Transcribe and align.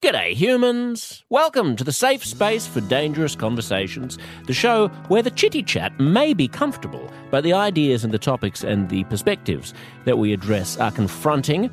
G'day, 0.00 0.32
humans! 0.32 1.24
Welcome 1.28 1.74
to 1.74 1.82
the 1.82 1.90
safe 1.90 2.24
space 2.24 2.68
for 2.68 2.80
dangerous 2.82 3.34
conversations, 3.34 4.16
the 4.46 4.52
show 4.52 4.86
where 5.08 5.24
the 5.24 5.30
chitty 5.32 5.60
chat 5.60 5.98
may 5.98 6.34
be 6.34 6.46
comfortable, 6.46 7.12
but 7.32 7.42
the 7.42 7.52
ideas 7.52 8.04
and 8.04 8.14
the 8.14 8.18
topics 8.18 8.62
and 8.62 8.88
the 8.90 9.02
perspectives 9.04 9.74
that 10.04 10.16
we 10.16 10.32
address 10.32 10.76
are 10.76 10.92
confronting 10.92 11.68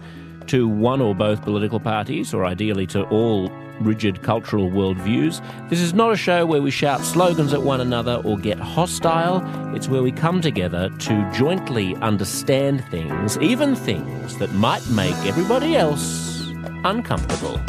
to 0.47 0.67
one 0.67 1.01
or 1.01 1.13
both 1.13 1.43
political 1.43 1.79
parties, 1.79 2.33
or 2.33 2.45
ideally 2.45 2.87
to 2.87 3.03
all 3.09 3.51
rigid 3.79 4.23
cultural 4.23 4.71
worldviews. 4.71 5.39
This 5.69 5.79
is 5.79 5.93
not 5.93 6.11
a 6.11 6.17
show 6.17 6.47
where 6.47 6.63
we 6.63 6.71
shout 6.71 7.01
slogans 7.01 7.53
at 7.53 7.61
one 7.61 7.79
another 7.79 8.23
or 8.25 8.39
get 8.39 8.57
hostile. 8.57 9.43
It's 9.75 9.87
where 9.87 10.01
we 10.01 10.11
come 10.11 10.41
together 10.41 10.89
to 10.89 11.31
jointly 11.31 11.95
understand 11.97 12.83
things, 12.85 13.37
even 13.37 13.75
things 13.75 14.39
that 14.39 14.51
might 14.53 14.89
make 14.89 15.15
everybody 15.27 15.75
else 15.75 16.49
uncomfortable. 16.83 17.61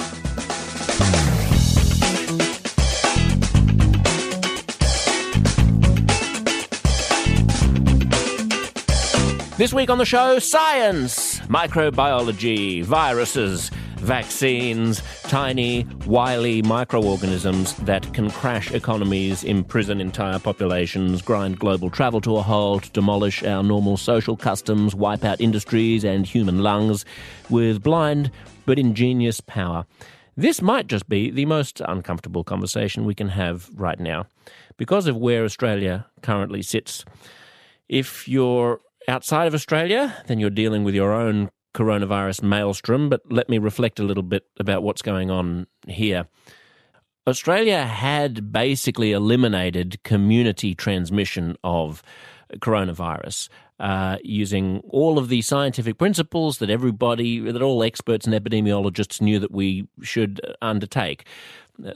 This 9.58 9.72
week 9.72 9.88
on 9.88 9.96
the 9.96 10.04
show, 10.04 10.38
science, 10.38 11.40
microbiology, 11.48 12.84
viruses, 12.84 13.70
vaccines, 13.96 15.02
tiny, 15.22 15.86
wily 16.04 16.60
microorganisms 16.60 17.74
that 17.76 18.12
can 18.12 18.30
crash 18.30 18.70
economies, 18.72 19.42
imprison 19.44 19.98
entire 19.98 20.38
populations, 20.38 21.22
grind 21.22 21.58
global 21.58 21.88
travel 21.88 22.20
to 22.20 22.36
a 22.36 22.42
halt, 22.42 22.92
demolish 22.92 23.42
our 23.44 23.62
normal 23.62 23.96
social 23.96 24.36
customs, 24.36 24.94
wipe 24.94 25.24
out 25.24 25.40
industries 25.40 26.04
and 26.04 26.26
human 26.26 26.62
lungs 26.62 27.06
with 27.48 27.82
blind 27.82 28.30
but 28.66 28.78
ingenious 28.78 29.40
power. 29.40 29.86
This 30.36 30.60
might 30.60 30.86
just 30.86 31.08
be 31.08 31.30
the 31.30 31.46
most 31.46 31.80
uncomfortable 31.80 32.44
conversation 32.44 33.06
we 33.06 33.14
can 33.14 33.30
have 33.30 33.70
right 33.74 33.98
now 33.98 34.26
because 34.76 35.06
of 35.06 35.16
where 35.16 35.44
Australia 35.44 36.06
currently 36.20 36.60
sits. 36.60 37.04
If 37.88 38.28
you're 38.28 38.80
outside 39.08 39.46
of 39.46 39.54
Australia, 39.54 40.22
then 40.26 40.38
you're 40.38 40.50
dealing 40.50 40.84
with 40.84 40.94
your 40.94 41.14
own 41.14 41.50
coronavirus 41.74 42.42
maelstrom. 42.42 43.08
But 43.08 43.22
let 43.30 43.48
me 43.48 43.56
reflect 43.56 43.98
a 43.98 44.02
little 44.02 44.22
bit 44.22 44.44
about 44.60 44.82
what's 44.82 45.02
going 45.02 45.30
on 45.30 45.68
here. 45.86 46.26
Australia 47.26 47.84
had 47.84 48.52
basically 48.52 49.12
eliminated 49.12 50.02
community 50.02 50.74
transmission 50.74 51.56
of 51.64 52.02
coronavirus 52.58 53.48
uh, 53.78 54.16
using 54.22 54.80
all 54.88 55.18
of 55.18 55.28
the 55.28 55.42
scientific 55.42 55.98
principles 55.98 56.58
that 56.58 56.70
everybody, 56.70 57.38
that 57.40 57.62
all 57.62 57.82
experts 57.82 58.26
and 58.26 58.34
epidemiologists 58.34 59.20
knew 59.20 59.38
that 59.38 59.52
we 59.52 59.86
should 60.02 60.40
undertake 60.62 61.26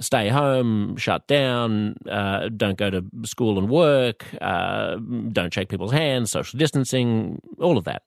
stay 0.01 0.29
home, 0.29 0.97
shut 0.97 1.27
down, 1.27 1.97
uh, 2.09 2.49
don't 2.51 2.77
go 2.77 2.91
to 2.91 3.05
school 3.25 3.59
and 3.59 3.69
work, 3.69 4.27
uh, 4.41 4.97
don't 5.33 5.53
shake 5.53 5.69
people's 5.69 5.93
hands, 5.93 6.31
social 6.31 6.59
distancing, 6.59 7.41
all 7.59 7.79
of 7.79 7.85
that. 7.85 8.03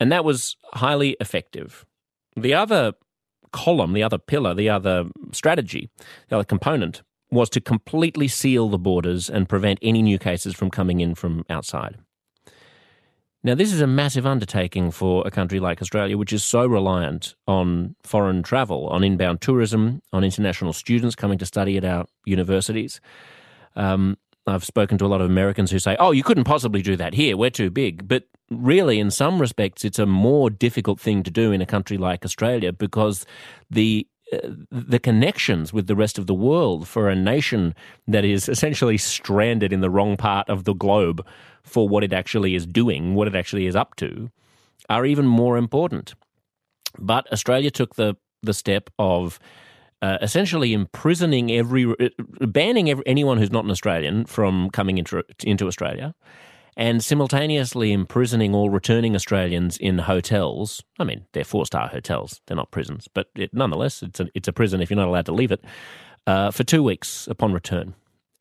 And 0.00 0.10
that 0.10 0.24
was 0.24 0.56
highly 0.72 1.16
effective. 1.20 1.86
The 2.36 2.54
other 2.54 2.94
column, 3.52 3.92
the 3.92 4.02
other 4.02 4.18
pillar, 4.18 4.54
the 4.54 4.68
other 4.68 5.04
strategy, 5.32 5.90
the 6.28 6.36
other 6.36 6.44
component 6.44 7.02
was 7.30 7.48
to 7.50 7.60
completely 7.60 8.28
seal 8.28 8.68
the 8.68 8.78
borders 8.78 9.30
and 9.30 9.48
prevent 9.48 9.78
any 9.82 10.02
new 10.02 10.18
cases 10.18 10.54
from 10.54 10.70
coming 10.70 11.00
in 11.00 11.14
from 11.14 11.44
outside. 11.48 11.98
Now, 13.44 13.56
this 13.56 13.72
is 13.72 13.80
a 13.80 13.88
massive 13.88 14.24
undertaking 14.24 14.92
for 14.92 15.26
a 15.26 15.30
country 15.30 15.58
like 15.58 15.82
Australia, 15.82 16.16
which 16.16 16.32
is 16.32 16.44
so 16.44 16.64
reliant 16.64 17.34
on 17.48 17.96
foreign 18.04 18.44
travel, 18.44 18.86
on 18.88 19.02
inbound 19.02 19.40
tourism, 19.40 20.00
on 20.12 20.22
international 20.22 20.72
students 20.72 21.16
coming 21.16 21.38
to 21.38 21.46
study 21.46 21.76
at 21.76 21.84
our 21.84 22.06
universities. 22.24 23.00
Um, 23.74 24.16
I've 24.46 24.64
spoken 24.64 24.96
to 24.98 25.06
a 25.06 25.08
lot 25.08 25.20
of 25.20 25.28
Americans 25.28 25.72
who 25.72 25.80
say, 25.80 25.96
oh, 25.98 26.12
you 26.12 26.22
couldn't 26.22 26.44
possibly 26.44 26.82
do 26.82 26.94
that 26.96 27.14
here, 27.14 27.36
we're 27.36 27.50
too 27.50 27.70
big. 27.70 28.06
But 28.06 28.24
really, 28.48 29.00
in 29.00 29.10
some 29.10 29.40
respects, 29.40 29.84
it's 29.84 29.98
a 29.98 30.06
more 30.06 30.48
difficult 30.48 31.00
thing 31.00 31.24
to 31.24 31.30
do 31.30 31.50
in 31.50 31.60
a 31.60 31.66
country 31.66 31.96
like 31.96 32.24
Australia 32.24 32.72
because 32.72 33.26
the 33.70 34.06
the 34.70 34.98
connections 34.98 35.74
with 35.74 35.88
the 35.88 35.94
rest 35.94 36.16
of 36.18 36.26
the 36.26 36.34
world 36.34 36.88
for 36.88 37.10
a 37.10 37.14
nation 37.14 37.74
that 38.08 38.24
is 38.24 38.48
essentially 38.48 38.96
stranded 38.96 39.74
in 39.74 39.80
the 39.80 39.90
wrong 39.90 40.16
part 40.16 40.48
of 40.48 40.64
the 40.64 40.72
globe 40.72 41.26
for 41.64 41.88
what 41.88 42.04
it 42.04 42.12
actually 42.12 42.54
is 42.54 42.66
doing, 42.66 43.14
what 43.14 43.28
it 43.28 43.34
actually 43.34 43.66
is 43.66 43.76
up 43.76 43.96
to, 43.96 44.30
are 44.88 45.06
even 45.06 45.26
more 45.26 45.56
important. 45.56 46.14
But 46.98 47.30
Australia 47.32 47.70
took 47.70 47.94
the 47.94 48.16
the 48.42 48.54
step 48.54 48.90
of 48.98 49.38
uh, 50.02 50.18
essentially 50.20 50.72
imprisoning 50.72 51.52
every, 51.52 51.84
uh, 51.84 52.08
banning 52.46 52.90
every, 52.90 53.06
anyone 53.06 53.38
who's 53.38 53.52
not 53.52 53.64
an 53.64 53.70
Australian 53.70 54.24
from 54.24 54.68
coming 54.70 54.98
into 54.98 55.22
into 55.44 55.66
Australia, 55.68 56.14
and 56.76 57.04
simultaneously 57.04 57.92
imprisoning 57.92 58.54
all 58.54 58.68
returning 58.68 59.14
Australians 59.14 59.76
in 59.76 59.98
hotels. 59.98 60.82
I 60.98 61.04
mean, 61.04 61.26
they're 61.32 61.44
four 61.44 61.66
star 61.66 61.88
hotels; 61.88 62.40
they're 62.46 62.56
not 62.56 62.72
prisons, 62.72 63.08
but 63.14 63.28
it, 63.36 63.54
nonetheless, 63.54 64.02
it's 64.02 64.18
a 64.18 64.26
it's 64.34 64.48
a 64.48 64.52
prison 64.52 64.82
if 64.82 64.90
you're 64.90 64.96
not 64.96 65.08
allowed 65.08 65.26
to 65.26 65.32
leave 65.32 65.52
it 65.52 65.64
uh, 66.26 66.50
for 66.50 66.64
two 66.64 66.82
weeks 66.82 67.28
upon 67.28 67.52
return, 67.52 67.94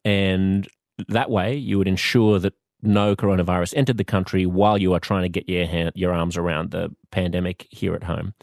and 0.04 0.68
that 1.08 1.30
way 1.30 1.56
you 1.56 1.78
would 1.78 1.88
ensure 1.88 2.40
that 2.40 2.54
no 2.82 3.16
coronavirus 3.16 3.74
entered 3.76 3.98
the 3.98 4.04
country 4.04 4.46
while 4.46 4.78
you 4.78 4.94
are 4.94 5.00
trying 5.00 5.24
to 5.24 5.30
get 5.30 5.48
your 5.48 5.66
hand, 5.66 5.92
your 5.96 6.14
arms 6.14 6.38
around 6.38 6.72
the 6.72 6.90
pandemic 7.12 7.68
here 7.70 7.94
at 7.94 8.04
home. 8.04 8.34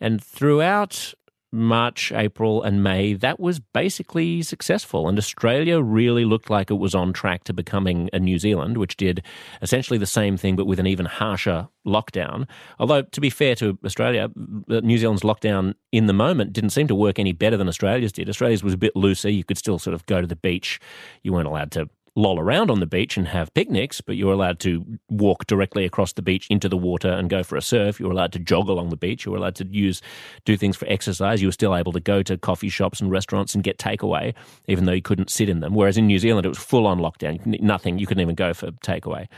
And 0.00 0.22
throughout 0.22 1.14
March, 1.52 2.12
April, 2.12 2.62
and 2.62 2.82
May, 2.82 3.14
that 3.14 3.38
was 3.40 3.60
basically 3.60 4.42
successful. 4.42 5.08
And 5.08 5.16
Australia 5.16 5.80
really 5.80 6.24
looked 6.24 6.50
like 6.50 6.70
it 6.70 6.74
was 6.74 6.94
on 6.94 7.12
track 7.12 7.44
to 7.44 7.52
becoming 7.52 8.10
a 8.12 8.18
New 8.18 8.38
Zealand, 8.38 8.76
which 8.76 8.96
did 8.96 9.22
essentially 9.62 9.98
the 9.98 10.06
same 10.06 10.36
thing, 10.36 10.56
but 10.56 10.66
with 10.66 10.78
an 10.78 10.86
even 10.86 11.06
harsher 11.06 11.68
lockdown. 11.86 12.46
Although, 12.78 13.02
to 13.02 13.20
be 13.20 13.30
fair 13.30 13.54
to 13.56 13.78
Australia, 13.84 14.28
uh, 14.70 14.80
New 14.80 14.98
Zealand's 14.98 15.22
lockdown 15.22 15.74
in 15.92 16.06
the 16.06 16.12
moment 16.12 16.52
didn't 16.52 16.70
seem 16.70 16.88
to 16.88 16.94
work 16.94 17.18
any 17.18 17.32
better 17.32 17.56
than 17.56 17.68
Australia's 17.68 18.12
did. 18.12 18.28
Australia's 18.28 18.64
was 18.64 18.74
a 18.74 18.78
bit 18.78 18.94
looser. 18.94 19.30
You 19.30 19.44
could 19.44 19.58
still 19.58 19.78
sort 19.78 19.94
of 19.94 20.04
go 20.06 20.20
to 20.20 20.26
the 20.26 20.36
beach. 20.36 20.80
You 21.22 21.32
weren't 21.32 21.48
allowed 21.48 21.70
to 21.72 21.88
loll 22.16 22.40
around 22.40 22.70
on 22.70 22.80
the 22.80 22.86
beach 22.86 23.16
and 23.16 23.28
have 23.28 23.52
picnics, 23.54 24.00
but 24.00 24.16
you're 24.16 24.32
allowed 24.32 24.58
to 24.60 24.84
walk 25.10 25.46
directly 25.46 25.84
across 25.84 26.14
the 26.14 26.22
beach 26.22 26.46
into 26.48 26.68
the 26.68 26.76
water 26.76 27.10
and 27.10 27.28
go 27.28 27.42
for 27.42 27.56
a 27.56 27.62
surf. 27.62 28.00
You're 28.00 28.10
allowed 28.10 28.32
to 28.32 28.38
jog 28.38 28.68
along 28.68 28.88
the 28.88 28.96
beach. 28.96 29.26
You're 29.26 29.36
allowed 29.36 29.54
to 29.56 29.66
use 29.66 30.00
do 30.46 30.56
things 30.56 30.76
for 30.76 30.88
exercise. 30.88 31.42
You 31.42 31.48
were 31.48 31.52
still 31.52 31.76
able 31.76 31.92
to 31.92 32.00
go 32.00 32.22
to 32.22 32.38
coffee 32.38 32.70
shops 32.70 33.00
and 33.00 33.10
restaurants 33.10 33.54
and 33.54 33.62
get 33.62 33.78
takeaway, 33.78 34.34
even 34.66 34.86
though 34.86 34.92
you 34.92 35.02
couldn't 35.02 35.30
sit 35.30 35.48
in 35.48 35.60
them. 35.60 35.74
Whereas 35.74 35.98
in 35.98 36.06
New 36.06 36.18
Zealand, 36.18 36.46
it 36.46 36.48
was 36.48 36.58
full 36.58 36.86
on 36.86 36.98
lockdown. 36.98 37.60
Nothing. 37.60 37.98
You 37.98 38.06
couldn't 38.06 38.22
even 38.22 38.34
go 38.34 38.54
for 38.54 38.70
takeaway. 38.72 39.28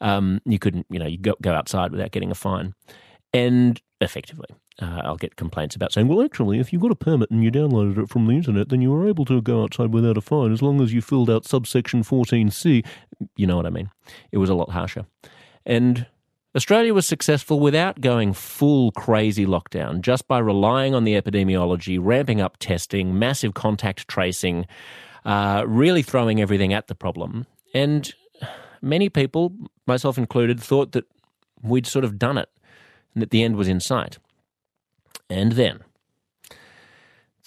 Um, 0.00 0.40
you 0.44 0.58
couldn't, 0.58 0.86
you 0.90 0.98
know, 0.98 1.06
you 1.06 1.18
go, 1.18 1.34
go 1.40 1.52
outside 1.52 1.92
without 1.92 2.10
getting 2.10 2.30
a 2.30 2.34
fine. 2.34 2.74
And 3.32 3.80
effectively, 4.00 4.48
uh, 4.80 5.00
I'll 5.04 5.16
get 5.16 5.36
complaints 5.36 5.74
about 5.74 5.92
saying, 5.92 6.06
well, 6.08 6.22
actually, 6.22 6.60
if 6.60 6.72
you 6.72 6.78
got 6.78 6.92
a 6.92 6.96
permit 6.96 7.30
and 7.30 7.42
you 7.42 7.50
downloaded 7.50 7.98
it 7.98 8.08
from 8.08 8.26
the 8.26 8.34
internet, 8.34 8.68
then 8.68 8.80
you 8.80 8.92
were 8.92 9.08
able 9.08 9.24
to 9.24 9.42
go 9.42 9.62
outside 9.62 9.92
without 9.92 10.16
a 10.16 10.20
fine 10.20 10.52
as 10.52 10.62
long 10.62 10.80
as 10.80 10.92
you 10.92 11.02
filled 11.02 11.28
out 11.28 11.44
subsection 11.44 12.02
14C. 12.02 12.86
You 13.36 13.46
know 13.46 13.56
what 13.56 13.66
I 13.66 13.70
mean? 13.70 13.90
It 14.30 14.38
was 14.38 14.50
a 14.50 14.54
lot 14.54 14.70
harsher. 14.70 15.06
And 15.66 16.06
Australia 16.54 16.94
was 16.94 17.06
successful 17.06 17.58
without 17.58 18.00
going 18.00 18.32
full 18.32 18.92
crazy 18.92 19.46
lockdown, 19.46 20.00
just 20.00 20.28
by 20.28 20.38
relying 20.38 20.94
on 20.94 21.04
the 21.04 21.20
epidemiology, 21.20 21.98
ramping 22.00 22.40
up 22.40 22.56
testing, 22.58 23.18
massive 23.18 23.54
contact 23.54 24.06
tracing, 24.06 24.66
uh, 25.24 25.64
really 25.66 26.02
throwing 26.02 26.40
everything 26.40 26.72
at 26.72 26.86
the 26.86 26.94
problem. 26.94 27.46
And 27.74 28.14
many 28.80 29.08
people, 29.08 29.52
myself 29.86 30.16
included, 30.16 30.60
thought 30.60 30.92
that 30.92 31.04
we'd 31.62 31.86
sort 31.86 32.04
of 32.04 32.18
done 32.18 32.38
it 32.38 32.48
and 33.14 33.22
that 33.22 33.30
the 33.30 33.42
end 33.42 33.56
was 33.56 33.66
in 33.66 33.80
sight. 33.80 34.18
And 35.30 35.52
then 35.52 35.80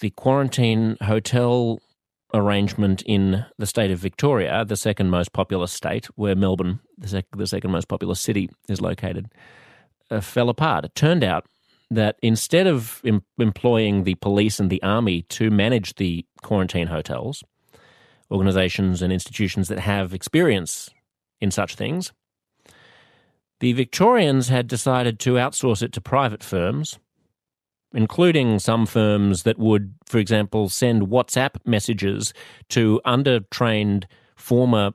the 0.00 0.10
quarantine 0.10 0.96
hotel 1.02 1.80
arrangement 2.34 3.02
in 3.02 3.44
the 3.58 3.66
state 3.66 3.90
of 3.90 3.98
Victoria, 3.98 4.64
the 4.64 4.76
second 4.76 5.10
most 5.10 5.32
populous 5.32 5.72
state, 5.72 6.06
where 6.16 6.34
Melbourne, 6.34 6.80
the, 6.98 7.08
sec- 7.08 7.36
the 7.36 7.46
second 7.46 7.70
most 7.70 7.88
populous 7.88 8.20
city, 8.20 8.48
is 8.68 8.80
located, 8.80 9.30
uh, 10.10 10.20
fell 10.20 10.48
apart. 10.48 10.84
It 10.84 10.94
turned 10.94 11.24
out 11.24 11.46
that 11.90 12.16
instead 12.22 12.66
of 12.66 13.02
em- 13.04 13.22
employing 13.38 14.04
the 14.04 14.14
police 14.16 14.58
and 14.58 14.70
the 14.70 14.82
army 14.82 15.22
to 15.22 15.50
manage 15.50 15.94
the 15.96 16.24
quarantine 16.42 16.86
hotels, 16.86 17.44
organizations 18.30 19.02
and 19.02 19.12
institutions 19.12 19.68
that 19.68 19.80
have 19.80 20.14
experience 20.14 20.88
in 21.40 21.50
such 21.50 21.74
things, 21.74 22.12
the 23.60 23.74
Victorians 23.74 24.48
had 24.48 24.66
decided 24.66 25.20
to 25.20 25.34
outsource 25.34 25.82
it 25.82 25.92
to 25.92 26.00
private 26.00 26.42
firms 26.42 26.98
including 27.94 28.58
some 28.58 28.86
firms 28.86 29.42
that 29.42 29.58
would, 29.58 29.94
for 30.04 30.18
example, 30.18 30.68
send 30.68 31.08
WhatsApp 31.08 31.56
messages 31.64 32.32
to 32.70 33.00
undertrained 33.06 34.04
former 34.36 34.92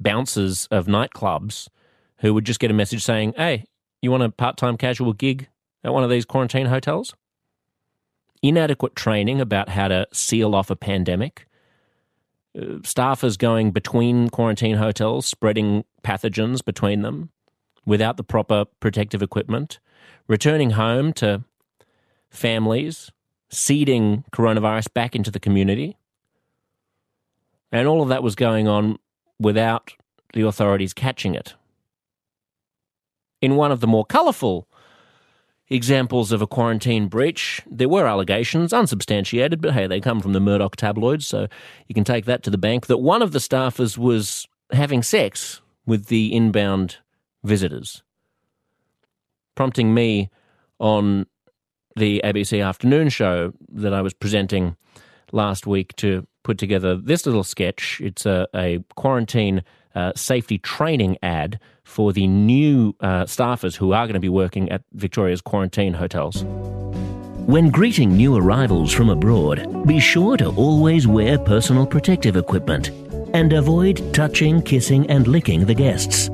bouncers 0.00 0.66
of 0.70 0.86
nightclubs 0.86 1.68
who 2.18 2.32
would 2.34 2.44
just 2.44 2.60
get 2.60 2.70
a 2.70 2.74
message 2.74 3.02
saying, 3.02 3.34
Hey, 3.36 3.64
you 4.00 4.10
want 4.10 4.22
a 4.22 4.30
part 4.30 4.56
time 4.56 4.76
casual 4.76 5.12
gig 5.12 5.48
at 5.84 5.92
one 5.92 6.04
of 6.04 6.10
these 6.10 6.24
quarantine 6.24 6.66
hotels? 6.66 7.14
inadequate 8.42 8.96
training 8.96 9.40
about 9.40 9.68
how 9.70 9.88
to 9.88 10.06
seal 10.12 10.54
off 10.54 10.68
a 10.68 10.76
pandemic, 10.76 11.46
uh, 12.56 12.82
staffers 12.82 13.38
going 13.38 13.70
between 13.70 14.28
quarantine 14.28 14.76
hotels, 14.76 15.26
spreading 15.26 15.84
pathogens 16.02 16.62
between 16.64 17.02
them 17.02 17.30
without 17.86 18.16
the 18.16 18.24
proper 18.24 18.64
protective 18.80 19.22
equipment, 19.22 19.78
returning 20.28 20.70
home 20.70 21.12
to 21.12 21.44
families, 22.32 23.10
seeding 23.50 24.24
coronavirus 24.32 24.92
back 24.92 25.14
into 25.14 25.30
the 25.30 25.40
community. 25.40 25.96
And 27.70 27.86
all 27.86 28.02
of 28.02 28.08
that 28.08 28.22
was 28.22 28.34
going 28.34 28.68
on 28.68 28.98
without 29.38 29.92
the 30.34 30.46
authorities 30.46 30.92
catching 30.92 31.34
it. 31.34 31.54
In 33.40 33.56
one 33.56 33.72
of 33.72 33.80
the 33.80 33.86
more 33.86 34.04
colourful 34.04 34.68
examples 35.72 36.32
of 36.32 36.42
a 36.42 36.46
quarantine 36.46 37.08
breach. 37.08 37.62
There 37.66 37.88
were 37.88 38.06
allegations, 38.06 38.72
unsubstantiated, 38.72 39.60
but 39.60 39.72
hey, 39.72 39.86
they 39.86 40.00
come 40.00 40.20
from 40.20 40.34
the 40.34 40.40
Murdoch 40.40 40.76
tabloids, 40.76 41.26
so 41.26 41.46
you 41.88 41.94
can 41.94 42.04
take 42.04 42.26
that 42.26 42.42
to 42.42 42.50
the 42.50 42.58
bank, 42.58 42.86
that 42.86 42.98
one 42.98 43.22
of 43.22 43.32
the 43.32 43.38
staffers 43.38 43.96
was 43.96 44.46
having 44.70 45.02
sex 45.02 45.60
with 45.86 46.06
the 46.06 46.34
inbound 46.34 46.98
visitors, 47.42 48.02
prompting 49.54 49.94
me 49.94 50.30
on 50.78 51.26
the 51.96 52.20
ABC 52.24 52.64
afternoon 52.64 53.08
show 53.08 53.52
that 53.68 53.92
I 53.92 54.02
was 54.02 54.14
presenting 54.14 54.76
last 55.32 55.66
week 55.66 55.94
to 55.96 56.26
put 56.42 56.58
together 56.58 56.96
this 56.96 57.26
little 57.26 57.44
sketch. 57.44 58.00
It's 58.02 58.26
a, 58.26 58.46
a 58.54 58.84
quarantine 58.96 59.62
uh, 59.94 60.12
safety 60.16 60.58
training 60.58 61.18
ad 61.22 61.58
for 61.84 62.12
the 62.12 62.26
new 62.26 62.94
uh, 63.00 63.24
staffers 63.24 63.76
who 63.76 63.92
are 63.92 64.06
going 64.06 64.14
to 64.14 64.20
be 64.20 64.28
working 64.28 64.70
at 64.70 64.82
Victoria's 64.92 65.40
quarantine 65.40 65.94
hotels. 65.94 66.44
When 67.46 67.70
greeting 67.70 68.16
new 68.16 68.36
arrivals 68.36 68.92
from 68.92 69.10
abroad, 69.10 69.86
be 69.86 69.98
sure 69.98 70.36
to 70.36 70.50
always 70.50 71.06
wear 71.06 71.38
personal 71.38 71.86
protective 71.86 72.36
equipment 72.36 72.90
and 73.34 73.52
avoid 73.52 74.14
touching, 74.14 74.62
kissing, 74.62 75.08
and 75.10 75.26
licking 75.26 75.64
the 75.66 75.74
guests. 75.74 76.28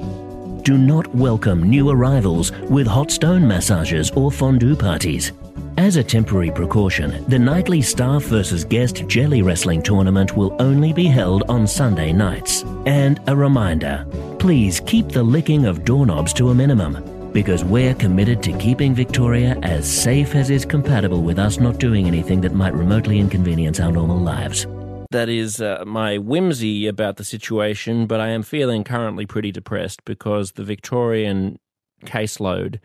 Do 0.63 0.77
not 0.77 1.07
welcome 1.15 1.63
new 1.63 1.89
arrivals 1.89 2.53
with 2.69 2.87
hot 2.87 3.11
stone 3.11 3.49
massages 3.49 4.11
or 4.11 4.31
fondue 4.31 4.77
parties. 4.77 5.33
As 5.79 5.95
a 5.95 6.03
temporary 6.03 6.51
precaution, 6.51 7.25
the 7.29 7.39
nightly 7.39 7.83
staff 7.83 8.25
versus 8.25 8.65
guest 8.65 9.07
jelly 9.07 9.43
wrestling 9.43 9.81
tournament 9.81 10.37
will 10.37 10.57
only 10.59 10.93
be 10.93 11.07
held 11.07 11.45
on 11.49 11.69
Sunday 11.69 12.13
nights. 12.13 12.65
And 12.85 13.21
a 13.29 13.37
reminder 13.37 14.05
please 14.41 14.81
keep 14.81 15.07
the 15.07 15.23
licking 15.23 15.67
of 15.67 15.85
doorknobs 15.85 16.33
to 16.33 16.49
a 16.49 16.55
minimum, 16.55 17.31
because 17.33 17.63
we're 17.63 17.95
committed 17.95 18.43
to 18.43 18.59
keeping 18.59 18.93
Victoria 18.93 19.57
as 19.63 19.89
safe 19.89 20.35
as 20.35 20.51
is 20.51 20.65
compatible 20.65 21.23
with 21.23 21.39
us 21.39 21.61
not 21.61 21.79
doing 21.79 22.09
anything 22.09 22.41
that 22.41 22.55
might 22.55 22.75
remotely 22.75 23.21
inconvenience 23.21 23.79
our 23.79 23.93
normal 23.93 24.19
lives. 24.19 24.67
That 25.13 25.29
is 25.29 25.61
uh, 25.61 25.85
my 25.87 26.19
whimsy 26.19 26.89
about 26.89 27.19
the 27.19 27.25
situation, 27.25 28.09
but 28.09 28.19
I 28.19 28.31
am 28.31 28.43
feeling 28.43 28.83
currently 28.83 29.27
pretty 29.27 29.53
depressed 29.53 30.05
because 30.05 30.53
the 30.53 30.65
Victorian 30.65 31.61
caseload 32.05 32.81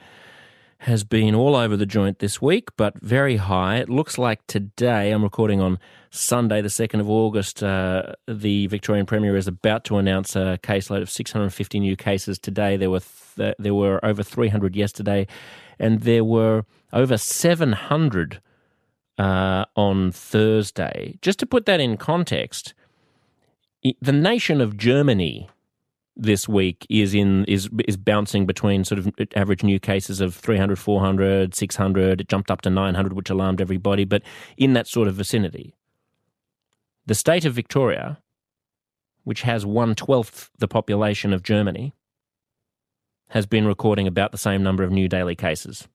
has 0.83 1.05
been 1.05 1.33
all 1.33 1.55
over 1.55 1.77
the 1.77 1.85
joint 1.85 2.19
this 2.19 2.41
week, 2.41 2.69
but 2.75 2.99
very 3.01 3.37
high. 3.37 3.77
It 3.77 3.89
looks 3.89 4.17
like 4.17 4.45
today, 4.47 5.11
I'm 5.11 5.23
recording 5.23 5.61
on 5.61 5.79
Sunday, 6.11 6.61
the 6.61 6.67
2nd 6.67 6.99
of 6.99 7.09
August, 7.09 7.63
uh, 7.63 8.13
the 8.27 8.67
Victorian 8.67 9.05
Premier 9.05 9.37
is 9.37 9.47
about 9.47 9.85
to 9.85 9.97
announce 9.97 10.35
a 10.35 10.59
caseload 10.61 11.01
of 11.01 11.09
650 11.09 11.79
new 11.79 11.95
cases 11.95 12.37
today. 12.37 12.75
There 12.75 12.89
were, 12.89 13.01
th- 13.35 13.55
there 13.57 13.73
were 13.73 14.03
over 14.03 14.23
300 14.23 14.75
yesterday, 14.75 15.25
and 15.79 16.01
there 16.01 16.25
were 16.25 16.65
over 16.91 17.17
700 17.17 18.41
uh, 19.17 19.65
on 19.77 20.11
Thursday. 20.11 21.17
Just 21.21 21.39
to 21.39 21.45
put 21.45 21.65
that 21.65 21.79
in 21.79 21.95
context, 21.95 22.73
the 24.01 24.11
nation 24.11 24.59
of 24.59 24.75
Germany 24.75 25.49
this 26.15 26.47
week 26.47 26.85
is 26.89 27.13
in 27.13 27.43
is 27.45 27.69
is 27.87 27.97
bouncing 27.97 28.45
between 28.45 28.83
sort 28.83 28.99
of 28.99 29.11
average 29.35 29.63
new 29.63 29.79
cases 29.79 30.21
of 30.21 30.35
300 30.35 30.77
400 30.77 31.55
600 31.55 32.21
it 32.21 32.27
jumped 32.27 32.51
up 32.51 32.61
to 32.61 32.69
900 32.69 33.13
which 33.13 33.29
alarmed 33.29 33.59
everybody. 33.59 34.03
But 34.03 34.21
in 34.57 34.73
that 34.73 34.87
sort 34.87 35.07
of 35.07 35.15
vicinity 35.15 35.73
the 37.05 37.15
state 37.15 37.45
of 37.45 37.53
Victoria 37.53 38.19
which 39.23 39.41
has 39.41 39.65
one 39.65 39.95
twelfth 39.95 40.49
the 40.59 40.67
population 40.67 41.33
of 41.33 41.43
Germany 41.43 41.95
has 43.29 43.45
been 43.45 43.65
recording 43.65 44.05
about 44.07 44.31
the 44.31 44.37
same 44.37 44.61
number 44.61 44.83
of 44.83 44.91
new 44.91 45.07
daily 45.07 45.35
cases. 45.35 45.87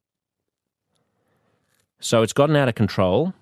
So 2.01 2.23
it's 2.23 2.33
gotten 2.33 2.57
out 2.57 2.69
of 2.69 2.75
control. 2.75 3.35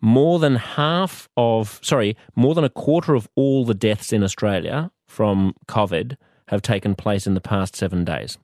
More 0.00 0.38
than 0.38 0.56
half 0.56 1.30
of 1.38 1.80
sorry 1.82 2.18
more 2.36 2.54
than 2.54 2.64
a 2.64 2.68
quarter 2.68 3.14
of 3.14 3.26
all 3.34 3.64
the 3.64 3.72
deaths 3.72 4.12
in 4.12 4.22
Australia 4.22 4.90
from 5.14 5.54
COVID 5.66 6.16
have 6.48 6.60
taken 6.60 6.94
place 6.94 7.26
in 7.26 7.34
the 7.34 7.40
past 7.40 7.76
seven 7.76 8.04
days. 8.04 8.36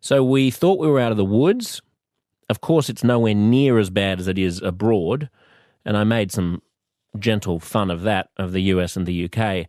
So 0.00 0.22
we 0.22 0.50
thought 0.52 0.78
we 0.78 0.86
were 0.86 1.00
out 1.00 1.10
of 1.10 1.18
the 1.18 1.24
woods. 1.24 1.82
Of 2.48 2.60
course, 2.60 2.88
it's 2.88 3.02
nowhere 3.02 3.34
near 3.34 3.78
as 3.78 3.90
bad 3.90 4.20
as 4.20 4.28
it 4.28 4.38
is 4.38 4.62
abroad. 4.62 5.28
And 5.84 5.96
I 5.96 6.04
made 6.04 6.30
some 6.30 6.62
gentle 7.18 7.58
fun 7.58 7.90
of 7.90 8.02
that, 8.02 8.28
of 8.36 8.52
the 8.52 8.62
US 8.62 8.96
and 8.96 9.04
the 9.04 9.24
UK, 9.24 9.66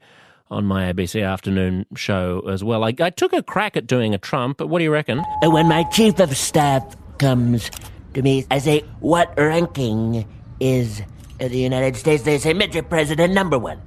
on 0.49 0.65
my 0.65 0.93
ABC 0.93 1.27
afternoon 1.27 1.87
show 1.95 2.47
as 2.47 2.63
well. 2.63 2.83
I, 2.83 2.93
I 2.99 3.09
took 3.09 3.33
a 3.33 3.41
crack 3.41 3.75
at 3.75 3.87
doing 3.87 4.13
a 4.13 4.17
Trump, 4.19 4.57
but 4.57 4.67
what 4.67 4.77
do 4.77 4.83
you 4.83 4.91
reckon? 4.91 5.23
When 5.41 5.67
my 5.67 5.83
chief 5.85 6.19
of 6.19 6.37
staff 6.37 6.95
comes 7.17 7.71
to 8.13 8.21
me, 8.21 8.45
I 8.51 8.59
say, 8.59 8.81
What 8.99 9.33
ranking 9.37 10.27
is 10.59 11.01
the 11.39 11.57
United 11.57 11.95
States? 11.95 12.23
They 12.23 12.37
say, 12.37 12.53
Mr. 12.53 12.87
President, 12.87 13.33
number 13.33 13.57
one 13.57 13.81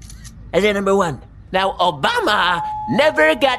as 0.53 0.65
a 0.65 0.73
number 0.73 0.95
one. 0.95 1.21
Now, 1.53 1.73
Obama 1.79 2.63
never 2.91 3.35
got 3.35 3.59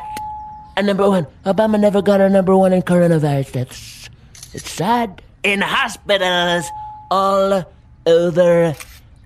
a 0.77 0.83
number 0.83 1.09
one. 1.09 1.27
Obama 1.45 1.79
never 1.79 2.01
got 2.01 2.21
a 2.21 2.29
number 2.29 2.55
one 2.55 2.73
in 2.73 2.81
coronavirus. 2.81 3.51
That's 3.51 4.09
it's 4.53 4.69
sad. 4.69 5.21
In 5.43 5.61
hospitals 5.61 6.65
all 7.09 7.63
over 8.05 8.75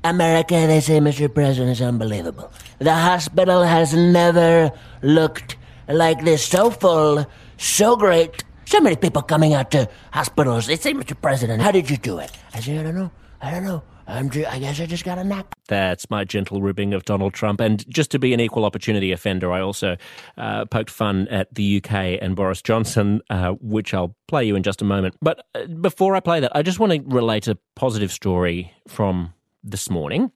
America, 0.03 0.67
they 0.67 0.79
say 0.79 0.99
Mr. 0.99 1.33
President 1.33 1.71
is 1.71 1.81
unbelievable. 1.81 2.51
The 2.79 2.93
hospital 2.93 3.63
has 3.63 3.93
never 3.93 4.71
looked 5.01 5.57
like 5.87 6.23
this. 6.23 6.45
So 6.45 6.69
full, 6.69 7.25
so 7.57 7.95
great. 7.95 8.43
So 8.65 8.79
many 8.79 8.95
people 8.95 9.21
coming 9.21 9.53
out 9.53 9.71
to 9.71 9.89
hospitals. 10.11 10.67
They 10.67 10.75
say, 10.75 10.93
Mr. 10.93 11.19
President, 11.19 11.61
how 11.61 11.71
did 11.71 11.89
you 11.89 11.97
do 11.97 12.17
it? 12.17 12.31
I 12.53 12.59
say, 12.59 12.79
I 12.79 12.83
don't 12.83 12.95
know. 12.95 13.11
I 13.41 13.51
don't 13.51 13.63
know. 13.63 13.83
I'm 14.07 14.29
ju- 14.29 14.45
I 14.47 14.59
guess 14.59 14.79
I 14.79 14.85
just 14.85 15.03
got 15.03 15.17
a 15.17 15.23
knack. 15.23 15.47
That's 15.67 16.09
my 16.09 16.23
gentle 16.23 16.61
ribbing 16.61 16.93
of 16.93 17.05
Donald 17.05 17.33
Trump. 17.33 17.59
And 17.59 17.87
just 17.89 18.11
to 18.11 18.19
be 18.19 18.33
an 18.33 18.39
equal 18.39 18.65
opportunity 18.65 19.11
offender, 19.11 19.51
I 19.51 19.61
also 19.61 19.97
uh, 20.37 20.65
poked 20.65 20.91
fun 20.91 21.27
at 21.29 21.53
the 21.53 21.77
UK 21.77 22.19
and 22.21 22.35
Boris 22.35 22.61
Johnson, 22.61 23.21
uh, 23.29 23.51
which 23.61 23.93
I'll 23.93 24.15
play 24.27 24.45
you 24.45 24.55
in 24.55 24.63
just 24.63 24.81
a 24.81 24.85
moment. 24.85 25.15
But 25.21 25.45
uh, 25.55 25.65
before 25.67 26.15
I 26.15 26.19
play 26.19 26.39
that, 26.39 26.55
I 26.55 26.61
just 26.61 26.79
want 26.79 26.91
to 26.93 27.01
relate 27.03 27.47
a 27.47 27.57
positive 27.75 28.11
story 28.11 28.71
from 28.87 29.33
this 29.63 29.89
morning, 29.89 30.31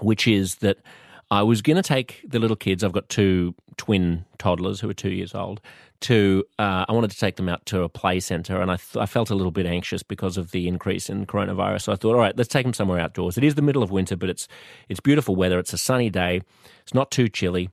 which 0.00 0.26
is 0.26 0.56
that 0.56 0.78
I 1.30 1.42
was 1.42 1.60
going 1.60 1.76
to 1.76 1.82
take 1.82 2.24
the 2.26 2.38
little 2.38 2.56
kids. 2.56 2.82
I've 2.82 2.92
got 2.92 3.08
two 3.08 3.54
twin 3.76 4.24
toddlers 4.38 4.80
who 4.80 4.88
are 4.88 4.94
two 4.94 5.10
years 5.10 5.34
old 5.34 5.60
to 6.00 6.44
uh, 6.58 6.84
I 6.88 6.92
wanted 6.92 7.10
to 7.10 7.18
take 7.18 7.36
them 7.36 7.48
out 7.48 7.64
to 7.66 7.82
a 7.82 7.88
play 7.88 8.20
center, 8.20 8.60
and 8.60 8.70
I 8.70 8.76
th- 8.76 8.96
I 8.96 9.06
felt 9.06 9.30
a 9.30 9.34
little 9.34 9.50
bit 9.50 9.66
anxious 9.66 10.02
because 10.02 10.36
of 10.36 10.50
the 10.50 10.68
increase 10.68 11.08
in 11.08 11.26
coronavirus. 11.26 11.82
So 11.82 11.92
I 11.92 11.96
thought, 11.96 12.14
all 12.14 12.20
right, 12.20 12.36
let's 12.36 12.48
take 12.48 12.64
them 12.64 12.74
somewhere 12.74 13.00
outdoors. 13.00 13.38
It 13.38 13.44
is 13.44 13.54
the 13.54 13.62
middle 13.62 13.82
of 13.82 13.90
winter, 13.90 14.16
but 14.16 14.28
it's 14.28 14.48
it's 14.88 15.00
beautiful 15.00 15.36
weather. 15.36 15.58
It's 15.58 15.72
a 15.72 15.78
sunny 15.78 16.10
day. 16.10 16.42
It's 16.82 16.94
not 16.94 17.10
too 17.10 17.28
chilly, 17.28 17.70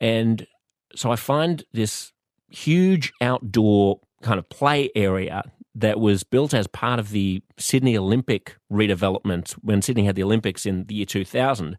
and 0.00 0.46
so 0.94 1.10
I 1.10 1.16
find 1.16 1.64
this 1.72 2.12
huge 2.48 3.12
outdoor 3.20 4.00
kind 4.22 4.38
of 4.38 4.48
play 4.48 4.90
area 4.94 5.42
that 5.74 6.00
was 6.00 6.24
built 6.24 6.54
as 6.54 6.66
part 6.66 6.98
of 6.98 7.10
the 7.10 7.42
Sydney 7.56 7.96
Olympic 7.96 8.56
redevelopment 8.72 9.52
when 9.62 9.80
Sydney 9.80 10.04
had 10.04 10.16
the 10.16 10.24
Olympics 10.24 10.66
in 10.66 10.84
the 10.84 10.94
year 10.96 11.06
2000. 11.06 11.76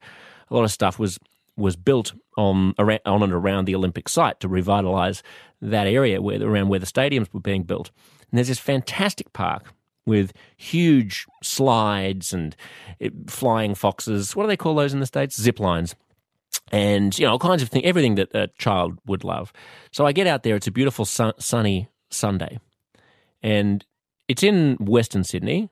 A 0.50 0.54
lot 0.54 0.64
of 0.64 0.72
stuff 0.72 0.98
was 0.98 1.20
was 1.60 1.76
built 1.76 2.14
on 2.38 2.74
on 2.78 3.24
and 3.24 3.34
around 3.34 3.66
the 3.66 3.76
Olympic 3.76 4.10
site 4.10 4.40
to 4.40 4.50
revitalise 4.50 5.22
that 5.62 5.88
area 5.88 6.22
where 6.22 6.42
around 6.42 6.70
where 6.70 6.80
the 6.80 6.86
stadiums 6.86 7.32
were 7.34 7.40
being 7.40 7.64
built. 7.64 7.92
And 8.32 8.38
there's 8.38 8.48
this 8.48 8.60
fantastic 8.60 9.34
park 9.34 9.74
with 10.06 10.34
huge 10.58 11.26
slides 11.44 12.34
and 12.34 12.56
eh, 13.02 13.10
flying 13.28 13.76
foxes. 13.76 14.36
What 14.36 14.44
do 14.44 14.48
they 14.48 14.58
call 14.58 14.76
those 14.76 14.94
in 14.94 15.00
the 15.00 15.06
states? 15.06 15.40
Zip 15.40 15.60
lines. 15.60 15.96
And 16.72 17.18
you 17.18 17.26
know 17.26 17.34
all 17.34 17.40
kinds 17.40 17.62
of 17.62 17.70
things, 17.70 17.86
everything 17.86 18.16
that 18.16 18.34
a 18.34 18.48
child 18.58 19.00
would 19.06 19.24
love. 19.24 19.52
So 19.92 20.06
I 20.06 20.12
get 20.12 20.28
out 20.28 20.44
there. 20.44 20.56
It's 20.56 20.68
a 20.68 20.72
beautiful 20.72 21.06
sun, 21.06 21.34
sunny 21.40 21.90
Sunday, 22.10 22.60
and 23.42 23.86
it's 24.28 24.44
in 24.44 24.78
Western 24.80 25.24
Sydney, 25.24 25.70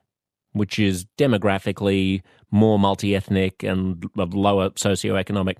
which 0.52 0.78
is 0.78 1.06
demographically 1.16 2.22
more 2.50 2.78
multi 2.78 3.14
ethnic 3.14 3.62
and 3.62 4.04
of 4.16 4.34
lower 4.34 4.70
socioeconomic. 4.70 5.56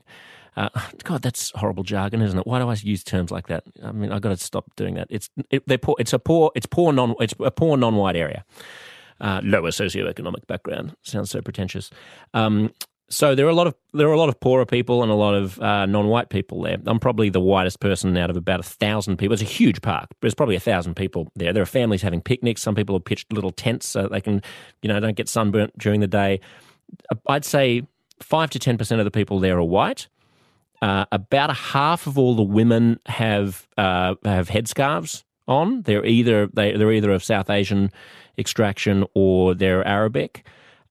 Uh, 0.56 0.68
God, 1.04 1.22
that's 1.22 1.52
horrible 1.54 1.84
jargon, 1.84 2.22
isn't 2.22 2.38
it? 2.38 2.46
Why 2.46 2.58
do 2.58 2.68
I 2.68 2.74
use 2.74 3.04
terms 3.04 3.30
like 3.30 3.48
that? 3.48 3.64
I 3.82 3.92
mean, 3.92 4.12
I've 4.12 4.22
got 4.22 4.30
to 4.30 4.36
stop 4.36 4.74
doing 4.76 4.94
that. 4.94 5.06
It's 5.10 5.30
it, 5.50 5.62
they're 5.66 5.78
poor. 5.78 5.96
It's 5.98 6.12
a 6.12 6.18
poor. 6.18 6.50
It's 6.54 6.66
poor 6.66 6.92
non. 6.92 7.14
It's 7.20 7.34
a 7.40 7.50
poor 7.50 7.76
non-white 7.76 8.16
area. 8.16 8.44
uh, 9.20 9.40
lower 9.44 9.70
socioeconomic 9.70 10.46
background. 10.46 10.94
Sounds 11.02 11.30
so 11.30 11.40
pretentious. 11.40 11.90
Um, 12.34 12.72
so 13.10 13.34
there 13.34 13.46
are 13.46 13.50
a 13.50 13.54
lot 13.54 13.66
of 13.66 13.74
there 13.94 14.06
are 14.06 14.12
a 14.12 14.18
lot 14.18 14.28
of 14.28 14.38
poorer 14.38 14.66
people 14.66 15.02
and 15.02 15.10
a 15.10 15.14
lot 15.14 15.34
of 15.34 15.58
uh, 15.60 15.86
non-white 15.86 16.28
people 16.28 16.60
there. 16.62 16.76
I'm 16.86 17.00
probably 17.00 17.30
the 17.30 17.40
whitest 17.40 17.80
person 17.80 18.16
out 18.18 18.28
of 18.28 18.36
about 18.36 18.60
a 18.60 18.64
thousand 18.64 19.16
people. 19.16 19.32
It's 19.32 19.42
a 19.42 19.46
huge 19.46 19.80
park. 19.80 20.10
There's 20.20 20.34
probably 20.34 20.56
a 20.56 20.60
thousand 20.60 20.94
people 20.94 21.28
there. 21.34 21.54
There 21.54 21.62
are 21.62 21.66
families 21.66 22.02
having 22.02 22.20
picnics. 22.20 22.60
Some 22.60 22.74
people 22.74 22.94
have 22.94 23.04
pitched 23.04 23.32
little 23.32 23.50
tents 23.50 23.88
so 23.88 24.08
they 24.08 24.20
can, 24.20 24.42
you 24.82 24.88
know, 24.88 25.00
don't 25.00 25.16
get 25.16 25.28
sunburnt 25.28 25.76
during 25.78 26.00
the 26.00 26.06
day. 26.06 26.40
I'd 27.26 27.44
say 27.44 27.82
five 28.20 28.50
to 28.50 28.58
ten 28.58 28.78
percent 28.78 29.00
of 29.00 29.04
the 29.04 29.10
people 29.10 29.40
there 29.40 29.58
are 29.58 29.64
white. 29.64 30.08
Uh, 30.80 31.04
about 31.10 31.50
a 31.50 31.54
half 31.54 32.06
of 32.06 32.16
all 32.18 32.36
the 32.36 32.42
women 32.42 33.00
have 33.06 33.66
uh, 33.76 34.14
have 34.24 34.48
headscarves 34.48 35.24
on. 35.48 35.82
They're 35.82 36.04
either 36.04 36.46
they, 36.48 36.76
they're 36.76 36.92
either 36.92 37.10
of 37.10 37.24
South 37.24 37.50
Asian 37.50 37.90
extraction 38.38 39.04
or 39.14 39.54
they're 39.54 39.84
Arabic, 39.86 40.46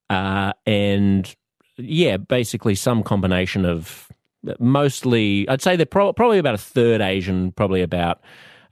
uh, 0.10 0.52
and 0.66 1.34
yeah, 1.78 2.18
basically 2.18 2.76
some 2.76 3.04
combination 3.04 3.66
of 3.66 4.12
mostly. 4.60 5.48
I'd 5.48 5.62
say 5.62 5.76
they're 5.76 5.86
pro- 5.86 6.14
probably 6.14 6.40
about 6.40 6.56
a 6.56 6.60
third 6.60 7.00
Asian, 7.00 7.52
probably 7.54 7.82
about 7.82 8.20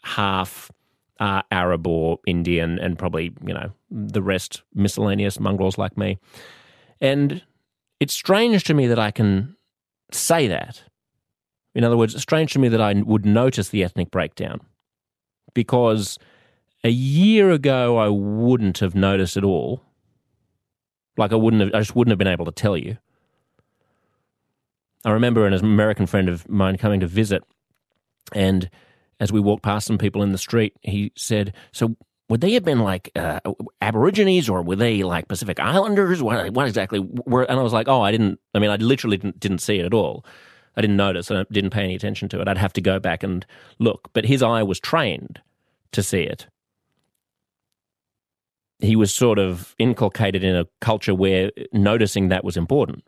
half 0.01 0.69
uh, 1.19 1.43
Arab 1.51 1.87
or 1.87 2.19
Indian, 2.27 2.77
and 2.79 2.97
probably 2.99 3.33
you 3.45 3.53
know 3.53 3.71
the 3.89 4.21
rest 4.21 4.63
miscellaneous 4.73 5.39
mongrels 5.39 5.77
like 5.77 5.97
me. 5.97 6.17
And 7.01 7.43
it's 7.99 8.13
strange 8.13 8.63
to 8.65 8.73
me 8.73 8.87
that 8.87 8.99
I 8.99 9.11
can 9.11 9.55
say 10.11 10.47
that. 10.47 10.83
In 11.73 11.83
other 11.83 11.97
words, 11.97 12.13
it's 12.13 12.23
strange 12.23 12.53
to 12.53 12.59
me 12.59 12.69
that 12.69 12.81
I 12.81 12.93
would 12.93 13.25
notice 13.25 13.69
the 13.69 13.83
ethnic 13.83 14.11
breakdown 14.11 14.61
because 15.53 16.17
a 16.83 16.89
year 16.89 17.51
ago 17.51 17.97
I 17.97 18.07
wouldn't 18.07 18.77
have 18.79 18.95
noticed 18.95 19.35
at 19.37 19.43
all. 19.43 19.81
Like 21.17 21.31
I 21.31 21.35
wouldn't 21.35 21.61
have, 21.61 21.73
I 21.73 21.79
just 21.79 21.95
wouldn't 21.95 22.11
have 22.11 22.19
been 22.19 22.27
able 22.27 22.45
to 22.45 22.51
tell 22.51 22.77
you. 22.77 22.97
I 25.03 25.11
remember 25.11 25.45
an 25.45 25.53
American 25.53 26.05
friend 26.05 26.29
of 26.29 26.47
mine 26.49 26.77
coming 26.77 26.99
to 26.99 27.07
visit, 27.07 27.43
and 28.33 28.69
as 29.19 29.31
we 29.31 29.39
walked 29.39 29.63
past 29.63 29.87
some 29.87 29.97
people 29.97 30.23
in 30.23 30.31
the 30.31 30.37
street, 30.37 30.73
he 30.81 31.11
said, 31.15 31.53
"So 31.71 31.95
would 32.29 32.41
they 32.41 32.53
have 32.53 32.63
been 32.63 32.79
like 32.79 33.11
uh, 33.15 33.39
Aborigines 33.81 34.49
or 34.49 34.61
were 34.61 34.75
they 34.75 35.03
like 35.03 35.27
Pacific 35.27 35.59
Islanders? 35.59 36.23
What, 36.23 36.51
what 36.53 36.67
exactly 36.67 36.99
were?" 36.99 37.43
And 37.43 37.59
I 37.59 37.63
was 37.63 37.73
like, 37.73 37.87
"Oh, 37.87 38.01
I 38.01 38.11
didn't. 38.11 38.39
I 38.53 38.59
mean, 38.59 38.71
I 38.71 38.77
literally 38.77 39.17
didn't, 39.17 39.39
didn't 39.39 39.59
see 39.59 39.79
it 39.79 39.85
at 39.85 39.93
all. 39.93 40.25
I 40.75 40.81
didn't 40.81 40.97
notice. 40.97 41.29
And 41.29 41.39
I 41.39 41.45
didn't 41.51 41.69
pay 41.69 41.83
any 41.83 41.95
attention 41.95 42.27
to 42.29 42.41
it. 42.41 42.47
I'd 42.47 42.57
have 42.57 42.73
to 42.73 42.81
go 42.81 42.99
back 42.99 43.23
and 43.23 43.45
look. 43.79 44.09
But 44.13 44.25
his 44.25 44.41
eye 44.43 44.63
was 44.63 44.79
trained 44.79 45.41
to 45.91 46.03
see 46.03 46.23
it." 46.23 46.47
he 48.79 48.95
was 48.95 49.13
sort 49.13 49.39
of 49.39 49.75
inculcated 49.79 50.43
in 50.43 50.55
a 50.55 50.67
culture 50.81 51.13
where 51.13 51.51
noticing 51.71 52.29
that 52.29 52.43
was 52.43 52.57
important. 52.57 53.03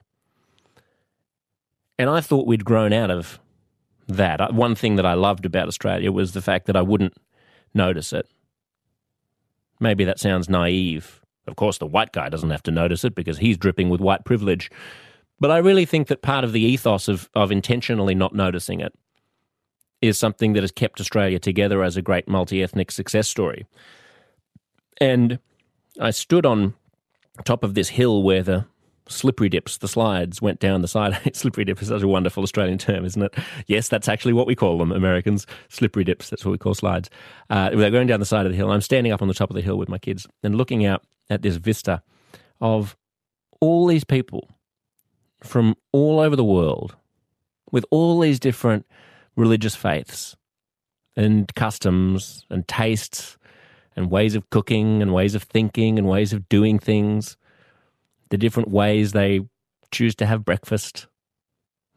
And 1.99 2.09
I 2.09 2.21
thought 2.21 2.47
we'd 2.47 2.65
grown 2.65 2.93
out 2.93 3.11
of 3.11 3.39
that. 4.07 4.53
One 4.53 4.75
thing 4.75 4.95
that 4.95 5.05
I 5.05 5.13
loved 5.13 5.45
about 5.45 5.67
Australia 5.67 6.11
was 6.11 6.33
the 6.33 6.41
fact 6.41 6.67
that 6.67 6.75
I 6.75 6.81
wouldn't 6.81 7.13
notice 7.73 8.13
it. 8.13 8.27
Maybe 9.79 10.03
that 10.03 10.19
sounds 10.19 10.49
naive. 10.49 11.21
Of 11.47 11.55
course, 11.55 11.77
the 11.77 11.85
white 11.85 12.11
guy 12.11 12.29
doesn't 12.29 12.49
have 12.49 12.63
to 12.63 12.71
notice 12.71 13.03
it 13.03 13.15
because 13.15 13.37
he's 13.37 13.57
dripping 13.57 13.89
with 13.89 14.01
white 14.01 14.25
privilege. 14.25 14.69
But 15.39 15.51
I 15.51 15.57
really 15.57 15.85
think 15.85 16.07
that 16.07 16.21
part 16.21 16.43
of 16.43 16.51
the 16.51 16.61
ethos 16.61 17.07
of, 17.07 17.29
of 17.33 17.51
intentionally 17.51 18.15
not 18.15 18.33
noticing 18.33 18.79
it 18.79 18.93
is 20.01 20.17
something 20.17 20.53
that 20.53 20.63
has 20.63 20.71
kept 20.71 20.99
Australia 20.99 21.39
together 21.39 21.83
as 21.83 21.97
a 21.97 22.01
great 22.01 22.27
multi 22.27 22.61
ethnic 22.61 22.91
success 22.91 23.27
story. 23.27 23.65
And 24.99 25.39
I 25.99 26.11
stood 26.11 26.45
on 26.45 26.73
top 27.45 27.63
of 27.63 27.75
this 27.75 27.89
hill 27.89 28.23
where 28.23 28.43
the 28.43 28.65
slippery 29.07 29.49
dips, 29.49 29.77
the 29.77 29.87
slides 29.87 30.41
went 30.41 30.59
down 30.59 30.81
the 30.81 30.87
side. 30.87 31.17
slippery 31.35 31.65
dip 31.65 31.81
is 31.81 31.87
such 31.87 32.01
a 32.01 32.07
wonderful 32.07 32.43
Australian 32.43 32.77
term, 32.77 33.05
isn't 33.05 33.21
it? 33.21 33.35
Yes, 33.67 33.87
that's 33.87 34.07
actually 34.07 34.33
what 34.33 34.47
we 34.47 34.55
call 34.55 34.77
them, 34.77 34.91
Americans. 34.91 35.45
Slippery 35.69 36.03
dips, 36.03 36.29
that's 36.29 36.45
what 36.45 36.51
we 36.51 36.57
call 36.57 36.73
slides. 36.73 37.09
Uh, 37.49 37.69
they're 37.71 37.91
going 37.91 38.07
down 38.07 38.19
the 38.19 38.25
side 38.25 38.45
of 38.45 38.51
the 38.51 38.57
hill. 38.57 38.71
I'm 38.71 38.81
standing 38.81 39.11
up 39.11 39.21
on 39.21 39.27
the 39.27 39.33
top 39.33 39.49
of 39.49 39.55
the 39.55 39.61
hill 39.61 39.77
with 39.77 39.89
my 39.89 39.97
kids 39.97 40.27
and 40.43 40.55
looking 40.55 40.85
out 40.85 41.03
at 41.29 41.41
this 41.41 41.55
vista 41.55 42.01
of 42.61 42.95
all 43.59 43.87
these 43.87 44.03
people 44.03 44.49
from 45.41 45.75
all 45.91 46.19
over 46.19 46.35
the 46.35 46.43
world 46.43 46.95
with 47.71 47.85
all 47.91 48.19
these 48.19 48.39
different 48.39 48.85
religious 49.35 49.75
faiths 49.75 50.35
and 51.15 51.53
customs 51.55 52.45
and 52.49 52.67
tastes 52.67 53.37
and 53.95 54.11
ways 54.11 54.35
of 54.35 54.49
cooking 54.49 55.01
and 55.01 55.13
ways 55.13 55.35
of 55.35 55.43
thinking 55.43 55.97
and 55.97 56.07
ways 56.07 56.31
of 56.31 56.47
doing 56.49 56.79
things, 56.79 57.35
the 58.29 58.37
different 58.37 58.69
ways 58.69 59.11
they 59.11 59.41
choose 59.91 60.15
to 60.15 60.25
have 60.25 60.45
breakfast, 60.45 61.07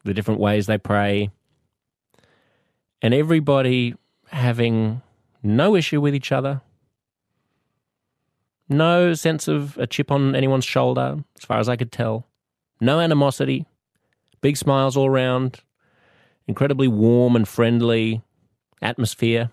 the 0.04 0.14
different 0.14 0.40
ways 0.40 0.66
they 0.66 0.78
pray, 0.78 1.30
and 3.02 3.14
everybody 3.14 3.94
having 4.28 5.02
no 5.42 5.75
issue 5.75 6.00
with 6.00 6.14
each 6.14 6.32
other, 6.32 6.60
no 8.68 9.14
sense 9.14 9.49
of 9.49 9.76
a 9.78 9.87
chip 9.87 10.10
on 10.10 10.37
anyone's 10.37 10.64
shoulder, 10.64 11.18
as 11.37 11.44
far 11.44 11.58
as 11.58 11.68
I 11.68 11.76
could 11.76 11.90
tell, 11.90 12.26
no 12.80 13.00
animosity, 13.00 13.66
big 14.40 14.56
smiles 14.56 14.96
all 14.96 15.06
around, 15.06 15.60
incredibly 16.46 16.88
warm 16.88 17.37
and 17.37 17.46
friendly 17.46 18.22
atmosphere. 18.80 19.50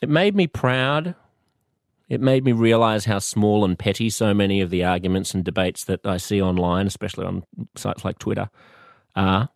It 0.00 0.08
made 0.08 0.36
me 0.36 0.46
proud. 0.46 1.14
It 2.08 2.20
made 2.20 2.44
me 2.44 2.52
realize 2.52 3.04
how 3.04 3.18
small 3.18 3.64
and 3.64 3.78
petty 3.78 4.10
so 4.10 4.32
many 4.32 4.60
of 4.60 4.70
the 4.70 4.84
arguments 4.84 5.34
and 5.34 5.44
debates 5.44 5.84
that 5.84 6.06
I 6.06 6.18
see 6.18 6.40
online, 6.40 6.86
especially 6.86 7.26
on 7.26 7.44
sites 7.74 8.04
like 8.04 8.18
Twitter, 8.18 8.48
are. 9.16 9.48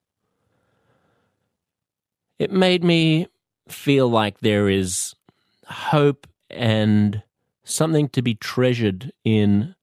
It 2.39 2.51
made 2.51 2.83
me 2.83 3.29
feel 3.69 4.09
like 4.09 4.41
there 4.41 4.69
is 4.69 5.15
hope 5.67 6.27
and 6.49 7.23
something 7.63 8.09
to 8.09 8.23
be 8.23 8.35
treasured 8.35 9.13
in 9.25 9.77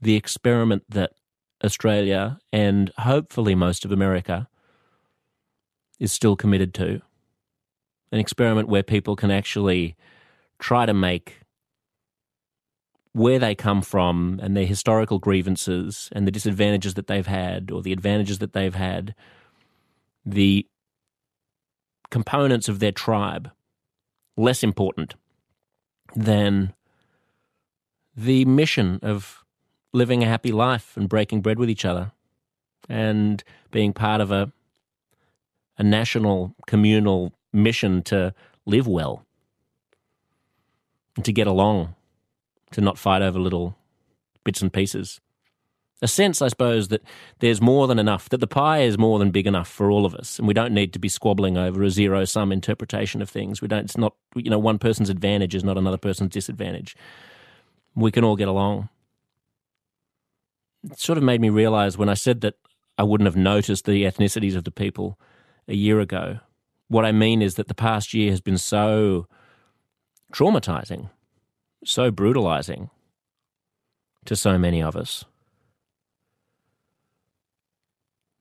the 0.00 0.14
experiment 0.14 0.84
that 0.88 1.12
Australia 1.64 2.38
and 2.52 2.90
hopefully 2.98 3.54
most 3.54 3.84
of 3.84 3.92
America 3.92 4.48
is 5.98 6.12
still 6.12 6.36
committed 6.36 6.72
to 6.74 7.00
an 8.12 8.20
experiment 8.20 8.68
where 8.68 8.82
people 8.82 9.16
can 9.16 9.30
actually 9.30 9.96
try 10.58 10.86
to 10.86 10.94
make 10.94 11.40
where 13.16 13.38
they 13.38 13.54
come 13.54 13.80
from 13.80 14.38
and 14.42 14.54
their 14.54 14.66
historical 14.66 15.18
grievances 15.18 16.10
and 16.12 16.26
the 16.26 16.30
disadvantages 16.30 16.92
that 16.94 17.06
they've 17.06 17.26
had 17.26 17.70
or 17.70 17.80
the 17.80 17.92
advantages 17.92 18.40
that 18.40 18.52
they've 18.52 18.74
had, 18.74 19.14
the 20.26 20.66
components 22.10 22.68
of 22.68 22.78
their 22.78 22.92
tribe 22.92 23.50
less 24.36 24.62
important 24.62 25.14
than 26.14 26.74
the 28.14 28.44
mission 28.44 29.00
of 29.02 29.46
living 29.94 30.22
a 30.22 30.26
happy 30.26 30.52
life 30.52 30.94
and 30.94 31.08
breaking 31.08 31.40
bread 31.40 31.58
with 31.58 31.70
each 31.70 31.86
other 31.86 32.12
and 32.86 33.42
being 33.70 33.94
part 33.94 34.20
of 34.20 34.30
a 34.30 34.52
a 35.78 35.82
national 35.82 36.54
communal 36.66 37.32
mission 37.52 38.02
to 38.02 38.34
live 38.66 38.86
well, 38.86 39.26
and 41.16 41.24
to 41.24 41.32
get 41.32 41.46
along, 41.46 41.95
to 42.72 42.80
not 42.80 42.98
fight 42.98 43.22
over 43.22 43.38
little 43.38 43.76
bits 44.44 44.62
and 44.62 44.72
pieces. 44.72 45.20
A 46.02 46.08
sense, 46.08 46.42
I 46.42 46.48
suppose, 46.48 46.88
that 46.88 47.02
there's 47.38 47.62
more 47.62 47.86
than 47.86 47.98
enough, 47.98 48.28
that 48.28 48.38
the 48.38 48.46
pie 48.46 48.80
is 48.80 48.98
more 48.98 49.18
than 49.18 49.30
big 49.30 49.46
enough 49.46 49.68
for 49.68 49.90
all 49.90 50.04
of 50.04 50.14
us, 50.14 50.38
and 50.38 50.46
we 50.46 50.52
don't 50.52 50.74
need 50.74 50.92
to 50.92 50.98
be 50.98 51.08
squabbling 51.08 51.56
over 51.56 51.82
a 51.82 51.90
zero 51.90 52.24
sum 52.26 52.52
interpretation 52.52 53.22
of 53.22 53.30
things. 53.30 53.62
We 53.62 53.68
don't, 53.68 53.84
it's 53.84 53.96
not, 53.96 54.14
you 54.34 54.50
know, 54.50 54.58
one 54.58 54.78
person's 54.78 55.08
advantage 55.08 55.54
is 55.54 55.64
not 55.64 55.78
another 55.78 55.96
person's 55.96 56.32
disadvantage. 56.32 56.96
We 57.94 58.10
can 58.10 58.24
all 58.24 58.36
get 58.36 58.48
along. 58.48 58.90
It 60.84 61.00
sort 61.00 61.16
of 61.16 61.24
made 61.24 61.40
me 61.40 61.48
realize 61.48 61.96
when 61.96 62.10
I 62.10 62.14
said 62.14 62.42
that 62.42 62.54
I 62.98 63.02
wouldn't 63.02 63.26
have 63.26 63.36
noticed 63.36 63.86
the 63.86 64.04
ethnicities 64.04 64.54
of 64.54 64.64
the 64.64 64.70
people 64.70 65.18
a 65.66 65.74
year 65.74 65.98
ago 65.98 66.40
what 66.88 67.04
I 67.04 67.12
mean 67.12 67.42
is 67.42 67.54
that 67.54 67.68
the 67.68 67.74
past 67.74 68.14
year 68.14 68.30
has 68.30 68.40
been 68.40 68.58
so 68.58 69.26
traumatizing, 70.32 71.10
so 71.88 72.10
brutalizing 72.10 72.90
to 74.24 74.36
so 74.36 74.58
many 74.58 74.82
of 74.82 74.96
us 74.96 75.24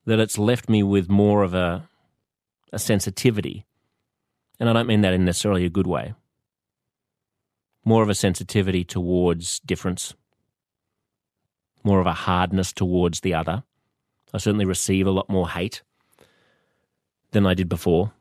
that 0.05 0.19
it's 0.19 0.37
left 0.37 0.69
me 0.69 0.83
with 0.83 1.09
more 1.09 1.43
of 1.43 1.53
a, 1.53 1.87
a 2.71 2.79
sensitivity. 2.79 3.65
And 4.59 4.69
I 4.69 4.73
don't 4.73 4.87
mean 4.87 5.01
that 5.01 5.13
in 5.13 5.25
necessarily 5.25 5.65
a 5.65 5.69
good 5.69 5.87
way. 5.87 6.13
More 7.83 8.03
of 8.03 8.09
a 8.09 8.15
sensitivity 8.15 8.83
towards 8.83 9.59
difference, 9.59 10.13
more 11.83 11.99
of 11.99 12.07
a 12.07 12.13
hardness 12.13 12.71
towards 12.73 13.21
the 13.21 13.33
other. 13.33 13.63
I 14.33 14.37
certainly 14.37 14.65
receive 14.65 15.07
a 15.07 15.11
lot 15.11 15.29
more 15.29 15.49
hate 15.49 15.81
than 17.31 17.45
I 17.45 17.53
did 17.53 17.69
before 17.69 18.11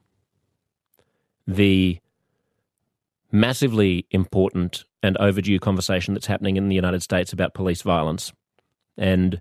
the 1.46 1.98
massively 3.30 4.06
important 4.10 4.84
and 5.04 5.18
overdue 5.18 5.58
conversation 5.60 6.14
that's 6.14 6.26
happening 6.26 6.56
in 6.56 6.70
the 6.70 6.74
United 6.74 7.02
States 7.02 7.30
about 7.30 7.52
police 7.52 7.82
violence 7.82 8.32
and 8.96 9.38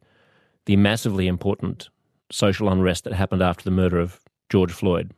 the 0.65 0.75
massively 0.75 1.25
important 1.25 1.89
social 2.29 2.67
unrest 2.67 3.05
that 3.05 3.13
happened 3.13 3.41
after 3.41 3.63
the 3.63 3.72
murder 3.72 3.98
of 3.98 4.20
George 4.50 4.74
Floyd 4.74 5.12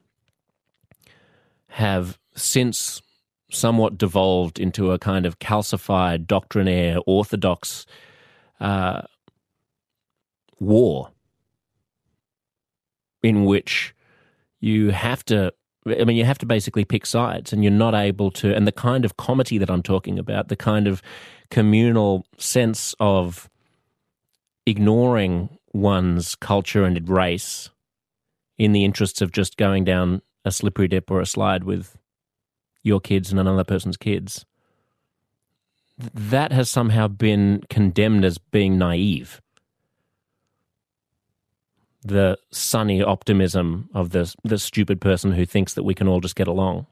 have 1.69 2.19
since 2.35 3.01
somewhat 3.49 3.97
devolved 3.97 4.59
into 4.59 4.91
a 4.91 4.99
kind 4.99 5.25
of 5.25 5.39
calcified, 5.39 6.27
doctrinaire, 6.27 6.97
orthodox 7.07 7.87
uh, 8.59 9.01
war 10.59 11.09
in 13.23 13.45
which 13.45 13.95
you 14.59 14.91
have 14.91 15.25
to 15.25 15.51
I 15.87 16.03
mean, 16.03 16.17
you 16.17 16.25
have 16.25 16.39
to 16.39 16.45
basically 16.45 16.83
pick 16.83 17.05
sides, 17.05 17.53
and 17.53 17.63
you're 17.63 17.71
not 17.71 17.93
able 17.93 18.31
to. 18.31 18.55
And 18.55 18.65
the 18.65 18.71
kind 18.71 19.05
of 19.05 19.17
comity 19.17 19.59
that 19.59 19.69
I'm 19.69 19.83
talking 19.83 20.17
about, 20.17 20.47
the 20.47 20.55
kind 20.55 20.87
of 20.87 21.01
communal 21.51 22.25
sense 22.37 22.95
of 22.99 23.49
ignoring 24.65 25.49
one's 25.73 26.35
culture 26.35 26.85
and 26.85 27.07
race 27.07 27.69
in 28.57 28.71
the 28.71 28.83
interests 28.83 29.21
of 29.21 29.31
just 29.31 29.57
going 29.57 29.83
down 29.83 30.21
a 30.43 30.51
slippery 30.51 30.87
dip 30.87 31.11
or 31.11 31.21
a 31.21 31.25
slide 31.25 31.63
with 31.63 31.97
your 32.81 32.99
kids 32.99 33.31
and 33.31 33.39
another 33.39 33.63
person's 33.63 33.97
kids, 33.97 34.45
that 35.97 36.51
has 36.51 36.69
somehow 36.69 37.07
been 37.07 37.63
condemned 37.69 38.25
as 38.25 38.37
being 38.37 38.77
naive 38.77 39.41
the 42.05 42.37
sunny 42.51 43.01
optimism 43.01 43.89
of 43.93 44.11
the 44.11 44.33
the 44.43 44.59
stupid 44.59 45.01
person 45.01 45.31
who 45.31 45.45
thinks 45.45 45.73
that 45.73 45.83
we 45.83 45.95
can 45.95 46.07
all 46.07 46.21
just 46.21 46.35
get 46.35 46.47
along. 46.47 46.85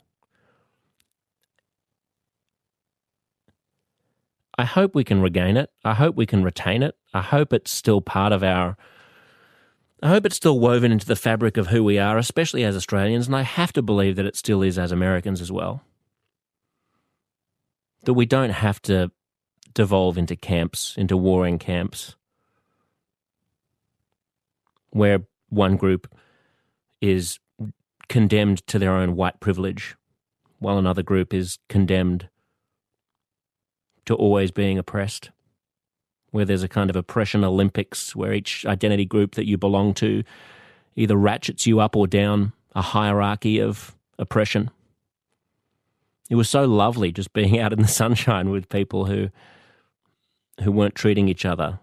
I 4.57 4.65
hope 4.65 4.95
we 4.95 5.03
can 5.03 5.21
regain 5.21 5.55
it. 5.55 5.71
I 5.85 5.93
hope 5.93 6.15
we 6.15 6.25
can 6.25 6.43
retain 6.43 6.83
it. 6.83 6.95
I 7.13 7.21
hope 7.21 7.53
it's 7.53 7.71
still 7.71 8.01
part 8.01 8.33
of 8.33 8.43
our 8.43 8.75
I 10.01 10.09
hope 10.09 10.25
it's 10.25 10.35
still 10.35 10.59
woven 10.59 10.91
into 10.91 11.05
the 11.05 11.15
fabric 11.15 11.55
of 11.57 11.67
who 11.67 11.83
we 11.83 11.97
are, 11.97 12.17
especially 12.17 12.63
as 12.65 12.75
Australians, 12.75 13.27
and 13.27 13.35
I 13.35 13.43
have 13.43 13.71
to 13.73 13.81
believe 13.81 14.17
that 14.17 14.25
it 14.25 14.35
still 14.35 14.61
is 14.61 14.77
as 14.77 14.91
Americans 14.91 15.39
as 15.39 15.51
well. 15.51 15.83
That 18.03 18.13
we 18.13 18.25
don't 18.25 18.49
have 18.49 18.81
to 18.81 19.11
devolve 19.73 20.17
into 20.17 20.35
camps, 20.35 20.95
into 20.97 21.15
warring 21.15 21.57
camps 21.57 22.15
where 24.93 25.23
one 25.49 25.75
group 25.75 26.07
is 27.01 27.39
condemned 28.09 28.65
to 28.67 28.79
their 28.79 28.93
own 28.93 29.15
white 29.15 29.39
privilege, 29.39 29.95
while 30.59 30.77
another 30.77 31.03
group 31.03 31.33
is 31.33 31.57
condemned 31.67 32.29
to 34.05 34.15
always 34.15 34.51
being 34.51 34.77
oppressed. 34.77 35.31
Where 36.31 36.45
there's 36.45 36.63
a 36.63 36.69
kind 36.69 36.89
of 36.89 36.95
oppression 36.95 37.43
Olympics 37.43 38.15
where 38.15 38.33
each 38.33 38.65
identity 38.65 39.05
group 39.05 39.35
that 39.35 39.47
you 39.47 39.57
belong 39.57 39.93
to 39.95 40.23
either 40.95 41.15
ratchets 41.15 41.67
you 41.67 41.79
up 41.79 41.95
or 41.95 42.07
down 42.07 42.53
a 42.75 42.81
hierarchy 42.81 43.59
of 43.59 43.95
oppression. 44.17 44.71
It 46.29 46.35
was 46.35 46.49
so 46.49 46.65
lovely 46.65 47.11
just 47.11 47.33
being 47.33 47.59
out 47.63 47.73
in 47.73 47.81
the 47.81 47.87
sunshine 47.87 48.49
with 48.49 48.69
people 48.69 49.05
who 49.05 49.29
who 50.61 50.71
weren't 50.71 50.95
treating 50.95 51.27
each 51.27 51.45
other 51.45 51.79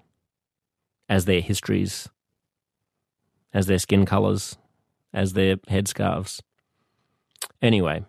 as 1.09 1.25
their 1.25 1.41
histories 1.41 2.09
as 3.53 3.67
their 3.67 3.79
skin 3.79 4.07
colours, 4.07 4.57
as 5.13 5.33
their 5.33 5.57
headscarves. 5.57 6.41
Anyway, 7.63 8.05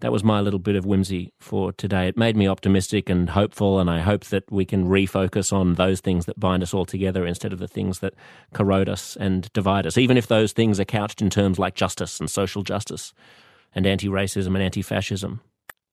that 0.00 0.12
was 0.12 0.24
my 0.24 0.40
little 0.40 0.58
bit 0.58 0.76
of 0.76 0.84
whimsy 0.84 1.32
for 1.38 1.72
today. 1.72 2.08
It 2.08 2.16
made 2.18 2.36
me 2.36 2.48
optimistic 2.48 3.08
and 3.08 3.30
hopeful, 3.30 3.80
and 3.80 3.88
I 3.88 4.00
hope 4.00 4.24
that 4.26 4.50
we 4.50 4.64
can 4.64 4.86
refocus 4.86 5.52
on 5.52 5.74
those 5.74 6.00
things 6.00 6.26
that 6.26 6.38
bind 6.38 6.62
us 6.62 6.74
all 6.74 6.84
together 6.84 7.24
instead 7.24 7.52
of 7.52 7.58
the 7.58 7.68
things 7.68 8.00
that 8.00 8.14
corrode 8.52 8.88
us 8.88 9.16
and 9.16 9.50
divide 9.52 9.86
us, 9.86 9.96
even 9.96 10.16
if 10.16 10.26
those 10.26 10.52
things 10.52 10.78
are 10.78 10.84
couched 10.84 11.22
in 11.22 11.30
terms 11.30 11.58
like 11.58 11.74
justice 11.74 12.20
and 12.20 12.30
social 12.30 12.62
justice 12.62 13.14
and 13.74 13.86
anti 13.86 14.08
racism 14.08 14.48
and 14.48 14.62
anti 14.62 14.82
fascism. 14.82 15.40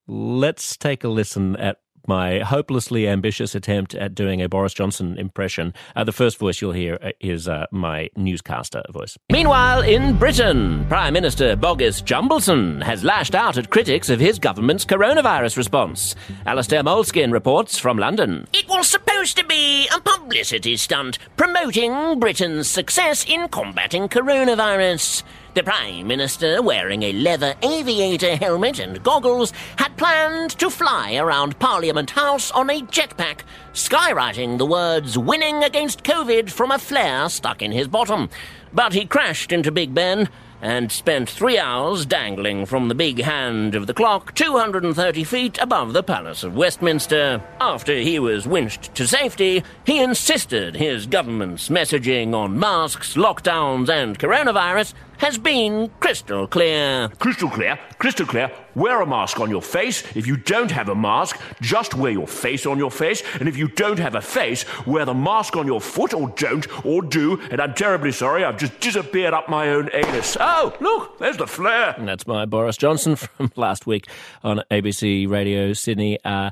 Let's 0.07 0.75
take 0.75 1.03
a 1.03 1.07
listen 1.07 1.55
at 1.55 1.79
my 2.07 2.39
hopelessly 2.39 3.07
ambitious 3.07 3.55
attempt 3.55 3.95
at 3.95 4.15
doing 4.15 4.41
a 4.41 4.49
Boris 4.49 4.73
Johnson 4.73 5.17
impression. 5.17 5.73
Uh, 5.95 6.03
the 6.03 6.11
first 6.11 6.37
voice 6.37 6.61
you'll 6.61 6.71
hear 6.71 6.97
uh, 7.01 7.11
is 7.19 7.47
uh, 7.47 7.65
my 7.71 8.09
newscaster 8.15 8.83
voice. 8.91 9.17
Meanwhile, 9.31 9.81
in 9.81 10.17
Britain, 10.17 10.85
Prime 10.87 11.13
Minister 11.13 11.55
Boris 11.55 12.01
Jumbleson 12.01 12.83
has 12.83 13.03
lashed 13.03 13.35
out 13.35 13.57
at 13.57 13.69
critics 13.69 14.09
of 14.09 14.19
his 14.19 14.39
government's 14.39 14.85
coronavirus 14.85 15.57
response. 15.57 16.15
Alastair 16.45 16.83
Moleskin 16.83 17.31
reports 17.31 17.77
from 17.77 17.97
London. 17.97 18.47
It 18.53 18.67
was 18.67 18.87
supposed 18.87 19.37
to 19.37 19.45
be 19.45 19.87
a 19.95 19.99
publicity 20.01 20.77
stunt 20.77 21.17
promoting 21.37 22.19
Britain's 22.19 22.67
success 22.67 23.25
in 23.27 23.47
combating 23.49 24.07
coronavirus. 24.09 25.23
The 25.53 25.63
Prime 25.63 26.07
Minister, 26.07 26.61
wearing 26.61 27.03
a 27.03 27.11
leather 27.11 27.55
aviator 27.61 28.37
helmet 28.37 28.79
and 28.79 29.03
goggles, 29.03 29.51
had 29.75 29.97
planned 29.97 30.51
to 30.51 30.69
fly 30.69 31.15
around 31.15 31.59
Parliament 31.59 32.11
House 32.11 32.51
on 32.51 32.69
a 32.69 32.81
jetpack, 32.83 33.39
skywriting 33.73 34.57
the 34.57 34.65
words 34.65 35.17
winning 35.17 35.63
against 35.63 36.03
COVID 36.03 36.49
from 36.49 36.71
a 36.71 36.79
flare 36.79 37.29
stuck 37.29 37.61
in 37.61 37.71
his 37.71 37.87
bottom. 37.87 38.29
But 38.73 38.93
he 38.93 39.05
crashed 39.05 39.51
into 39.51 39.71
Big 39.71 39.93
Ben 39.93 40.29
and 40.61 40.91
spent 40.91 41.27
three 41.29 41.57
hours 41.57 42.05
dangling 42.05 42.65
from 42.65 42.87
the 42.87 42.95
big 42.95 43.21
hand 43.21 43.73
of 43.73 43.87
the 43.87 43.93
clock 43.93 44.35
230 44.35 45.23
feet 45.23 45.57
above 45.59 45.93
the 45.93 46.03
Palace 46.03 46.43
of 46.43 46.55
Westminster. 46.55 47.41
After 47.59 47.95
he 47.95 48.19
was 48.19 48.47
winched 48.47 48.93
to 48.95 49.07
safety, 49.07 49.63
he 49.85 50.01
insisted 50.01 50.75
his 50.75 51.07
government's 51.07 51.69
messaging 51.69 52.35
on 52.35 52.59
masks, 52.59 53.15
lockdowns, 53.15 53.89
and 53.89 54.19
coronavirus 54.19 54.93
has 55.17 55.37
been 55.37 55.89
crystal 55.99 56.47
clear. 56.47 57.09
Crystal 57.19 57.49
clear, 57.49 57.79
crystal 57.97 58.25
clear. 58.25 58.51
Wear 58.75 59.01
a 59.01 59.05
mask 59.05 59.39
on 59.39 59.49
your 59.49 59.61
face. 59.61 60.03
If 60.15 60.27
you 60.27 60.37
don't 60.37 60.71
have 60.71 60.89
a 60.89 60.95
mask, 60.95 61.39
just 61.61 61.93
wear 61.93 62.11
your 62.11 62.27
face 62.27 62.65
on 62.65 62.77
your 62.77 62.91
face. 62.91 63.21
And 63.39 63.49
if 63.49 63.57
you 63.57 63.67
don't 63.67 63.99
have 63.99 64.15
a 64.15 64.21
face, 64.21 64.65
wear 64.85 65.05
the 65.05 65.13
mask 65.13 65.57
on 65.57 65.67
your 65.67 65.81
foot 65.81 66.13
or 66.13 66.29
don't 66.29 66.67
or 66.85 67.01
do. 67.01 67.39
And 67.51 67.59
I'm 67.61 67.73
terribly 67.73 68.11
sorry, 68.11 68.43
I've 68.43 68.57
just 68.57 68.79
disappeared 68.79 69.33
up 69.33 69.49
my 69.49 69.69
own 69.69 69.89
anus. 69.93 70.37
Oh, 70.39 70.75
look, 70.79 71.17
there's 71.19 71.37
the 71.37 71.47
flare. 71.47 71.95
And 71.97 72.07
that's 72.07 72.27
my 72.27 72.45
Boris 72.45 72.77
Johnson 72.77 73.15
from 73.15 73.51
last 73.55 73.85
week 73.85 74.07
on 74.43 74.61
ABC 74.71 75.29
Radio 75.29 75.73
Sydney. 75.73 76.17
Uh, 76.23 76.51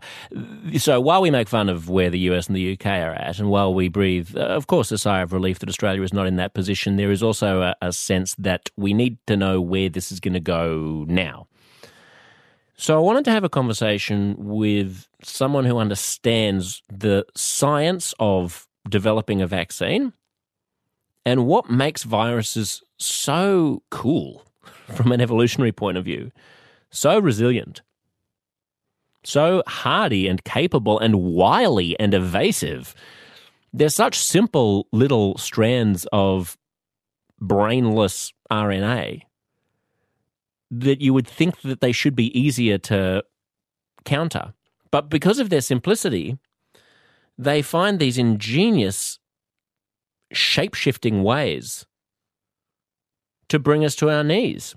so 0.78 1.00
while 1.00 1.22
we 1.22 1.32
make 1.32 1.48
fun 1.48 1.70
of 1.70 1.90
where 1.90 2.10
the 2.10 2.20
US 2.32 2.48
and 2.48 2.56
the 2.56 2.74
UK 2.74 2.86
are 2.86 3.14
at, 3.14 3.40
and 3.40 3.50
while 3.50 3.74
we 3.74 3.88
breathe, 3.88 4.36
uh, 4.36 4.42
of 4.42 4.68
course, 4.68 4.92
a 4.92 4.98
sigh 4.98 5.22
of 5.22 5.34
relief 5.34 5.60
that 5.60 5.70
Australia 5.70 6.02
is 6.02 6.14
not 6.14 6.28
in 6.28 6.36
that 6.38 6.54
position, 6.54 6.98
there 6.98 7.12
is 7.12 7.24
also 7.24 7.62
a, 7.62 7.76
a 7.82 7.94
sense 7.94 8.36
that 8.36 8.70
we 8.76 8.94
need 8.94 9.18
to 9.28 9.38
know 9.38 9.62
where 9.62 9.90
this 9.90 10.12
is 10.12 10.20
going 10.20 10.34
to 10.34 10.40
go 10.40 11.06
now. 11.08 11.48
So 12.80 12.96
I 12.96 13.02
wanted 13.02 13.26
to 13.26 13.32
have 13.32 13.44
a 13.44 13.50
conversation 13.50 14.36
with 14.38 15.06
someone 15.22 15.66
who 15.66 15.80
understands 15.80 16.82
the 16.88 17.26
science 17.36 18.14
of 18.22 18.70
developing 18.88 19.42
a 19.42 19.48
vaccine 19.48 20.14
and 21.26 21.46
what 21.46 21.70
makes 21.70 22.04
viruses 22.04 22.82
so 22.98 23.84
cool 23.92 24.46
from 24.96 25.12
an 25.12 25.20
evolutionary 25.20 25.74
point 25.74 25.98
of 25.98 26.06
view, 26.06 26.32
so 26.90 27.20
resilient, 27.20 27.82
so 29.26 29.62
hardy 29.68 30.30
and 30.30 30.46
capable 30.46 31.00
and 31.00 31.22
wily 31.22 32.00
and 32.00 32.14
evasive. 32.14 32.96
They're 33.74 33.90
such 33.90 34.18
simple 34.18 34.88
little 34.94 35.38
strands 35.38 36.08
of 36.14 36.58
brainless 37.42 38.32
RNA 38.50 39.24
that 40.72 41.02
you 41.02 41.14
would 41.14 41.28
think 41.28 41.62
that 41.62 41.82
they 41.82 41.92
should 41.92 42.16
be 42.16 42.38
easier 42.40 42.78
to 42.78 43.24
counter. 44.06 44.54
But 44.92 45.10
because 45.10 45.40
of 45.40 45.50
their 45.50 45.62
simplicity, 45.62 46.38
they 47.38 47.62
find 47.62 48.00
these 48.00 48.18
ingenious 48.18 49.20
shape 50.32 50.76
shifting 50.76 51.24
ways 51.24 51.86
to 53.48 53.60
bring 53.60 53.84
us 53.84 53.96
to 53.96 54.10
our 54.10 54.24
knees. 54.24 54.76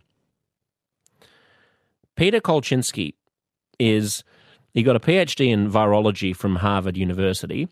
Peter 2.17 2.41
Kolchinsky 2.41 3.15
is, 3.79 4.25
he 4.73 4.83
got 4.83 4.97
a 4.97 5.01
PhD 5.01 5.49
in 5.49 5.71
virology 5.71 6.35
from 6.35 6.57
Harvard 6.57 6.97
University 6.97 7.69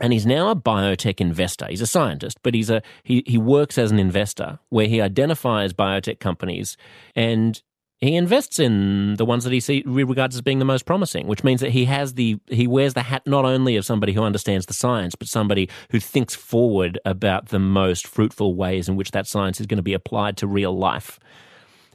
and 0.00 0.12
he's 0.12 0.26
now 0.26 0.50
a 0.50 0.56
biotech 0.56 1.20
investor. 1.20 1.66
He's 1.68 1.80
a 1.80 1.86
scientist, 1.86 2.38
but 2.42 2.54
he's 2.54 2.70
a 2.70 2.82
he 3.02 3.22
he 3.26 3.38
works 3.38 3.78
as 3.78 3.90
an 3.90 3.98
investor 3.98 4.58
where 4.68 4.86
he 4.86 5.00
identifies 5.00 5.72
biotech 5.72 6.18
companies 6.20 6.76
and 7.14 7.62
he 8.00 8.16
invests 8.16 8.58
in 8.58 9.14
the 9.14 9.24
ones 9.24 9.44
that 9.44 9.52
he 9.52 9.60
see, 9.60 9.82
regards 9.86 10.34
as 10.34 10.42
being 10.42 10.58
the 10.58 10.64
most 10.64 10.84
promising, 10.84 11.26
which 11.26 11.44
means 11.44 11.60
that 11.60 11.70
he 11.70 11.86
has 11.86 12.14
the 12.14 12.38
he 12.48 12.66
wears 12.66 12.94
the 12.94 13.02
hat 13.02 13.22
not 13.26 13.44
only 13.44 13.76
of 13.76 13.86
somebody 13.86 14.12
who 14.12 14.22
understands 14.22 14.66
the 14.66 14.74
science, 14.74 15.14
but 15.14 15.28
somebody 15.28 15.68
who 15.90 16.00
thinks 16.00 16.34
forward 16.34 16.98
about 17.04 17.48
the 17.48 17.58
most 17.58 18.06
fruitful 18.06 18.54
ways 18.54 18.88
in 18.88 18.96
which 18.96 19.12
that 19.12 19.26
science 19.26 19.60
is 19.60 19.66
going 19.66 19.78
to 19.78 19.82
be 19.82 19.94
applied 19.94 20.36
to 20.36 20.46
real 20.46 20.76
life. 20.76 21.18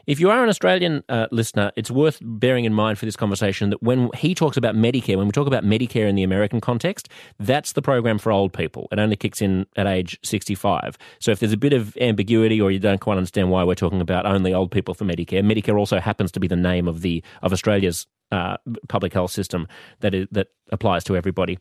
If 0.09 0.19
you 0.19 0.31
are 0.31 0.41
an 0.41 0.49
Australian 0.49 1.03
uh, 1.07 1.27
listener, 1.29 1.71
it's 1.75 1.91
worth 1.91 2.17
bearing 2.19 2.65
in 2.65 2.73
mind 2.73 2.97
for 2.97 3.05
this 3.05 3.15
conversation 3.15 3.69
that 3.69 3.83
when 3.83 4.09
he 4.17 4.33
talks 4.33 4.57
about 4.57 4.73
Medicare, 4.73 5.15
when 5.17 5.27
we 5.27 5.31
talk 5.31 5.45
about 5.45 5.63
Medicare 5.63 6.09
in 6.09 6.15
the 6.15 6.23
American 6.23 6.59
context, 6.59 7.09
that's 7.37 7.73
the 7.73 7.81
program 7.83 8.17
for 8.17 8.31
old 8.31 8.51
people. 8.51 8.87
It 8.91 8.97
only 8.97 9.15
kicks 9.15 9.39
in 9.39 9.67
at 9.75 9.85
age 9.85 10.17
65. 10.23 10.97
So 11.19 11.29
if 11.29 11.39
there's 11.39 11.53
a 11.53 11.57
bit 11.57 11.73
of 11.73 11.95
ambiguity 11.97 12.59
or 12.59 12.71
you 12.71 12.79
don't 12.79 12.99
quite 12.99 13.17
understand 13.17 13.51
why 13.51 13.63
we're 13.63 13.75
talking 13.75 14.01
about 14.01 14.25
only 14.25 14.51
old 14.51 14.71
people 14.71 14.95
for 14.95 15.05
Medicare, 15.05 15.43
Medicare 15.43 15.77
also 15.77 15.99
happens 15.99 16.31
to 16.31 16.39
be 16.39 16.47
the 16.47 16.55
name 16.55 16.87
of 16.87 17.01
the 17.01 17.23
of 17.43 17.53
Australia's 17.53 18.07
uh, 18.31 18.57
public 18.87 19.13
health 19.13 19.29
system 19.29 19.67
that 19.99 20.15
is, 20.15 20.27
that 20.31 20.47
applies 20.71 21.03
to 21.03 21.17
everybody, 21.17 21.59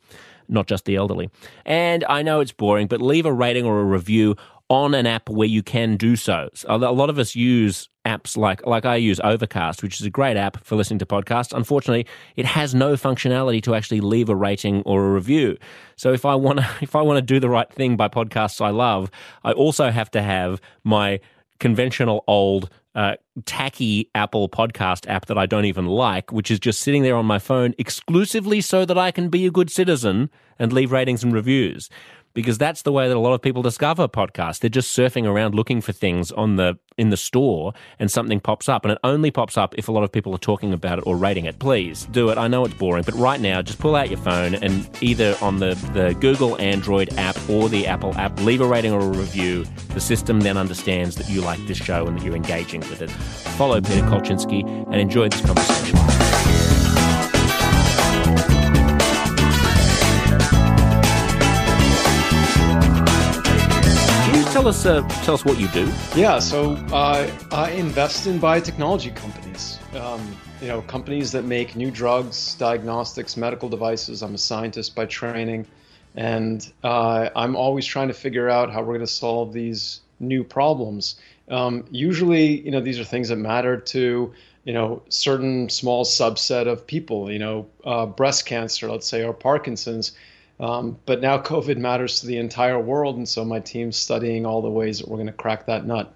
not 0.49 0.67
just 0.67 0.87
the 0.87 0.97
elderly. 0.97 1.29
And 1.67 2.03
I 2.09 2.23
know 2.23 2.41
it's 2.41 2.53
boring, 2.53 2.87
but 2.87 3.03
leave 3.03 3.27
a 3.27 3.33
rating 3.33 3.67
or 3.67 3.81
a 3.81 3.85
review 3.85 4.37
on 4.71 4.95
an 4.95 5.07
app 5.07 5.29
where 5.29 5.49
you 5.49 5.63
can 5.63 5.97
do 5.97 6.15
so. 6.17 6.51
A 6.67 6.77
lot 6.77 7.09
of 7.09 7.19
us 7.19 7.35
use 7.35 7.89
apps 8.09 8.37
like 8.37 8.67
like 8.67 8.85
I 8.85 8.97
use 8.97 9.21
Overcast, 9.21 9.83
which 9.83 10.01
is 10.01 10.07
a 10.07 10.11
great 10.11 10.37
app 10.37 10.65
for 10.65 10.77
listening 10.77 10.99
to 11.01 11.07
podcasts. 11.07 11.53
Unfortunately, 11.53 12.07
it 12.37 12.47
has 12.47 12.75
no 12.75 12.95
functionality 12.95 13.63
to 13.65 13.75
actually 13.75 14.01
leave 14.01 14.29
a 14.29 14.37
rating 14.37 14.83
or 14.83 15.07
a 15.07 15.11
review. 15.11 15.57
So 15.97 16.13
if 16.13 16.25
I 16.25 16.35
want 16.35 16.61
to 16.61 16.69
if 16.81 16.97
I 16.97 17.03
want 17.03 17.19
to 17.19 17.23
do 17.23 17.39
the 17.39 17.51
right 17.51 17.71
thing 17.71 17.97
by 17.97 18.09
podcasts 18.09 18.61
I 18.61 18.71
love, 18.71 19.11
I 19.45 19.53
also 19.53 19.91
have 19.91 20.11
to 20.13 20.23
have 20.23 20.61
my 20.85 21.21
conventional 21.61 22.25
old 22.27 22.71
uh, 22.95 23.15
tacky 23.45 24.11
Apple 24.15 24.49
podcast 24.49 25.09
app 25.09 25.27
that 25.27 25.39
I 25.39 25.47
don't 25.47 25.67
even 25.67 25.87
like, 25.87 26.33
which 26.33 26.51
is 26.51 26.59
just 26.59 26.81
sitting 26.81 27.03
there 27.03 27.17
on 27.17 27.27
my 27.27 27.39
phone 27.39 27.75
exclusively 27.79 28.61
so 28.61 28.85
that 28.85 28.99
I 28.99 29.11
can 29.11 29.29
be 29.29 29.47
a 29.47 29.51
good 29.51 29.71
citizen 29.71 30.31
and 30.59 30.73
leave 30.73 30.91
ratings 30.91 31.23
and 31.23 31.33
reviews 31.33 31.89
because 32.39 32.57
that's 32.57 32.83
the 32.83 32.93
way 32.93 33.09
that 33.09 33.17
a 33.17 33.19
lot 33.19 33.33
of 33.33 33.43
people 33.43 33.63
discover 33.63 34.07
podcasts. 34.07 34.61
They're 34.61 34.71
just 34.71 34.97
surfing 34.97 35.27
around 35.27 35.57
looking 35.57 35.81
for 35.81 35.91
things 35.91 36.31
on 36.31 36.55
the 36.55 36.79
in 36.97 37.11
the 37.11 37.17
store 37.17 37.73
and 37.99 38.09
something 38.09 38.39
pops 38.39 38.69
up 38.69 38.85
and 38.85 38.93
it 38.93 38.99
only 39.03 39.33
pops 39.33 39.59
up 39.59 39.75
if 39.77 39.89
a 39.89 39.93
lot 39.93 40.05
of 40.05 40.13
people 40.13 40.33
are 40.33 40.39
talking 40.39 40.73
about 40.73 40.99
it 40.99 41.05
or 41.05 41.17
rating 41.17 41.47
it. 41.47 41.59
Please 41.59 42.07
do 42.13 42.29
it. 42.29 42.39
I 42.39 42.47
know 42.47 42.65
it's 42.65 42.75
boring, 42.75 43.03
but 43.03 43.15
right 43.15 43.41
now 43.41 43.61
just 43.61 43.81
pull 43.81 43.97
out 43.97 44.09
your 44.09 44.21
phone 44.21 44.55
and 44.55 44.89
either 45.03 45.37
on 45.43 45.59
the, 45.59 45.75
the 45.95 46.15
Google 46.21 46.57
Android 46.61 47.13
app 47.15 47.37
or 47.51 47.69
the 47.69 47.89
Apple 47.89 48.15
app, 48.15 48.39
leave 48.43 48.61
a 48.61 48.67
rating 48.69 48.93
or 48.93 49.01
a 49.01 49.09
review. 49.09 49.65
The 49.95 50.01
system 50.01 50.39
then 50.39 50.57
understands 50.57 51.17
that 51.17 51.29
you 51.29 51.41
like 51.41 51.59
this 51.67 51.79
show 51.79 52.07
and 52.07 52.17
that 52.17 52.25
you're 52.25 52.37
engaging 52.37 52.83
with 52.83 53.03
it. 53.03 53.11
Follow 53.11 53.81
Peter 53.81 54.03
Kolchinsky 54.03 54.65
and 54.93 54.95
enjoy 54.95 55.29
this 55.29 55.41
conversation. 55.41 56.28
Tell 64.59 64.67
us 64.67 64.87
uh, 64.87 65.01
tell 65.23 65.35
us 65.35 65.45
what 65.45 65.57
you 65.61 65.69
do? 65.69 65.89
Yeah, 66.17 66.41
so 66.41 66.73
uh, 66.93 67.31
I 67.53 67.71
invest 67.71 68.27
in 68.27 68.41
biotechnology 68.41 69.15
companies. 69.15 69.79
Um, 69.95 70.37
you 70.61 70.67
know, 70.67 70.83
companies 70.83 71.31
that 71.31 71.45
make 71.45 71.77
new 71.77 71.93
drugs, 71.93 72.57
diagnostics, 72.57 73.37
medical 73.37 73.69
devices. 73.69 74.21
I'm 74.21 74.35
a 74.35 74.39
scientist 74.39 74.97
by 74.97 75.07
training, 75.07 75.65
and 76.17 76.73
uh, 76.83 77.29
I'm 77.37 77.55
always 77.55 77.87
trying 77.87 78.09
to 78.09 78.15
figure 78.15 78.49
out 78.49 78.73
how 78.73 78.81
we're 78.81 78.95
going 78.95 79.01
to 79.01 79.07
solve 79.07 79.53
these 79.53 80.01
new 80.19 80.43
problems. 80.43 81.21
Um, 81.49 81.85
usually, 81.93 82.61
you 82.63 82.73
know, 82.73 82.81
these 82.81 82.99
are 82.99 83.05
things 83.05 83.29
that 83.29 83.37
matter 83.37 83.77
to 83.77 84.35
you 84.65 84.73
know 84.73 85.03
certain 85.09 85.69
small 85.69 86.05
subset 86.05 86.67
of 86.67 86.85
people. 86.85 87.31
You 87.31 87.39
know, 87.39 87.67
uh, 87.85 88.07
breast 88.07 88.45
cancer, 88.45 88.91
let's 88.91 89.07
say, 89.07 89.23
or 89.23 89.33
Parkinson's 89.33 90.17
um, 90.61 90.99
but 91.07 91.21
now 91.21 91.39
COVID 91.39 91.77
matters 91.77 92.21
to 92.21 92.27
the 92.27 92.39
entire 92.39 92.81
world, 92.81 93.17
and 93.17 93.29
so 93.29 93.45
my 93.45 93.61
team's 93.61 93.97
studying 93.97 94.45
all 94.45 94.63
the 94.63 94.71
ways 94.71 94.99
that 94.99 95.09
we're 95.09 95.17
going 95.17 95.27
to 95.27 95.33
crack 95.33 95.67
that 95.67 95.87
nut. 95.87 96.15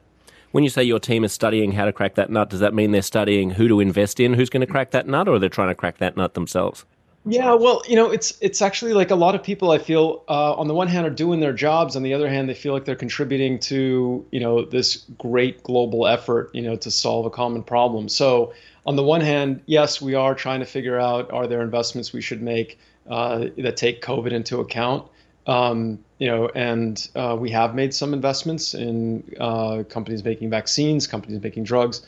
When 0.50 0.64
you 0.64 0.70
say 0.70 0.82
your 0.82 1.00
team 1.00 1.24
is 1.24 1.32
studying 1.32 1.72
how 1.72 1.86
to 1.86 1.92
crack 1.92 2.16
that 2.16 2.30
nut, 2.30 2.50
does 2.50 2.60
that 2.60 2.74
mean 2.74 2.90
they're 2.90 3.02
studying 3.02 3.50
who 3.50 3.68
to 3.68 3.80
invest 3.80 4.20
in, 4.20 4.34
who's 4.34 4.50
going 4.50 4.60
to 4.60 4.66
crack 4.66 4.90
that 4.90 5.06
nut, 5.06 5.28
or 5.28 5.38
they're 5.38 5.48
trying 5.48 5.68
to 5.68 5.74
crack 5.74 5.98
that 5.98 6.16
nut 6.16 6.34
themselves? 6.34 6.84
Yeah, 7.24 7.54
well, 7.54 7.82
you 7.88 7.94
know, 7.94 8.10
it's 8.10 8.36
it's 8.40 8.60
actually 8.60 8.94
like 8.94 9.12
a 9.12 9.14
lot 9.14 9.36
of 9.36 9.44
people 9.44 9.70
I 9.70 9.78
feel 9.78 10.24
uh, 10.28 10.54
on 10.54 10.66
the 10.66 10.74
one 10.74 10.88
hand 10.88 11.06
are 11.06 11.10
doing 11.10 11.38
their 11.38 11.52
jobs, 11.52 11.94
on 11.94 12.02
the 12.02 12.12
other 12.12 12.28
hand 12.28 12.48
they 12.48 12.54
feel 12.54 12.72
like 12.72 12.84
they're 12.84 12.96
contributing 12.96 13.60
to 13.60 14.26
you 14.32 14.40
know 14.40 14.64
this 14.64 15.04
great 15.18 15.62
global 15.62 16.08
effort, 16.08 16.50
you 16.52 16.62
know, 16.62 16.74
to 16.74 16.90
solve 16.90 17.24
a 17.24 17.30
common 17.30 17.62
problem. 17.62 18.08
So 18.08 18.52
on 18.86 18.96
the 18.96 19.04
one 19.04 19.20
hand, 19.20 19.62
yes, 19.66 20.02
we 20.02 20.16
are 20.16 20.34
trying 20.34 20.58
to 20.60 20.66
figure 20.66 20.98
out 20.98 21.30
are 21.30 21.46
there 21.46 21.62
investments 21.62 22.12
we 22.12 22.20
should 22.20 22.42
make 22.42 22.80
uh, 23.08 23.46
that 23.58 23.76
take 23.76 24.02
COVID 24.02 24.32
into 24.32 24.60
account. 24.60 25.08
Um, 25.46 25.98
you 26.18 26.28
know, 26.28 26.48
and 26.54 27.08
uh, 27.16 27.36
we 27.38 27.50
have 27.50 27.74
made 27.74 27.92
some 27.92 28.14
investments 28.14 28.74
in 28.74 29.24
uh, 29.40 29.82
companies 29.88 30.24
making 30.24 30.50
vaccines, 30.50 31.08
companies 31.08 31.42
making 31.42 31.64
drugs, 31.64 32.06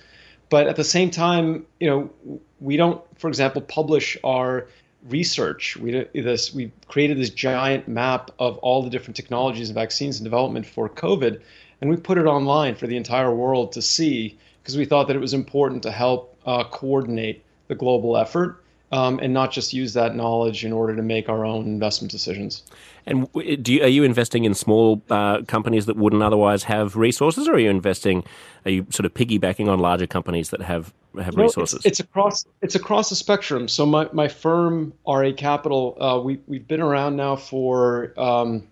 but 0.51 0.69
at 0.69 0.77
the 0.77 0.85
same 0.85 1.11
time, 1.11 1.67
you 1.81 1.89
know, 1.89 2.41
we 2.61 2.77
don't, 2.77 3.03
for 3.19 3.29
example, 3.29 3.61
publish 3.61 4.17
our 4.23 4.69
research. 5.09 5.77
We 5.77 6.07
this 6.15 6.55
we 6.55 6.71
created 6.89 7.19
this 7.19 7.31
giant 7.31 7.89
map 7.89 8.31
of 8.39 8.59
all 8.59 8.83
the 8.83 8.91
different 8.91 9.17
technologies 9.17 9.69
and 9.69 9.75
vaccines 9.75 10.19
in 10.19 10.25
development 10.25 10.67
for 10.67 10.89
COVID, 10.89 11.41
and 11.81 11.91
we 11.91 11.97
put 11.97 12.19
it 12.19 12.27
online 12.27 12.75
for 12.77 12.87
the 12.87 12.97
entire 12.97 13.35
world 13.35 13.73
to 13.73 13.83
see 13.83 14.39
because 14.63 14.77
we 14.77 14.85
thought 14.85 15.09
that 15.09 15.17
it 15.17 15.21
was 15.21 15.35
important 15.35 15.83
to 15.83 15.91
help 15.91 16.37
uh, 16.47 16.65
coordinate 16.65 17.45
the 17.69 17.75
global 17.75 18.17
effort 18.17 18.64
um, 18.95 19.19
and 19.21 19.35
not 19.35 19.51
just 19.51 19.73
use 19.73 19.93
that 19.95 20.15
knowledge 20.15 20.65
in 20.65 20.73
order 20.73 20.95
to 20.95 21.03
make 21.03 21.29
our 21.29 21.45
own 21.45 21.67
investment 21.67 22.13
decisions. 22.13 22.63
And 23.07 23.29
do 23.61 23.75
you, 23.75 23.83
are 23.83 23.89
you 23.89 24.05
investing 24.05 24.45
in 24.45 24.55
small 24.55 25.03
uh, 25.11 25.43
companies 25.43 25.87
that 25.87 25.97
wouldn't 25.97 26.23
otherwise 26.23 26.63
have 26.63 26.95
resources, 26.95 27.49
or 27.49 27.55
are 27.55 27.59
you 27.59 27.71
investing? 27.71 28.23
Are 28.65 28.71
you 28.71 28.87
sort 28.91 29.05
of 29.05 29.13
piggybacking 29.13 29.69
on 29.69 29.81
larger 29.81 30.07
companies 30.07 30.51
that 30.51 30.63
have 30.63 30.95
have 31.21 31.37
resources? 31.37 31.79
It's, 31.79 31.87
it's, 31.87 32.01
across 32.01 32.47
it's 32.63 32.77
across 32.77 33.11
the 33.11 33.17
spectrum. 33.17 33.67
So 33.67 33.85
my, 33.85 34.09
my 34.13 34.29
firm 34.29 34.93
RA 35.07 35.33
Capital, 35.37 35.97
uh, 36.01 36.21
we 36.21 36.39
we've 36.47 36.67
been 36.67 36.81
around 36.81 37.17
now 37.17 37.35
for 37.35 38.15
um, 38.17 38.69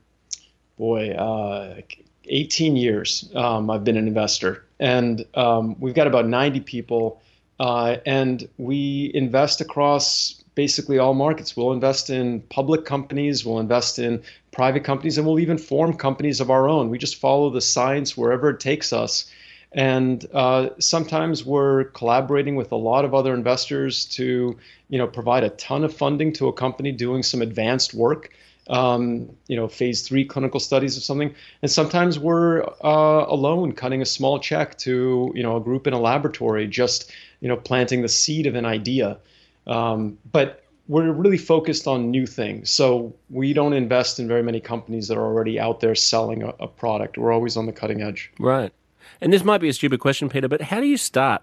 boy, 0.79 1.11
uh, 1.11 1.81
18 2.27 2.77
years. 2.77 3.29
Um, 3.35 3.71
I've 3.71 3.83
been 3.83 3.97
an 3.97 4.07
investor, 4.07 4.65
and 4.79 5.27
um, 5.35 5.75
we've 5.81 5.95
got 5.95 6.07
about 6.07 6.29
90 6.29 6.61
people 6.61 7.21
uh, 7.63 7.99
and 8.05 8.49
we 8.59 9.13
invest 9.15 9.61
across 9.61 10.43
basically 10.57 10.99
all 10.99 11.15
markets. 11.15 11.57
We'll 11.57 11.73
invest 11.73 12.11
in 12.11 12.41
public 12.41 12.85
companies, 12.85 13.47
we'll 13.47 13.61
invest 13.61 14.01
in 14.01 14.25
private 14.51 14.83
companies, 14.83 15.17
and 15.17 15.25
we'll 15.25 15.39
even 15.39 15.59
form 15.59 15.97
companies 15.97 16.41
of 16.41 16.51
our 16.51 16.69
own. 16.69 16.91
We 16.91 16.99
just 16.99 17.21
follow 17.21 17.51
the 17.51 17.61
science 17.61 18.17
wherever 18.17 18.51
it 18.51 18.59
takes 18.59 18.93
us. 18.93 19.31
And 19.71 20.27
uh, 20.35 20.71
sometimes 20.81 21.45
we're 21.45 21.85
collaborating 21.85 22.57
with 22.57 22.73
a 22.73 22.77
lot 22.77 23.05
of 23.05 23.15
other 23.15 23.33
investors 23.33 24.07
to, 24.17 24.59
you 24.89 24.99
know, 24.99 25.07
provide 25.07 25.45
a 25.45 25.51
ton 25.51 25.85
of 25.85 25.95
funding 25.97 26.33
to 26.33 26.49
a 26.49 26.53
company 26.53 26.91
doing 26.91 27.23
some 27.23 27.43
advanced 27.43 27.95
work 27.95 28.33
um, 28.69 29.29
you 29.49 29.57
know, 29.57 29.69
phase 29.69 30.07
three 30.07 30.25
clinical 30.25 30.61
studies 30.61 30.97
or 30.97 31.01
something. 31.01 31.35
And 31.63 31.71
sometimes 31.71 32.19
we're 32.19 32.63
uh, 32.63 33.27
alone 33.29 33.73
cutting 33.73 34.03
a 34.03 34.07
small 34.07 34.39
check 34.39 34.79
to, 34.79 35.33
you 35.35 35.43
know, 35.43 35.57
a 35.57 35.61
group 35.61 35.87
in 35.87 35.93
a 35.93 36.01
laboratory, 36.01 36.67
just, 36.69 37.11
you 37.43 37.49
know, 37.49 37.57
planting 37.57 38.01
the 38.01 38.09
seed 38.09 38.47
of 38.47 38.55
an 38.55 38.65
idea. 38.65 39.19
Um, 39.67 40.17
but 40.31 40.65
we're 40.89 41.13
really 41.13 41.37
focused 41.37 41.87
on 41.87 42.11
new 42.11 42.27
things. 42.27 42.71
So 42.71 43.15
we 43.29 43.53
don't 43.53 43.75
invest 43.75 44.19
in 44.19 44.27
very 44.27 44.43
many 44.43 44.61
companies 44.61 45.09
that 45.09 45.19
are 45.19 45.25
already 45.25 45.61
out 45.61 45.81
there 45.81 45.95
selling 45.95 46.43
a, 46.43 46.55
a 46.61 46.69
product. 46.69 47.19
We're 47.19 47.33
always 47.33 47.57
on 47.57 47.67
the 47.67 47.73
cutting 47.73 48.01
edge. 48.01 48.33
Right. 48.39 48.73
And 49.21 49.33
this 49.33 49.45
might 49.45 49.59
be 49.59 49.69
a 49.69 49.73
stupid 49.73 50.01
question, 50.01 50.29
Peter, 50.29 50.49
but 50.49 50.63
how 50.63 50.81
do 50.81 50.87
you 50.87 50.97
start? 50.97 51.43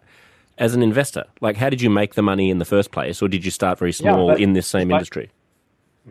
As 0.57 0.75
an 0.75 0.83
investor, 0.83 1.23
like 1.39 1.55
how 1.55 1.69
did 1.69 1.81
you 1.81 1.89
make 1.89 2.15
the 2.15 2.21
money 2.21 2.49
in 2.49 2.57
the 2.57 2.65
first 2.65 2.91
place, 2.91 3.21
or 3.21 3.29
did 3.29 3.45
you 3.45 3.51
start 3.51 3.79
very 3.79 3.93
small 3.93 4.27
yeah, 4.27 4.43
in 4.43 4.51
this 4.51 4.67
same 4.67 4.91
industry? 4.91 5.31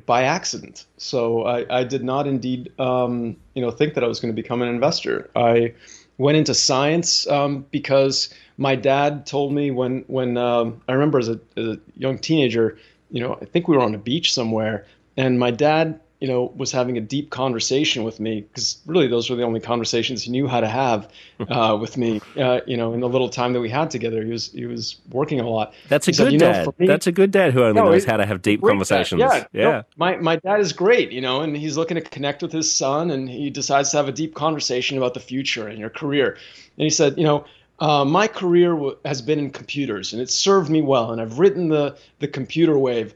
by 0.07 0.23
accident. 0.25 0.87
So 0.97 1.45
I, 1.45 1.81
I 1.81 1.85
did 1.85 2.05
not 2.05 2.27
indeed, 2.27 2.73
um, 2.79 3.37
you 3.55 3.63
know, 3.63 3.71
think 3.71 3.95
that 3.95 4.05
I 4.05 4.07
was 4.07 4.21
going 4.21 4.35
to 4.35 4.43
become 4.43 4.63
an 4.63 4.69
investor. 4.69 5.31
I 5.35 5.75
went 6.19 6.37
into 6.37 6.55
science 6.55 7.27
um, 7.29 7.65
because 7.71 8.33
my 8.57 8.75
dad 8.75 9.25
told 9.25 9.53
me 9.53 9.71
when 9.71 10.05
when 10.09 10.37
um, 10.37 10.83
I 10.89 10.93
remember 10.93 11.19
as 11.19 11.29
a, 11.29 11.41
as 11.57 11.67
a 11.67 11.81
young 11.97 12.19
teenager, 12.19 12.77
you 13.11 13.21
know, 13.21 13.39
I 13.41 13.45
think 13.47 13.69
we 13.69 13.77
were 13.77 13.83
on 13.83 13.95
a 13.95 13.99
beach 13.99 14.33
somewhere, 14.35 14.85
and 15.17 15.39
my 15.39 15.51
dad 15.51 16.01
you 16.21 16.27
know, 16.27 16.53
was 16.57 16.73
having 16.73 16.99
a 16.99 17.01
deep 17.01 17.31
conversation 17.31 18.03
with 18.03 18.19
me 18.19 18.41
because 18.41 18.79
really 18.87 19.07
those 19.07 19.31
were 19.31 19.37
the 19.37 19.45
only 19.45 19.61
conversations 19.61 20.25
he 20.25 20.33
knew 20.33 20.49
how 20.49 20.61
to 20.61 20.67
have 20.67 21.09
uh, 21.49 21.79
with 21.81 21.97
me. 21.97 22.21
Uh, 22.37 22.61
you 22.67 22.77
know, 22.77 22.93
in 22.93 23.01
the 23.01 23.09
little 23.09 23.29
time 23.29 23.53
that 23.53 23.61
we 23.61 23.71
had 23.71 23.91
together, 23.91 24.25
he 24.25 24.33
was 24.33 24.51
he 24.51 24.67
was 24.67 24.97
working 25.11 25.39
a 25.39 25.49
lot. 25.49 25.75
That's 25.89 26.09
a 26.09 26.13
good 26.13 26.39
dad. 26.39 26.69
Me, 26.79 26.87
That's 26.87 27.07
a 27.07 27.13
good 27.13 27.31
dad 27.31 27.53
who 27.53 27.63
only 27.63 27.81
no, 27.81 27.91
knows 27.91 28.05
how 28.05 28.17
to 28.17 28.27
have 28.27 28.43
deep 28.43 28.63
conversations. 28.63 29.21
Dad. 29.21 29.49
Yeah, 29.53 29.63
yeah. 29.63 29.71
No, 29.71 29.85
my 29.97 30.17
my 30.17 30.37
dad 30.37 30.61
is 30.61 30.73
great. 30.73 31.13
You 31.13 31.21
know, 31.21 31.41
and 31.41 31.57
he's 31.57 31.77
looking 31.77 31.95
to 31.95 32.01
connect 32.01 32.43
with 32.43 32.53
his 32.53 32.73
son, 32.73 33.11
and 33.11 33.29
he 33.29 33.51
decides 33.51 33.91
to 33.93 33.99
have 33.99 34.09
a 34.09 34.13
deep 34.13 34.35
conversation 34.35 34.99
about 34.99 35.15
the 35.15 35.21
future 35.21 35.69
and 35.69 35.79
your 35.79 35.91
career. 35.91 36.31
And 36.31 36.85
he 36.85 36.91
said, 36.91 37.17
you 37.19 37.25
know. 37.25 37.45
Uh, 37.81 38.05
my 38.05 38.27
career 38.27 38.73
w- 38.73 38.97
has 39.05 39.23
been 39.23 39.39
in 39.39 39.51
computers, 39.51 40.13
and 40.13 40.21
it's 40.21 40.35
served 40.35 40.69
me 40.69 40.83
well. 40.83 41.13
And 41.13 41.21
I've 41.21 41.39
written 41.39 41.69
the 41.69 41.97
the 42.19 42.27
computer 42.27 42.77
wave, 42.77 43.15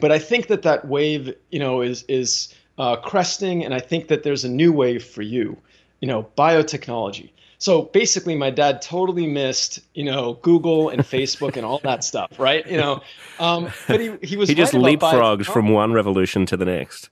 but 0.00 0.12
I 0.12 0.18
think 0.18 0.48
that 0.48 0.62
that 0.62 0.86
wave, 0.86 1.34
you 1.50 1.58
know, 1.58 1.80
is 1.82 2.04
is 2.08 2.54
uh, 2.78 2.96
cresting, 2.96 3.64
and 3.64 3.74
I 3.74 3.80
think 3.80 4.08
that 4.08 4.22
there's 4.22 4.44
a 4.44 4.48
new 4.48 4.72
wave 4.72 5.04
for 5.04 5.22
you, 5.22 5.56
you 6.00 6.08
know, 6.08 6.28
biotechnology. 6.36 7.30
So 7.58 7.82
basically, 7.82 8.36
my 8.36 8.50
dad 8.50 8.82
totally 8.82 9.26
missed, 9.26 9.80
you 9.94 10.04
know, 10.04 10.34
Google 10.42 10.90
and 10.90 11.02
Facebook 11.02 11.56
and 11.56 11.66
all 11.66 11.80
that 11.84 12.04
stuff, 12.04 12.38
right? 12.38 12.64
You 12.66 12.76
know, 12.76 13.02
um, 13.38 13.68
but 13.88 14.00
he 14.00 14.12
he 14.22 14.36
was 14.36 14.48
He 14.48 14.54
just 14.54 14.74
right 14.74 14.98
leapfrogged 14.98 15.46
from 15.46 15.70
one 15.70 15.92
revolution 15.92 16.46
to 16.46 16.56
the 16.56 16.64
next. 16.64 17.10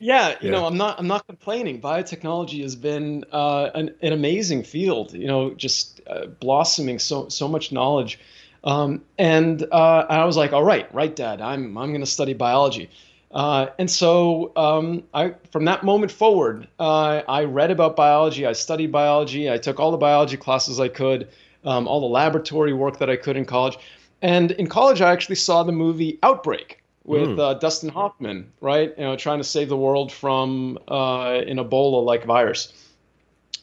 Yeah, 0.00 0.30
you 0.40 0.46
Yeah. 0.46 0.50
know, 0.50 0.66
I'm 0.66 0.76
not 0.76 0.98
I'm 0.98 1.06
not 1.06 1.26
complaining. 1.26 1.80
Biotechnology 1.80 2.62
has 2.62 2.74
been 2.76 3.24
uh, 3.32 3.70
an, 3.74 3.94
an 4.02 4.12
amazing 4.12 4.64
field. 4.64 5.14
You 5.14 5.26
know, 5.28 5.54
just 5.54 6.00
uh, 6.06 6.26
blossoming 6.26 6.98
so 6.98 7.28
so 7.28 7.48
much 7.48 7.70
knowledge. 7.72 8.18
Um, 8.64 9.02
and 9.18 9.62
uh, 9.70 10.06
I 10.08 10.24
was 10.24 10.36
like, 10.36 10.52
all 10.52 10.64
right, 10.64 10.92
right, 10.94 11.14
Dad, 11.14 11.40
I'm 11.40 11.76
I'm 11.76 11.90
going 11.90 12.00
to 12.00 12.06
study 12.06 12.32
biology. 12.32 12.90
Uh, 13.30 13.66
and 13.78 13.90
so 13.90 14.52
um, 14.56 15.02
I, 15.12 15.34
from 15.50 15.64
that 15.64 15.82
moment 15.82 16.12
forward, 16.12 16.68
uh, 16.78 17.22
I 17.28 17.44
read 17.44 17.70
about 17.70 17.96
biology. 17.96 18.46
I 18.46 18.52
studied 18.52 18.92
biology. 18.92 19.50
I 19.50 19.58
took 19.58 19.80
all 19.80 19.90
the 19.90 19.96
biology 19.96 20.36
classes 20.36 20.78
I 20.78 20.88
could, 20.88 21.28
um, 21.64 21.88
all 21.88 22.00
the 22.00 22.06
laboratory 22.06 22.72
work 22.72 22.98
that 23.00 23.10
I 23.10 23.16
could 23.16 23.36
in 23.36 23.44
college. 23.44 23.76
And 24.22 24.52
in 24.52 24.68
college, 24.68 25.00
I 25.00 25.10
actually 25.10 25.34
saw 25.34 25.64
the 25.64 25.72
movie 25.72 26.18
Outbreak 26.22 26.80
with 27.02 27.38
uh, 27.38 27.54
Dustin 27.54 27.90
Hoffman, 27.90 28.50
right? 28.60 28.94
You 28.96 29.04
know, 29.04 29.16
trying 29.16 29.38
to 29.38 29.44
save 29.44 29.68
the 29.68 29.76
world 29.76 30.10
from 30.10 30.78
uh, 30.88 31.32
an 31.32 31.58
Ebola-like 31.58 32.24
virus. 32.24 32.72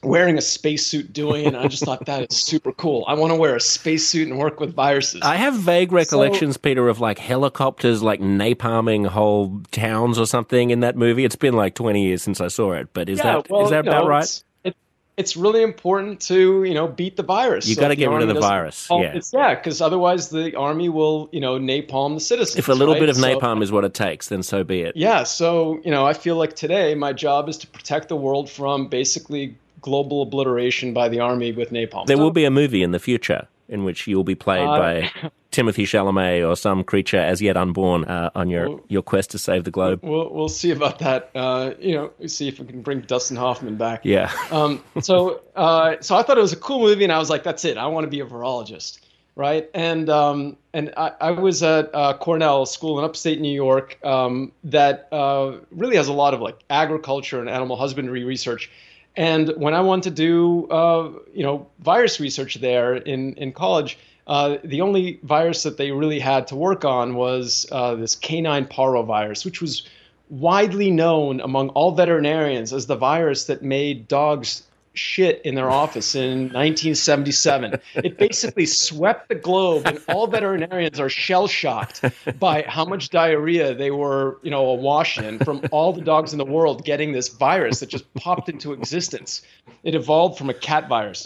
Wearing 0.03 0.35
a 0.39 0.41
spacesuit 0.41 1.13
doing 1.13 1.43
it, 1.45 1.47
and 1.49 1.57
I 1.57 1.67
just 1.67 1.85
thought 1.85 2.03
that 2.07 2.31
is 2.31 2.37
super 2.37 2.71
cool. 2.71 3.05
I 3.07 3.13
want 3.13 3.31
to 3.33 3.35
wear 3.35 3.55
a 3.55 3.59
spacesuit 3.61 4.27
and 4.29 4.39
work 4.39 4.59
with 4.59 4.73
viruses. 4.73 5.21
I 5.21 5.35
have 5.35 5.53
vague 5.53 5.91
recollections, 5.91 6.57
Peter, 6.57 6.87
of 6.89 6.99
like 6.99 7.19
helicopters 7.19 8.01
like 8.01 8.19
napalming 8.19 9.05
whole 9.05 9.61
towns 9.71 10.17
or 10.17 10.25
something 10.25 10.71
in 10.71 10.79
that 10.79 10.97
movie. 10.97 11.23
It's 11.23 11.35
been 11.35 11.53
like 11.53 11.75
20 11.75 12.03
years 12.03 12.23
since 12.23 12.41
I 12.41 12.47
saw 12.47 12.71
it, 12.71 12.87
but 12.93 13.09
is 13.09 13.19
that 13.19 13.45
is 13.45 13.69
that 13.69 13.85
you 13.85 13.91
about 13.91 14.03
know, 14.05 14.07
right? 14.07 14.23
It's, 14.23 14.43
it, 14.63 14.75
it's 15.17 15.37
really 15.37 15.61
important 15.61 16.19
to 16.21 16.63
you 16.63 16.73
know 16.73 16.87
beat 16.87 17.15
the 17.15 17.21
virus. 17.21 17.67
You 17.67 17.75
So 17.75 17.81
gotta 17.81 17.95
get 17.95 18.09
rid 18.09 18.23
of 18.27 18.33
the 18.33 18.39
virus, 18.41 18.87
Oh, 18.89 19.03
yeah. 19.03 19.19
yeah, 19.31 19.53
because 19.53 19.81
otherwise 19.81 20.29
the 20.29 20.55
army 20.55 20.89
will 20.89 21.29
you 21.31 21.41
know 21.41 21.59
napalm 21.59 22.15
the 22.15 22.21
citizens. 22.21 22.57
If 22.57 22.69
a 22.69 22.73
little 22.73 22.95
right? 22.95 23.01
bit 23.01 23.09
of 23.09 23.17
So- 23.17 23.39
napalm 23.39 23.61
is 23.61 23.71
what 23.71 23.85
it 23.85 23.93
takes, 23.93 24.29
then 24.29 24.41
so 24.41 24.63
be 24.63 24.81
it. 24.81 24.95
yeah, 24.97 25.21
so 25.21 25.79
you 25.85 25.91
know, 25.91 26.07
I 26.07 26.13
feel 26.13 26.37
like 26.37 26.55
today 26.55 26.95
my 26.95 27.13
job 27.13 27.47
is 27.49 27.57
to 27.59 27.67
protect 27.67 28.09
the 28.09 28.15
world 28.15 28.49
from 28.49 28.87
basically 28.87 29.55
global 29.81 30.21
obliteration 30.21 30.93
by 30.93 31.09
the 31.09 31.19
army 31.19 31.51
with 31.51 31.71
napalm. 31.71 32.05
There 32.05 32.17
will 32.17 32.31
be 32.31 32.45
a 32.45 32.51
movie 32.51 32.83
in 32.83 32.91
the 32.91 32.99
future 32.99 33.47
in 33.67 33.83
which 33.85 34.05
you'll 34.05 34.23
be 34.25 34.35
played 34.35 34.67
Uh, 34.67 34.77
by 34.79 35.11
Timothy 35.51 35.85
Chalamet 35.85 36.47
or 36.47 36.55
some 36.55 36.83
creature 36.83 37.17
as 37.17 37.41
yet 37.41 37.55
unborn 37.57 38.03
uh, 38.05 38.29
on 38.35 38.49
your, 38.49 38.81
your 38.89 39.01
quest 39.01 39.31
to 39.31 39.37
save 39.37 39.63
the 39.63 39.71
globe. 39.71 39.99
We'll 40.03 40.29
we'll 40.33 40.49
see 40.49 40.71
about 40.71 40.99
that. 40.99 41.29
Uh, 41.35 41.71
you 41.79 41.93
know, 41.95 42.11
see 42.27 42.47
if 42.47 42.59
we 42.59 42.65
can 42.65 42.81
bring 42.81 43.01
Dustin 43.01 43.37
Hoffman 43.37 43.75
back. 43.77 44.01
Yeah. 44.03 44.31
Um, 44.51 44.83
so 45.01 45.41
uh, 45.55 45.95
so 46.01 46.15
I 46.15 46.23
thought 46.23 46.37
it 46.37 46.41
was 46.41 46.51
a 46.53 46.57
cool 46.57 46.79
movie, 46.79 47.03
and 47.05 47.13
I 47.13 47.17
was 47.17 47.29
like, 47.29 47.43
that's 47.43 47.63
it. 47.65 47.77
I 47.77 47.87
want 47.87 48.03
to 48.03 48.09
be 48.09 48.19
a 48.19 48.25
virologist, 48.25 48.99
right? 49.35 49.69
And 49.73 50.09
um, 50.09 50.57
and 50.73 50.93
I, 50.97 51.11
I 51.21 51.31
was 51.31 51.63
at 51.63 51.89
uh, 51.93 52.17
Cornell 52.17 52.65
School 52.65 52.99
in 52.99 53.05
upstate 53.05 53.39
New 53.39 53.53
York 53.53 53.97
um, 54.05 54.51
that 54.65 55.07
uh, 55.13 55.53
really 55.71 55.95
has 55.95 56.09
a 56.09 56.13
lot 56.13 56.33
of 56.33 56.41
like 56.41 56.57
agriculture 56.69 57.39
and 57.39 57.49
animal 57.49 57.77
husbandry 57.77 58.25
research. 58.25 58.69
And 59.15 59.49
when 59.57 59.73
I 59.73 59.81
wanted 59.81 60.03
to 60.03 60.11
do 60.11 60.67
uh, 60.69 61.11
you 61.33 61.43
know 61.43 61.67
virus 61.79 62.19
research 62.19 62.55
there 62.55 62.95
in 62.95 63.33
in 63.35 63.51
college. 63.51 63.97
Uh, 64.27 64.57
the 64.63 64.81
only 64.81 65.19
virus 65.23 65.63
that 65.63 65.77
they 65.77 65.91
really 65.91 66.19
had 66.19 66.47
to 66.47 66.55
work 66.55 66.85
on 66.85 67.15
was 67.15 67.65
uh, 67.71 67.95
this 67.95 68.15
canine 68.15 68.65
parvovirus, 68.65 69.43
which 69.43 69.59
was 69.59 69.83
widely 70.29 70.89
known 70.89 71.41
among 71.41 71.69
all 71.69 71.91
veterinarians 71.91 72.71
as 72.71 72.85
the 72.85 72.95
virus 72.95 73.45
that 73.45 73.61
made 73.61 74.07
dogs 74.07 74.63
shit 74.93 75.41
in 75.45 75.55
their 75.55 75.69
office 75.69 76.15
in 76.15 76.49
1977. 76.53 77.79
It 77.95 78.17
basically 78.17 78.65
swept 78.65 79.29
the 79.29 79.35
globe, 79.35 79.85
and 79.85 80.01
all 80.09 80.27
veterinarians 80.27 80.99
are 80.99 81.09
shell 81.09 81.47
shocked 81.47 82.03
by 82.39 82.63
how 82.63 82.85
much 82.85 83.09
diarrhea 83.09 83.73
they 83.73 83.91
were, 83.91 84.37
you 84.43 84.51
know, 84.51 84.65
awash 84.67 85.17
in 85.17 85.39
from 85.39 85.61
all 85.71 85.93
the 85.93 86.01
dogs 86.01 86.33
in 86.33 86.37
the 86.37 86.45
world 86.45 86.83
getting 86.85 87.11
this 87.11 87.29
virus 87.29 87.79
that 87.79 87.89
just 87.89 88.11
popped 88.15 88.49
into 88.49 88.73
existence. 88.73 89.41
It 89.83 89.95
evolved 89.95 90.37
from 90.37 90.49
a 90.49 90.53
cat 90.53 90.87
virus. 90.89 91.25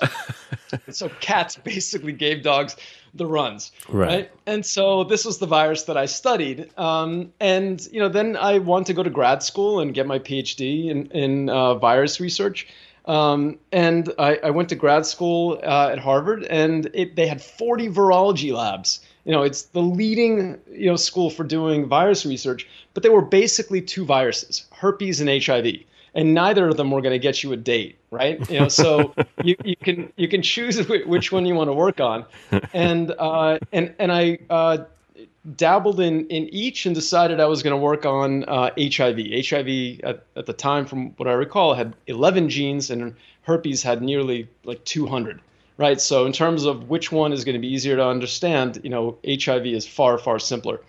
And 0.85 0.95
so 0.95 1.09
cats 1.19 1.55
basically 1.63 2.11
gave 2.13 2.43
dogs 2.43 2.75
the 3.13 3.25
runs, 3.25 3.71
Right. 3.87 4.07
right? 4.07 4.31
And 4.45 4.65
so 4.65 5.03
this 5.05 5.23
was 5.23 5.37
the 5.37 5.47
virus 5.47 5.83
that 5.83 5.95
I 5.95 6.05
studied. 6.05 6.69
Um, 6.77 7.31
and 7.39 7.85
you 7.91 7.99
know, 7.99 8.09
then 8.09 8.35
I 8.35 8.59
wanted 8.59 8.87
to 8.87 8.93
go 8.93 9.03
to 9.03 9.09
grad 9.09 9.41
school 9.41 9.79
and 9.79 9.93
get 9.93 10.05
my 10.05 10.19
PhD 10.19 10.89
in 10.89 11.07
in 11.07 11.49
uh, 11.49 11.75
virus 11.75 12.19
research. 12.19 12.67
Um, 13.05 13.59
and 13.71 14.11
I, 14.17 14.37
I 14.43 14.49
went 14.49 14.69
to 14.69 14.75
grad 14.75 15.05
school 15.05 15.59
uh, 15.63 15.89
at 15.91 15.99
Harvard, 15.99 16.43
and 16.45 16.89
it, 16.93 17.15
they 17.15 17.27
had 17.27 17.41
40 17.41 17.89
virology 17.89 18.51
labs. 18.51 19.01
You 19.25 19.31
know, 19.31 19.43
it's 19.43 19.63
the 19.63 19.81
leading 19.81 20.59
you 20.71 20.87
know 20.87 20.95
school 20.95 21.29
for 21.29 21.43
doing 21.43 21.87
virus 21.87 22.25
research, 22.25 22.67
but 22.93 23.03
they 23.03 23.09
were 23.09 23.21
basically 23.21 23.81
two 23.81 24.05
viruses: 24.05 24.65
herpes 24.71 25.21
and 25.21 25.43
HIV 25.43 25.85
and 26.15 26.33
neither 26.33 26.69
of 26.69 26.77
them 26.77 26.89
were 26.89 27.01
going 27.01 27.13
to 27.13 27.19
get 27.19 27.43
you 27.43 27.51
a 27.51 27.57
date, 27.57 27.97
right? 28.09 28.49
You 28.49 28.61
know, 28.61 28.67
so 28.69 29.13
you, 29.43 29.55
you 29.63 29.75
can 29.75 30.11
you 30.15 30.27
can 30.27 30.41
choose 30.41 30.87
which 31.05 31.31
one 31.31 31.45
you 31.45 31.53
want 31.53 31.67
to 31.67 31.73
work 31.73 31.99
on, 31.99 32.25
and 32.73 33.13
uh, 33.19 33.59
and 33.71 33.93
and 33.99 34.11
I 34.11 34.39
uh, 34.49 34.85
dabbled 35.55 35.99
in 35.99 36.27
in 36.27 36.47
each 36.53 36.85
and 36.85 36.95
decided 36.95 37.39
I 37.39 37.45
was 37.45 37.61
going 37.61 37.71
to 37.71 37.77
work 37.77 38.05
on 38.05 38.43
uh, 38.45 38.71
HIV. 38.77 39.19
HIV 39.47 39.99
at, 40.03 40.25
at 40.35 40.45
the 40.45 40.53
time, 40.53 40.85
from 40.85 41.11
what 41.11 41.27
I 41.27 41.33
recall, 41.33 41.73
had 41.73 41.95
11 42.07 42.49
genes, 42.49 42.89
and 42.89 43.15
herpes 43.43 43.83
had 43.83 44.01
nearly 44.01 44.47
like 44.63 44.83
200. 44.85 45.41
Right, 45.77 45.99
so 45.99 46.25
in 46.25 46.31
terms 46.31 46.63
of 46.63 46.89
which 46.89 47.11
one 47.11 47.33
is 47.33 47.43
going 47.43 47.55
to 47.55 47.59
be 47.59 47.67
easier 47.67 47.97
to 47.97 48.07
understand, 48.07 48.79
you 48.81 48.89
know, 48.89 49.17
HIV 49.27 49.65
is 49.65 49.85
far 49.85 50.17
far 50.17 50.39
simpler. 50.39 50.79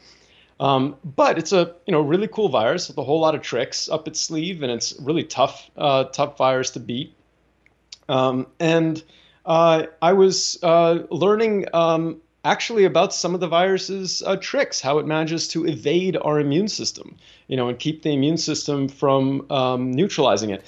Um, 0.59 0.97
but 1.05 1.39
it's 1.39 1.53
a 1.53 1.75
you 1.87 1.93
know 1.93 2.01
really 2.01 2.29
cool 2.29 2.49
virus 2.49 2.89
with 2.89 2.97
a 2.97 3.03
whole 3.03 3.21
lot 3.21 3.35
of 3.35 3.43
tricks 3.43 3.89
up 3.89 4.09
its 4.09 4.21
sleeve, 4.21 4.63
and 4.63 4.71
it's 4.71 4.95
really 5.01 5.25
tough 5.25 5.71
uh, 5.77 6.05
tough 6.05 6.39
virus 6.39 6.71
to 6.71 6.81
beat. 6.81 7.15
Um, 8.09 8.47
and 8.61 9.03
uh, 9.45 9.87
I 10.01 10.13
was 10.13 10.59
uh, 10.63 11.01
learning 11.11 11.67
um, 11.75 12.21
actually 12.47 12.85
about 12.85 13.13
some 13.13 13.35
of 13.35 13.41
the 13.41 13.49
virus's 13.49 14.23
uh, 14.23 14.37
tricks, 14.37 14.81
how 14.81 14.99
it 14.99 15.07
manages 15.07 15.49
to 15.49 15.67
evade 15.67 16.17
our 16.17 16.39
immune 16.39 16.69
system, 16.69 17.17
you 17.49 17.57
know, 17.57 17.69
and 17.69 17.79
keep 17.79 18.03
the 18.03 18.13
immune 18.13 18.39
system 18.39 18.89
from 18.89 19.51
um, 19.51 19.91
neutralizing 19.91 20.51
it. 20.51 20.65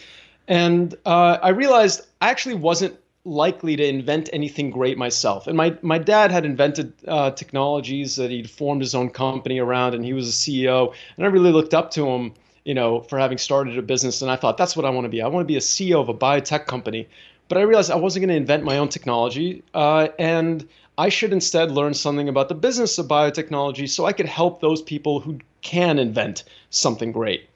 And 0.48 0.94
uh, 1.06 1.38
I 1.42 1.50
realized 1.50 2.06
I 2.20 2.30
actually 2.30 2.56
wasn't 2.56 2.98
likely 3.24 3.76
to 3.76 3.84
invent 3.86 4.30
anything 4.32 4.70
great 4.70 4.96
myself. 4.96 5.46
And 5.46 5.56
my, 5.56 5.76
my 5.82 5.98
dad 5.98 6.30
had 6.32 6.44
invented 6.44 6.92
uh, 7.06 7.30
technologies 7.32 8.16
that 8.16 8.30
he'd 8.30 8.50
formed 8.50 8.80
his 8.80 8.94
own 8.94 9.10
company 9.10 9.58
around, 9.58 9.94
and 9.94 10.04
he 10.04 10.12
was 10.12 10.28
a 10.28 10.32
CEO. 10.32 10.94
And 11.16 11.26
I 11.26 11.28
really 11.28 11.52
looked 11.52 11.74
up 11.74 11.90
to 11.92 12.08
him, 12.08 12.32
you 12.64 12.74
know, 12.74 13.02
for 13.02 13.18
having 13.18 13.38
started 13.38 13.78
a 13.78 13.82
business. 13.82 14.22
And 14.22 14.30
I 14.30 14.36
thought, 14.36 14.56
that's 14.56 14.76
what 14.76 14.84
I 14.86 14.90
want 14.90 15.04
to 15.04 15.10
be. 15.10 15.22
I 15.22 15.28
want 15.28 15.44
to 15.46 15.52
be 15.52 15.56
a 15.56 15.60
CEO 15.60 16.00
of 16.00 16.08
a 16.08 16.14
biotech 16.14 16.66
company. 16.66 17.08
But 17.48 17.58
I 17.58 17.62
realized 17.62 17.90
I 17.90 17.96
wasn't 17.96 18.22
going 18.26 18.34
to 18.34 18.36
invent 18.36 18.64
my 18.64 18.78
own 18.78 18.88
technology. 18.88 19.62
Uh, 19.74 20.08
and 20.18 20.66
I 20.98 21.08
should 21.08 21.32
instead 21.32 21.70
learn 21.70 21.94
something 21.94 22.28
about 22.28 22.50
the 22.50 22.54
business 22.54 22.98
of 22.98 23.06
biotechnology 23.06 23.88
so 23.88 24.04
I 24.04 24.12
could 24.12 24.26
help 24.26 24.61
those 24.61 24.82
people 24.82 25.20
who 25.20 25.38
can 25.62 25.98
invent 25.98 26.44
something 26.70 27.12
great 27.12 27.48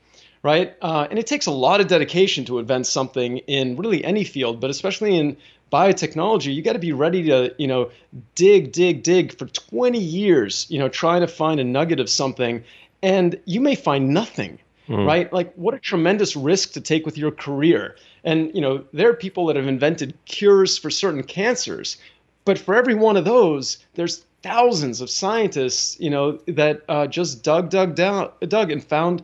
right? 0.42 0.74
Uh, 0.82 1.06
and 1.08 1.18
it 1.18 1.26
takes 1.26 1.46
a 1.46 1.50
lot 1.50 1.80
of 1.80 1.86
dedication 1.86 2.44
to 2.46 2.58
invent 2.58 2.86
something 2.86 3.38
in 3.38 3.76
really 3.76 4.04
any 4.04 4.24
field, 4.24 4.60
but 4.60 4.70
especially 4.70 5.16
in 5.16 5.36
biotechnology, 5.72 6.54
you 6.54 6.62
got 6.62 6.74
to 6.74 6.78
be 6.78 6.92
ready 6.92 7.22
to, 7.24 7.54
you 7.58 7.66
know, 7.66 7.90
dig, 8.34 8.72
dig, 8.72 9.02
dig 9.02 9.36
for 9.38 9.46
20 9.46 9.98
years, 9.98 10.66
you 10.68 10.78
know, 10.78 10.88
trying 10.88 11.20
to 11.20 11.28
find 11.28 11.60
a 11.60 11.64
nugget 11.64 12.00
of 12.00 12.10
something, 12.10 12.62
and 13.02 13.40
you 13.44 13.60
may 13.60 13.74
find 13.74 14.12
nothing. 14.12 14.58
Right? 14.88 15.32
Like, 15.32 15.54
what 15.54 15.74
a 15.74 15.78
tremendous 15.78 16.36
risk 16.36 16.72
to 16.72 16.80
take 16.80 17.06
with 17.06 17.16
your 17.16 17.30
career. 17.30 17.96
And, 18.24 18.54
you 18.54 18.60
know, 18.60 18.84
there 18.92 19.08
are 19.08 19.14
people 19.14 19.46
that 19.46 19.56
have 19.56 19.66
invented 19.66 20.12
cures 20.26 20.76
for 20.76 20.90
certain 20.90 21.22
cancers, 21.22 21.96
but 22.44 22.58
for 22.58 22.74
every 22.74 22.94
one 22.94 23.16
of 23.16 23.24
those, 23.24 23.78
there's 23.94 24.24
thousands 24.42 25.00
of 25.00 25.08
scientists, 25.08 25.98
you 26.00 26.10
know, 26.10 26.38
that 26.48 26.82
uh, 26.88 27.06
just 27.06 27.42
dug, 27.44 27.70
dug 27.70 27.94
down, 27.94 28.30
dug 28.48 28.70
and 28.70 28.82
found 28.82 29.22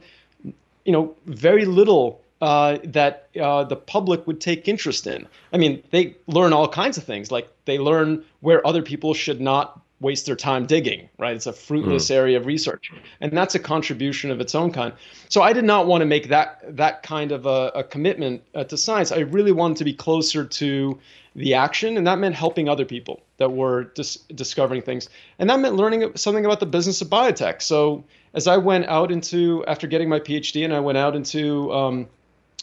you 0.88 0.92
know, 0.92 1.14
very 1.26 1.66
little 1.66 2.18
uh, 2.40 2.78
that 2.82 3.28
uh, 3.38 3.62
the 3.62 3.76
public 3.76 4.26
would 4.26 4.40
take 4.40 4.66
interest 4.66 5.06
in. 5.06 5.28
I 5.52 5.58
mean, 5.58 5.82
they 5.90 6.16
learn 6.26 6.54
all 6.54 6.66
kinds 6.66 6.96
of 6.96 7.04
things. 7.04 7.30
Like 7.30 7.46
they 7.66 7.78
learn 7.78 8.24
where 8.40 8.66
other 8.66 8.80
people 8.80 9.12
should 9.12 9.38
not 9.38 9.82
waste 10.00 10.24
their 10.24 10.34
time 10.34 10.64
digging. 10.64 11.10
Right? 11.18 11.36
It's 11.36 11.46
a 11.46 11.52
fruitless 11.52 12.10
area 12.10 12.38
of 12.38 12.46
research, 12.46 12.90
and 13.20 13.36
that's 13.36 13.54
a 13.54 13.58
contribution 13.58 14.30
of 14.30 14.40
its 14.40 14.54
own 14.54 14.72
kind. 14.72 14.94
So 15.28 15.42
I 15.42 15.52
did 15.52 15.64
not 15.64 15.86
want 15.86 16.00
to 16.00 16.06
make 16.06 16.28
that 16.28 16.74
that 16.74 17.02
kind 17.02 17.32
of 17.32 17.44
a, 17.44 17.70
a 17.74 17.84
commitment 17.84 18.42
uh, 18.54 18.64
to 18.64 18.78
science. 18.78 19.12
I 19.12 19.18
really 19.18 19.52
wanted 19.52 19.76
to 19.76 19.84
be 19.84 19.92
closer 19.92 20.42
to 20.42 20.98
the 21.38 21.54
action, 21.54 21.96
and 21.96 22.06
that 22.06 22.18
meant 22.18 22.34
helping 22.34 22.68
other 22.68 22.84
people 22.84 23.22
that 23.38 23.52
were 23.52 23.84
dis- 23.84 24.16
discovering 24.34 24.82
things, 24.82 25.08
and 25.38 25.48
that 25.48 25.60
meant 25.60 25.76
learning 25.76 26.16
something 26.16 26.44
about 26.44 26.60
the 26.60 26.66
business 26.66 27.00
of 27.00 27.08
biotech. 27.08 27.62
So 27.62 28.04
as 28.34 28.46
I 28.46 28.56
went 28.56 28.86
out 28.86 29.10
into 29.10 29.64
after 29.66 29.86
getting 29.86 30.08
my 30.08 30.20
PhD, 30.20 30.64
and 30.64 30.74
I 30.74 30.80
went 30.80 30.98
out 30.98 31.16
into 31.16 31.72
um, 31.72 32.08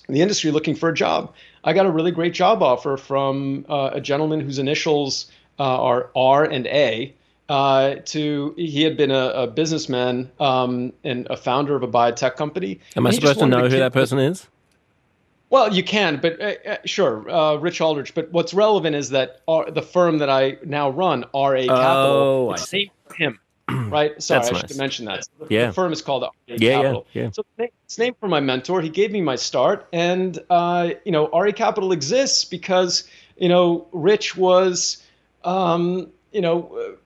the 0.08 0.22
industry 0.22 0.52
looking 0.52 0.76
for 0.76 0.90
a 0.90 0.94
job. 0.94 1.34
I 1.64 1.74
got 1.74 1.86
a 1.86 1.92
really 1.92 2.12
great 2.12 2.34
job 2.34 2.62
offer 2.62 2.98
from 2.98 3.66
uh, 3.70 3.92
a 3.94 4.02
gentleman 4.02 4.40
whose 4.40 4.60
initials 4.60 5.32
uh, 5.60 5.64
are 5.64 6.10
R 6.16 6.44
and 6.44 6.68
A. 6.68 7.14
Uh, 7.48 7.98
to 8.06 8.56
he 8.58 8.82
had 8.82 8.98
been 8.98 9.12
a, 9.12 9.28
a 9.30 9.48
businessman 9.48 10.32
um, 10.40 10.92
and 11.04 11.28
a 11.30 11.38
founder 11.38 11.76
of 11.76 11.84
a 11.84 11.88
biotech 11.88 12.36
company. 12.36 12.80
Am 12.96 13.06
I 13.06 13.12
supposed 13.12 13.40
to 13.40 13.46
know 13.46 13.68
who 13.68 13.78
that 13.78 13.94
person 13.94 14.18
is? 14.18 14.48
Well, 15.56 15.74
you 15.74 15.84
can, 15.84 16.18
but 16.18 16.42
uh, 16.42 16.56
uh, 16.70 16.78
sure, 16.84 17.30
uh, 17.30 17.56
Rich 17.56 17.80
Aldrich. 17.80 18.14
But 18.14 18.30
what's 18.34 18.54
relevant 18.54 18.94
is 18.94 19.12
that 19.12 19.40
R, 19.48 19.72
the 19.72 19.82
firm 19.82 20.18
that 20.18 20.30
I 20.30 20.58
now 20.66 20.90
run, 20.90 21.22
RA 21.34 21.64
Capital, 21.66 21.72
Oh, 21.72 22.52
it's 22.52 22.74
named 22.74 22.92
for 23.08 23.14
him, 23.14 23.40
right? 23.70 24.22
Sorry, 24.22 24.42
That's 24.42 24.52
I 24.52 24.60
should 24.60 24.70
nice. 24.72 24.78
mention 24.78 25.06
that. 25.06 25.24
So 25.24 25.46
the, 25.46 25.54
Yeah. 25.54 25.68
the 25.68 25.72
firm 25.72 25.94
is 25.94 26.02
called 26.02 26.24
RA 26.24 26.30
Yeah, 26.48 26.56
yeah, 26.60 26.82
Capital. 26.82 27.08
yeah. 27.14 27.30
So 27.32 27.44
it's 27.58 27.74
it's 27.86 27.98
named 27.98 28.18
for 28.20 28.28
my 28.28 28.42
mentor. 28.42 28.82
He 28.82 28.90
gave 28.90 29.14
me 29.14 29.22
my 29.22 29.38
start, 29.38 29.88
and 29.94 30.38
uh, 30.50 30.90
you 31.06 31.14
know, 31.14 31.30
RA 31.30 31.54
Capital 31.54 31.94
exists 31.94 32.44
because 32.44 33.06
you 33.38 33.48
know, 33.48 33.88
Rich 33.94 34.36
was, 34.36 35.02
um, 35.46 36.12
you 36.34 36.42
know. 36.42 36.98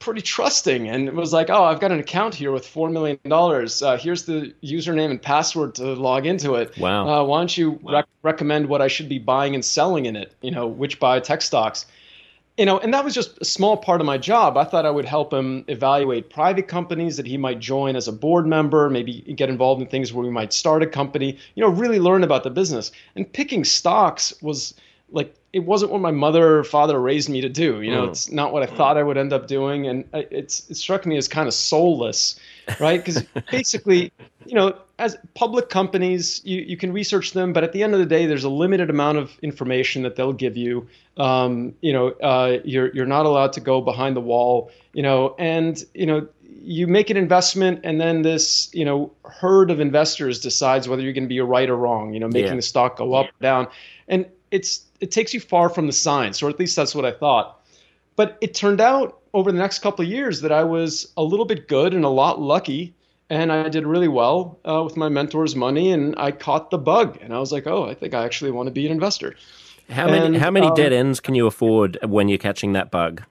Pretty 0.00 0.22
trusting 0.22 0.88
and 0.88 1.08
it 1.08 1.14
was 1.14 1.32
like 1.32 1.50
oh 1.50 1.64
i've 1.64 1.80
got 1.80 1.90
an 1.90 1.98
account 1.98 2.34
here 2.34 2.52
with 2.52 2.64
$4 2.64 2.92
million 2.92 3.18
uh, 3.24 3.96
here's 3.98 4.24
the 4.24 4.54
username 4.62 5.10
and 5.10 5.20
password 5.20 5.74
to 5.74 5.94
log 5.94 6.24
into 6.24 6.54
it. 6.54 6.76
Wow. 6.78 7.08
uh, 7.08 7.24
why 7.24 7.40
don't 7.40 7.58
you 7.58 7.80
rec- 7.82 8.06
recommend 8.22 8.68
what 8.68 8.80
i 8.80 8.88
should 8.88 9.08
be 9.08 9.18
buying 9.18 9.54
and 9.54 9.64
selling 9.64 10.06
in 10.06 10.14
it 10.14 10.34
you 10.40 10.50
know 10.50 10.66
which 10.66 11.00
biotech 11.00 11.42
stocks? 11.42 11.86
You 12.56 12.66
know 12.66 12.78
and 12.78 12.92
that 12.94 13.04
was 13.04 13.14
just 13.14 13.38
a 13.40 13.44
small 13.44 13.76
part 13.76 14.00
of 14.00 14.06
my 14.06 14.18
job. 14.18 14.56
I 14.56 14.64
thought 14.64 14.86
i 14.86 14.90
would 14.90 15.04
help 15.04 15.32
him 15.32 15.64
evaluate 15.68 16.30
private 16.30 16.68
companies 16.68 17.16
that 17.16 17.26
he 17.26 17.36
might 17.36 17.58
join 17.58 17.94
as 17.96 18.08
a 18.08 18.12
board 18.12 18.46
member 18.46 18.88
maybe 18.90 19.20
get 19.36 19.48
involved 19.48 19.80
in 19.80 19.88
things 19.88 20.12
where 20.12 20.24
we 20.24 20.30
might 20.30 20.52
start 20.52 20.82
a 20.82 20.86
company 20.86 21.38
you 21.54 21.62
know 21.62 21.70
really 21.70 21.98
learn 21.98 22.24
about 22.24 22.44
the 22.44 22.50
business. 22.50 22.92
And 23.16 23.32
picking 23.32 23.64
stocks 23.64 24.34
was 24.42 24.74
like 25.10 25.34
it 25.52 25.60
wasn't 25.60 25.90
what 25.90 26.00
my 26.00 26.10
mother 26.10 26.58
or 26.58 26.64
father 26.64 27.00
raised 27.00 27.28
me 27.28 27.40
to 27.40 27.48
do 27.48 27.80
you 27.80 27.90
know 27.90 28.06
Mm. 28.06 28.10
it's 28.10 28.30
not 28.30 28.52
what 28.52 28.62
i 28.62 28.66
thought 28.66 28.96
i 28.98 29.02
would 29.02 29.16
end 29.16 29.32
up 29.32 29.46
doing 29.46 29.86
and 29.86 30.04
it's 30.12 30.68
it 30.70 30.76
struck 30.76 31.06
me 31.06 31.16
as 31.16 31.26
kind 31.28 31.48
of 31.48 31.54
soulless 31.54 32.38
right 32.78 33.00
because 33.04 33.22
basically 33.50 34.12
you 34.44 34.54
know 34.54 34.74
as 34.98 35.16
public 35.34 35.68
companies 35.70 36.42
you, 36.44 36.60
you 36.60 36.76
can 36.76 36.92
research 36.92 37.32
them 37.32 37.52
but 37.52 37.64
at 37.64 37.72
the 37.72 37.82
end 37.82 37.94
of 37.94 38.00
the 38.00 38.06
day 38.06 38.26
there's 38.26 38.44
a 38.44 38.48
limited 38.50 38.90
amount 38.90 39.16
of 39.16 39.38
information 39.42 40.02
that 40.02 40.16
they'll 40.16 40.32
give 40.34 40.56
you 40.56 40.86
um, 41.16 41.74
you 41.80 41.92
know 41.92 42.08
uh, 42.22 42.58
you're 42.64 42.94
you're 42.94 43.06
not 43.06 43.24
allowed 43.26 43.52
to 43.54 43.60
go 43.60 43.80
behind 43.80 44.14
the 44.16 44.20
wall 44.20 44.70
you 44.92 45.02
know 45.02 45.34
and 45.38 45.84
you 45.94 46.06
know 46.06 46.26
you 46.60 46.86
make 46.86 47.08
an 47.08 47.16
investment 47.16 47.80
and 47.84 47.98
then 48.00 48.20
this 48.22 48.68
you 48.74 48.84
know 48.84 49.10
herd 49.24 49.70
of 49.70 49.80
investors 49.80 50.38
decides 50.40 50.88
whether 50.88 51.00
you're 51.02 51.12
going 51.14 51.24
to 51.24 51.28
be 51.28 51.40
right 51.40 51.70
or 51.70 51.76
wrong 51.76 52.12
you 52.12 52.20
know 52.20 52.28
making 52.28 52.50
Yeah. 52.50 52.56
the 52.56 52.62
stock 52.62 52.98
go 52.98 53.14
up 53.14 53.26
or 53.26 53.40
down 53.40 53.66
and 54.08 54.26
it's 54.50 54.84
it 55.00 55.10
takes 55.10 55.32
you 55.32 55.40
far 55.40 55.68
from 55.68 55.86
the 55.86 55.92
science 55.92 56.42
or 56.42 56.48
at 56.48 56.58
least 56.58 56.76
that's 56.76 56.94
what 56.94 57.04
i 57.04 57.12
thought 57.12 57.60
but 58.18 58.36
it 58.40 58.52
turned 58.52 58.80
out 58.80 59.18
over 59.32 59.52
the 59.52 59.58
next 59.58 59.78
couple 59.78 60.04
of 60.04 60.10
years 60.10 60.40
that 60.40 60.52
I 60.52 60.64
was 60.64 61.12
a 61.16 61.22
little 61.22 61.44
bit 61.44 61.68
good 61.68 61.94
and 61.94 62.04
a 62.04 62.08
lot 62.08 62.40
lucky, 62.40 62.92
and 63.30 63.52
I 63.52 63.68
did 63.68 63.86
really 63.86 64.08
well 64.08 64.58
uh, 64.64 64.82
with 64.82 64.96
my 64.96 65.08
mentor's 65.08 65.54
money, 65.54 65.92
and 65.92 66.16
I 66.18 66.32
caught 66.32 66.70
the 66.70 66.78
bug, 66.78 67.18
and 67.20 67.32
I 67.32 67.38
was 67.38 67.52
like, 67.52 67.68
oh, 67.68 67.84
I 67.84 67.94
think 67.94 68.14
I 68.14 68.24
actually 68.24 68.50
want 68.50 68.66
to 68.66 68.70
be 68.72 68.86
an 68.86 68.92
investor. 68.92 69.36
How 69.88 70.06
many 70.06 70.36
how 70.36 70.50
many 70.50 70.66
um, 70.66 70.74
dead 70.74 70.92
ends 70.92 71.20
can 71.20 71.36
you 71.36 71.46
afford 71.46 71.96
when 72.04 72.28
you're 72.28 72.38
catching 72.38 72.72
that 72.72 72.90
bug? 72.90 73.22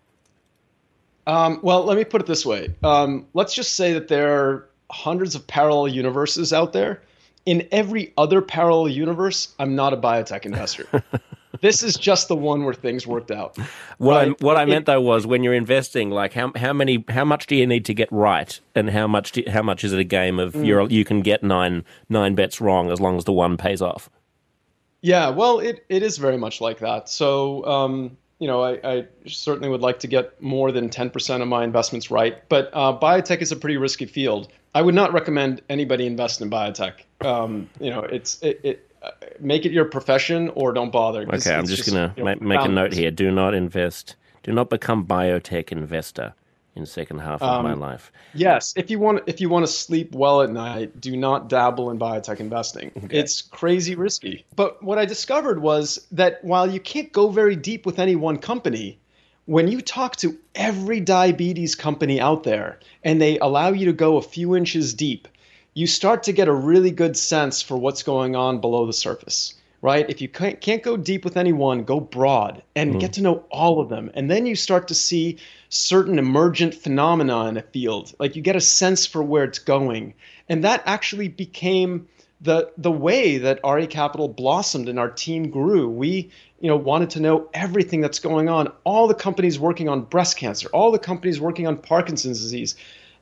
Um, 1.28 1.60
well, 1.62 1.84
let 1.84 1.98
me 1.98 2.06
put 2.06 2.22
it 2.22 2.28
this 2.28 2.46
way. 2.46 2.74
Um, 2.84 3.28
let's 3.34 3.54
just 3.54 3.76
say 3.76 3.92
that 3.94 4.08
there 4.08 4.34
are 4.40 4.70
hundreds 4.90 5.36
of 5.36 5.46
parallel 5.46 5.90
universes 5.90 6.54
out 6.54 6.72
there. 6.72 7.04
In 7.46 7.68
every 7.72 8.14
other 8.18 8.42
parallel 8.42 8.88
universe, 8.88 9.54
I'm 9.60 9.76
not 9.76 9.94
a 9.94 9.98
biotech 9.98 10.46
investor. 10.46 10.88
this 11.62 11.84
is 11.84 11.96
just 11.96 12.28
the 12.28 12.36
one 12.36 12.64
where 12.64 12.74
things 12.74 13.06
worked 13.08 13.32
out. 13.32 13.58
What 13.98 14.18
I 14.18 14.30
what 14.46 14.58
I 14.58 14.64
It- 14.64 14.70
meant 14.70 14.86
though 14.86 15.02
was 15.02 15.26
when 15.28 15.44
you're 15.44 15.54
investing, 15.54 16.10
like 16.10 16.34
how 16.34 16.52
how 16.56 16.74
many 16.74 17.04
how 17.10 17.26
much 17.26 17.48
do 17.48 17.56
you 17.56 17.66
need 17.68 17.86
to 17.86 17.94
get 17.94 18.10
right, 18.12 18.60
and 18.76 18.90
how 18.90 19.08
much 19.08 19.32
do, 19.34 19.44
how 19.48 19.62
much 19.62 19.84
is 19.84 19.94
it 19.94 20.00
a 20.00 20.04
game 20.04 20.40
of 20.40 20.54
Mm. 20.54 20.66
you're 20.66 20.88
you 20.90 21.04
can 21.06 21.22
get 21.22 21.44
nine 21.44 21.84
nine 22.10 22.36
bets 22.36 22.60
wrong 22.62 22.92
as 22.92 23.00
long 23.02 23.18
as 23.18 23.26
the 23.26 23.34
one 23.34 23.58
pays 23.58 23.82
off. 23.82 24.10
Yeah, 25.02 25.30
well, 25.30 25.60
it, 25.60 25.86
it 25.90 26.02
is 26.04 26.18
very 26.18 26.38
much 26.38 26.60
like 26.60 26.80
that. 26.80 27.08
So, 27.08 27.64
um, 27.66 28.18
you 28.40 28.48
know, 28.48 28.64
I, 28.64 28.80
I 28.84 29.06
certainly 29.28 29.70
would 29.70 29.82
like 29.82 30.00
to 30.00 30.08
get 30.08 30.42
more 30.42 30.72
than 30.72 30.90
10% 30.90 31.42
of 31.42 31.48
my 31.48 31.64
investments 31.64 32.10
right. 32.10 32.38
But 32.50 32.72
uh, 32.74 32.98
biotech 33.00 33.42
is 33.42 33.52
a 33.52 33.56
pretty 33.56 33.78
risky 33.78 34.06
field. 34.08 34.48
I 34.74 34.82
would 34.82 34.96
not 34.96 35.14
recommend 35.14 35.62
anybody 35.70 36.08
invest 36.08 36.42
in 36.42 36.50
biotech. 36.50 36.94
Um, 37.22 37.70
you 37.80 37.90
know, 37.92 38.02
it's 38.02 38.42
it, 38.42 38.60
it 38.64 38.87
make 39.40 39.66
it 39.66 39.72
your 39.72 39.86
profession 39.86 40.50
or 40.50 40.74
don't 40.74 40.92
bother. 40.92 41.22
Okay, 41.22 41.54
I'm 41.54 41.62
it's 41.62 41.76
just, 41.76 41.90
gonna 41.90 42.14
you 42.18 42.24
know, 42.24 42.36
ma- 42.40 42.48
make 42.48 42.66
a 42.66 42.68
note 42.68 42.94
here. 42.94 43.12
Do 43.12 43.32
not 43.32 43.54
invest. 43.54 44.16
Do 44.44 44.52
not 44.52 44.70
become 44.70 45.06
biotech 45.06 45.72
investor 45.72 46.34
in 46.76 46.86
second 46.86 47.20
half 47.20 47.42
of 47.42 47.50
Um, 47.50 47.64
my 47.64 47.74
life. 47.74 48.12
Yes, 48.34 48.74
if 48.78 48.90
you 48.92 49.00
want 49.00 49.24
if 49.28 49.42
you 49.42 49.50
want 49.50 49.66
to 49.66 49.72
sleep 49.72 50.14
well 50.14 50.42
at 50.42 50.52
night, 50.52 51.02
do 51.02 51.18
not 51.18 51.50
dabble 51.50 51.90
in 51.90 51.98
biotech 52.00 52.40
investing. 52.40 52.92
It's 53.10 53.42
crazy 53.42 53.96
risky. 53.96 54.46
But 54.56 54.82
what 54.84 54.98
I 54.98 55.06
discovered 55.06 55.62
was 55.62 56.06
that 56.12 56.44
while 56.44 56.70
you 56.70 56.80
can't 56.80 57.12
go 57.12 57.30
very 57.30 57.56
deep 57.56 57.86
with 57.86 58.00
any 58.00 58.16
one 58.16 58.38
company, 58.38 59.00
when 59.46 59.68
you 59.68 59.82
talk 59.82 60.18
to 60.18 60.38
every 60.56 61.00
diabetes 61.00 61.74
company 61.76 62.20
out 62.22 62.44
there 62.44 62.80
and 63.04 63.22
they 63.22 63.40
allow 63.40 63.70
you 63.70 63.86
to 63.86 63.94
go 63.94 64.18
a 64.18 64.22
few 64.22 64.56
inches 64.56 64.94
deep, 64.94 65.28
you 65.78 65.86
start 65.86 66.24
to 66.24 66.34
get 66.34 66.48
a 66.48 66.54
really 66.54 66.90
good 66.90 67.16
sense 67.16 67.62
for 67.62 67.78
what's 67.78 68.02
going 68.02 68.36
on 68.36 68.60
below 68.60 68.88
the 68.88 68.94
surface. 68.94 69.54
Right? 69.84 70.10
If 70.10 70.22
you 70.22 70.28
can't, 70.28 70.60
can't 70.60 70.82
go 70.82 70.98
deep 70.98 71.24
with 71.24 71.38
anyone, 71.38 71.84
go 71.84 72.00
broad 72.00 72.64
and 72.76 72.90
mm-hmm. 72.90 73.00
get 73.00 73.14
to 73.14 73.22
know 73.22 73.46
all 73.52 73.80
of 73.80 73.90
them. 73.90 74.10
And 74.16 74.30
then 74.30 74.48
you 74.48 74.56
start 74.56 74.88
to 74.88 74.96
see 74.96 75.38
certain 75.70 76.18
emergent 76.18 76.74
phenomena 76.74 77.46
in 77.46 77.58
a 77.58 77.62
field. 77.62 78.16
Like 78.18 78.36
you 78.36 78.42
get 78.42 78.56
a 78.56 78.62
sense 78.62 79.06
for 79.06 79.22
where 79.22 79.44
it's 79.44 79.60
going. 79.60 80.16
And 80.50 80.64
that 80.64 80.82
actually 80.88 81.28
became 81.28 82.08
the 82.42 82.72
the 82.76 82.92
way 82.92 83.38
that 83.38 83.60
RA 83.64 83.86
Capital 83.86 84.28
blossomed 84.28 84.90
and 84.90 84.98
our 84.98 85.12
team 85.12 85.52
grew. 85.52 85.88
We, 85.88 86.32
you 86.60 86.70
know, 86.70 86.76
wanted 86.76 87.12
to 87.12 87.20
know 87.20 87.50
everything 87.54 88.02
that's 88.02 88.20
going 88.20 88.50
on. 88.50 88.72
All 88.84 89.08
the 89.08 89.14
companies 89.14 89.60
working 89.60 89.90
on 89.90 90.02
breast 90.02 90.38
cancer, 90.38 90.70
all 90.74 90.92
the 90.92 91.00
companies 91.00 91.40
working 91.40 91.68
on 91.68 91.78
Parkinson's 91.78 92.42
disease, 92.42 92.76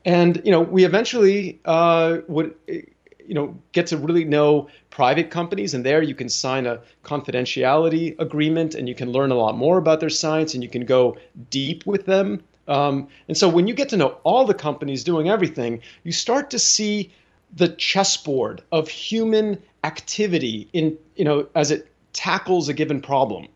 and 0.06 0.42
you 0.46 0.52
know, 0.52 0.62
we 0.62 0.86
eventually 0.86 1.60
uh, 1.66 2.20
would, 2.28 2.54
you 2.68 3.34
know, 3.34 3.58
get 3.72 3.88
to 3.88 3.98
really 3.98 4.24
know 4.24 4.70
private 4.92 5.32
companies. 5.32 5.74
And 5.74 5.84
there, 5.84 6.02
you 6.02 6.16
can 6.16 6.30
sign 6.30 6.68
a 6.68 6.80
confidentiality 7.04 8.18
agreement, 8.20 8.76
and 8.76 8.88
you 8.88 8.96
can 8.96 9.12
learn 9.12 9.32
a 9.32 9.36
lot 9.36 9.58
more 9.58 9.78
about 9.78 10.00
their 10.00 10.10
science, 10.10 10.54
and 10.54 10.64
you 10.64 10.70
can 10.70 10.86
go 10.86 11.18
deep 11.50 11.86
with 11.86 12.06
them. 12.06 12.44
Um, 12.68 13.08
and 13.28 13.36
so, 13.36 13.50
when 13.50 13.68
you 13.68 13.74
get 13.74 13.90
to 13.90 13.98
know 13.98 14.18
all 14.24 14.46
the 14.46 14.54
companies 14.54 15.04
doing 15.04 15.28
everything, 15.28 15.82
you 16.04 16.12
start 16.12 16.50
to 16.52 16.60
see 16.60 17.12
the 17.56 17.70
chessboard 17.70 18.62
of 18.72 18.88
human 18.88 19.62
activity 19.84 20.68
in 20.74 20.98
you 21.16 21.24
know 21.24 21.48
as 21.56 21.72
it 21.72 21.88
tackles 22.12 22.68
a 22.70 22.74
given 22.74 23.00
problem 23.00 23.48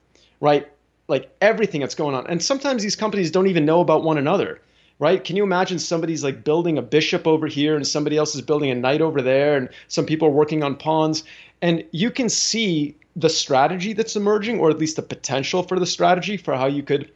right 0.42 0.68
like 1.08 1.36
everything 1.42 1.82
that's 1.82 1.96
going 1.96 2.14
on 2.14 2.26
and 2.28 2.42
sometimes 2.42 2.84
these 2.84 2.96
companies 2.96 3.32
don't 3.32 3.48
even 3.48 3.66
know 3.66 3.82
about 3.82 4.04
one 4.04 4.18
another 4.18 4.62
right? 5.00 5.24
Can 5.24 5.36
you 5.36 5.44
imagine 5.44 5.80
somebody's 5.80 6.24
like 6.24 6.44
building 6.44 6.78
a 6.78 6.82
bishop 6.82 7.26
over 7.26 7.48
here 7.48 7.76
and 7.76 7.88
somebody 7.88 8.18
else 8.18 8.36
is 8.36 8.42
building 8.42 8.70
a 8.70 8.76
knight 8.76 9.02
over 9.02 9.22
there 9.22 9.56
and 9.56 9.70
some 9.88 10.06
people 10.06 10.28
are 10.28 10.32
working 10.32 10.64
on 10.64 10.76
pawns? 10.76 11.24
And 11.62 11.84
you 11.92 12.12
can 12.12 12.30
see 12.30 12.96
the 13.16 13.30
strategy 13.30 13.94
that's 13.94 14.16
emerging 14.16 14.60
or 14.60 14.70
at 14.70 14.78
least 14.78 14.98
the 14.98 15.02
potential 15.02 15.64
for 15.64 15.80
the 15.80 15.86
strategy 15.86 16.38
for 16.38 16.56
how 16.56 16.68
you 16.68 16.84
could 16.84 17.12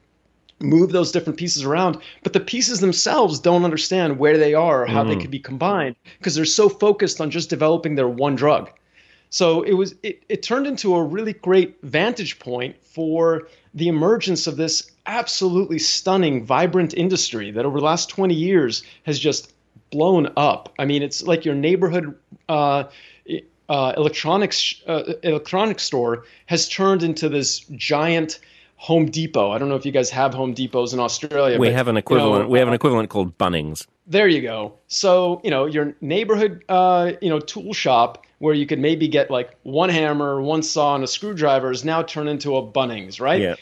move 0.59 0.91
those 0.91 1.11
different 1.11 1.37
pieces 1.37 1.63
around, 1.63 1.97
but 2.23 2.33
the 2.33 2.39
pieces 2.39 2.79
themselves 2.79 3.39
don't 3.39 3.65
understand 3.65 4.17
where 4.17 4.37
they 4.37 4.53
are 4.53 4.83
or 4.83 4.85
how 4.85 5.03
they 5.03 5.15
mm. 5.15 5.21
could 5.21 5.31
be 5.31 5.39
combined 5.39 5.95
because 6.17 6.35
they're 6.35 6.45
so 6.45 6.69
focused 6.69 7.19
on 7.19 7.29
just 7.29 7.49
developing 7.49 7.95
their 7.95 8.07
one 8.07 8.35
drug. 8.35 8.69
So 9.29 9.63
it 9.63 9.73
was 9.73 9.95
it, 10.03 10.23
it 10.29 10.43
turned 10.43 10.67
into 10.67 10.95
a 10.95 11.03
really 11.03 11.33
great 11.33 11.77
vantage 11.81 12.39
point 12.39 12.75
for 12.83 13.47
the 13.73 13.87
emergence 13.87 14.47
of 14.47 14.57
this 14.57 14.91
absolutely 15.05 15.79
stunning, 15.79 16.45
vibrant 16.45 16.93
industry 16.93 17.51
that 17.51 17.65
over 17.65 17.79
the 17.79 17.85
last 17.85 18.09
20 18.09 18.33
years 18.33 18.83
has 19.03 19.19
just 19.19 19.53
blown 19.91 20.31
up. 20.37 20.73
I 20.79 20.85
mean, 20.85 21.03
it's 21.03 21.23
like 21.23 21.45
your 21.45 21.55
neighborhood 21.55 22.15
uh, 22.49 22.85
uh, 23.69 23.93
electronics 23.95 24.81
uh, 24.87 25.13
electronics 25.23 25.83
store 25.83 26.25
has 26.47 26.67
turned 26.67 27.03
into 27.03 27.29
this 27.29 27.59
giant 27.75 28.39
Home 28.77 29.05
Depot. 29.05 29.51
I 29.51 29.57
don't 29.57 29.69
know 29.69 29.75
if 29.75 29.85
you 29.85 29.93
guys 29.93 30.09
have 30.09 30.33
Home 30.33 30.53
Depots 30.53 30.93
in 30.93 30.99
Australia. 30.99 31.57
We 31.57 31.69
but, 31.69 31.75
have 31.75 31.87
an 31.87 31.95
you 31.95 31.95
know, 31.95 31.99
equivalent. 31.99 32.49
we 32.49 32.59
have 32.59 32.67
an 32.67 32.73
equivalent 32.73 33.09
called 33.09 33.37
Bunnings. 33.37 33.87
there 34.07 34.27
you 34.27 34.41
go. 34.41 34.73
So 34.87 35.39
you 35.43 35.51
know 35.51 35.65
your 35.65 35.95
neighborhood, 36.01 36.63
uh, 36.67 37.13
you 37.21 37.29
know, 37.29 37.39
tool 37.39 37.73
shop 37.73 38.25
where 38.39 38.53
you 38.53 38.65
could 38.65 38.79
maybe 38.79 39.07
get 39.07 39.31
like 39.31 39.55
one 39.63 39.89
hammer, 39.89 40.41
one 40.41 40.63
saw, 40.63 40.95
and 40.95 41.03
a 41.03 41.07
screwdriver 41.07 41.71
is 41.71 41.85
now 41.85 42.03
turned 42.03 42.27
into 42.27 42.57
a 42.57 42.61
Bunnings, 42.61 43.21
right? 43.21 43.41
Yeah. 43.41 43.55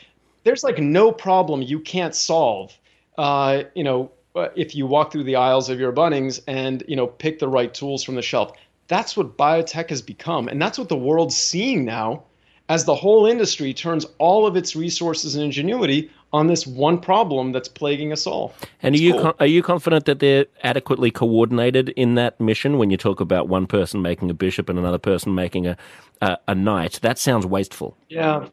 There's 0.44 0.64
like 0.64 0.80
no 0.80 1.12
problem 1.12 1.62
you 1.62 1.80
can't 1.80 2.16
solve. 2.16 2.78
Uh, 3.18 3.64
you 3.76 3.84
know, 3.84 4.12
uh, 4.36 4.50
if 4.56 4.76
you 4.76 4.88
walk 4.88 5.12
through 5.12 5.26
the 5.26 5.36
aisles 5.36 5.70
of 5.70 5.80
your 5.80 5.92
Bunnings 5.92 6.42
and 6.48 6.84
you 6.88 6.96
know 6.96 7.08
pick 7.08 7.40
the 7.40 7.48
right 7.48 7.74
tools 7.74 8.04
from 8.04 8.16
the 8.16 8.22
shelf. 8.22 8.54
that's 8.88 9.16
what 9.16 9.38
biotech 9.38 9.90
has 9.90 10.02
become. 10.02 10.50
And 10.50 10.62
that's 10.62 10.78
what 10.78 10.90
the 10.90 10.98
world's 10.98 11.36
seeing 11.36 11.86
now 11.86 12.24
as 12.72 12.86
the 12.86 12.96
whole 12.96 13.26
industry 13.26 13.74
turns 13.74 14.06
all 14.18 14.46
of 14.48 14.56
its 14.56 14.76
resources 14.76 15.36
and 15.36 15.44
ingenuity 15.44 16.10
on 16.34 16.48
this 16.48 16.66
one 16.66 16.98
problem 17.00 17.52
that's 17.52 17.68
plaguing 17.68 18.14
us 18.14 18.26
all. 18.26 18.54
And 18.82 18.96
are 18.96 18.98
you 18.98 19.14
cool. 19.14 19.34
are 19.40 19.46
you 19.46 19.62
confident 19.62 20.06
that 20.06 20.20
they're 20.20 20.46
adequately 20.64 21.12
coordinated 21.12 21.90
in 21.90 22.16
that 22.16 22.40
mission? 22.40 22.78
When 22.78 22.90
you 22.90 22.98
talk 22.98 23.20
about 23.20 23.50
one 23.50 23.68
person 23.68 24.02
making 24.02 24.30
a 24.30 24.34
bishop 24.34 24.70
and 24.70 24.80
another 24.80 24.98
person 24.98 25.36
making 25.36 25.68
a 25.68 25.78
a, 26.22 26.38
a 26.48 26.56
knight, 26.56 27.00
that 27.02 27.18
sounds 27.18 27.46
wasteful. 27.46 27.98
Yeah, 28.08 28.48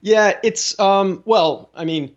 yeah. 0.00 0.38
It's 0.42 0.78
um, 0.78 1.22
well, 1.24 1.70
I 1.74 1.84
mean, 1.84 2.14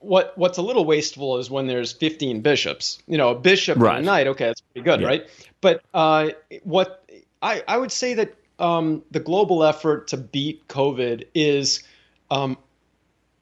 what 0.00 0.36
what's 0.36 0.58
a 0.58 0.62
little 0.62 0.84
wasteful 0.84 1.38
is 1.38 1.50
when 1.50 1.66
there's 1.66 1.92
15 1.92 2.40
bishops. 2.40 2.98
You 3.06 3.18
know, 3.18 3.30
a 3.30 3.34
bishop 3.34 3.78
right. 3.78 3.96
and 3.96 4.04
a 4.04 4.06
knight. 4.06 4.26
Okay, 4.28 4.46
that's 4.46 4.60
pretty 4.60 4.84
good, 4.84 5.00
yeah. 5.00 5.06
right? 5.06 5.30
But 5.60 5.82
uh, 5.94 6.30
what 6.62 7.04
I 7.42 7.62
I 7.68 7.76
would 7.76 7.92
say 7.92 8.14
that 8.14 8.34
um, 8.58 9.02
the 9.10 9.20
global 9.20 9.64
effort 9.64 10.08
to 10.08 10.16
beat 10.16 10.66
COVID 10.68 11.26
is 11.34 11.82
um, 12.30 12.56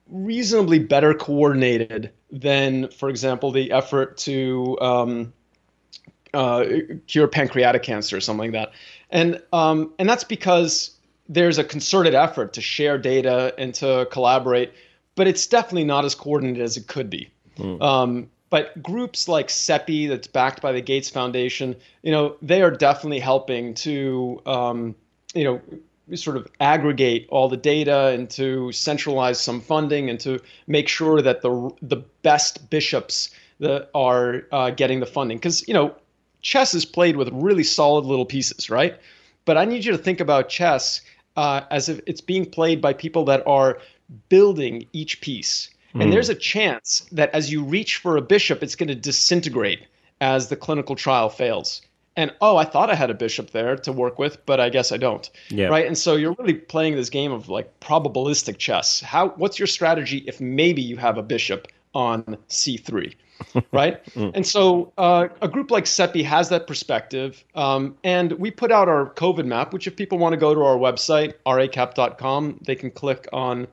reasonably 0.09 0.79
better 0.79 1.15
coordinated 1.15 2.13
than, 2.31 2.89
for 2.91 3.09
example, 3.09 3.51
the 3.51 3.73
effort 3.73 4.17
to 4.19 4.79
um, 4.81 5.33
uh, 6.35 6.65
cure 7.07 7.29
pancreatic 7.29 7.83
cancer 7.83 8.17
or 8.17 8.21
something 8.21 8.53
like 8.53 8.53
that. 8.53 8.73
And 9.11 9.43
um, 9.53 9.93
and 9.99 10.09
that's 10.09 10.25
because 10.25 10.97
there's 11.33 11.59
a 11.59 11.65
concerted 11.65 12.15
effort 12.15 12.53
to 12.55 12.61
share 12.61 12.99
data 12.99 13.55
and 13.57 13.75
to 13.75 14.07
collaborate, 14.11 14.73
but 15.15 15.27
it's 15.27 15.47
definitely 15.47 15.85
not 15.85 16.05
as 16.05 16.15
coordinated 16.15 16.63
as 16.63 16.77
it 16.77 16.87
could 16.87 17.09
be. 17.09 17.31
Mm. 17.59 18.29
but 18.49 18.83
groups 18.83 19.29
like 19.29 19.49
CEPI, 19.49 20.09
that's 20.09 20.27
backed 20.27 20.63
by 20.63 20.73
the 20.73 20.81
Gates 20.81 21.11
Foundation, 21.11 21.77
you 22.03 22.11
know, 22.11 22.37
they 22.41 22.63
are 22.63 22.71
definitely 22.71 23.19
helping 23.19 23.75
to 23.75 24.41
um, 24.47 24.95
you 25.35 25.45
know 25.45 25.61
sort 26.15 26.37
of 26.37 26.47
aggregate 26.61 27.27
all 27.31 27.49
the 27.49 27.57
data 27.57 28.09
and 28.09 28.29
to 28.31 28.71
centralize 28.73 29.41
some 29.41 29.61
funding 29.61 30.11
and 30.11 30.21
to 30.21 30.41
make 30.67 30.89
sure 30.89 31.23
that 31.23 31.43
the 31.43 31.71
the 31.81 31.97
best 32.23 32.69
bishops 32.71 33.31
that 33.61 33.89
are 33.95 34.43
uh, 34.53 34.71
getting 34.71 35.01
the 35.01 35.07
funding 35.07 35.39
because 35.39 35.67
you 35.69 35.75
know 35.75 35.95
chess 36.43 36.75
is 36.75 36.85
played 36.85 37.17
with 37.17 37.29
really 37.33 37.63
solid 37.63 38.05
little 38.05 38.27
pieces 38.27 38.69
right 38.69 38.99
but 39.45 39.57
i 39.57 39.65
need 39.65 39.85
you 39.85 39.93
to 39.93 39.99
think 39.99 40.21
about 40.21 40.49
chess 40.49 41.01
uh, 41.37 41.63
as 41.71 41.89
if 41.89 42.01
it's 42.07 42.21
being 42.21 42.47
played 42.47 42.81
by 42.81 42.93
people 42.93 43.25
that 43.25 43.47
are 43.47 43.79
building 44.29 44.87
each 44.93 45.21
piece 45.21 45.71
mm. 45.95 46.03
and 46.03 46.13
there's 46.13 46.29
a 46.29 46.35
chance 46.35 47.07
that 47.13 47.31
as 47.35 47.51
you 47.51 47.63
reach 47.65 47.97
for 47.97 48.17
a 48.17 48.23
bishop 48.23 48.63
it's 48.63 48.77
going 48.77 48.89
to 48.89 48.95
disintegrate 48.95 49.87
as 50.21 50.49
the 50.49 50.57
clinical 50.57 50.95
trial 50.95 51.29
fails 51.29 51.83
and 52.17 52.33
oh, 52.41 52.57
I 52.57 52.65
thought 52.65 52.91
I 52.91 52.95
had 52.95 53.11
a 53.11 53.15
bishop 53.15 53.51
there 53.51 53.77
to 53.77 53.93
work 53.93 54.19
with, 54.19 54.45
but 54.45 54.61
I 54.61 54.69
guess 54.69 54.93
I 54.93 54.97
don't. 54.97 55.29
Yeah. 55.49 55.69
Right. 55.69 55.87
And 55.87 55.97
so 55.97 56.17
you're 56.17 56.37
really 56.39 56.55
playing 56.55 56.97
this 56.97 57.09
game 57.09 57.33
of 57.33 57.49
like 57.49 57.81
probabilistic 57.81 58.59
chess. 58.59 59.01
How? 59.01 59.29
What's 59.31 59.59
your 59.59 59.67
strategy 59.67 60.19
if 60.27 60.41
maybe 60.41 60.83
you 60.83 60.97
have 60.97 61.17
a 61.17 61.23
bishop 61.23 61.69
on 61.95 62.37
c3? 62.49 63.15
right. 63.73 64.05
mm. 64.15 64.33
And 64.35 64.47
so 64.47 64.93
uh, 64.99 65.29
a 65.41 65.49
group 65.49 65.71
like 65.71 65.85
CEPI 65.85 66.25
has 66.25 66.49
that 66.51 66.67
perspective. 66.67 67.45
Um, 67.55 67.97
and 68.05 68.33
we 68.33 68.51
put 68.51 68.73
out 68.73 68.89
our 68.89 69.11
COVID 69.15 69.47
map, 69.47 69.73
which 69.73 69.87
if 69.87 69.97
people 69.97 70.19
want 70.19 70.33
to 70.33 70.37
go 70.37 70.55
to 70.55 70.63
our 70.63 70.77
website, 70.77 71.35
racap.com, 71.47 72.61
they 72.63 72.75
can 72.75 72.91
click 72.91 73.29
on 73.33 73.67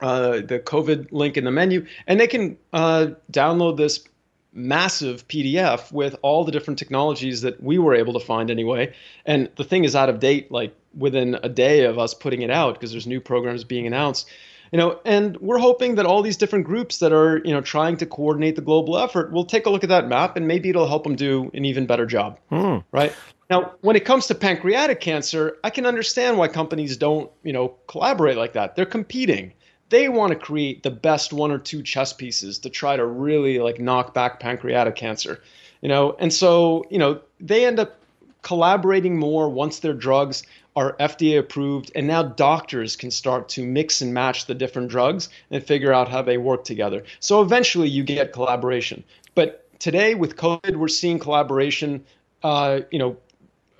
uh, 0.00 0.40
the 0.40 0.60
COVID 0.64 1.08
link 1.12 1.36
in 1.36 1.44
the 1.44 1.50
menu 1.50 1.86
and 2.06 2.18
they 2.18 2.26
can 2.26 2.58
uh, 2.72 3.08
download 3.30 3.76
this 3.76 4.04
massive 4.52 5.26
PDF 5.28 5.90
with 5.92 6.16
all 6.22 6.44
the 6.44 6.52
different 6.52 6.78
technologies 6.78 7.40
that 7.40 7.60
we 7.62 7.78
were 7.78 7.94
able 7.94 8.12
to 8.12 8.20
find 8.20 8.50
anyway. 8.50 8.92
And 9.26 9.50
the 9.56 9.64
thing 9.64 9.84
is 9.84 9.96
out 9.96 10.08
of 10.08 10.20
date 10.20 10.50
like 10.50 10.74
within 10.96 11.36
a 11.42 11.48
day 11.48 11.84
of 11.84 11.98
us 11.98 12.14
putting 12.14 12.42
it 12.42 12.50
out 12.50 12.74
because 12.74 12.92
there's 12.92 13.06
new 13.06 13.20
programs 13.20 13.64
being 13.64 13.86
announced. 13.86 14.28
You 14.74 14.78
know, 14.78 14.98
and 15.04 15.36
we're 15.36 15.58
hoping 15.58 15.94
that 15.94 16.04
all 16.04 16.20
these 16.20 16.36
different 16.36 16.64
groups 16.64 16.98
that 16.98 17.12
are, 17.12 17.40
you 17.44 17.52
know, 17.52 17.60
trying 17.60 17.96
to 17.98 18.06
coordinate 18.06 18.56
the 18.56 18.60
global 18.60 18.98
effort 18.98 19.30
will 19.30 19.44
take 19.44 19.66
a 19.66 19.70
look 19.70 19.84
at 19.84 19.88
that 19.88 20.08
map 20.08 20.36
and 20.36 20.48
maybe 20.48 20.68
it'll 20.68 20.88
help 20.88 21.04
them 21.04 21.14
do 21.14 21.48
an 21.54 21.64
even 21.64 21.86
better 21.86 22.04
job. 22.04 22.40
Hmm. 22.48 22.78
Right? 22.90 23.14
Now, 23.48 23.74
when 23.82 23.94
it 23.94 24.04
comes 24.04 24.26
to 24.26 24.34
pancreatic 24.34 25.00
cancer, 25.00 25.58
I 25.62 25.70
can 25.70 25.86
understand 25.86 26.38
why 26.38 26.48
companies 26.48 26.96
don't, 26.96 27.30
you 27.44 27.52
know, 27.52 27.68
collaborate 27.86 28.36
like 28.36 28.54
that. 28.54 28.74
They're 28.74 28.84
competing 28.84 29.52
they 29.90 30.08
want 30.08 30.32
to 30.32 30.36
create 30.36 30.82
the 30.82 30.90
best 30.90 31.32
one 31.32 31.52
or 31.52 31.58
two 31.58 31.80
chess 31.80 32.12
pieces 32.12 32.58
to 32.58 32.68
try 32.70 32.96
to 32.96 33.06
really 33.06 33.60
like 33.60 33.78
knock 33.78 34.12
back 34.12 34.40
pancreatic 34.40 34.96
cancer 34.96 35.40
you 35.82 35.88
know 35.88 36.16
and 36.18 36.32
so 36.32 36.82
you 36.90 36.98
know 36.98 37.20
they 37.38 37.64
end 37.64 37.78
up 37.78 38.00
collaborating 38.42 39.16
more 39.16 39.48
once 39.48 39.80
their 39.80 39.94
drugs 39.94 40.42
are 40.76 40.96
FDA 40.98 41.38
approved 41.38 41.92
and 41.94 42.06
now 42.06 42.22
doctors 42.22 42.96
can 42.96 43.10
start 43.10 43.48
to 43.50 43.64
mix 43.64 44.00
and 44.00 44.12
match 44.12 44.46
the 44.46 44.54
different 44.54 44.88
drugs 44.88 45.28
and 45.50 45.62
figure 45.62 45.92
out 45.92 46.08
how 46.08 46.22
they 46.22 46.38
work 46.38 46.64
together. 46.64 47.04
So 47.20 47.42
eventually 47.42 47.88
you 47.88 48.02
get 48.02 48.32
collaboration. 48.32 49.04
But 49.34 49.64
today 49.78 50.14
with 50.14 50.36
covid 50.36 50.76
we're 50.76 50.88
seeing 50.88 51.18
collaboration 51.18 52.04
uh, 52.42 52.80
you 52.90 52.98
know 52.98 53.16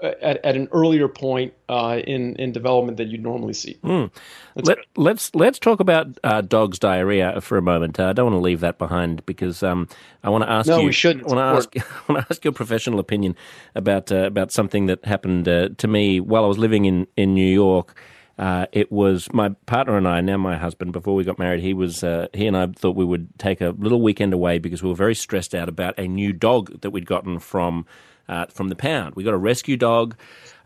at, 0.05 0.44
at 0.44 0.57
an 0.57 0.68
earlier 0.72 1.09
point 1.09 1.55
uh, 1.68 2.00
in 2.07 2.36
in 2.36 2.52
development 2.52 2.98
than 2.98 3.11
you'd 3.11 3.22
normally 3.22 3.55
see. 3.55 3.78
Mm. 3.82 4.11
Let, 4.57 4.78
us 4.78 4.84
let's, 4.96 5.34
let's 5.34 5.59
talk 5.59 5.80
about 5.80 6.18
uh, 6.22 6.40
dogs' 6.40 6.78
diarrhea 6.78 7.40
for 7.40 7.59
a 7.59 7.62
moment. 7.62 7.98
Uh, 7.98 8.09
I 8.09 8.12
don't 8.12 8.26
want 8.30 8.40
to 8.40 8.44
leave 8.44 8.61
that 8.61 8.78
behind 8.78 9.24
because 9.26 9.62
um, 9.62 9.88
I 10.22 10.30
want 10.30 10.44
to 10.44 10.50
ask 10.50 10.68
no, 10.68 10.78
you. 10.78 10.86
we 10.86 10.92
shouldn't. 10.92 11.24
I 11.24 11.34
want 11.34 11.38
to 11.74 11.80
ask, 11.80 11.90
I 12.09 12.12
want 12.12 12.24
to 12.24 12.32
ask 12.32 12.44
your 12.44 12.52
professional 12.52 12.98
opinion 12.98 13.36
about 13.74 14.12
uh, 14.12 14.26
about 14.26 14.52
something 14.52 14.86
that 14.86 15.05
happened 15.05 15.48
uh, 15.48 15.70
to 15.78 15.88
me 15.88 16.20
while 16.20 16.44
I 16.44 16.48
was 16.48 16.59
living 16.59 16.84
in 16.84 17.07
in 17.16 17.34
New 17.34 17.52
York. 17.52 17.96
Uh, 18.36 18.66
it 18.72 18.90
was 18.90 19.32
my 19.32 19.50
partner 19.66 19.96
and 19.96 20.09
I, 20.09 20.20
now 20.20 20.36
my 20.36 20.57
husband. 20.57 20.92
Before 20.92 21.14
we 21.14 21.22
got 21.22 21.38
married, 21.38 21.61
he 21.61 21.72
was 21.72 22.02
uh, 22.02 22.26
he 22.32 22.46
and 22.46 22.57
I 22.57 22.66
thought 22.66 22.96
we 22.96 23.05
would 23.05 23.38
take 23.38 23.61
a 23.61 23.70
little 23.70 24.02
weekend 24.02 24.32
away 24.32 24.59
because 24.59 24.82
we 24.82 24.88
were 24.88 24.96
very 24.96 25.14
stressed 25.14 25.55
out 25.55 25.68
about 25.68 25.98
a 25.98 26.09
new 26.09 26.32
dog 26.32 26.80
that 26.80 26.90
we'd 26.90 27.07
gotten 27.07 27.38
from 27.38 27.86
uh, 28.29 28.47
from 28.47 28.68
the 28.68 28.77
pound. 28.77 29.14
We 29.14 29.25
got 29.25 29.35
a 29.35 29.39
rescue 29.39 29.77
dog. 29.77 30.16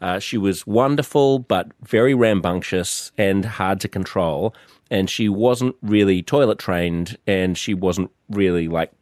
Uh, 0.00 0.18
she 0.18 0.38
was 0.38 0.66
wonderful, 0.66 1.40
but 1.40 1.72
very 1.82 2.14
rambunctious 2.14 3.10
and 3.18 3.44
hard 3.44 3.80
to 3.80 3.88
control. 3.88 4.54
And 4.90 5.10
she 5.10 5.28
wasn't 5.28 5.76
really 5.82 6.22
toilet 6.22 6.58
trained, 6.58 7.18
and 7.26 7.58
she 7.58 7.74
wasn't 7.74 8.10
really 8.30 8.68
like 8.68 8.92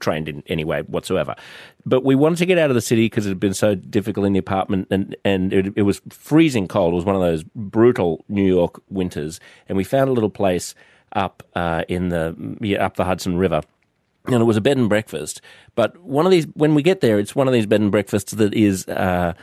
trained 0.00 0.28
in 0.28 0.42
any 0.46 0.64
way 0.64 0.82
whatsoever. 0.82 1.34
But 1.84 2.04
we 2.04 2.14
wanted 2.14 2.38
to 2.38 2.46
get 2.46 2.58
out 2.58 2.70
of 2.70 2.74
the 2.74 2.80
city 2.80 3.06
because 3.06 3.26
it 3.26 3.30
had 3.30 3.40
been 3.40 3.54
so 3.54 3.74
difficult 3.74 4.26
in 4.26 4.32
the 4.32 4.38
apartment, 4.38 4.88
and 4.90 5.16
and 5.24 5.52
it, 5.52 5.72
it 5.76 5.82
was 5.82 6.00
freezing 6.10 6.68
cold. 6.68 6.92
It 6.92 6.96
was 6.96 7.04
one 7.04 7.16
of 7.16 7.22
those 7.22 7.44
brutal 7.54 8.24
New 8.28 8.46
York 8.46 8.80
winters, 8.88 9.40
and 9.68 9.76
we 9.76 9.84
found 9.84 10.08
a 10.08 10.12
little 10.12 10.30
place 10.30 10.74
up 11.12 11.42
uh, 11.54 11.84
in 11.88 12.08
the 12.08 12.36
yeah, 12.60 12.84
up 12.84 12.96
the 12.96 13.04
Hudson 13.04 13.36
River 13.36 13.62
and 14.32 14.42
it 14.42 14.44
was 14.44 14.56
a 14.56 14.60
bed 14.60 14.76
and 14.76 14.88
breakfast. 14.88 15.40
But 15.74 15.98
one 15.98 16.26
of 16.26 16.32
these, 16.32 16.46
when 16.54 16.74
we 16.74 16.82
get 16.82 17.00
there, 17.00 17.18
it's 17.18 17.34
one 17.34 17.48
of 17.48 17.54
these 17.54 17.66
bed 17.66 17.80
and 17.80 17.90
breakfasts 17.90 18.32
that 18.32 18.54
is 18.54 18.86
uh, 18.88 19.34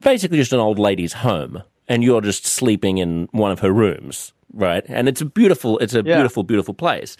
basically 0.00 0.38
just 0.38 0.52
an 0.52 0.60
old 0.60 0.78
lady's 0.78 1.12
home, 1.12 1.62
and 1.88 2.02
you're 2.02 2.20
just 2.20 2.46
sleeping 2.46 2.98
in 2.98 3.28
one 3.32 3.50
of 3.50 3.60
her 3.60 3.72
rooms, 3.72 4.32
right? 4.52 4.84
And 4.88 5.08
it's 5.08 5.20
a 5.20 5.26
beautiful, 5.26 5.78
it's 5.78 5.94
a 5.94 6.02
yeah. 6.04 6.16
beautiful, 6.16 6.42
beautiful 6.42 6.74
place. 6.74 7.16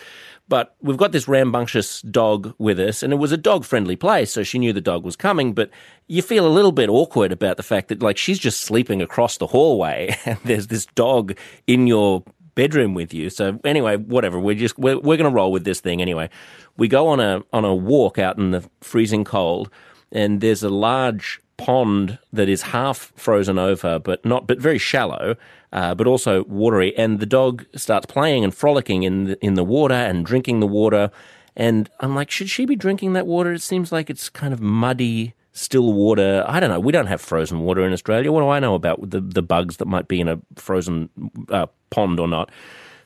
But 0.46 0.76
we've 0.82 0.98
got 0.98 1.12
this 1.12 1.26
rambunctious 1.26 2.02
dog 2.02 2.54
with 2.58 2.78
us, 2.78 3.02
and 3.02 3.12
it 3.12 3.16
was 3.16 3.32
a 3.32 3.38
dog 3.38 3.64
friendly 3.64 3.96
place, 3.96 4.30
so 4.30 4.42
she 4.42 4.58
knew 4.58 4.72
the 4.72 4.80
dog 4.80 5.02
was 5.02 5.16
coming. 5.16 5.54
But 5.54 5.70
you 6.06 6.20
feel 6.20 6.46
a 6.46 6.48
little 6.48 6.72
bit 6.72 6.90
awkward 6.90 7.32
about 7.32 7.56
the 7.56 7.62
fact 7.62 7.88
that, 7.88 8.02
like, 8.02 8.18
she's 8.18 8.38
just 8.38 8.60
sleeping 8.60 9.00
across 9.00 9.38
the 9.38 9.46
hallway, 9.46 10.16
and 10.26 10.38
there's 10.44 10.66
this 10.66 10.86
dog 10.94 11.36
in 11.66 11.86
your 11.86 12.22
bedroom 12.54 12.94
with 12.94 13.12
you. 13.12 13.30
So 13.30 13.58
anyway, 13.64 13.96
whatever. 13.96 14.38
We're 14.38 14.54
just 14.54 14.78
we're, 14.78 14.98
we're 14.98 15.16
going 15.16 15.30
to 15.30 15.34
roll 15.34 15.52
with 15.52 15.64
this 15.64 15.80
thing 15.80 16.00
anyway. 16.00 16.30
We 16.76 16.88
go 16.88 17.08
on 17.08 17.20
a 17.20 17.42
on 17.52 17.64
a 17.64 17.74
walk 17.74 18.18
out 18.18 18.38
in 18.38 18.50
the 18.50 18.68
freezing 18.80 19.24
cold, 19.24 19.70
and 20.12 20.40
there's 20.40 20.62
a 20.62 20.70
large 20.70 21.40
pond 21.56 22.18
that 22.32 22.48
is 22.48 22.62
half 22.62 23.12
frozen 23.16 23.58
over, 23.58 23.98
but 23.98 24.24
not 24.24 24.46
but 24.46 24.58
very 24.58 24.78
shallow, 24.78 25.36
uh, 25.72 25.94
but 25.94 26.06
also 26.06 26.44
watery. 26.44 26.96
And 26.96 27.20
the 27.20 27.26
dog 27.26 27.64
starts 27.74 28.06
playing 28.06 28.44
and 28.44 28.54
frolicking 28.54 29.02
in 29.04 29.24
the, 29.24 29.44
in 29.44 29.54
the 29.54 29.64
water 29.64 29.94
and 29.94 30.26
drinking 30.26 30.60
the 30.60 30.66
water. 30.66 31.10
And 31.56 31.88
I'm 32.00 32.14
like, 32.16 32.30
should 32.30 32.50
she 32.50 32.66
be 32.66 32.74
drinking 32.74 33.12
that 33.12 33.26
water? 33.26 33.52
It 33.52 33.62
seems 33.62 33.92
like 33.92 34.10
it's 34.10 34.28
kind 34.28 34.52
of 34.52 34.60
muddy 34.60 35.34
still 35.54 35.92
water. 35.92 36.44
I 36.46 36.60
don't 36.60 36.68
know. 36.68 36.80
We 36.80 36.92
don't 36.92 37.06
have 37.06 37.20
frozen 37.20 37.60
water 37.60 37.84
in 37.86 37.92
Australia. 37.92 38.30
What 38.30 38.40
do 38.40 38.48
I 38.48 38.58
know 38.60 38.74
about 38.74 39.08
the, 39.08 39.20
the 39.20 39.42
bugs 39.42 39.78
that 39.78 39.86
might 39.86 40.08
be 40.08 40.20
in 40.20 40.28
a 40.28 40.38
frozen 40.56 41.08
uh, 41.48 41.66
pond 41.90 42.20
or 42.20 42.28
not? 42.28 42.50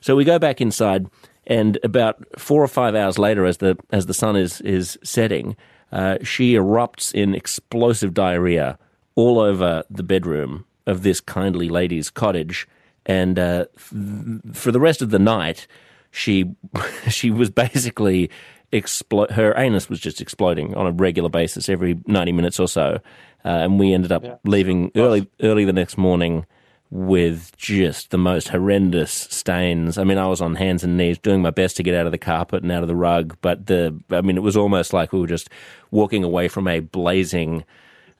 So 0.01 0.15
we 0.15 0.25
go 0.25 0.39
back 0.39 0.59
inside, 0.59 1.07
and 1.47 1.77
about 1.83 2.23
four 2.37 2.63
or 2.63 2.67
five 2.67 2.95
hours 2.95 3.17
later, 3.17 3.45
as 3.45 3.57
the 3.57 3.77
as 3.91 4.07
the 4.07 4.13
sun 4.13 4.35
is 4.35 4.61
is 4.61 4.97
setting, 5.03 5.55
uh, 5.91 6.17
she 6.23 6.53
erupts 6.53 7.13
in 7.13 7.35
explosive 7.35 8.13
diarrhea 8.13 8.77
all 9.15 9.39
over 9.39 9.83
the 9.89 10.03
bedroom 10.03 10.65
of 10.87 11.03
this 11.03 11.21
kindly 11.21 11.69
lady's 11.69 12.09
cottage, 12.09 12.67
and 13.05 13.37
uh, 13.37 13.65
f- 13.75 13.93
for 14.53 14.71
the 14.71 14.79
rest 14.79 15.01
of 15.01 15.09
the 15.09 15.19
night, 15.19 15.67
she 16.11 16.45
she 17.09 17.29
was 17.29 17.49
basically 17.49 18.29
explode. 18.71 19.31
Her 19.31 19.53
anus 19.57 19.89
was 19.89 19.99
just 19.99 20.21
exploding 20.21 20.75
on 20.75 20.85
a 20.87 20.91
regular 20.91 21.29
basis 21.29 21.69
every 21.69 21.99
ninety 22.05 22.31
minutes 22.31 22.59
or 22.59 22.67
so, 22.67 22.99
uh, 23.45 23.47
and 23.49 23.79
we 23.79 23.93
ended 23.93 24.11
up 24.11 24.23
Yeah. 24.23 24.35
leaving 24.45 24.91
early 24.95 25.27
early 25.41 25.65
the 25.65 25.73
next 25.73 25.97
morning 25.97 26.45
with 26.91 27.55
just 27.55 28.09
the 28.09 28.17
most 28.17 28.49
horrendous 28.49 29.11
stains. 29.11 29.97
I 29.99 30.03
mean, 30.03 30.17
I 30.17 30.27
was 30.27 30.41
on 30.41 30.55
hands 30.55 30.83
and 30.83 30.97
knees 30.97 31.19
doing 31.19 31.41
my 31.41 31.51
best 31.51 31.77
to 31.77 31.83
get 31.83 31.93
out 31.93 32.07
of 32.07 32.11
the 32.11 32.17
carpet 32.17 32.63
and 32.63 32.71
out 32.71 32.81
of 32.81 32.87
the 32.87 32.95
rug, 32.95 33.37
but 33.41 33.67
the 33.67 33.95
I 34.09 34.21
mean, 34.21 34.37
it 34.37 34.43
was 34.43 34.57
almost 34.57 34.91
like 34.93 35.13
we 35.13 35.19
were 35.19 35.27
just 35.27 35.49
walking 35.91 36.23
away 36.23 36.47
from 36.47 36.67
a 36.67 36.79
blazing 36.79 37.63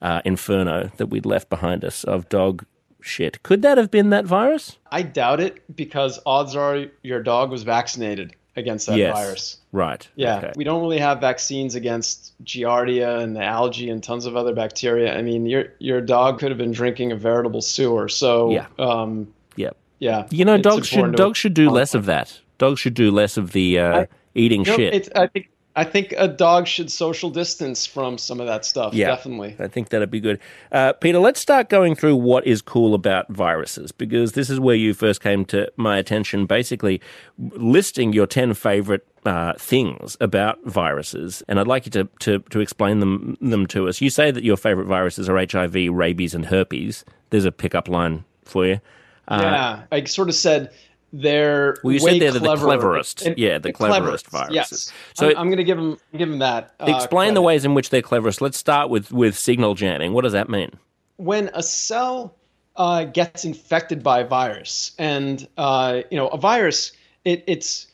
uh, 0.01 0.21
inferno 0.23 0.91
that 0.97 1.07
we'd 1.07 1.25
left 1.25 1.49
behind 1.49 1.83
us 1.83 2.03
of 2.03 2.29
dog 2.29 2.63
shit. 3.01 3.41
Could 3.43 3.61
that 3.63 3.77
have 3.77 3.89
been 3.89 4.11
that 4.11 4.25
virus? 4.25 4.77
I 4.91 5.01
doubt 5.01 5.39
it 5.39 5.63
because 5.75 6.19
odds 6.25 6.55
are 6.55 6.85
your 7.01 7.23
dog 7.23 7.49
was 7.49 7.63
vaccinated 7.63 8.35
against 8.59 8.85
that 8.87 8.97
yes. 8.97 9.15
virus. 9.15 9.57
Right. 9.71 10.07
Yeah, 10.15 10.37
Okay. 10.37 10.51
we 10.55 10.63
don't 10.63 10.81
really 10.81 10.99
have 10.99 11.19
vaccines 11.19 11.73
against 11.75 12.33
Giardia 12.43 13.19
and 13.19 13.35
the 13.35 13.43
algae 13.43 13.89
and 13.89 14.03
tons 14.03 14.25
of 14.25 14.35
other 14.35 14.53
bacteria. 14.53 15.17
I 15.17 15.21
mean, 15.23 15.45
your 15.47 15.73
your 15.79 16.01
dog 16.01 16.39
could 16.39 16.49
have 16.51 16.57
been 16.57 16.71
drinking 16.71 17.11
a 17.11 17.15
veritable 17.15 17.61
sewer. 17.61 18.07
So 18.09 18.51
Yeah. 18.51 18.67
um, 18.77 19.33
Yep. 19.55 19.75
yeah. 19.99 20.27
You 20.29 20.45
know, 20.45 20.57
dogs 20.57 20.87
should 20.87 21.15
dogs 21.15 21.37
should 21.37 21.53
do 21.55 21.69
less 21.71 21.95
of 21.95 22.05
that. 22.05 22.39
Dogs 22.59 22.79
should 22.79 22.93
do 22.93 23.09
less 23.11 23.37
of 23.37 23.51
the 23.53 23.79
uh, 23.79 23.99
I- 24.01 24.07
eating 24.35 24.61
You 24.65 24.71
know, 24.71 24.77
shit. 24.77 24.93
It's, 24.93 25.09
I 25.15 25.27
think 25.27 25.49
I 25.79 25.85
think 25.85 26.13
a 26.17 26.27
dog 26.27 26.67
should 26.67 26.91
social 26.91 27.29
distance 27.29 27.85
from 27.85 28.17
some 28.17 28.41
of 28.41 28.47
that 28.47 28.65
stuff. 28.65 28.93
Yeah, 28.93 29.07
Definitely. 29.07 29.55
I 29.59 29.69
think 29.69 29.87
that'd 29.87 30.11
be 30.11 30.19
good. 30.19 30.41
Uh, 30.73 30.91
Peter, 30.91 31.19
let's 31.19 31.39
start 31.39 31.69
going 31.69 31.95
through 31.95 32.17
what 32.17 32.45
is 32.45 32.61
cool 32.61 32.93
about 32.93 33.29
viruses 33.29 33.93
because 33.93 34.33
this 34.33 34.49
is 34.49 34.59
where 34.59 34.75
you 34.75 34.93
first 34.93 35.21
came 35.21 35.45
to 35.45 35.71
my 35.77 35.97
attention, 35.97 36.45
basically 36.47 36.99
listing 37.37 38.11
your 38.11 38.27
10 38.27 38.55
favorite 38.55 39.07
uh, 39.23 39.53
things 39.53 40.17
about 40.19 40.59
viruses. 40.65 41.43
And 41.47 41.57
I'd 41.61 41.67
like 41.67 41.85
you 41.85 41.91
to, 41.91 42.09
to, 42.19 42.39
to 42.39 42.59
explain 42.59 42.99
them, 42.99 43.37
them 43.39 43.65
to 43.67 43.87
us. 43.87 44.01
You 44.01 44.09
say 44.09 44.31
that 44.31 44.43
your 44.43 44.57
favorite 44.57 44.87
viruses 44.87 45.29
are 45.29 45.37
HIV, 45.37 45.93
rabies, 45.93 46.35
and 46.35 46.47
herpes. 46.47 47.05
There's 47.29 47.45
a 47.45 47.53
pickup 47.53 47.87
line 47.87 48.25
for 48.43 48.65
you. 48.65 48.81
Uh, 49.29 49.39
yeah, 49.41 49.83
I 49.93 50.03
sort 50.03 50.27
of 50.27 50.35
said 50.35 50.73
they're 51.11 51.77
Well, 51.83 51.93
you 51.93 51.99
said 51.99 52.19
they're 52.21 52.31
the 52.31 52.39
cleverest. 52.55 53.23
And- 53.23 53.37
Yeah, 53.37 53.57
the 53.57 53.71
cleverest 53.73 54.27
viruses. 54.29 54.55
Yes. 54.55 54.69
So- 55.15 55.29
So 55.31 55.37
I'm, 55.37 55.47
going 55.47 55.57
to 55.57 55.63
give 55.63 55.77
them 55.77 55.97
give 56.15 56.29
them 56.29 56.39
that. 56.39 56.73
uh, 56.79 56.85
Explain 56.95 57.33
the 57.33 57.41
ways 57.41 57.65
in 57.65 57.73
which 57.73 57.89
they're 57.89 58.01
cleverest. 58.01 58.41
Let's 58.41 58.57
start 58.57 58.89
with, 58.89 59.11
with 59.11 59.37
signal 59.37 59.75
jamming. 59.75 60.13
What 60.13 60.23
does 60.23 60.33
that 60.33 60.49
mean? 60.49 60.71
when 61.17 61.49
a 61.53 61.61
cell 61.61 62.33
uh, 62.77 63.03
gets 63.03 63.43
infected 63.43 64.01
by 64.01 64.21
a 64.21 64.25
virus, 64.25 64.93
and 64.97 65.45
uh, 65.57 66.01
you 66.09 66.15
know 66.17 66.27
a 66.29 66.37
virus, 66.37 66.93
it, 67.25 67.43
it's 67.45 67.87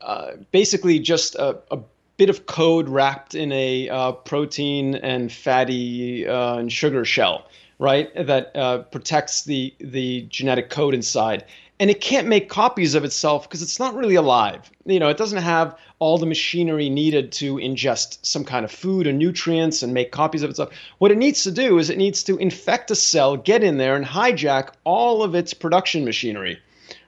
uh, 0.00 0.32
basically 0.50 0.98
just 0.98 1.34
a, 1.34 1.58
a 1.70 1.78
bit 2.16 2.30
of 2.30 2.46
code 2.46 2.88
wrapped 2.88 3.34
in 3.34 3.52
a 3.52 3.88
uh, 3.90 4.12
protein 4.12 4.94
and 4.94 5.30
fatty 5.32 6.26
uh, 6.26 6.56
and 6.56 6.72
sugar 6.72 7.04
shell, 7.04 7.48
right? 7.78 8.08
That 8.16 8.50
uh, 8.56 8.78
protects 8.84 9.44
the 9.44 9.74
the 9.78 10.22
genetic 10.30 10.70
code 10.70 10.94
inside. 10.94 11.44
And 11.80 11.90
it 11.90 12.00
can't 12.00 12.26
make 12.26 12.48
copies 12.48 12.94
of 12.94 13.04
itself 13.04 13.48
because 13.48 13.62
it's 13.62 13.78
not 13.78 13.94
really 13.94 14.16
alive. 14.16 14.70
You 14.84 14.98
know, 14.98 15.08
it 15.08 15.16
doesn't 15.16 15.42
have 15.42 15.78
all 16.00 16.18
the 16.18 16.26
machinery 16.26 16.88
needed 16.88 17.30
to 17.32 17.56
ingest 17.56 18.18
some 18.22 18.44
kind 18.44 18.64
of 18.64 18.70
food 18.70 19.06
or 19.06 19.12
nutrients 19.12 19.82
and 19.82 19.94
make 19.94 20.10
copies 20.10 20.42
of 20.42 20.50
itself. 20.50 20.70
What 20.98 21.12
it 21.12 21.18
needs 21.18 21.44
to 21.44 21.52
do 21.52 21.78
is 21.78 21.88
it 21.88 21.98
needs 21.98 22.24
to 22.24 22.36
infect 22.38 22.90
a 22.90 22.96
cell, 22.96 23.36
get 23.36 23.62
in 23.62 23.78
there, 23.78 23.94
and 23.94 24.04
hijack 24.04 24.70
all 24.84 25.22
of 25.22 25.34
its 25.34 25.54
production 25.54 26.04
machinery 26.04 26.58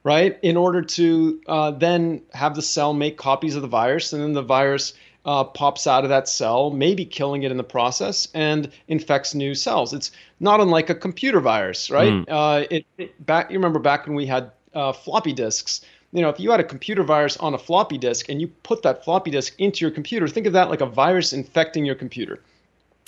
right? 0.02 0.38
In 0.42 0.56
order 0.56 0.82
to 0.82 1.40
uh, 1.46 1.70
then 1.72 2.22
have 2.32 2.54
the 2.54 2.62
cell 2.62 2.92
make 2.92 3.16
copies 3.18 3.56
of 3.56 3.62
the 3.62 3.68
virus, 3.68 4.12
and 4.12 4.22
then 4.22 4.32
the 4.32 4.42
virus 4.42 4.94
uh, 5.24 5.44
pops 5.44 5.86
out 5.86 6.04
of 6.04 6.10
that 6.10 6.28
cell, 6.28 6.70
maybe 6.70 7.04
killing 7.04 7.42
it 7.42 7.50
in 7.50 7.56
the 7.56 7.64
process, 7.64 8.28
and 8.34 8.70
infects 8.88 9.34
new 9.34 9.54
cells. 9.54 9.92
It's 9.92 10.10
not 10.38 10.60
unlike 10.60 10.88
a 10.88 10.94
computer 10.94 11.40
virus, 11.40 11.90
right? 11.90 12.24
Uh, 12.28 12.64
it, 12.70 12.86
it 12.96 13.26
back. 13.26 13.50
You 13.50 13.58
remember 13.58 13.78
back 13.78 14.06
when 14.06 14.16
we 14.16 14.26
had 14.26 14.52
uh, 14.74 14.92
floppy 14.92 15.32
disks. 15.32 15.80
You 16.12 16.22
know, 16.22 16.28
if 16.28 16.40
you 16.40 16.50
had 16.50 16.60
a 16.60 16.64
computer 16.64 17.02
virus 17.04 17.36
on 17.36 17.54
a 17.54 17.58
floppy 17.58 17.96
disk 17.98 18.28
and 18.28 18.40
you 18.40 18.48
put 18.48 18.82
that 18.82 19.04
floppy 19.04 19.30
disk 19.30 19.54
into 19.58 19.84
your 19.84 19.90
computer, 19.92 20.26
think 20.26 20.46
of 20.46 20.52
that 20.54 20.68
like 20.68 20.80
a 20.80 20.86
virus 20.86 21.32
infecting 21.32 21.84
your 21.84 21.94
computer. 21.94 22.40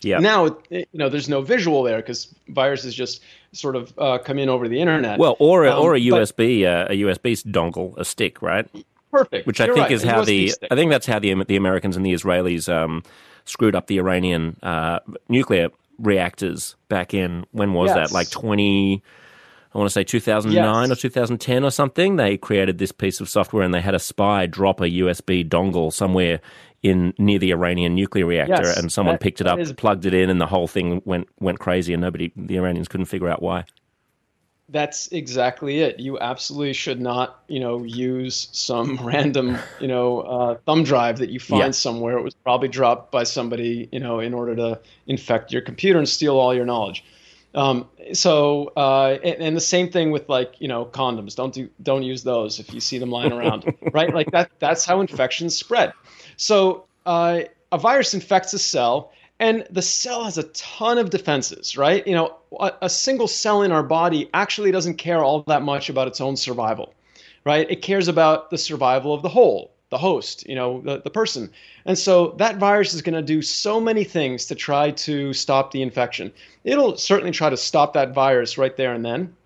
Yeah. 0.02 0.18
Now, 0.18 0.56
you 0.70 0.84
know, 0.94 1.08
there's 1.08 1.28
no 1.28 1.40
visual 1.42 1.82
there 1.82 1.98
because 1.98 2.32
viruses 2.48 2.94
just 2.94 3.22
sort 3.52 3.76
of 3.76 3.92
uh, 3.98 4.18
come 4.18 4.38
in 4.38 4.48
over 4.48 4.68
the 4.68 4.80
internet. 4.80 5.18
Well, 5.18 5.36
or 5.38 5.64
a, 5.64 5.72
Um, 5.72 5.82
or 5.82 5.94
a 5.96 6.10
but- 6.10 6.16
USB 6.28 6.64
uh, 6.64 6.86
a 6.90 6.94
USB 7.02 7.42
dongle, 7.44 7.96
a 7.98 8.04
stick, 8.04 8.42
right? 8.42 8.68
perfect. 9.12 9.46
Which 9.46 9.60
I 9.60 9.66
You're 9.66 9.74
think 9.74 9.84
right, 9.84 9.92
is 9.92 10.02
how 10.02 10.24
the 10.24 10.48
stick. 10.48 10.68
I 10.70 10.74
think 10.74 10.90
that's 10.90 11.06
how 11.06 11.18
the 11.18 11.34
the 11.44 11.56
Americans 11.56 11.96
and 11.96 12.04
the 12.06 12.12
Israelis 12.14 12.72
um, 12.72 13.02
screwed 13.44 13.74
up 13.76 13.86
the 13.86 13.98
Iranian 13.98 14.56
uh, 14.62 15.00
nuclear 15.28 15.68
reactors 15.98 16.76
back 16.88 17.14
in 17.14 17.44
when 17.52 17.72
was 17.74 17.92
that 17.94 18.10
like 18.12 18.30
twenty. 18.30 19.02
I 19.74 19.78
want 19.78 19.88
to 19.88 19.92
say 19.92 20.04
2009 20.04 20.88
Yes. 20.88 20.98
or 20.98 21.00
2010 21.00 21.64
or 21.64 21.70
something. 21.70 22.16
They 22.16 22.36
created 22.36 22.78
this 22.78 22.92
piece 22.92 23.20
of 23.20 23.28
software 23.28 23.62
and 23.62 23.72
they 23.72 23.80
had 23.80 23.94
a 23.94 23.98
spy 23.98 24.46
drop 24.46 24.80
a 24.80 24.84
USB 24.88 25.48
dongle 25.48 25.92
somewhere 25.92 26.40
in 26.82 27.14
near 27.18 27.38
the 27.38 27.52
Iranian 27.52 27.94
nuclear 27.94 28.26
reactor, 28.26 28.64
Yes, 28.64 28.76
and 28.76 28.90
someone 28.92 29.16
picked 29.16 29.40
it 29.40 29.46
up, 29.46 29.58
is- 29.58 29.72
plugged 29.72 30.04
it 30.04 30.12
in, 30.14 30.28
and 30.30 30.40
the 30.40 30.46
whole 30.46 30.66
thing 30.66 31.00
went 31.04 31.28
went 31.40 31.58
crazy, 31.60 31.92
and 31.94 32.02
nobody, 32.02 32.32
the 32.36 32.56
Iranians, 32.58 32.88
couldn't 32.88 33.06
figure 33.06 33.28
out 33.28 33.40
why. 33.40 33.64
That's 34.68 35.08
exactly 35.12 35.80
it. 35.80 36.00
You 36.00 36.18
absolutely 36.18 36.72
should 36.72 37.00
not, 37.00 37.42
you 37.46 37.60
know, 37.60 37.84
use 37.84 38.48
some 38.52 38.96
random, 39.02 39.58
you 39.80 39.86
know, 39.88 40.20
uh, 40.20 40.56
thumb 40.66 40.82
drive 40.82 41.18
that 41.18 41.28
you 41.30 41.38
find 41.40 41.60
Yeah. 41.60 41.70
somewhere. 41.72 42.16
It 42.16 42.22
was 42.24 42.34
probably 42.34 42.68
dropped 42.68 43.12
by 43.12 43.24
somebody, 43.24 43.88
you 43.92 44.00
know, 44.00 44.18
in 44.20 44.32
order 44.32 44.56
to 44.56 44.80
infect 45.06 45.52
your 45.52 45.60
computer 45.62 45.98
and 45.98 46.08
steal 46.08 46.38
all 46.38 46.54
your 46.54 46.64
knowledge. 46.64 47.04
Um, 47.54 47.88
so, 48.12 48.72
uh, 48.76 49.18
and, 49.22 49.42
and 49.42 49.56
the 49.56 49.60
same 49.60 49.90
thing 49.90 50.10
with 50.10 50.28
like, 50.28 50.54
you 50.58 50.68
know, 50.68 50.86
condoms. 50.86 51.34
Don't 51.34 51.52
do, 51.52 51.68
don't 51.82 52.02
use 52.02 52.22
those 52.22 52.58
if 52.58 52.72
you 52.72 52.80
see 52.80 52.98
them 52.98 53.10
lying 53.10 53.32
around, 53.32 53.72
right? 53.92 54.12
Like 54.12 54.30
that. 54.30 54.50
That's 54.58 54.84
how 54.84 55.00
infections 55.00 55.56
spread. 55.56 55.92
So, 56.36 56.86
uh, 57.04 57.42
a 57.70 57.78
virus 57.78 58.14
infects 58.14 58.52
a 58.52 58.58
cell, 58.58 59.12
and 59.38 59.66
the 59.70 59.82
cell 59.82 60.24
has 60.24 60.38
a 60.38 60.44
ton 60.44 60.98
of 60.98 61.10
defenses, 61.10 61.76
right? 61.76 62.06
You 62.06 62.14
know, 62.14 62.36
a, 62.60 62.72
a 62.82 62.90
single 62.90 63.26
cell 63.26 63.62
in 63.62 63.72
our 63.72 63.82
body 63.82 64.30
actually 64.34 64.70
doesn't 64.70 64.96
care 64.96 65.24
all 65.24 65.42
that 65.44 65.62
much 65.62 65.88
about 65.88 66.06
its 66.06 66.20
own 66.20 66.36
survival, 66.36 66.94
right? 67.44 67.68
It 67.70 67.82
cares 67.82 68.08
about 68.08 68.50
the 68.50 68.58
survival 68.58 69.14
of 69.14 69.22
the 69.22 69.30
whole, 69.30 69.72
the 69.92 69.98
host, 69.98 70.48
you 70.48 70.54
know, 70.54 70.80
the, 70.80 71.02
the 71.02 71.10
person. 71.10 71.50
And 71.84 71.96
so 71.96 72.34
that 72.38 72.56
virus 72.56 72.94
is 72.94 73.02
going 73.02 73.14
to 73.14 73.22
do 73.22 73.42
so 73.42 73.78
many 73.78 74.04
things 74.04 74.46
to 74.46 74.54
try 74.54 74.90
to 74.90 75.34
stop 75.34 75.70
the 75.70 75.82
infection. 75.82 76.32
It'll 76.64 76.96
certainly 76.96 77.30
try 77.30 77.50
to 77.50 77.58
stop 77.58 77.92
that 77.92 78.14
virus 78.14 78.56
right 78.56 78.74
there 78.74 78.94
and 78.94 79.04
then. 79.04 79.36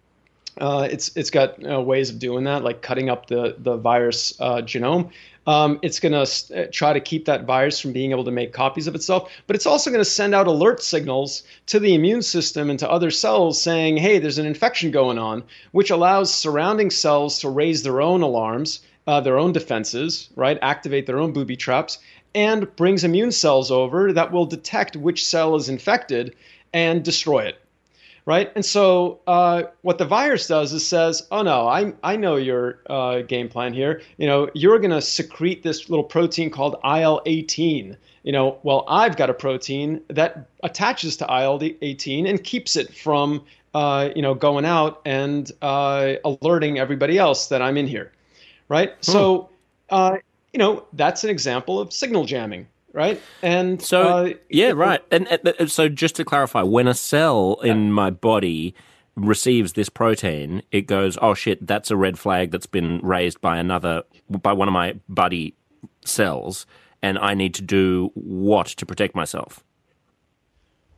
Uh, 0.58 0.88
it's 0.90 1.14
it's 1.16 1.30
got 1.30 1.48
uh, 1.68 1.82
ways 1.82 2.08
of 2.08 2.18
doing 2.18 2.44
that, 2.44 2.62
like 2.64 2.80
cutting 2.80 3.10
up 3.10 3.26
the 3.26 3.56
the 3.58 3.76
virus 3.76 4.40
uh, 4.40 4.62
genome. 4.62 5.10
Um, 5.46 5.78
it's 5.82 6.00
going 6.00 6.12
to 6.12 6.68
try 6.68 6.92
to 6.92 7.00
keep 7.00 7.26
that 7.26 7.44
virus 7.44 7.78
from 7.78 7.92
being 7.92 8.10
able 8.10 8.24
to 8.24 8.32
make 8.32 8.52
copies 8.52 8.88
of 8.88 8.94
itself, 8.94 9.30
but 9.46 9.54
it's 9.54 9.66
also 9.66 9.90
going 9.90 10.00
to 10.00 10.10
send 10.10 10.34
out 10.34 10.48
alert 10.48 10.82
signals 10.82 11.44
to 11.66 11.78
the 11.78 11.94
immune 11.94 12.22
system 12.22 12.68
and 12.68 12.78
to 12.80 12.90
other 12.90 13.10
cells 13.10 13.60
saying, 13.60 13.96
"Hey, 13.98 14.18
there's 14.18 14.38
an 14.38 14.46
infection 14.46 14.90
going 14.90 15.18
on," 15.18 15.42
which 15.72 15.90
allows 15.90 16.32
surrounding 16.32 16.90
cells 16.90 17.40
to 17.40 17.48
raise 17.50 17.82
their 17.82 18.00
own 18.00 18.22
alarms, 18.22 18.80
uh, 19.06 19.20
their 19.20 19.38
own 19.38 19.52
defenses, 19.52 20.30
right? 20.36 20.58
Activate 20.62 21.06
their 21.06 21.18
own 21.18 21.32
booby 21.32 21.56
traps, 21.56 21.98
and 22.34 22.74
brings 22.76 23.04
immune 23.04 23.32
cells 23.32 23.70
over 23.70 24.12
that 24.12 24.32
will 24.32 24.46
detect 24.46 24.96
which 24.96 25.24
cell 25.24 25.56
is 25.56 25.68
infected 25.68 26.34
and 26.72 27.04
destroy 27.04 27.40
it 27.40 27.58
right? 28.26 28.50
And 28.56 28.64
so 28.64 29.20
uh, 29.26 29.62
what 29.82 29.98
the 29.98 30.04
virus 30.04 30.48
does 30.48 30.72
is 30.72 30.86
says, 30.86 31.26
"Oh 31.30 31.42
no, 31.42 31.66
I 31.66 31.94
I 32.02 32.16
know 32.16 32.36
your 32.36 32.80
uh, 32.90 33.22
game 33.22 33.48
plan 33.48 33.72
here. 33.72 34.02
You 34.18 34.26
know, 34.26 34.50
you're 34.52 34.78
to 34.78 35.00
secrete 35.00 35.62
this 35.62 35.88
little 35.88 36.04
protein 36.04 36.50
called 36.50 36.74
IL-18. 36.84 37.96
You 38.24 38.32
know, 38.32 38.58
well, 38.64 38.84
I've 38.88 39.16
got 39.16 39.30
a 39.30 39.34
protein 39.34 40.00
that 40.08 40.48
attaches 40.64 41.16
to 41.18 41.24
IL-18 41.24 42.28
and 42.28 42.42
keeps 42.42 42.74
it 42.76 42.92
from 42.92 43.44
uh, 43.72 44.10
you 44.14 44.22
know 44.22 44.34
going 44.34 44.64
out 44.64 45.00
and 45.06 45.50
uh, 45.62 46.14
alerting 46.24 46.78
everybody 46.78 47.16
else 47.18 47.46
that 47.48 47.62
I'm 47.62 47.76
in 47.76 47.86
here, 47.86 48.12
right? 48.68 48.92
So." 49.02 49.48
Uh, 49.88 50.16
you 50.52 50.58
know, 50.58 50.84
that's 50.94 51.22
an 51.22 51.30
example 51.30 51.78
of 51.78 51.92
signal 51.92 52.24
jamming, 52.24 52.66
right? 52.92 53.20
And 53.42 53.80
So 53.80 54.02
uh, 54.02 54.30
yeah, 54.48 54.70
it- 54.70 54.74
right. 54.74 55.00
And, 55.12 55.28
and 55.60 55.70
so 55.70 55.88
just 55.88 56.16
to 56.16 56.24
clarify, 56.24 56.62
when 56.62 56.88
a 56.88 56.94
cell 56.94 57.58
in 57.62 57.92
my 57.92 58.10
body 58.10 58.74
receives 59.16 59.74
this 59.74 59.88
protein, 59.88 60.62
it 60.72 60.82
goes, 60.88 61.18
"Oh 61.22 61.34
shit, 61.34 61.64
that's 61.66 61.90
a 61.92 61.96
red 61.96 62.18
flag 62.18 62.50
that's 62.50 62.66
been 62.66 63.00
raised 63.02 63.40
by 63.40 63.58
another 63.58 64.02
by 64.28 64.52
one 64.54 64.66
of 64.66 64.72
my 64.72 64.94
buddy 65.08 65.54
cells, 66.04 66.66
and 67.02 67.18
I 67.18 67.34
need 67.34 67.54
to 67.54 67.62
do 67.62 68.10
what 68.14 68.66
to 68.68 68.86
protect 68.86 69.14
myself." 69.14 69.62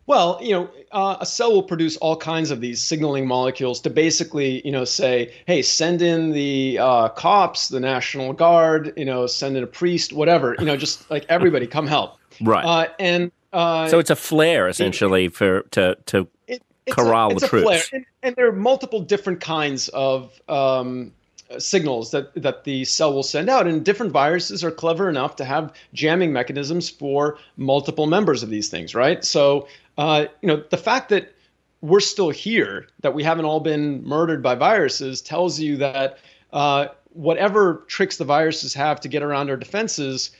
Well, 0.08 0.38
you 0.42 0.52
know, 0.52 0.70
uh, 0.90 1.18
a 1.20 1.26
cell 1.26 1.52
will 1.52 1.62
produce 1.62 1.98
all 1.98 2.16
kinds 2.16 2.50
of 2.50 2.62
these 2.62 2.82
signaling 2.82 3.28
molecules 3.28 3.78
to 3.82 3.90
basically, 3.90 4.64
you 4.64 4.72
know, 4.72 4.86
say, 4.86 5.34
hey, 5.46 5.60
send 5.60 6.00
in 6.00 6.32
the 6.32 6.78
uh, 6.78 7.10
cops, 7.10 7.68
the 7.68 7.78
National 7.78 8.32
Guard, 8.32 8.94
you 8.96 9.04
know, 9.04 9.26
send 9.26 9.58
in 9.58 9.62
a 9.62 9.66
priest, 9.66 10.14
whatever, 10.14 10.56
you 10.58 10.64
know, 10.64 10.78
just 10.78 11.10
like 11.10 11.26
everybody 11.28 11.66
come 11.66 11.86
help. 11.86 12.16
Right. 12.40 12.64
Uh, 12.64 12.88
and 12.98 13.30
Uh, 13.52 13.88
so 13.88 13.98
it's 13.98 14.10
a 14.10 14.16
flare 14.16 14.68
essentially 14.68 15.26
it, 15.26 15.34
for 15.34 15.62
to 15.70 15.96
to 16.06 16.26
it, 16.46 16.62
corral 16.90 17.32
a, 17.32 17.34
the 17.34 17.46
troops. 17.46 17.90
And, 17.92 18.04
and, 18.22 18.36
there 18.36 18.46
are 18.46 18.52
multiple 18.52 19.00
different 19.00 19.40
kinds 19.40 19.88
of 19.88 20.38
um, 20.48 21.12
signals 21.58 22.10
that 22.10 22.34
that 22.42 22.64
the 22.64 22.84
cell 22.84 23.12
will 23.12 23.22
send 23.22 23.48
out, 23.48 23.66
and 23.66 23.84
different 23.84 24.12
viruses 24.12 24.62
are 24.62 24.70
clever 24.70 25.08
enough 25.08 25.36
to 25.36 25.44
have 25.44 25.72
jamming 25.94 26.32
mechanisms 26.32 26.90
for 26.90 27.38
multiple 27.56 28.06
members 28.06 28.42
of 28.42 28.50
these 28.50 28.68
things, 28.68 28.94
right? 28.94 29.24
So 29.24 29.66
uh, 29.98 30.26
you 30.40 30.48
know 30.48 30.62
the 30.70 30.76
fact 30.76 31.10
that 31.10 31.34
we're 31.80 32.00
still 32.00 32.30
here, 32.30 32.86
that 33.02 33.14
we 33.14 33.22
haven't 33.22 33.44
all 33.44 33.60
been 33.60 34.02
murdered 34.04 34.42
by 34.42 34.54
viruses, 34.54 35.20
tells 35.20 35.60
you 35.60 35.76
that 35.76 36.18
uh, 36.52 36.86
whatever 37.10 37.84
tricks 37.88 38.16
the 38.16 38.24
viruses 38.24 38.74
have 38.74 39.00
to 39.00 39.08
get 39.08 39.22
around 39.22 39.50
our 39.50 39.56
defenses, 39.56 40.30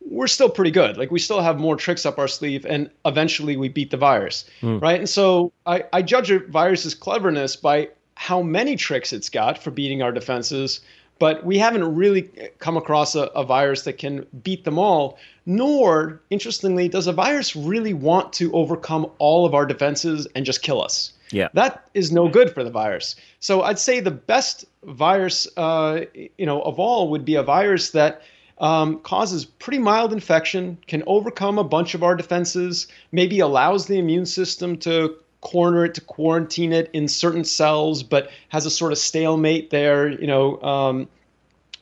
we're 0.00 0.26
still 0.26 0.48
pretty 0.48 0.70
good. 0.70 0.96
Like 0.96 1.10
we 1.10 1.18
still 1.18 1.40
have 1.40 1.58
more 1.58 1.76
tricks 1.76 2.06
up 2.06 2.18
our 2.18 2.28
sleeve, 2.28 2.64
and 2.64 2.90
eventually 3.04 3.56
we 3.56 3.68
beat 3.68 3.90
the 3.90 3.96
virus, 3.96 4.44
mm. 4.62 4.80
right? 4.80 4.98
And 4.98 5.08
so 5.08 5.52
I, 5.66 5.84
I 5.92 6.02
judge 6.02 6.30
a 6.30 6.38
virus's 6.38 6.94
cleverness 6.94 7.56
by 7.56 7.90
how 8.14 8.42
many 8.42 8.76
tricks 8.76 9.12
it's 9.12 9.28
got 9.28 9.62
for 9.62 9.70
beating 9.70 10.02
our 10.02 10.12
defenses, 10.12 10.80
but 11.18 11.44
we 11.44 11.58
haven't 11.58 11.94
really 11.94 12.30
come 12.58 12.76
across 12.76 13.14
a, 13.14 13.24
a 13.34 13.44
virus 13.44 13.82
that 13.82 13.94
can 13.98 14.26
beat 14.42 14.64
them 14.64 14.78
all. 14.78 15.18
Nor, 15.46 16.20
interestingly, 16.30 16.88
does 16.88 17.06
a 17.06 17.12
virus 17.12 17.56
really 17.56 17.94
want 17.94 18.32
to 18.34 18.52
overcome 18.52 19.10
all 19.18 19.46
of 19.46 19.54
our 19.54 19.64
defenses 19.64 20.26
and 20.34 20.44
just 20.44 20.62
kill 20.62 20.82
us. 20.82 21.12
Yeah, 21.30 21.48
that 21.54 21.88
is 21.94 22.12
no 22.12 22.28
good 22.28 22.52
for 22.52 22.64
the 22.64 22.70
virus. 22.70 23.16
So 23.40 23.62
I'd 23.62 23.78
say 23.78 24.00
the 24.00 24.10
best 24.10 24.64
virus, 24.84 25.48
uh, 25.56 26.02
you 26.14 26.46
know, 26.46 26.62
of 26.62 26.78
all 26.78 27.10
would 27.10 27.24
be 27.24 27.34
a 27.34 27.42
virus 27.42 27.90
that 27.90 28.22
um, 28.58 29.00
causes 29.00 29.44
pretty 29.44 29.78
mild 29.78 30.12
infection, 30.12 30.78
can 30.86 31.02
overcome 31.06 31.58
a 31.58 31.64
bunch 31.64 31.94
of 31.94 32.02
our 32.02 32.16
defenses, 32.16 32.88
maybe 33.12 33.40
allows 33.40 33.86
the 33.86 33.98
immune 33.98 34.26
system 34.26 34.76
to 34.78 35.16
corner 35.40 35.84
it, 35.84 35.94
to 35.94 36.00
quarantine 36.00 36.72
it 36.72 36.90
in 36.92 37.08
certain 37.08 37.44
cells, 37.44 38.02
but 38.02 38.30
has 38.48 38.66
a 38.66 38.70
sort 38.70 38.92
of 38.92 38.98
stalemate 38.98 39.70
there, 39.70 40.08
you 40.08 40.26
know, 40.26 40.60
um, 40.62 41.08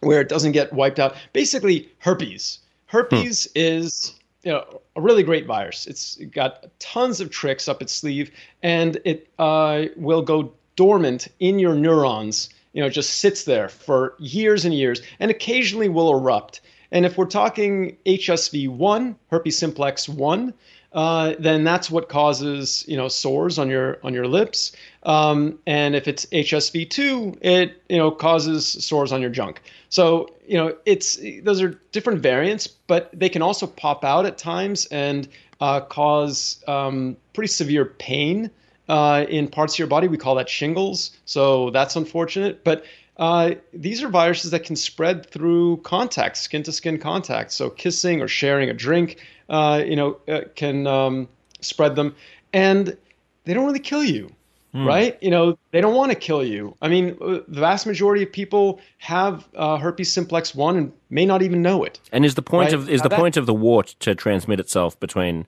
where 0.01 0.21
it 0.21 0.29
doesn't 0.29 0.53
get 0.53 0.73
wiped 0.73 0.99
out. 0.99 1.17
Basically, 1.33 1.89
herpes. 1.99 2.59
Herpes 2.87 3.45
hmm. 3.45 3.51
is 3.55 4.15
you 4.47 4.53
know, 4.53 4.81
a 4.95 5.01
really 5.01 5.25
great 5.25 5.45
virus. 5.45 5.89
It's 5.89 6.17
got 6.31 6.67
tons 6.79 7.21
of 7.21 7.31
tricks 7.31 7.67
up 7.67 7.83
its 7.83 7.93
sleeve, 7.93 8.31
and 8.63 8.97
it 9.05 9.29
uh, 9.41 9.87
will 9.97 10.23
go 10.23 10.53
dormant 10.77 11.27
in 11.41 11.59
your 11.59 11.75
neurons. 11.75 12.49
You 12.73 12.83
know, 12.83 12.89
just 12.89 13.19
sits 13.19 13.43
there 13.43 13.69
for 13.69 14.15
years 14.19 14.65
and 14.65 14.73
years, 14.73 15.03
and 15.19 15.33
occasionally 15.33 15.89
will 15.89 16.11
erupt. 16.11 16.61
And 16.93 17.05
if 17.05 17.19
we're 17.19 17.27
talking 17.27 17.97
HSV1, 18.07 19.17
herpes 19.31 19.59
simplex 19.59 20.09
1, 20.09 20.55
uh, 20.97 21.35
then 21.39 21.63
that's 21.63 21.91
what 21.91 22.09
causes 22.09 22.83
you 22.89 22.97
know 22.97 23.07
sores 23.07 23.59
on 23.59 23.69
your 23.69 23.99
on 24.03 24.15
your 24.15 24.27
lips. 24.27 24.73
Um, 25.03 25.59
and 25.67 25.95
if 25.95 26.09
it's 26.09 26.25
HSV2, 26.27 27.39
it 27.43 27.83
you 27.91 27.99
know 27.99 28.11
causes 28.11 28.67
sores 28.67 29.13
on 29.13 29.21
your 29.21 29.29
junk. 29.29 29.61
So 29.91 30.31
you 30.49 30.57
know 30.57 30.75
it's 30.87 31.19
those 31.43 31.61
are 31.61 31.79
different 31.93 32.21
variants, 32.23 32.67
but 32.67 33.11
they 33.13 33.29
can 33.29 33.43
also 33.43 33.67
pop 33.67 34.05
out 34.05 34.25
at 34.25 34.39
times 34.39 34.87
and 34.87 35.29
uh, 35.61 35.81
cause 35.83 36.65
um, 36.67 37.19
pretty 37.35 37.49
severe 37.49 37.85
pain 37.85 38.51
uh, 38.89 39.27
in 39.29 39.49
parts 39.49 39.75
of 39.75 39.79
your 39.79 39.89
body. 39.89 40.09
We 40.09 40.17
call 40.17 40.35
that 40.37 40.49
shingles. 40.49 41.11
So 41.27 41.71
that's 41.71 41.95
unfortunate, 41.95 42.65
but. 42.65 42.85
Uh, 43.17 43.53
these 43.73 44.03
are 44.03 44.09
viruses 44.09 44.51
that 44.51 44.65
can 44.65 44.77
spread 44.77 45.25
through 45.31 45.79
contact, 45.79 46.37
skin 46.37 46.63
to 46.63 46.73
skin 46.73 46.99
contact. 46.99 47.51
So 47.53 47.71
kissing 47.71 48.21
or 48.21 48.29
sharing 48.29 48.69
a 48.69 48.75
drink 48.75 49.19
uh, 49.49 49.83
you 49.87 49.97
know, 49.97 50.19
uh, 50.29 50.43
can 50.55 50.87
um, 50.87 51.29
spread 51.61 51.97
them, 51.97 52.15
and 52.53 52.97
they 53.45 53.55
don't 53.55 53.65
really 53.65 53.79
kill 53.79 54.05
you, 54.05 54.31
mm. 54.75 54.87
right? 54.87 55.17
You 55.23 55.31
know, 55.31 55.59
they 55.71 55.81
don't 55.81 55.95
want 55.95 56.11
to 56.13 56.17
kill 56.17 56.45
you. 56.45 56.77
I 56.83 56.89
mean, 56.89 57.17
uh, 57.21 57.39
the 57.47 57.61
vast 57.61 57.87
majority 57.87 58.23
of 58.23 58.33
people 58.33 58.81
have 58.99 59.49
uh, 59.55 59.77
herpes 59.77 60.13
simplex 60.13 60.55
one 60.55 60.77
and 60.77 60.93
may 61.11 61.25
not 61.27 61.43
even 61.43 61.63
know 61.63 61.85
it. 61.85 62.01
And 62.13 62.25
is 62.25 62.35
the 62.35 62.43
point 62.43 62.73
right? 62.73 62.75
of 62.75 62.89
is 62.91 63.01
now 63.01 63.05
the 63.05 63.09
that, 63.11 63.19
point 63.19 63.37
of 63.37 63.47
the 63.47 63.55
wart 63.55 63.95
to 64.01 64.15
transmit 64.15 64.61
itself 64.61 64.99
between 64.99 65.47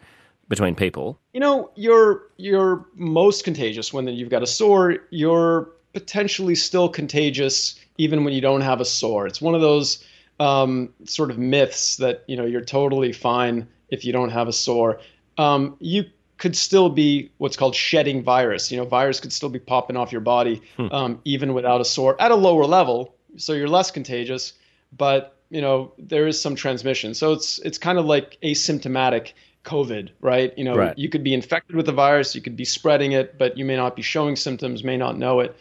between 0.48 0.74
people? 0.74 1.18
You 1.32 1.40
know, 1.40 1.70
you're 1.74 2.22
you're 2.36 2.86
most 2.94 3.44
contagious 3.44 3.92
when 3.92 4.06
you've 4.06 4.30
got 4.30 4.42
a 4.42 4.46
sore. 4.46 4.98
You're 5.10 5.70
potentially 5.92 6.54
still 6.54 6.88
contagious 6.88 7.78
even 7.96 8.24
when 8.24 8.32
you 8.32 8.40
don't 8.40 8.60
have 8.60 8.80
a 8.80 8.84
sore. 8.84 9.26
It's 9.26 9.40
one 9.40 9.54
of 9.54 9.60
those 9.60 10.04
um, 10.40 10.90
sort 11.04 11.30
of 11.30 11.38
myths 11.38 11.96
that 11.96 12.24
you 12.26 12.36
know 12.36 12.46
you're 12.46 12.64
totally 12.64 13.12
fine 13.12 13.66
if 13.88 14.04
you 14.04 14.12
don't 14.12 14.30
have 14.30 14.48
a 14.48 14.52
sore. 14.52 15.00
Um, 15.36 15.76
you 15.80 16.04
could 16.36 16.56
still 16.56 16.88
be 16.88 17.30
what's 17.38 17.56
called 17.56 17.74
shedding 17.74 18.22
virus. 18.22 18.70
You 18.70 18.78
know, 18.78 18.84
virus 18.84 19.20
could 19.20 19.32
still 19.32 19.48
be 19.48 19.58
popping 19.58 19.96
off 19.96 20.12
your 20.12 20.20
body 20.20 20.62
hmm. 20.76 20.86
um, 20.92 21.20
even 21.24 21.54
without 21.54 21.80
a 21.80 21.84
sore 21.84 22.20
at 22.20 22.30
a 22.30 22.36
lower 22.36 22.64
level, 22.64 23.14
so 23.36 23.52
you're 23.52 23.68
less 23.68 23.90
contagious. 23.90 24.52
But 24.96 25.36
you 25.50 25.60
know, 25.60 25.92
there 25.98 26.26
is 26.26 26.40
some 26.40 26.54
transmission, 26.54 27.14
so 27.14 27.32
it's 27.32 27.58
it's 27.60 27.78
kind 27.78 27.98
of 27.98 28.06
like 28.06 28.38
asymptomatic 28.42 29.32
COVID, 29.64 30.10
right? 30.20 30.56
You 30.56 30.64
know, 30.64 30.76
right. 30.76 30.98
you 30.98 31.08
could 31.08 31.24
be 31.24 31.34
infected 31.34 31.76
with 31.76 31.86
the 31.86 31.92
virus, 31.92 32.34
you 32.34 32.40
could 32.40 32.56
be 32.56 32.64
spreading 32.64 33.12
it, 33.12 33.38
but 33.38 33.58
you 33.58 33.64
may 33.64 33.76
not 33.76 33.96
be 33.96 34.02
showing 34.02 34.36
symptoms, 34.36 34.84
may 34.84 34.96
not 34.96 35.18
know 35.18 35.40
it. 35.40 35.56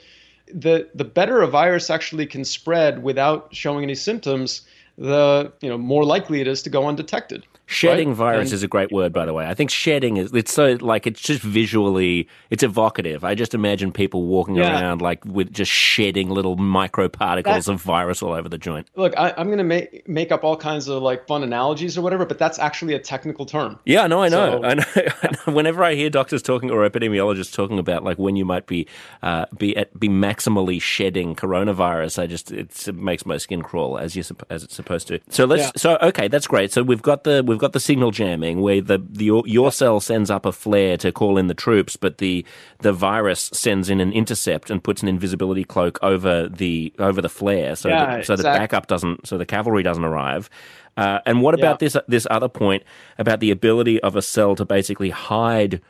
The 0.53 0.87
the 0.95 1.03
better 1.03 1.41
a 1.41 1.47
virus 1.47 1.89
actually 1.89 2.25
can 2.25 2.45
spread 2.45 3.03
without 3.03 3.49
showing 3.53 3.83
any 3.83 3.95
symptoms, 3.95 4.61
the 4.97 5.51
you 5.61 5.69
know 5.69 5.77
more 5.77 6.03
likely 6.03 6.41
it 6.41 6.47
is 6.47 6.63
to 6.63 6.69
go 6.69 6.87
undetected. 6.87 7.43
Shedding 7.69 8.09
right? 8.09 8.17
virus 8.17 8.49
and, 8.49 8.53
is 8.53 8.63
a 8.63 8.67
great 8.69 8.93
word, 8.93 9.11
by 9.11 9.25
the 9.25 9.33
way. 9.33 9.45
I 9.45 9.53
think 9.53 9.69
shedding 9.69 10.15
is, 10.15 10.31
it's 10.33 10.53
so, 10.53 10.77
like, 10.79 11.05
it's 11.05 11.19
just 11.19 11.41
visually, 11.41 12.29
it's 12.49 12.63
evocative. 12.63 13.25
I 13.25 13.35
just 13.35 13.53
imagine 13.53 13.91
people 13.91 14.23
walking 14.23 14.55
yeah. 14.55 14.71
around, 14.71 15.01
like, 15.01 15.23
with 15.25 15.51
just 15.51 15.69
shedding 15.69 16.29
little 16.29 16.55
microparticles 16.55 17.43
that, 17.65 17.67
of 17.67 17.81
virus 17.81 18.23
all 18.23 18.31
over 18.31 18.47
the 18.47 18.57
joint. 18.57 18.89
Look, 18.95 19.13
I, 19.17 19.33
am 19.35 19.47
going 19.47 19.57
to 19.57 19.65
make, 19.65 20.07
make 20.07 20.31
up 20.31 20.45
all 20.45 20.55
kinds 20.55 20.87
of, 20.87 21.03
like, 21.03 21.27
fun 21.27 21.43
analogies 21.43 21.97
or 21.97 22.01
whatever, 22.01 22.25
but 22.25 22.39
that's 22.39 22.57
actually 22.57 22.93
a 22.93 22.99
technical 22.99 23.45
term. 23.45 23.77
Yeah, 23.83 24.07
no, 24.07 24.23
I 24.23 24.29
know. 24.29 24.61
So, 24.61 24.63
I 24.63 24.73
know. 24.73 24.83
I 24.95 25.29
know. 25.31 25.53
Whenever 25.53 25.83
I 25.83 25.95
hear 25.95 26.09
doctors 26.09 26.41
talking 26.41 26.71
or 26.71 26.89
epidemiologists 26.89 27.53
talking 27.53 27.79
about, 27.79 28.01
like, 28.01 28.17
when 28.17 28.37
you 28.37 28.45
might 28.45 28.65
be, 28.67 28.87
uh, 29.23 29.45
be, 29.57 29.75
at, 29.75 29.99
be 29.99 30.07
maximally 30.07 30.81
shedding 30.81 31.35
coronavirus, 31.35 32.17
I 32.17 32.27
just, 32.27 32.49
it 32.49 32.95
makes 32.95 33.25
my 33.25 33.35
skin 33.35 33.61
crawl 33.61 33.97
as 33.97 34.15
you, 34.15 34.23
as 34.49 34.63
it's 34.63 34.73
supposed 34.73 35.09
to. 35.09 35.19
So 35.27 35.43
let's, 35.43 35.63
yeah. 35.63 35.71
so, 35.75 35.97
okay, 36.01 36.29
that's 36.29 36.47
great. 36.47 36.71
So 36.71 36.81
we've 36.81 37.01
got 37.01 37.25
the, 37.25 37.43
we've 37.45 37.56
we've 37.57 37.61
got 37.61 37.73
the 37.73 37.79
signal 37.79 38.11
jamming 38.11 38.61
where 38.61 38.81
the, 38.81 38.99
the 39.09 39.41
your 39.45 39.71
cell 39.71 39.99
sends 39.99 40.29
up 40.29 40.45
a 40.45 40.51
flare 40.51 40.95
to 40.95 41.11
call 41.11 41.39
in 41.39 41.47
the 41.47 41.55
troops, 41.55 41.95
but 41.95 42.19
the 42.19 42.45
the 42.81 42.93
virus 42.93 43.49
sends 43.51 43.89
in 43.89 43.99
an 43.99 44.13
intercept 44.13 44.69
and 44.69 44.83
puts 44.83 45.01
an 45.01 45.07
invisibility 45.07 45.63
cloak 45.63 45.97
over 46.03 46.47
the 46.47 46.93
over 46.99 47.19
the 47.19 47.29
flare, 47.29 47.75
so 47.75 47.89
yeah, 47.89 48.17
that, 48.17 48.25
so 48.27 48.35
exactly. 48.35 48.53
the 48.53 48.59
backup 48.59 48.85
doesn't, 48.85 49.25
so 49.25 49.39
the 49.39 49.45
cavalry 49.45 49.81
doesn't 49.81 50.05
arrive. 50.05 50.51
Uh, 50.97 51.19
and 51.25 51.41
what 51.41 51.55
about 51.55 51.81
yeah. 51.81 51.87
this 51.87 51.97
this 52.07 52.27
other 52.29 52.47
point 52.47 52.83
about 53.17 53.39
the 53.39 53.49
ability 53.49 53.99
of 54.01 54.15
a 54.15 54.21
cell 54.21 54.55
to 54.55 54.63
basically 54.63 55.09
hide 55.09 55.81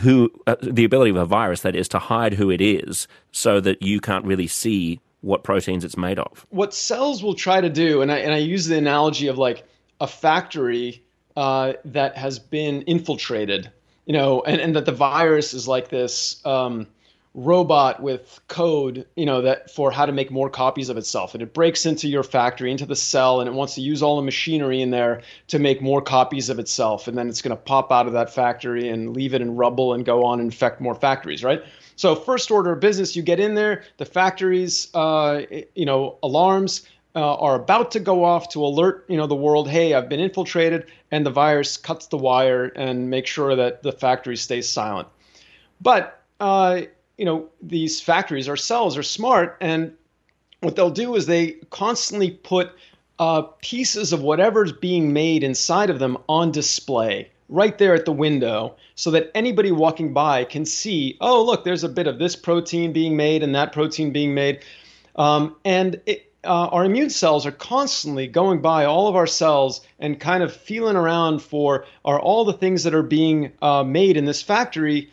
who 0.00 0.28
uh, 0.48 0.56
the 0.60 0.84
ability 0.84 1.10
of 1.12 1.16
a 1.16 1.24
virus 1.24 1.60
that 1.60 1.76
is 1.76 1.86
to 1.86 2.00
hide 2.00 2.34
who 2.34 2.50
it 2.50 2.60
is, 2.60 3.06
so 3.30 3.60
that 3.60 3.80
you 3.80 4.00
can't 4.00 4.24
really 4.24 4.48
see 4.48 4.98
what 5.20 5.44
proteins 5.44 5.84
it's 5.84 5.96
made 5.96 6.18
of. 6.18 6.44
What 6.50 6.74
cells 6.74 7.22
will 7.22 7.34
try 7.34 7.60
to 7.60 7.70
do, 7.70 8.02
and 8.02 8.10
I 8.10 8.18
and 8.18 8.34
I 8.34 8.38
use 8.38 8.66
the 8.66 8.76
analogy 8.76 9.28
of 9.28 9.38
like 9.38 9.64
a 10.00 10.08
factory 10.08 11.04
uh, 11.36 11.74
that 11.84 12.16
has 12.16 12.38
been 12.38 12.82
infiltrated, 12.82 13.70
you 14.06 14.12
know, 14.12 14.42
and, 14.42 14.60
and 14.60 14.76
that 14.76 14.86
the 14.86 14.92
virus 14.92 15.54
is 15.54 15.66
like 15.68 15.88
this 15.88 16.44
um, 16.44 16.86
robot 17.34 18.02
with 18.02 18.40
code, 18.48 19.06
you 19.16 19.24
know, 19.24 19.40
that 19.40 19.70
for 19.70 19.90
how 19.90 20.04
to 20.04 20.12
make 20.12 20.30
more 20.30 20.50
copies 20.50 20.88
of 20.90 20.98
itself. 20.98 21.32
And 21.32 21.42
it 21.42 21.54
breaks 21.54 21.86
into 21.86 22.08
your 22.08 22.22
factory, 22.22 22.70
into 22.70 22.84
the 22.84 22.96
cell, 22.96 23.40
and 23.40 23.48
it 23.48 23.54
wants 23.54 23.74
to 23.76 23.80
use 23.80 24.02
all 24.02 24.16
the 24.16 24.22
machinery 24.22 24.82
in 24.82 24.90
there 24.90 25.22
to 25.48 25.58
make 25.58 25.80
more 25.80 26.02
copies 26.02 26.50
of 26.50 26.58
itself. 26.58 27.08
And 27.08 27.16
then 27.16 27.28
it's 27.28 27.40
going 27.40 27.56
to 27.56 27.62
pop 27.62 27.90
out 27.90 28.06
of 28.06 28.12
that 28.12 28.32
factory 28.32 28.88
and 28.88 29.14
leave 29.14 29.32
it 29.32 29.40
in 29.40 29.56
rubble 29.56 29.94
and 29.94 30.04
go 30.04 30.24
on 30.24 30.40
and 30.40 30.52
infect 30.52 30.80
more 30.80 30.94
factories, 30.94 31.42
right? 31.42 31.62
So 31.96 32.14
first 32.14 32.50
order 32.50 32.72
of 32.72 32.80
business, 32.80 33.16
you 33.16 33.22
get 33.22 33.40
in 33.40 33.54
there, 33.54 33.84
the 33.96 34.04
factories, 34.04 34.88
uh, 34.94 35.42
you 35.74 35.86
know, 35.86 36.18
alarms 36.22 36.86
uh, 37.14 37.34
are 37.34 37.56
about 37.56 37.90
to 37.90 38.00
go 38.00 38.24
off 38.24 38.48
to 38.50 38.64
alert 38.64 39.04
you 39.08 39.16
know 39.16 39.26
the 39.26 39.34
world 39.34 39.68
hey 39.68 39.94
i've 39.94 40.08
been 40.08 40.20
infiltrated 40.20 40.86
and 41.12 41.26
the 41.26 41.30
virus 41.30 41.76
cuts 41.76 42.06
the 42.06 42.16
wire 42.16 42.66
and 42.74 43.10
makes 43.10 43.30
sure 43.30 43.54
that 43.54 43.82
the 43.82 43.92
factory 43.92 44.36
stays 44.36 44.68
silent. 44.68 45.06
But 45.80 46.20
uh, 46.40 46.82
you 47.18 47.24
know 47.24 47.48
these 47.60 48.00
factories 48.00 48.48
or 48.48 48.56
cells 48.56 48.96
are 48.96 49.02
smart 49.02 49.56
and 49.60 49.94
what 50.60 50.74
they'll 50.74 50.90
do 50.90 51.14
is 51.14 51.26
they 51.26 51.52
constantly 51.70 52.30
put 52.30 52.70
uh, 53.18 53.42
pieces 53.60 54.12
of 54.12 54.22
whatever's 54.22 54.72
being 54.72 55.12
made 55.12 55.44
inside 55.44 55.90
of 55.90 55.98
them 55.98 56.16
on 56.28 56.50
display 56.50 57.30
right 57.48 57.76
there 57.78 57.94
at 57.94 58.06
the 58.06 58.12
window 58.12 58.74
so 58.94 59.10
that 59.10 59.30
anybody 59.34 59.70
walking 59.70 60.12
by 60.14 60.44
can 60.44 60.64
see 60.64 61.16
oh 61.20 61.44
look 61.44 61.64
there's 61.64 61.84
a 61.84 61.88
bit 61.88 62.06
of 62.06 62.18
this 62.18 62.34
protein 62.34 62.92
being 62.92 63.16
made 63.16 63.42
and 63.42 63.54
that 63.54 63.72
protein 63.72 64.12
being 64.12 64.34
made. 64.34 64.60
Um, 65.14 65.56
and 65.64 66.00
it, 66.06 66.31
uh, 66.44 66.66
our 66.66 66.84
immune 66.84 67.10
cells 67.10 67.46
are 67.46 67.52
constantly 67.52 68.26
going 68.26 68.60
by 68.60 68.84
all 68.84 69.08
of 69.08 69.16
our 69.16 69.26
cells 69.26 69.80
and 69.98 70.18
kind 70.18 70.42
of 70.42 70.54
feeling 70.54 70.96
around 70.96 71.40
for 71.40 71.84
are 72.04 72.20
all 72.20 72.44
the 72.44 72.52
things 72.52 72.84
that 72.84 72.94
are 72.94 73.02
being 73.02 73.52
uh, 73.62 73.84
made 73.84 74.16
in 74.16 74.24
this 74.24 74.42
factory 74.42 75.10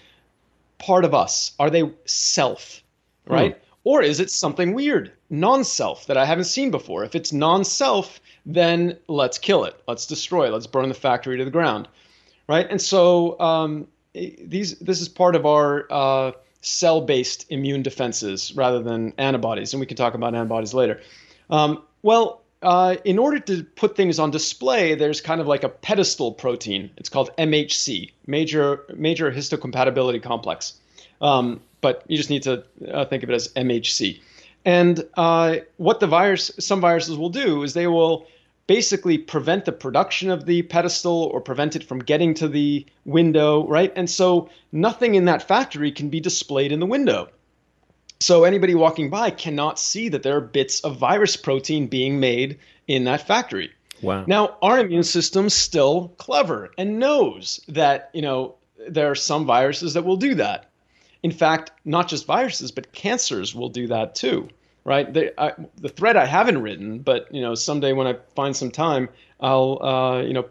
part 0.80 1.06
of 1.06 1.14
us? 1.14 1.52
Are 1.60 1.70
they 1.70 1.92
self, 2.06 2.82
right? 3.28 3.54
Hmm. 3.54 3.64
Or 3.84 4.02
is 4.02 4.20
it 4.20 4.30
something 4.30 4.74
weird, 4.74 5.12
non 5.30 5.64
self, 5.64 6.08
that 6.08 6.18
I 6.18 6.26
haven't 6.26 6.46
seen 6.46 6.72
before? 6.72 7.04
If 7.04 7.16
it's 7.16 7.32
non 7.32 7.64
self, 7.64 8.20
then 8.46 8.98
let's 9.08 9.38
kill 9.38 9.66
it. 9.66 9.80
Let's 9.88 10.06
destroy 10.06 10.48
it. 10.48 10.52
Let's 10.52 10.68
burn 10.68 10.90
the 10.90 10.96
factory 10.96 11.38
to 11.38 11.46
the 11.46 11.52
ground, 11.52 11.88
right? 12.48 12.68
And 12.70 12.82
so 12.82 13.40
um, 13.40 13.88
these 14.14 14.78
this 14.80 15.00
is 15.02 15.08
part 15.08 15.36
of 15.36 15.46
our 15.46 15.86
uh, 15.90 16.32
cell-based 16.62 17.46
immune 17.50 17.82
defenses 17.82 18.54
rather 18.56 18.82
than 18.82 19.14
antibodies, 19.18 19.74
and 19.74 19.80
we 19.80 19.86
can 19.86 19.98
talk 19.98 20.14
about 20.14 20.36
antibodies 20.36 20.74
later. 20.74 21.02
Um, 21.50 21.84
well, 22.02 22.42
uh, 22.62 22.98
in 23.06 23.18
order 23.18 23.40
to 23.40 23.64
put 23.64 23.96
things 23.96 24.20
on 24.20 24.32
display, 24.32 24.96
there's 24.96 25.22
kind 25.22 25.40
of 25.40 25.48
like 25.48 25.64
a 25.64 25.70
pedestal 25.70 26.34
protein. 26.34 26.92
It's 26.98 27.10
called 27.10 27.32
MHC, 27.38 28.12
major 28.28 28.86
major 28.96 29.32
histocompatibility 29.32 30.22
complex. 30.22 30.74
Um, 31.22 31.62
but 31.82 32.04
you 32.08 32.18
just 32.18 32.30
need 32.30 32.44
to 32.44 32.64
uh, 32.92 33.06
think 33.06 33.24
of 33.24 33.30
it 33.30 33.34
as 33.34 33.48
MHC. 33.50 34.20
And 34.66 35.06
uh, 35.16 35.58
what 35.78 36.02
the 36.02 36.08
virus, 36.08 36.52
some 36.60 36.82
viruses 36.82 37.18
will 37.18 37.30
do 37.30 37.64
is 37.64 37.74
they 37.74 37.88
will 37.88 38.28
basically 38.70 39.18
prevent 39.18 39.66
the 39.66 39.72
production 39.72 40.30
of 40.30 40.46
the 40.46 40.62
pedestal 40.62 41.24
or 41.34 41.42
prevent 41.42 41.76
it 41.76 41.84
from 41.84 41.98
getting 41.98 42.36
to 42.36 42.48
the 42.48 42.86
window, 43.04 43.68
right? 43.68 43.92
And 43.96 44.08
so 44.08 44.48
nothing 44.72 45.16
in 45.16 45.26
that 45.26 45.48
factory 45.48 45.92
can 45.92 46.10
be 46.10 46.20
displayed 46.20 46.72
in 46.72 46.80
the 46.80 46.86
window. 46.86 47.30
So 48.20 48.44
anybody 48.44 48.76
walking 48.76 49.10
by 49.10 49.32
cannot 49.32 49.80
see 49.80 50.10
that 50.10 50.22
there 50.22 50.38
are 50.38 50.42
bits 50.42 50.82
of 50.82 50.98
virus 50.98 51.36
protein 51.36 51.88
being 51.88 52.20
made 52.20 52.60
in 52.88 53.06
that 53.06 53.26
factory. 53.26 53.72
Wow. 54.04 54.26
Now, 54.28 54.58
our 54.62 54.80
immune 54.80 55.02
system's 55.02 55.56
still 55.56 56.10
clever 56.20 56.70
and 56.78 57.00
knows 57.00 57.60
that, 57.70 58.12
you 58.14 58.22
know, 58.22 58.54
there 58.88 59.10
are 59.10 59.16
some 59.16 59.48
viruses 59.48 59.96
that 59.96 60.06
will 60.06 60.18
do 60.18 60.36
that. 60.36 60.70
In 61.24 61.32
fact, 61.32 61.72
not 61.86 62.08
just 62.08 62.28
viruses, 62.28 62.70
but 62.70 62.94
cancers 62.94 63.56
will 63.56 63.70
do 63.70 63.88
that 63.88 64.14
too 64.14 64.48
right? 64.90 65.14
The, 65.14 65.40
I, 65.40 65.54
the 65.78 65.88
thread 65.88 66.18
I 66.18 66.26
haven't 66.26 66.64
written, 66.64 67.00
but 67.00 67.34
you 67.34 67.42
know, 67.42 67.54
someday 67.54 67.94
when 67.94 68.08
I 68.08 68.16
find 68.36 68.56
some 68.56 68.72
time, 68.72 69.08
I'll 69.40 69.78
uh, 69.84 70.22
you 70.24 70.34
know 70.34 70.46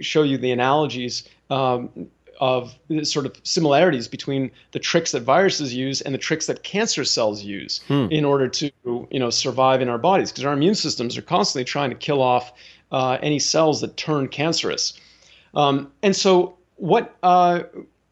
show 0.00 0.22
you 0.22 0.38
the 0.38 0.50
analogies 0.50 1.28
um, 1.50 2.08
of 2.40 2.74
sort 3.02 3.26
of 3.26 3.36
similarities 3.42 4.08
between 4.08 4.50
the 4.70 4.78
tricks 4.78 5.12
that 5.12 5.20
viruses 5.20 5.74
use 5.74 6.00
and 6.00 6.14
the 6.14 6.18
tricks 6.18 6.46
that 6.46 6.62
cancer 6.62 7.04
cells 7.04 7.44
use 7.44 7.82
hmm. 7.88 8.06
in 8.10 8.24
order 8.24 8.48
to 8.48 8.70
you 9.10 9.20
know 9.20 9.28
survive 9.28 9.82
in 9.82 9.88
our 9.90 9.98
bodies, 9.98 10.32
because 10.32 10.46
our 10.46 10.54
immune 10.54 10.74
systems 10.74 11.18
are 11.18 11.22
constantly 11.22 11.64
trying 11.64 11.90
to 11.90 11.96
kill 11.96 12.22
off 12.22 12.54
uh, 12.90 13.18
any 13.22 13.38
cells 13.38 13.82
that 13.82 13.98
turn 13.98 14.28
cancerous. 14.28 14.94
Um, 15.54 15.92
and 16.02 16.16
so 16.16 16.56
what 16.76 17.14
uh, 17.22 17.64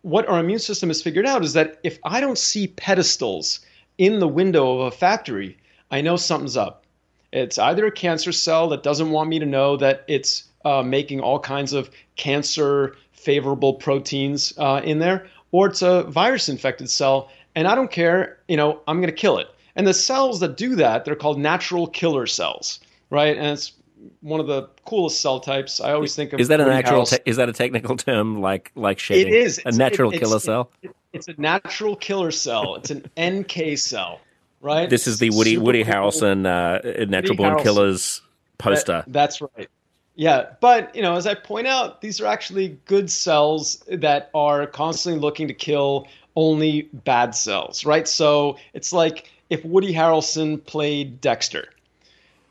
what 0.03 0.29
our 0.29 0.39
immune 0.39 0.59
system 0.59 0.91
has 0.91 1.01
figured 1.01 1.25
out 1.25 1.43
is 1.43 1.55
that 1.55 1.81
if 1.83 1.99
I 2.05 2.21
don't 2.21 2.37
see 2.37 2.67
pedestals 2.67 3.61
in 4.01 4.19
the 4.19 4.27
window 4.27 4.81
of 4.81 4.87
a 4.87 4.97
factory, 4.97 5.59
I 5.91 6.01
know 6.01 6.17
something's 6.17 6.57
up. 6.57 6.87
It's 7.35 7.59
either 7.59 7.85
a 7.85 7.93
cancer 7.93 8.33
cell 8.33 8.71
that 8.71 8.83
doesn't 8.83 9.11
want 9.11 9.29
me 9.29 9.39
to 9.41 9.45
know 9.45 9.77
that 9.77 10.05
it's 10.09 10.45
uh, 10.65 10.83
making 10.83 11.21
all 11.21 11.39
kinds 11.39 11.75
of 11.75 11.91
cancer 12.17 12.97
favorable 13.13 13.75
proteins 13.75 14.55
uh, 14.57 14.81
in 14.83 15.01
there, 15.01 15.27
or 15.53 15.67
it's 15.67 15.83
a 15.83 16.05
virus 16.05 16.49
infected 16.49 16.89
cell, 16.89 17.31
and 17.55 17.69
I 17.69 17.75
don't 17.75 17.91
care, 17.91 18.39
you 18.49 18.57
know, 18.57 18.81
I'm 18.89 19.03
going 19.03 19.15
to 19.15 19.21
kill 19.21 19.37
it. 19.37 19.49
And 19.77 19.87
the 19.87 19.93
cells 19.93 20.41
that 20.41 20.57
do 20.57 20.77
that, 20.77 21.05
they're 21.05 21.15
called 21.15 21.39
natural 21.39 21.87
killer 21.87 22.27
cells, 22.27 22.81
right? 23.11 23.37
And 23.37 23.49
it's 23.49 23.73
one 24.21 24.41
of 24.41 24.47
the 24.47 24.69
coolest 24.87 25.21
cell 25.21 25.41
types. 25.41 25.81
I 25.81 25.93
always 25.93 26.15
think 26.15 26.33
of 26.33 26.41
is 26.41 26.49
that 26.49 26.61
a 26.61 26.67
natural 26.67 27.07
te- 27.07 27.19
is 27.27 27.37
that 27.37 27.49
a 27.49 27.53
technical 27.53 27.97
term 27.97 28.41
like 28.41 28.73
like 28.75 28.99
shedding? 28.99 29.29
It 29.29 29.35
is 29.35 29.61
a 29.65 29.73
natural 29.73 30.11
it, 30.13 30.19
killer 30.19 30.39
cell. 30.39 30.71
It, 30.83 30.95
it's 31.13 31.29
a 31.29 31.35
natural 31.39 31.97
killer 31.97 32.31
cell. 32.31 32.77
It's 32.77 32.91
an 32.91 33.05
NK 33.19 33.79
cell, 33.79 34.21
right? 34.61 34.89
This 34.89 35.07
is 35.07 35.19
the 35.19 35.31
Woody 35.31 35.55
Super 35.55 35.65
Woody 35.65 35.85
cool. 35.85 35.93
Harrelson 35.93 36.47
uh, 36.47 37.07
Natural 37.07 37.37
Born. 37.37 37.63
Killers 37.63 38.23
poster. 38.59 39.05
That, 39.07 39.13
that's 39.13 39.41
right. 39.41 39.69
Yeah, 40.15 40.51
but 40.61 40.95
you 40.95 41.03
know, 41.03 41.17
as 41.17 41.27
I 41.27 41.35
point 41.35 41.67
out, 41.67 42.01
these 42.01 42.21
are 42.21 42.27
actually 42.27 42.79
good 42.85 43.11
cells 43.11 43.83
that 43.89 44.31
are 44.35 44.67
constantly 44.67 45.21
looking 45.21 45.49
to 45.49 45.55
kill 45.55 46.09
only 46.37 46.83
bad 46.93 47.35
cells, 47.35 47.85
right? 47.85 48.07
So 48.07 48.57
it's 48.75 48.93
like 48.93 49.31
if 49.51 49.65
Woody 49.65 49.93
Harrelson 49.93 50.65
played 50.65 51.21
Dexter, 51.21 51.69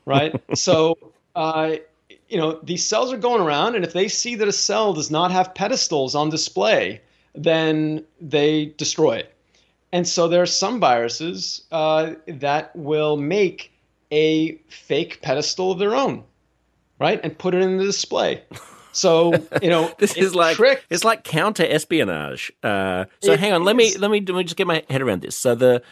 right? 0.04 0.34
so, 0.54 0.96
uh, 1.34 1.76
you 2.28 2.38
know, 2.38 2.60
these 2.62 2.84
cells 2.84 3.12
are 3.12 3.18
going 3.18 3.42
around, 3.42 3.74
and 3.74 3.84
if 3.84 3.92
they 3.92 4.08
see 4.08 4.34
that 4.36 4.48
a 4.48 4.52
cell 4.52 4.92
does 4.92 5.10
not 5.10 5.30
have 5.30 5.54
pedestals 5.54 6.14
on 6.14 6.30
display, 6.30 7.00
then 7.34 8.04
they 8.20 8.66
destroy 8.76 9.16
it. 9.16 9.34
And 9.92 10.06
so 10.06 10.28
there 10.28 10.42
are 10.42 10.46
some 10.46 10.78
viruses 10.78 11.64
uh, 11.72 12.12
that 12.28 12.74
will 12.76 13.16
make 13.16 13.72
a 14.12 14.56
fake 14.68 15.20
pedestal 15.22 15.72
of 15.72 15.78
their 15.78 15.94
own, 15.94 16.24
right, 16.98 17.20
and 17.22 17.36
put 17.36 17.54
it 17.54 17.62
in 17.62 17.78
the 17.78 17.84
display. 17.84 18.42
So 18.92 19.32
you 19.62 19.70
know, 19.70 19.92
this 19.98 20.16
is 20.16 20.34
like 20.34 20.56
tricks. 20.56 20.82
it's 20.90 21.04
like 21.04 21.24
counter 21.24 21.66
espionage. 21.66 22.52
Uh, 22.62 23.06
so 23.22 23.32
it 23.32 23.40
hang 23.40 23.52
on, 23.52 23.62
is. 23.62 23.66
let 23.66 23.76
me 23.76 23.96
let 23.96 24.10
me 24.10 24.20
let 24.20 24.36
me 24.36 24.44
just 24.44 24.56
get 24.56 24.66
my 24.66 24.84
head 24.88 25.02
around 25.02 25.22
this. 25.22 25.36
So 25.36 25.54
the 25.54 25.82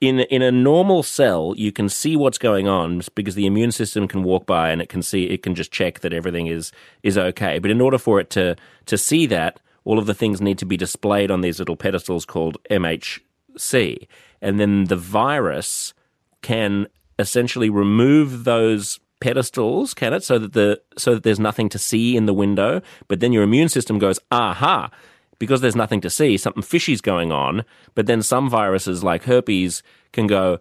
in 0.00 0.20
in 0.20 0.42
a 0.42 0.52
normal 0.52 1.02
cell, 1.02 1.54
you 1.56 1.72
can 1.72 1.88
see 1.88 2.16
what's 2.16 2.38
going 2.38 2.68
on 2.68 3.02
because 3.14 3.34
the 3.34 3.46
immune 3.46 3.72
system 3.72 4.06
can 4.06 4.22
walk 4.22 4.46
by 4.46 4.70
and 4.70 4.80
it 4.80 4.88
can 4.88 5.02
see 5.02 5.24
it 5.24 5.42
can 5.42 5.54
just 5.54 5.72
check 5.72 6.00
that 6.00 6.12
everything 6.12 6.46
is 6.46 6.72
is 7.02 7.18
okay. 7.18 7.58
But 7.58 7.70
in 7.70 7.80
order 7.80 7.98
for 7.98 8.20
it 8.20 8.30
to 8.30 8.56
to 8.86 8.96
see 8.96 9.26
that, 9.26 9.60
all 9.84 9.98
of 9.98 10.06
the 10.06 10.14
things 10.14 10.40
need 10.40 10.58
to 10.58 10.66
be 10.66 10.76
displayed 10.76 11.30
on 11.30 11.40
these 11.40 11.58
little 11.58 11.76
pedestals 11.76 12.24
called 12.24 12.58
MHC. 12.70 14.06
And 14.40 14.60
then 14.60 14.84
the 14.84 14.96
virus 14.96 15.94
can 16.42 16.86
essentially 17.18 17.70
remove 17.70 18.44
those 18.44 19.00
pedestals, 19.20 19.94
can 19.94 20.12
it? 20.12 20.22
So 20.22 20.38
that 20.38 20.52
the 20.52 20.80
so 20.96 21.14
that 21.14 21.22
there's 21.22 21.40
nothing 21.40 21.68
to 21.70 21.78
see 21.78 22.16
in 22.16 22.26
the 22.26 22.34
window. 22.34 22.82
But 23.08 23.20
then 23.20 23.32
your 23.32 23.42
immune 23.42 23.68
system 23.68 23.98
goes, 23.98 24.18
aha, 24.30 24.90
because 25.38 25.60
there's 25.60 25.76
nothing 25.76 26.00
to 26.02 26.10
see, 26.10 26.36
something 26.36 26.62
fishy's 26.62 27.00
going 27.00 27.32
on. 27.32 27.64
But 27.94 28.06
then 28.06 28.22
some 28.22 28.48
viruses 28.48 29.04
like 29.04 29.24
herpes 29.24 29.82
can 30.12 30.26
go, 30.26 30.58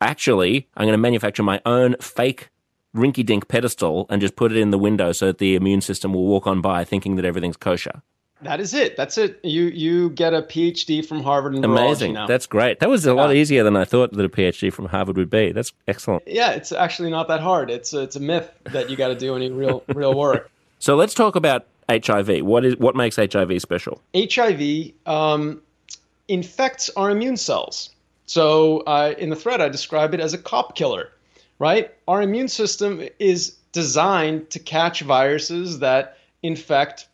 actually, 0.00 0.68
I'm 0.76 0.86
going 0.86 0.92
to 0.92 0.98
manufacture 0.98 1.42
my 1.42 1.60
own 1.64 1.96
fake 2.00 2.50
rinky 2.94 3.24
dink 3.24 3.48
pedestal 3.48 4.06
and 4.10 4.20
just 4.20 4.36
put 4.36 4.52
it 4.52 4.58
in 4.58 4.70
the 4.70 4.78
window 4.78 5.12
so 5.12 5.26
that 5.26 5.38
the 5.38 5.54
immune 5.54 5.80
system 5.80 6.12
will 6.12 6.26
walk 6.26 6.46
on 6.46 6.60
by 6.60 6.84
thinking 6.84 7.16
that 7.16 7.24
everything's 7.24 7.56
kosher. 7.56 8.02
That 8.42 8.60
is 8.60 8.74
it. 8.74 8.96
That's 8.96 9.18
it. 9.18 9.38
You 9.44 9.64
you 9.64 10.10
get 10.10 10.34
a 10.34 10.42
PhD 10.42 11.04
from 11.04 11.22
Harvard 11.22 11.54
in 11.54 11.64
Amazing. 11.64 12.14
Now. 12.14 12.26
That's 12.26 12.46
great. 12.46 12.80
That 12.80 12.88
was 12.88 13.06
a 13.06 13.14
lot 13.14 13.34
easier 13.34 13.62
than 13.62 13.76
I 13.76 13.84
thought 13.84 14.12
that 14.12 14.24
a 14.24 14.28
PhD 14.28 14.72
from 14.72 14.86
Harvard 14.86 15.16
would 15.16 15.30
be. 15.30 15.52
That's 15.52 15.72
excellent. 15.86 16.24
Yeah, 16.26 16.50
it's 16.50 16.72
actually 16.72 17.10
not 17.10 17.28
that 17.28 17.40
hard. 17.40 17.70
It's 17.70 17.92
a, 17.92 18.00
it's 18.00 18.16
a 18.16 18.20
myth 18.20 18.50
that 18.64 18.90
you 18.90 18.96
got 18.96 19.08
to 19.08 19.14
do 19.14 19.36
any 19.36 19.50
real 19.50 19.84
real 19.94 20.14
work. 20.14 20.50
So 20.80 20.96
let's 20.96 21.14
talk 21.14 21.36
about 21.36 21.66
HIV. 21.88 22.44
What 22.44 22.64
is 22.64 22.76
what 22.76 22.96
makes 22.96 23.16
HIV 23.16 23.62
special? 23.62 24.00
HIV 24.14 24.92
um, 25.06 25.62
infects 26.28 26.90
our 26.96 27.10
immune 27.10 27.36
cells. 27.36 27.90
So 28.26 28.80
uh, 28.80 29.14
in 29.18 29.30
the 29.30 29.36
thread, 29.36 29.60
I 29.60 29.68
describe 29.68 30.14
it 30.14 30.20
as 30.20 30.34
a 30.34 30.38
cop 30.38 30.74
killer. 30.74 31.10
Right? 31.58 31.94
Our 32.08 32.22
immune 32.22 32.48
system 32.48 33.06
is 33.20 33.56
designed 33.70 34.50
to 34.50 34.58
catch 34.58 35.02
viruses 35.02 35.78
that 35.78 36.18
infect 36.42 37.06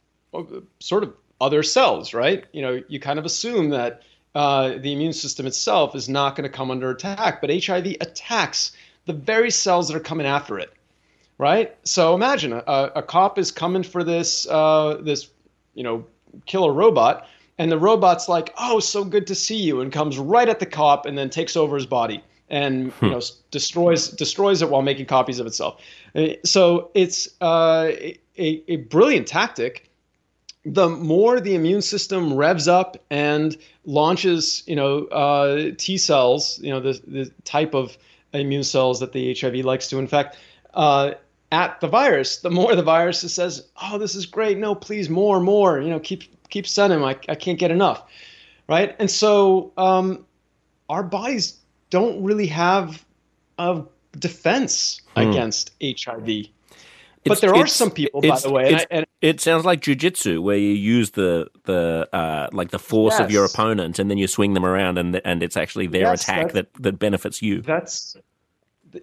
sort 0.80 1.04
of 1.04 1.14
other 1.40 1.62
cells, 1.62 2.14
right? 2.14 2.44
You 2.52 2.62
know, 2.62 2.82
you 2.88 3.00
kind 3.00 3.18
of 3.18 3.24
assume 3.24 3.70
that 3.70 4.02
uh, 4.34 4.78
the 4.78 4.92
immune 4.92 5.12
system 5.12 5.46
itself 5.46 5.94
is 5.94 6.08
not 6.08 6.36
going 6.36 6.48
to 6.48 6.54
come 6.54 6.70
under 6.70 6.90
attack, 6.90 7.40
but 7.40 7.50
HIV 7.50 7.96
attacks 8.00 8.72
the 9.06 9.12
very 9.12 9.50
cells 9.50 9.88
that 9.88 9.96
are 9.96 10.00
coming 10.00 10.26
after 10.26 10.58
it, 10.58 10.72
right? 11.38 11.76
So 11.84 12.14
imagine 12.14 12.52
a, 12.52 12.92
a 12.96 13.02
cop 13.02 13.38
is 13.38 13.50
coming 13.50 13.82
for 13.82 14.04
this 14.04 14.46
uh, 14.48 14.98
this 15.02 15.30
you 15.74 15.82
know 15.82 16.04
killer 16.46 16.72
robot, 16.72 17.26
and 17.56 17.72
the 17.72 17.78
robot's 17.78 18.28
like, 18.28 18.52
"Oh, 18.58 18.80
so 18.80 19.04
good 19.04 19.26
to 19.28 19.34
see 19.34 19.56
you," 19.56 19.80
and 19.80 19.90
comes 19.90 20.18
right 20.18 20.48
at 20.48 20.60
the 20.60 20.66
cop 20.66 21.06
and 21.06 21.16
then 21.16 21.30
takes 21.30 21.56
over 21.56 21.76
his 21.76 21.86
body 21.86 22.22
and 22.50 22.92
you 23.02 23.10
know 23.10 23.20
destroys 23.50 24.08
destroys 24.08 24.62
it 24.62 24.70
while 24.70 24.82
making 24.82 25.06
copies 25.06 25.38
of 25.38 25.46
itself. 25.46 25.80
Uh, 26.14 26.28
so 26.44 26.90
it's 26.94 27.28
uh, 27.40 27.90
a, 28.38 28.62
a 28.68 28.76
brilliant 28.76 29.26
tactic 29.26 29.87
the 30.74 30.88
more 30.88 31.40
the 31.40 31.54
immune 31.54 31.82
system 31.82 32.34
revs 32.34 32.68
up 32.68 32.96
and 33.10 33.56
launches, 33.84 34.62
you 34.66 34.76
know, 34.76 35.04
uh, 35.06 35.70
T 35.76 35.96
cells, 35.98 36.58
you 36.60 36.70
know, 36.70 36.80
the, 36.80 37.00
the 37.06 37.30
type 37.44 37.74
of 37.74 37.96
immune 38.32 38.64
cells 38.64 39.00
that 39.00 39.12
the 39.12 39.34
HIV 39.34 39.64
likes 39.64 39.88
to 39.88 39.98
infect, 39.98 40.36
uh, 40.74 41.12
at 41.50 41.80
the 41.80 41.88
virus, 41.88 42.38
the 42.38 42.50
more 42.50 42.74
the 42.76 42.82
virus 42.82 43.20
says, 43.20 43.68
"Oh, 43.82 43.96
this 43.98 44.14
is 44.14 44.26
great. 44.26 44.58
No, 44.58 44.74
please, 44.74 45.08
more, 45.08 45.40
more. 45.40 45.80
You 45.80 45.88
know, 45.88 45.98
keep 45.98 46.24
keep 46.50 46.66
sending. 46.66 47.02
I 47.02 47.16
I 47.28 47.34
can't 47.34 47.58
get 47.58 47.70
enough." 47.70 48.04
Right, 48.68 48.94
and 48.98 49.10
so 49.10 49.72
um, 49.78 50.26
our 50.90 51.02
bodies 51.02 51.58
don't 51.88 52.22
really 52.22 52.46
have 52.48 53.02
a 53.58 53.82
defense 54.18 55.00
against 55.16 55.70
HIV. 55.82 56.48
But 57.24 57.40
there 57.40 57.54
are 57.54 57.66
some 57.66 57.90
people, 57.90 58.20
by 58.20 58.38
the 58.38 58.50
way, 58.50 58.68
and, 58.68 58.76
I, 58.76 58.86
and 58.90 59.06
it 59.20 59.40
sounds 59.40 59.64
like 59.64 59.80
jujitsu, 59.80 60.40
where 60.42 60.56
you 60.56 60.70
use 60.70 61.10
the 61.10 61.50
the 61.64 62.08
uh, 62.12 62.48
like 62.52 62.70
the 62.70 62.78
force 62.78 63.14
yes. 63.14 63.20
of 63.20 63.30
your 63.30 63.44
opponent, 63.44 63.98
and 63.98 64.10
then 64.10 64.18
you 64.18 64.26
swing 64.26 64.54
them 64.54 64.64
around, 64.64 64.98
and 64.98 65.20
and 65.24 65.42
it's 65.42 65.56
actually 65.56 65.86
their 65.88 66.02
yes, 66.02 66.22
attack 66.22 66.52
that 66.52 66.72
that 66.74 66.98
benefits 66.98 67.42
you. 67.42 67.62
That's 67.62 68.16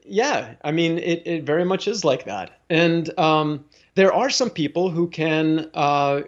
yeah. 0.06 0.56
I 0.64 0.72
mean, 0.72 1.00
it 1.00 1.24
it 1.26 1.44
very 1.44 1.66
much 1.66 1.88
is 1.88 2.06
like 2.06 2.26
that, 2.26 2.60
and 2.70 3.18
um, 3.20 3.66
there 3.96 4.14
are 4.14 4.30
some 4.30 4.50
people 4.50 4.90
who 4.90 5.08
can 5.10 5.70
uh, 5.74 6.22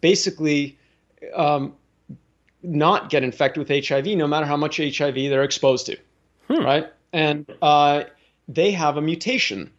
basically 0.00 0.78
um, 1.34 1.74
not 2.62 3.08
get 3.08 3.24
infected 3.24 3.66
with 3.66 3.86
HIV, 3.86 4.06
no 4.08 4.26
matter 4.26 4.46
how 4.46 4.56
much 4.56 4.76
HIV 4.76 5.14
they're 5.14 5.44
exposed 5.44 5.86
to, 5.86 5.96
hmm. 6.48 6.62
right? 6.62 6.86
And 7.12 7.50
uh, 7.62 8.04
they 8.48 8.72
have 8.72 8.98
a 8.98 9.00
mutation 9.00 9.70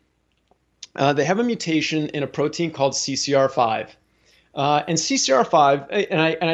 uh, 0.97 1.13
they 1.13 1.25
have 1.25 1.39
a 1.39 1.43
mutation 1.43 2.09
in 2.09 2.23
a 2.23 2.27
protein 2.27 2.71
called 2.71 2.93
CCR5. 2.93 3.89
Uh, 4.55 4.83
and 4.87 4.97
CCR5, 4.97 6.07
and 6.09 6.21
I 6.21 6.29
and 6.41 6.49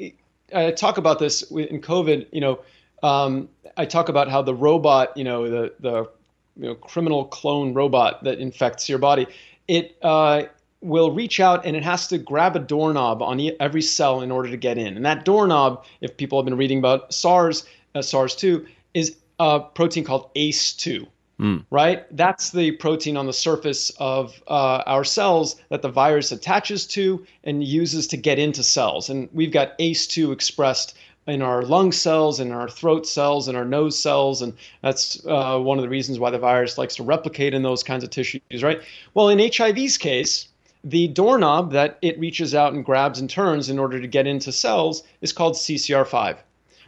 I, 0.00 0.12
I 0.54 0.70
talk 0.70 0.98
about 0.98 1.18
this 1.18 1.42
in 1.50 1.80
COVID. 1.80 2.26
You 2.30 2.40
know, 2.40 2.60
um, 3.02 3.48
I 3.76 3.86
talk 3.86 4.08
about 4.08 4.30
how 4.30 4.40
the 4.40 4.54
robot, 4.54 5.16
you 5.16 5.24
know, 5.24 5.50
the 5.50 5.74
the 5.80 6.08
you 6.56 6.68
know, 6.68 6.74
criminal 6.76 7.24
clone 7.24 7.74
robot 7.74 8.22
that 8.24 8.38
infects 8.38 8.88
your 8.88 8.98
body, 8.98 9.26
it 9.66 9.96
uh, 10.02 10.44
will 10.80 11.10
reach 11.10 11.40
out 11.40 11.64
and 11.64 11.74
it 11.74 11.82
has 11.82 12.06
to 12.08 12.18
grab 12.18 12.54
a 12.54 12.60
doorknob 12.60 13.22
on 13.22 13.40
every 13.58 13.82
cell 13.82 14.20
in 14.20 14.30
order 14.30 14.50
to 14.50 14.56
get 14.56 14.78
in. 14.78 14.96
And 14.96 15.04
that 15.04 15.24
doorknob, 15.24 15.84
if 16.00 16.16
people 16.16 16.38
have 16.38 16.44
been 16.44 16.56
reading 16.56 16.78
about 16.78 17.12
SARS, 17.12 17.66
uh, 17.94 18.02
SARS-2, 18.02 18.66
is 18.92 19.16
a 19.40 19.60
protein 19.60 20.04
called 20.04 20.32
ACE2. 20.34 21.06
Mm. 21.40 21.64
Right? 21.70 22.04
That's 22.16 22.50
the 22.50 22.72
protein 22.72 23.16
on 23.16 23.26
the 23.26 23.32
surface 23.32 23.90
of 23.98 24.40
uh, 24.46 24.82
our 24.86 25.02
cells 25.02 25.56
that 25.68 25.82
the 25.82 25.88
virus 25.88 26.30
attaches 26.30 26.86
to 26.88 27.26
and 27.42 27.64
uses 27.64 28.06
to 28.08 28.16
get 28.16 28.38
into 28.38 28.62
cells. 28.62 29.10
And 29.10 29.28
we've 29.32 29.50
got 29.50 29.76
ACE2 29.78 30.32
expressed 30.32 30.96
in 31.26 31.42
our 31.42 31.62
lung 31.62 31.90
cells, 31.90 32.38
in 32.38 32.52
our 32.52 32.68
throat 32.68 33.06
cells, 33.06 33.48
in 33.48 33.56
our 33.56 33.64
nose 33.64 33.98
cells. 33.98 34.42
And 34.42 34.52
that's 34.82 35.24
uh, 35.26 35.58
one 35.58 35.78
of 35.78 35.82
the 35.82 35.88
reasons 35.88 36.18
why 36.18 36.30
the 36.30 36.38
virus 36.38 36.78
likes 36.78 36.96
to 36.96 37.02
replicate 37.02 37.54
in 37.54 37.62
those 37.62 37.82
kinds 37.82 38.04
of 38.04 38.10
tissues, 38.10 38.62
right? 38.62 38.82
Well, 39.14 39.28
in 39.28 39.38
HIV's 39.38 39.96
case, 39.96 40.48
the 40.84 41.08
doorknob 41.08 41.72
that 41.72 41.98
it 42.02 42.18
reaches 42.18 42.54
out 42.54 42.74
and 42.74 42.84
grabs 42.84 43.18
and 43.18 43.28
turns 43.28 43.70
in 43.70 43.78
order 43.78 44.00
to 44.00 44.06
get 44.06 44.26
into 44.26 44.52
cells 44.52 45.02
is 45.22 45.32
called 45.32 45.54
CCR5. 45.54 46.36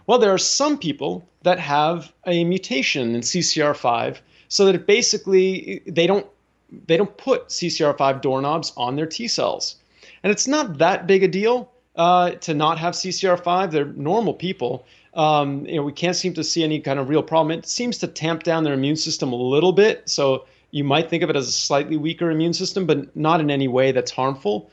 Well, 0.07 0.19
there 0.19 0.33
are 0.33 0.39
some 0.39 0.79
people 0.79 1.27
that 1.43 1.59
have 1.59 2.13
a 2.27 2.45
mutation 2.45 3.15
in 3.15 3.23
CCR5 3.23 4.19
so 4.49 4.65
that 4.67 4.75
it 4.75 4.87
basically 4.87 5.83
they 5.87 6.07
don't 6.07 6.27
they 6.87 6.97
don't 6.97 7.17
put 7.17 7.49
CCR5 7.49 8.21
doorknobs 8.21 8.73
on 8.77 8.97
their 8.97 9.07
T 9.07 9.29
cells, 9.29 9.77
and 10.23 10.31
it's 10.31 10.47
not 10.47 10.79
that 10.79 11.07
big 11.07 11.23
a 11.23 11.29
deal 11.29 11.71
uh, 11.97 12.31
to 12.31 12.55
not 12.55 12.79
have 12.79 12.95
CCR5. 12.95 13.71
They're 13.71 13.85
normal 13.85 14.35
people. 14.35 14.87
Um, 15.15 15.65
you 15.67 15.77
know, 15.77 15.83
we 15.83 15.93
can't 15.93 16.17
seem 16.17 16.35
to 16.35 16.45
see 16.45 16.63
any 16.63 16.79
kind 16.81 16.99
of 16.99 17.09
real 17.09 17.23
problem. 17.23 17.59
It 17.59 17.67
seems 17.67 17.99
to 17.99 18.07
tamp 18.07 18.43
down 18.43 18.65
their 18.65 18.75
immune 18.75 18.97
system 18.97 19.33
a 19.33 19.37
little 19.37 19.73
bit, 19.73 20.09
so 20.09 20.45
you 20.71 20.85
might 20.85 21.09
think 21.09 21.23
of 21.23 21.31
it 21.31 21.37
as 21.37 21.49
a 21.49 21.53
slightly 21.53 21.97
weaker 21.97 22.31
immune 22.31 22.53
system, 22.53 22.87
but 22.87 23.17
not 23.17 23.41
in 23.41 23.51
any 23.51 23.69
way 23.69 23.93
that's 23.93 24.11
harmful, 24.11 24.71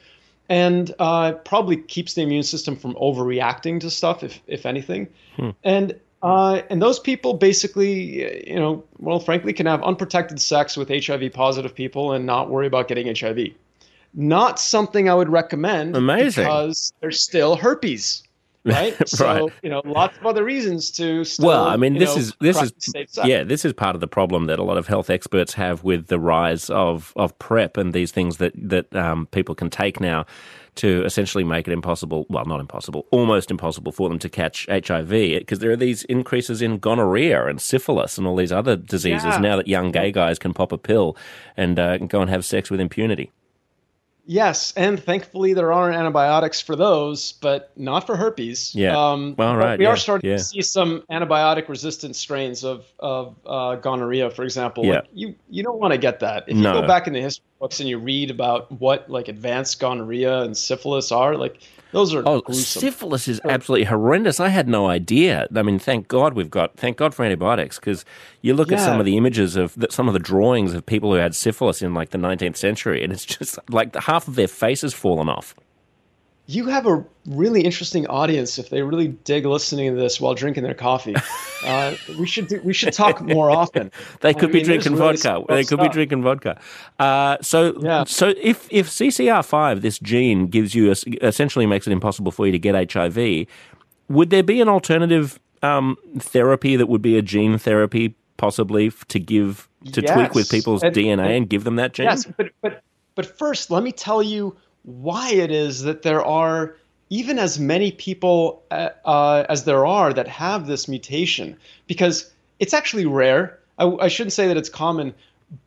and 0.50 0.94
uh, 1.00 1.32
probably 1.46 1.78
keeps 1.78 2.16
the 2.16 2.22
immune 2.22 2.44
system 2.44 2.76
from 2.76 2.94
overreacting 2.96 3.80
to 3.80 3.90
stuff, 3.90 4.24
if 4.24 4.42
if 4.48 4.66
anything. 4.66 5.08
Hmm. 5.38 5.52
And 5.64 6.00
uh, 6.24 6.62
and 6.70 6.82
those 6.82 7.00
people 7.00 7.34
basically, 7.34 8.50
you 8.50 8.56
know, 8.56 8.82
well, 8.98 9.20
frankly, 9.20 9.52
can 9.52 9.66
have 9.66 9.84
unprotected 9.84 10.40
sex 10.40 10.78
with 10.78 10.88
HIV 10.88 11.34
positive 11.34 11.76
people 11.76 12.14
and 12.14 12.26
not 12.26 12.50
worry 12.50 12.66
about 12.66 12.88
getting 12.88 13.14
HIV. 13.14 13.50
Not 14.14 14.58
something 14.58 15.10
I 15.10 15.16
would 15.16 15.28
recommend. 15.28 15.98
Amazing. 15.98 16.46
Because 16.46 16.94
there's 17.02 17.22
still 17.22 17.58
herpes. 17.58 18.24
Right. 18.66 18.98
right. 19.00 19.10
So, 19.10 19.52
you 19.62 19.70
know, 19.70 19.82
lots 19.86 20.18
of 20.18 20.26
other 20.26 20.44
reasons 20.44 20.92
to 20.92 21.24
still, 21.26 21.48
Well, 21.48 21.66
I 21.66 21.76
mean, 21.76 21.96
this 21.96 22.16
know, 22.16 22.22
is, 22.22 22.34
this 22.40 22.62
is, 22.62 22.74
yeah, 23.24 23.44
this 23.44 23.66
is 23.66 23.74
part 23.74 23.96
of 23.96 24.02
the 24.02 24.08
problem 24.08 24.46
that 24.46 24.60
a 24.60 24.64
lot 24.64 24.78
of 24.78 24.88
health 24.88 25.10
experts 25.10 25.54
have 25.56 25.84
with 25.84 26.08
the 26.08 26.20
rise 26.20 26.70
of, 26.70 27.14
of 27.16 27.38
PrEP 27.40 27.78
and 27.78 27.94
these 27.94 28.12
things 28.12 28.38
that, 28.38 28.54
that 28.56 28.94
um, 28.96 29.28
people 29.28 29.54
can 29.56 29.70
take 29.70 30.00
now 30.00 30.26
to 30.76 31.04
essentially 31.06 31.44
make 31.44 31.68
it 31.68 31.72
impossible, 31.72 32.26
well, 32.30 32.46
not 32.46 32.60
impossible, 32.60 33.06
almost 33.12 33.52
impossible 33.52 33.92
for 33.92 34.10
them 34.10 34.18
to 34.20 34.30
catch 34.30 34.66
HIV 34.68 35.10
because 35.10 35.60
there 35.60 35.72
are 35.72 35.76
these 35.78 36.04
increases 36.06 36.62
in 36.62 36.80
gonorrhea 36.80 37.46
and 37.46 37.62
syphilis 37.62 38.18
and 38.18 38.26
all 38.26 38.36
these 38.36 38.52
other 38.52 38.76
diseases 38.76 39.26
yeah. 39.26 39.38
now 39.38 39.58
that 39.58 39.68
young 39.68 39.92
gay 39.92 40.12
guys 40.12 40.40
can 40.40 40.54
pop 40.54 40.72
a 40.72 40.78
pill 40.78 41.16
and 41.56 41.78
uh, 41.78 41.98
go 41.98 42.22
and 42.22 42.30
have 42.30 42.44
sex 42.44 42.72
with 42.72 42.80
impunity. 42.80 43.32
Yes, 44.26 44.72
and 44.78 45.04
thankfully 45.04 45.54
there 45.54 45.74
are 45.74 45.92
antibiotics 45.92 46.62
for 46.62 46.78
those, 46.78 47.34
but 47.34 47.72
not 47.76 48.08
for 48.08 48.16
herpes. 48.16 48.74
Yeah. 48.74 48.98
Um, 48.98 49.36
well, 49.38 49.58
right. 49.58 49.78
We 49.78 49.84
yeah. 49.84 49.92
are 49.92 49.98
starting 49.98 50.30
yeah. 50.30 50.38
to 50.38 50.44
see 50.44 50.62
some 50.62 51.04
antibiotic-resistant 51.12 52.16
strains 52.16 52.64
of 52.64 52.86
of 53.00 53.36
uh, 53.46 53.76
gonorrhea, 53.76 54.30
for 54.30 54.44
example. 54.44 54.86
Yeah. 54.86 55.00
Like 55.00 55.10
you 55.14 55.36
you 55.50 55.62
don't 55.62 55.78
want 55.78 55.92
to 55.92 55.98
get 55.98 56.22
that. 56.22 56.46
If 56.48 56.56
no. 56.56 56.74
you 56.74 56.82
go 56.82 56.88
back 56.88 57.08
in 57.08 57.14
the 57.14 57.22
history 57.22 57.44
books 57.60 57.82
and 57.82 57.90
you 57.90 57.98
read 57.98 58.32
about 58.32 58.72
what 58.72 59.10
like 59.10 59.28
advanced 59.28 59.82
gonorrhea 59.82 60.42
and 60.44 60.56
syphilis 60.56 61.12
are, 61.12 61.36
like 61.36 61.62
those 61.94 62.14
are 62.14 62.24
oh, 62.26 62.42
gruesome. 62.42 62.82
syphilis 62.82 63.28
is 63.28 63.40
absolutely 63.46 63.86
horrendous. 63.86 64.40
I 64.40 64.50
had 64.50 64.68
no 64.68 64.88
idea. 64.88 65.48
I 65.56 65.62
mean, 65.62 65.80
thank 65.80 66.08
God 66.08 66.34
we've 66.34 66.50
got 66.50 66.76
thank 66.76 66.98
God 66.98 67.14
for 67.14 67.24
antibiotics 67.24 67.80
because 67.80 68.04
you 68.42 68.54
look 68.54 68.72
yeah. 68.72 68.78
at 68.78 68.84
some 68.84 69.00
of 69.00 69.06
the 69.06 69.16
images 69.16 69.56
of 69.56 69.76
the, 69.76 69.88
some 69.92 70.08
of 70.08 70.14
the 70.14 70.20
drawings 70.20 70.74
of 70.74 70.86
people 70.86 71.14
who 71.14 71.20
had 71.20 71.36
syphilis 71.36 71.82
in 71.82 71.94
like 71.94 72.10
the 72.10 72.18
19th 72.18 72.58
century, 72.58 73.04
and 73.04 73.14
it's 73.14 73.26
just 73.26 73.60
like 73.70 73.94
the, 73.94 74.02
half 74.02 74.28
of 74.28 74.36
their 74.36 74.48
face 74.48 74.82
has 74.82 74.94
fallen 74.94 75.30
off 75.30 75.56
you 76.46 76.66
have 76.66 76.86
a 76.86 77.04
really 77.26 77.62
interesting 77.62 78.06
audience 78.08 78.60
if 78.60 78.70
they 78.70 78.82
really 78.82 79.08
dig 79.08 79.46
listening 79.46 79.96
to 79.96 80.00
this 80.00 80.20
while 80.20 80.34
drinking 80.34 80.64
their 80.64 80.74
coffee. 80.74 81.16
Uh, 81.64 81.96
we 82.20 82.28
should 82.28 82.48
do, 82.48 82.60
we 82.66 82.74
should 82.74 82.92
talk 82.92 83.22
more 83.22 83.50
often. 83.50 83.90
they 84.20 84.34
could 84.34 84.50
I 84.50 84.52
be 84.52 84.58
mean, 84.58 84.66
drinking 84.66 84.96
really 84.98 85.16
vodka. 85.16 85.46
They 85.48 85.62
could 85.62 85.80
stuff. 85.80 85.80
be 85.80 85.88
drinking 85.88 86.22
vodka. 86.22 86.60
Uh, 87.00 87.38
so 87.40 87.80
yeah. 87.80 88.04
so 88.04 88.34
if 88.42 88.68
if 88.70 88.90
CCR5 88.90 89.80
this 89.80 89.98
gene 89.98 90.48
gives 90.48 90.76
you 90.76 90.92
a, 90.92 91.26
essentially 91.26 91.66
makes 91.66 91.88
it 91.88 91.94
impossible 91.94 92.34
for 92.34 92.46
you 92.46 92.52
to 92.52 92.60
get 92.60 92.92
HIV, 92.92 93.48
would 94.10 94.30
there 94.30 94.44
be 94.44 94.60
an 94.60 94.68
alternative 94.68 95.40
um, 95.62 95.96
therapy 96.20 96.76
that 96.76 96.88
would 96.88 97.02
be 97.02 97.18
a 97.18 97.22
gene 97.22 97.58
therapy 97.58 98.14
possibly 98.36 98.92
to 99.08 99.18
give 99.18 99.70
to 99.94 100.02
yes. 100.02 100.14
tweak 100.14 100.36
with 100.36 100.52
people's 100.52 100.84
and, 100.84 100.94
DNA 100.94 101.14
and, 101.14 101.32
and 101.32 101.50
give 101.50 101.64
them 101.64 101.78
that 101.78 101.94
gene? 101.94 102.08
Yes, 102.08 102.26
but 102.26 102.50
but 102.60 102.84
but 103.16 103.38
first, 103.38 103.72
let 103.72 103.84
me 103.84 103.94
tell 103.94 104.22
you 104.22 104.58
why 104.84 105.32
it 105.32 105.52
is 105.52 105.82
that 105.84 106.02
there 106.04 106.24
are 106.24 106.76
even 107.10 107.38
as 107.40 107.60
many 107.60 107.92
people 107.92 108.64
uh, 108.72 108.90
uh, 109.06 109.46
as 109.50 109.66
there 109.66 109.86
are 109.86 110.14
that 110.14 110.28
have 110.28 110.68
this 110.68 110.88
mutation, 110.88 111.58
because 111.88 112.32
it's 112.60 112.74
actually 112.74 113.06
rare. 113.06 113.60
I, 113.78 113.86
I, 113.86 114.08
shouldn't 114.08 114.34
say 114.34 114.48
that 114.48 114.58
it's 114.58 114.70
common, 114.70 115.14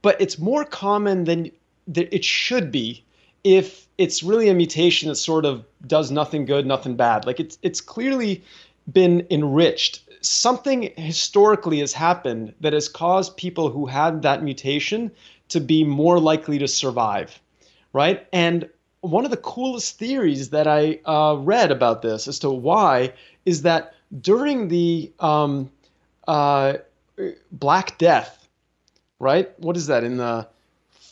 but 0.02 0.20
it's 0.20 0.38
more 0.38 0.64
common 0.64 1.24
than 1.24 1.50
it 1.94 2.24
should 2.24 2.72
be 2.72 3.04
if 3.44 3.86
it's 3.96 4.22
really 4.22 4.48
a 4.48 4.54
mutation 4.54 5.08
that 5.08 5.14
sort 5.14 5.44
of 5.44 5.64
does 5.86 6.10
nothing 6.10 6.44
good, 6.44 6.66
nothing 6.66 6.96
bad. 6.96 7.26
Like 7.26 7.38
it's 7.38 7.58
it's 7.62 7.80
clearly 7.80 8.42
been 8.92 9.26
enriched. 9.30 10.02
Something 10.20 10.92
historically 10.96 11.78
has 11.78 11.92
happened 11.92 12.54
that 12.60 12.72
has 12.72 12.88
caused 12.88 13.36
people 13.36 13.70
who 13.70 13.86
had 13.86 14.22
that 14.22 14.42
mutation 14.42 15.12
to 15.50 15.60
be 15.60 15.84
more 15.84 16.18
likely 16.18 16.58
to 16.58 16.66
survive, 16.66 17.40
right? 17.92 18.26
And 18.32 18.68
one 19.06 19.24
of 19.24 19.30
the 19.30 19.36
coolest 19.36 19.98
theories 19.98 20.50
that 20.50 20.66
I 20.66 21.00
uh, 21.04 21.36
read 21.36 21.70
about 21.70 22.02
this 22.02 22.28
as 22.28 22.38
to 22.40 22.50
why 22.50 23.12
is 23.44 23.62
that 23.62 23.94
during 24.20 24.68
the 24.68 25.12
um, 25.20 25.70
uh, 26.26 26.74
Black 27.52 27.98
Death, 27.98 28.48
right? 29.18 29.58
What 29.58 29.76
is 29.76 29.86
that 29.86 30.04
in 30.04 30.16
the 30.16 30.46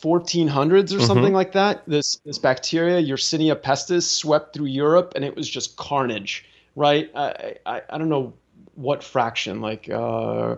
1400s 0.01 0.61
or 0.69 0.97
mm-hmm. 0.97 1.05
something 1.05 1.33
like 1.33 1.53
that? 1.53 1.83
This 1.87 2.17
this 2.25 2.37
bacteria, 2.37 3.01
Yersinia 3.01 3.55
pestis, 3.55 4.03
swept 4.03 4.53
through 4.53 4.67
Europe, 4.67 5.13
and 5.15 5.23
it 5.23 5.35
was 5.35 5.49
just 5.49 5.77
carnage, 5.77 6.45
right? 6.75 7.09
I 7.15 7.55
I, 7.65 7.81
I 7.89 7.97
don't 7.97 8.09
know 8.09 8.33
what 8.75 9.03
fraction, 9.03 9.61
like. 9.61 9.89
Uh, 9.89 10.57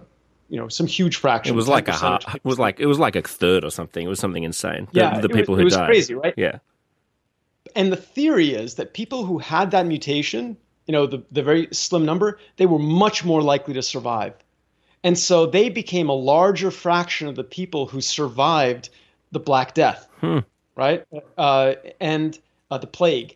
you 0.50 0.58
know 0.58 0.70
some 0.70 0.88
huge 0.88 1.18
fraction. 1.18 1.54
It 1.54 1.58
was 1.58 1.68
like 1.68 1.90
a 1.90 1.92
half, 1.92 2.34
it 2.34 2.46
was 2.46 2.58
like 2.58 2.80
it 2.80 2.86
was 2.86 3.00
like 3.00 3.18
a 3.18 3.22
third 3.22 3.66
or 3.66 3.70
something. 3.70 4.06
It 4.06 4.08
was 4.08 4.18
something 4.18 4.44
insane. 4.44 4.88
The, 4.94 5.00
yeah, 5.02 5.20
the 5.20 5.28
people 5.28 5.56
was, 5.56 5.58
who 5.58 5.62
it 5.62 5.66
was 5.66 5.76
died. 5.76 5.88
crazy, 5.88 6.16
right? 6.16 6.34
Yeah 6.38 6.60
and 7.78 7.92
the 7.92 7.96
theory 7.96 8.56
is 8.56 8.74
that 8.76 8.94
people 8.94 9.24
who 9.24 9.38
had 9.38 9.70
that 9.70 9.86
mutation, 9.86 10.58
you 10.88 10.92
know, 10.92 11.06
the, 11.06 11.24
the 11.32 11.44
very 11.44 11.68
slim 11.72 12.04
number, 12.06 12.40
they 12.58 12.66
were 12.66 12.80
much 12.80 13.24
more 13.24 13.44
likely 13.44 13.76
to 13.76 13.84
survive. 13.84 14.34
And 15.04 15.16
so 15.18 15.46
they 15.46 15.70
became 15.70 16.10
a 16.10 16.14
larger 16.14 16.72
fraction 16.72 17.28
of 17.28 17.36
the 17.36 17.44
people 17.44 17.86
who 17.86 18.02
survived 18.02 18.90
the 19.32 19.40
Black 19.40 19.76
Death, 19.76 20.10
hmm. 20.22 20.40
right? 20.76 21.06
Uh, 21.38 21.76
and 22.02 22.40
uh, 22.72 22.80
the 22.80 22.88
plague. 22.88 23.36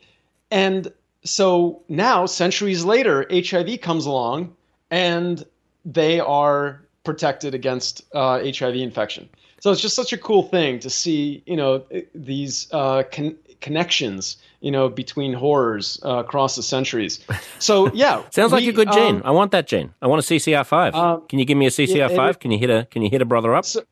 And 0.50 0.92
so 1.24 1.84
now, 1.88 2.26
centuries 2.26 2.84
later, 2.84 3.28
HIV 3.32 3.82
comes 3.82 4.08
along 4.08 4.56
and 4.90 5.46
they 5.86 6.20
are 6.20 6.82
protected 7.04 7.54
against 7.54 8.04
uh, 8.16 8.40
HIV 8.40 8.76
infection. 8.78 9.30
So 9.60 9.72
it's 9.72 9.82
just 9.82 9.96
such 9.96 10.12
a 10.12 10.18
cool 10.18 10.42
thing 10.42 10.80
to 10.80 10.90
see, 10.90 11.44
you 11.46 11.56
know, 11.56 11.84
these 12.16 12.68
uh, 12.72 13.04
con- 13.12 13.38
connections, 13.62 14.38
you 14.60 14.72
know, 14.72 14.90
between 14.90 15.34
horrors 15.34 16.00
uh, 16.04 16.18
across 16.18 16.56
the 16.56 16.64
centuries. 16.64 17.20
So 17.60 17.92
yeah, 17.94 18.24
sounds 18.32 18.52
like 18.52 18.66
a 18.66 18.72
good 18.72 18.92
gene. 18.92 19.18
um, 19.18 19.22
I 19.24 19.32
want 19.32 19.52
that 19.52 19.68
gene. 19.68 19.94
I 20.02 20.08
want 20.08 20.20
a 20.20 20.34
CCR 20.34 20.66
five. 20.66 20.94
Um, 20.96 21.26
can 21.28 21.40
you 21.40 21.46
give 21.46 21.58
me 21.58 21.68
a 21.68 21.70
CCR 21.70 22.16
five? 22.16 22.40
Can 22.40 22.52
you 22.52 22.58
hit 22.60 22.70
a 22.70 22.86
Can 22.92 23.02
you 23.02 23.10
hit 23.10 23.22
a 23.22 23.26
brother 23.26 23.56
up? 23.56 23.66
So- 23.66 23.84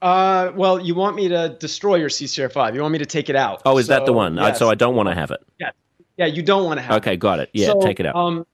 uh, 0.00 0.50
well, 0.56 0.80
you 0.80 0.96
want 0.96 1.14
me 1.14 1.28
to 1.28 1.56
destroy 1.60 1.94
your 1.94 2.08
CCR5? 2.08 2.74
You 2.74 2.80
want 2.80 2.90
me 2.90 2.98
to 2.98 3.06
take 3.06 3.30
it 3.30 3.36
out? 3.36 3.62
oh, 3.64 3.78
is 3.78 3.86
that 3.86 4.00
the 4.00 4.06
So, 4.06 4.12
one? 4.14 4.36
I- 4.36 4.48
yes. 4.48 4.58
So 4.58 4.68
I 4.68 4.74
don't 4.74 4.96
want 4.96 5.08
to 5.08 5.14
have 5.14 5.30
it. 5.30 5.40
yeah, 5.60 5.70
yeah, 6.16 6.26
you 6.26 6.42
don't 6.42 6.64
want 6.64 6.78
to 6.78 6.82
have. 6.82 6.94
It. 6.94 6.96
Okay, 6.96 7.12
it. 7.12 7.18
got 7.18 7.38
it. 7.38 7.50
Yeah, 7.52 7.68
So, 7.68 7.80
take 7.80 8.00
it 8.00 8.06
out. 8.06 8.16
Um, 8.16 8.44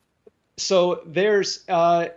so 0.58 1.00
there's 1.06 1.64
uh, 1.68 2.08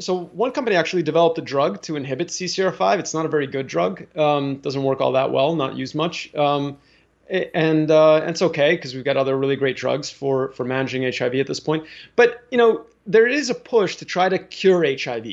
so 0.00 0.24
one 0.32 0.50
company 0.50 0.74
actually 0.76 1.02
developed 1.04 1.38
a 1.38 1.42
drug 1.42 1.80
to 1.82 1.94
inhibit 1.96 2.28
CCR5. 2.28 2.98
It's 2.98 3.14
not 3.14 3.24
a 3.24 3.28
very 3.28 3.46
good 3.46 3.66
drug. 3.66 4.04
Um, 4.18 4.56
doesn't 4.56 4.82
work 4.82 5.00
all 5.00 5.12
that 5.12 5.30
well. 5.30 5.54
Not 5.54 5.76
used 5.76 5.94
much. 5.94 6.34
Um, 6.34 6.76
and 7.28 7.90
uh, 7.90 8.22
it's 8.24 8.42
okay 8.42 8.76
because 8.76 8.94
we've 8.94 9.04
got 9.04 9.16
other 9.16 9.36
really 9.36 9.56
great 9.56 9.76
drugs 9.76 10.10
for 10.10 10.52
for 10.52 10.64
managing 10.64 11.02
HIV 11.02 11.34
at 11.34 11.46
this 11.46 11.60
point. 11.60 11.84
But 12.14 12.44
you 12.50 12.58
know 12.58 12.84
there 13.06 13.26
is 13.26 13.50
a 13.50 13.54
push 13.54 13.96
to 13.96 14.04
try 14.04 14.28
to 14.28 14.38
cure 14.38 14.84
HIV. 14.84 15.26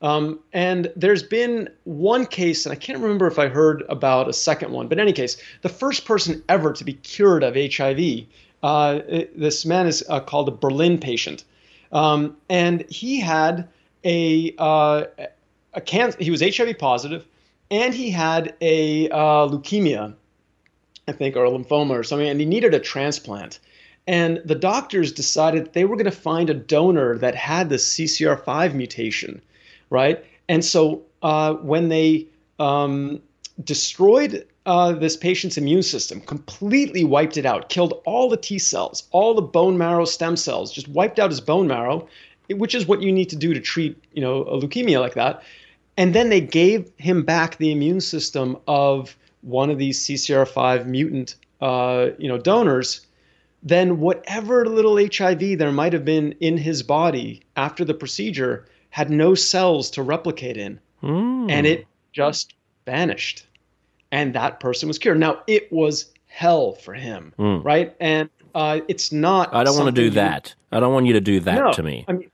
Um, 0.00 0.38
and 0.52 0.92
there's 0.94 1.24
been 1.24 1.68
one 1.84 2.24
case, 2.24 2.64
and 2.64 2.72
I 2.72 2.76
can't 2.76 3.00
remember 3.00 3.26
if 3.26 3.38
I 3.38 3.48
heard 3.48 3.82
about 3.88 4.28
a 4.28 4.32
second 4.32 4.70
one, 4.72 4.86
but 4.86 4.98
in 4.98 5.02
any 5.02 5.12
case, 5.12 5.36
the 5.62 5.68
first 5.68 6.04
person 6.04 6.42
ever 6.48 6.72
to 6.72 6.84
be 6.84 6.92
cured 6.92 7.42
of 7.42 7.56
HIV, 7.56 8.26
uh, 8.62 9.00
this 9.34 9.66
man 9.66 9.88
is 9.88 10.04
uh, 10.08 10.20
called 10.20 10.48
a 10.48 10.52
Berlin 10.52 10.98
patient. 10.98 11.42
Um, 11.90 12.36
and 12.48 12.88
he 12.88 13.18
had 13.18 13.68
a, 14.04 14.54
uh, 14.58 15.04
a 15.74 15.80
can- 15.80 16.14
he 16.20 16.30
was 16.30 16.42
HIV 16.42 16.78
positive, 16.78 17.26
and 17.70 17.92
he 17.92 18.10
had 18.10 18.54
a 18.60 19.08
uh, 19.10 19.48
leukemia, 19.48 20.14
I 21.08 21.12
think, 21.12 21.36
or 21.36 21.44
a 21.44 21.50
lymphoma 21.50 21.90
or 21.90 22.02
something, 22.02 22.28
and 22.28 22.38
he 22.38 22.46
needed 22.46 22.74
a 22.74 22.78
transplant. 22.78 23.58
And 24.06 24.40
the 24.44 24.54
doctors 24.54 25.12
decided 25.12 25.72
they 25.72 25.84
were 25.84 25.96
going 25.96 26.04
to 26.04 26.10
find 26.10 26.48
a 26.48 26.54
donor 26.54 27.18
that 27.18 27.34
had 27.34 27.68
the 27.68 27.76
CCR5 27.76 28.74
mutation, 28.74 29.42
right? 29.90 30.24
And 30.48 30.64
so 30.64 31.02
uh, 31.22 31.54
when 31.54 31.88
they 31.88 32.26
um, 32.58 33.20
destroyed 33.64 34.46
uh, 34.66 34.92
this 34.92 35.16
patient's 35.16 35.56
immune 35.56 35.82
system, 35.82 36.20
completely 36.20 37.04
wiped 37.04 37.36
it 37.36 37.46
out, 37.46 37.68
killed 37.68 38.00
all 38.04 38.28
the 38.28 38.36
T 38.36 38.58
cells, 38.58 39.04
all 39.10 39.34
the 39.34 39.42
bone 39.42 39.76
marrow 39.78 40.04
stem 40.04 40.36
cells, 40.36 40.72
just 40.72 40.88
wiped 40.88 41.18
out 41.18 41.30
his 41.30 41.40
bone 41.40 41.66
marrow, 41.66 42.06
which 42.50 42.74
is 42.74 42.86
what 42.86 43.02
you 43.02 43.12
need 43.12 43.28
to 43.30 43.36
do 43.36 43.52
to 43.52 43.60
treat, 43.60 43.96
you 44.12 44.22
know, 44.22 44.42
a 44.42 44.60
leukemia 44.60 45.00
like 45.00 45.14
that. 45.14 45.42
And 45.96 46.14
then 46.14 46.28
they 46.28 46.40
gave 46.40 46.90
him 46.96 47.24
back 47.24 47.56
the 47.56 47.72
immune 47.72 48.00
system 48.00 48.56
of 48.66 49.16
one 49.48 49.70
of 49.70 49.78
these 49.78 49.98
CCR5 50.00 50.86
mutant, 50.86 51.36
uh, 51.60 52.08
you 52.18 52.28
know, 52.28 52.38
donors. 52.38 53.06
Then 53.62 53.98
whatever 53.98 54.66
little 54.66 54.96
HIV 54.96 55.58
there 55.58 55.72
might 55.72 55.92
have 55.92 56.04
been 56.04 56.32
in 56.40 56.56
his 56.56 56.82
body 56.82 57.42
after 57.56 57.84
the 57.84 57.94
procedure 57.94 58.66
had 58.90 59.10
no 59.10 59.34
cells 59.34 59.90
to 59.90 60.02
replicate 60.02 60.56
in, 60.56 60.78
Hmm. 61.00 61.46
and 61.50 61.66
it 61.66 61.86
just 62.12 62.54
vanished. 62.86 63.46
And 64.12 64.34
that 64.34 64.60
person 64.60 64.86
was 64.88 64.98
cured. 64.98 65.18
Now 65.18 65.40
it 65.46 65.70
was 65.72 66.12
hell 66.26 66.72
for 66.74 66.94
him, 66.94 67.32
right? 67.38 67.94
And 68.00 68.30
uh, 68.54 68.80
it's 68.88 69.12
not. 69.12 69.52
I 69.52 69.64
don't 69.64 69.76
want 69.76 69.94
to 69.94 70.02
do 70.02 70.10
that. 70.10 70.54
I 70.72 70.80
don't 70.80 70.92
want 70.92 71.06
you 71.06 71.12
to 71.14 71.20
do 71.20 71.40
that 71.40 71.58
no, 71.58 71.72
to 71.72 71.82
me. 71.82 72.04
I 72.08 72.12
mean, 72.12 72.30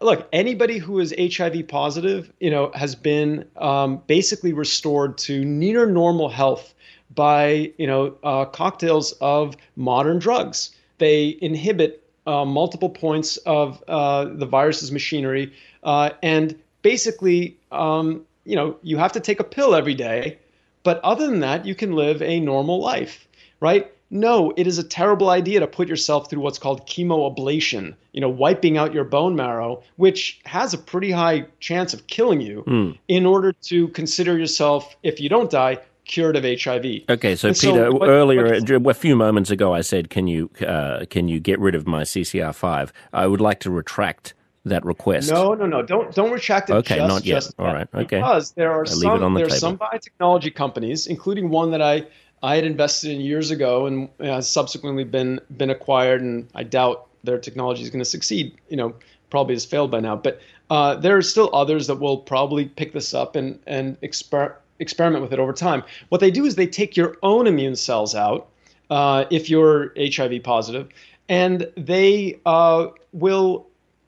look, 0.00 0.28
anybody 0.32 0.78
who 0.78 1.00
is 1.00 1.14
HIV 1.18 1.68
positive, 1.68 2.32
you 2.40 2.50
know, 2.50 2.70
has 2.74 2.94
been 2.94 3.44
um, 3.56 4.02
basically 4.06 4.52
restored 4.52 5.18
to 5.18 5.44
near 5.44 5.86
normal 5.86 6.28
health 6.28 6.74
by, 7.14 7.72
you 7.78 7.86
know, 7.86 8.16
uh, 8.22 8.44
cocktails 8.46 9.12
of 9.20 9.56
modern 9.76 10.18
drugs. 10.18 10.70
They 10.98 11.36
inhibit 11.40 12.02
uh, 12.26 12.44
multiple 12.44 12.88
points 12.88 13.36
of 13.38 13.82
uh, 13.86 14.24
the 14.24 14.46
virus's 14.46 14.90
machinery, 14.90 15.52
uh, 15.84 16.10
and 16.22 16.58
basically, 16.82 17.56
um, 17.70 18.24
you 18.44 18.56
know, 18.56 18.76
you 18.82 18.96
have 18.96 19.12
to 19.12 19.20
take 19.20 19.40
a 19.40 19.44
pill 19.44 19.74
every 19.74 19.94
day, 19.94 20.38
but 20.82 21.00
other 21.04 21.26
than 21.26 21.40
that, 21.40 21.66
you 21.66 21.74
can 21.74 21.92
live 21.92 22.22
a 22.22 22.40
normal 22.40 22.80
life, 22.80 23.28
right? 23.60 23.92
No, 24.10 24.52
it 24.56 24.66
is 24.66 24.78
a 24.78 24.84
terrible 24.84 25.30
idea 25.30 25.60
to 25.60 25.66
put 25.66 25.88
yourself 25.88 26.30
through 26.30 26.40
what's 26.40 26.58
called 26.58 26.86
chemoablation, 26.86 27.94
you 28.12 28.20
know, 28.20 28.28
wiping 28.28 28.78
out 28.78 28.94
your 28.94 29.04
bone 29.04 29.34
marrow, 29.34 29.82
which 29.96 30.40
has 30.44 30.72
a 30.74 30.78
pretty 30.78 31.10
high 31.10 31.46
chance 31.60 31.92
of 31.92 32.06
killing 32.06 32.40
you, 32.40 32.96
in 33.08 33.26
order 33.26 33.52
to 33.52 33.88
consider 33.88 34.38
yourself, 34.38 34.96
if 35.02 35.20
you 35.20 35.28
don't 35.28 35.50
die, 35.50 35.78
cured 36.04 36.36
of 36.36 36.44
HIV. 36.44 37.02
Okay, 37.10 37.34
so 37.34 37.48
And 37.48 37.56
so 37.56 37.72
Peter, 37.72 38.04
earlier, 38.04 38.60
what- 38.78 38.90
a 38.90 38.94
few 38.94 39.16
moments 39.16 39.50
ago, 39.50 39.74
I 39.74 39.80
said, 39.80 40.08
"Can 40.08 40.28
you 40.28 40.50
uh, 40.66 41.04
can 41.10 41.26
you 41.26 41.40
get 41.40 41.58
rid 41.58 41.74
of 41.74 41.86
my 41.86 42.02
CCR 42.04 42.52
five? 42.54 42.92
I 43.12 43.26
would 43.26 43.40
like 43.40 43.58
to 43.60 43.70
retract 43.70 44.32
that 44.64 44.84
request." 44.84 45.32
No, 45.32 45.54
no, 45.54 45.66
no. 45.66 45.82
Don't 45.82 46.14
don't 46.14 46.30
retract 46.30 46.70
it. 46.70 46.74
Okay, 46.74 46.96
just, 46.96 47.08
not 47.08 47.24
yet. 47.26 47.48
All 47.58 47.66
right, 47.66 47.88
okay. 47.92 48.18
Because 48.18 48.52
there 48.52 48.70
are 48.70 48.86
I 48.86 48.92
leave 48.92 48.96
it 48.96 49.00
some 49.00 49.34
the 49.34 49.38
there 49.40 49.46
are 49.46 49.50
table. 49.50 49.58
some 49.58 49.78
biotechnology 49.78 50.54
companies, 50.54 51.08
including 51.08 51.50
one 51.50 51.72
that 51.72 51.82
I 51.82 52.04
I 52.42 52.56
had 52.56 52.64
invested 52.64 53.10
in 53.10 53.20
years 53.20 53.50
ago 53.50 53.86
and 53.86 54.08
has 54.20 54.48
subsequently 54.48 55.04
been 55.04 55.40
been 55.56 55.70
acquired, 55.70 56.20
and 56.22 56.48
I 56.54 56.62
doubt 56.62 57.06
their 57.24 57.38
technology 57.38 57.82
is 57.82 57.90
going 57.90 58.00
to 58.00 58.04
succeed. 58.04 58.54
You 58.68 58.76
know, 58.76 58.94
probably 59.30 59.54
has 59.54 59.64
failed 59.64 59.90
by 59.90 60.00
now. 60.00 60.16
But 60.16 60.40
uh, 60.70 60.96
there 60.96 61.16
are 61.16 61.22
still 61.22 61.50
others 61.52 61.86
that 61.86 61.96
will 61.96 62.18
probably 62.18 62.66
pick 62.66 62.92
this 62.92 63.14
up 63.14 63.36
and 63.36 63.58
and 63.66 64.00
exper- 64.00 64.54
experiment 64.78 65.22
with 65.22 65.32
it 65.32 65.38
over 65.38 65.52
time. 65.52 65.82
What 66.10 66.20
they 66.20 66.30
do 66.30 66.44
is 66.44 66.56
they 66.56 66.66
take 66.66 66.96
your 66.96 67.16
own 67.22 67.46
immune 67.46 67.76
cells 67.76 68.14
out 68.14 68.48
uh, 68.90 69.24
if 69.30 69.48
you're 69.48 69.92
HIV 69.98 70.42
positive, 70.42 70.88
and 71.28 71.70
they 71.76 72.38
uh, 72.46 72.88
will 73.12 73.66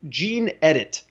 gene 0.09 0.53
edit 0.63 1.03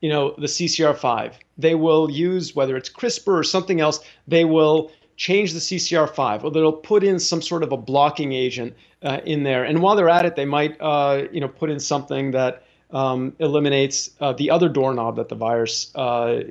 you 0.00 0.08
know 0.08 0.34
the 0.38 0.46
CCR5. 0.46 1.32
They 1.58 1.74
will 1.74 2.10
use 2.10 2.54
whether 2.54 2.76
it's 2.76 2.90
CRISPR 2.90 3.32
or 3.38 3.42
something 3.42 3.80
else. 3.80 4.00
They 4.28 4.44
will 4.44 4.92
change 5.16 5.52
the 5.52 5.58
CCR5, 5.60 6.44
or 6.44 6.50
they'll 6.50 6.72
put 6.72 7.02
in 7.02 7.18
some 7.18 7.40
sort 7.42 7.62
of 7.62 7.72
a 7.72 7.76
blocking 7.76 8.32
agent 8.32 8.74
uh, 9.02 9.20
in 9.24 9.42
there. 9.42 9.64
And 9.64 9.82
while 9.82 9.96
they're 9.96 10.08
at 10.08 10.24
it, 10.26 10.36
they 10.36 10.44
might 10.44 10.76
uh, 10.80 11.24
you 11.32 11.40
know 11.40 11.48
put 11.48 11.70
in 11.70 11.80
something 11.80 12.30
that 12.32 12.64
um, 12.90 13.34
eliminates 13.38 14.10
uh, 14.20 14.32
the 14.32 14.50
other 14.50 14.68
doorknob 14.68 15.16
that 15.16 15.28
the 15.28 15.34
virus 15.34 15.94
uh, 15.94 16.42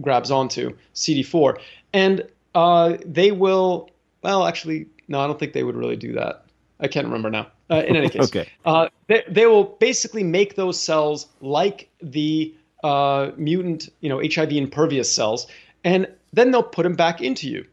grabs 0.00 0.30
onto, 0.30 0.76
CD4. 0.94 1.58
And 1.92 2.26
uh, 2.54 2.96
they 3.04 3.30
will. 3.30 3.90
Well, 4.22 4.46
actually, 4.46 4.86
no, 5.08 5.20
I 5.20 5.26
don't 5.26 5.38
think 5.38 5.52
they 5.52 5.64
would 5.64 5.76
really 5.76 5.96
do 5.96 6.12
that. 6.14 6.44
I 6.80 6.88
can't 6.88 7.06
remember 7.06 7.30
now. 7.30 7.48
Uh, 7.70 7.82
in 7.86 7.96
any 7.96 8.08
case, 8.10 8.24
Okay. 8.24 8.48
uh, 8.64 8.88
they, 9.06 9.22
they 9.28 9.46
will 9.46 9.64
basically 9.64 10.22
make 10.22 10.56
those 10.56 10.80
cells 10.80 11.26
like 11.40 11.88
the 12.02 12.54
uh, 12.82 13.30
mutant, 13.36 13.88
you 14.00 14.08
know, 14.08 14.20
HIV 14.20 14.52
impervious 14.52 15.12
cells, 15.12 15.46
and 15.84 16.06
then 16.32 16.50
they'll 16.50 16.62
put 16.62 16.82
them 16.82 16.94
back 16.94 17.20
into 17.20 17.48
you. 17.48 17.64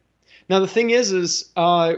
Now 0.51 0.59
the 0.59 0.67
thing 0.67 0.89
is, 0.89 1.13
is 1.13 1.49
uh, 1.55 1.93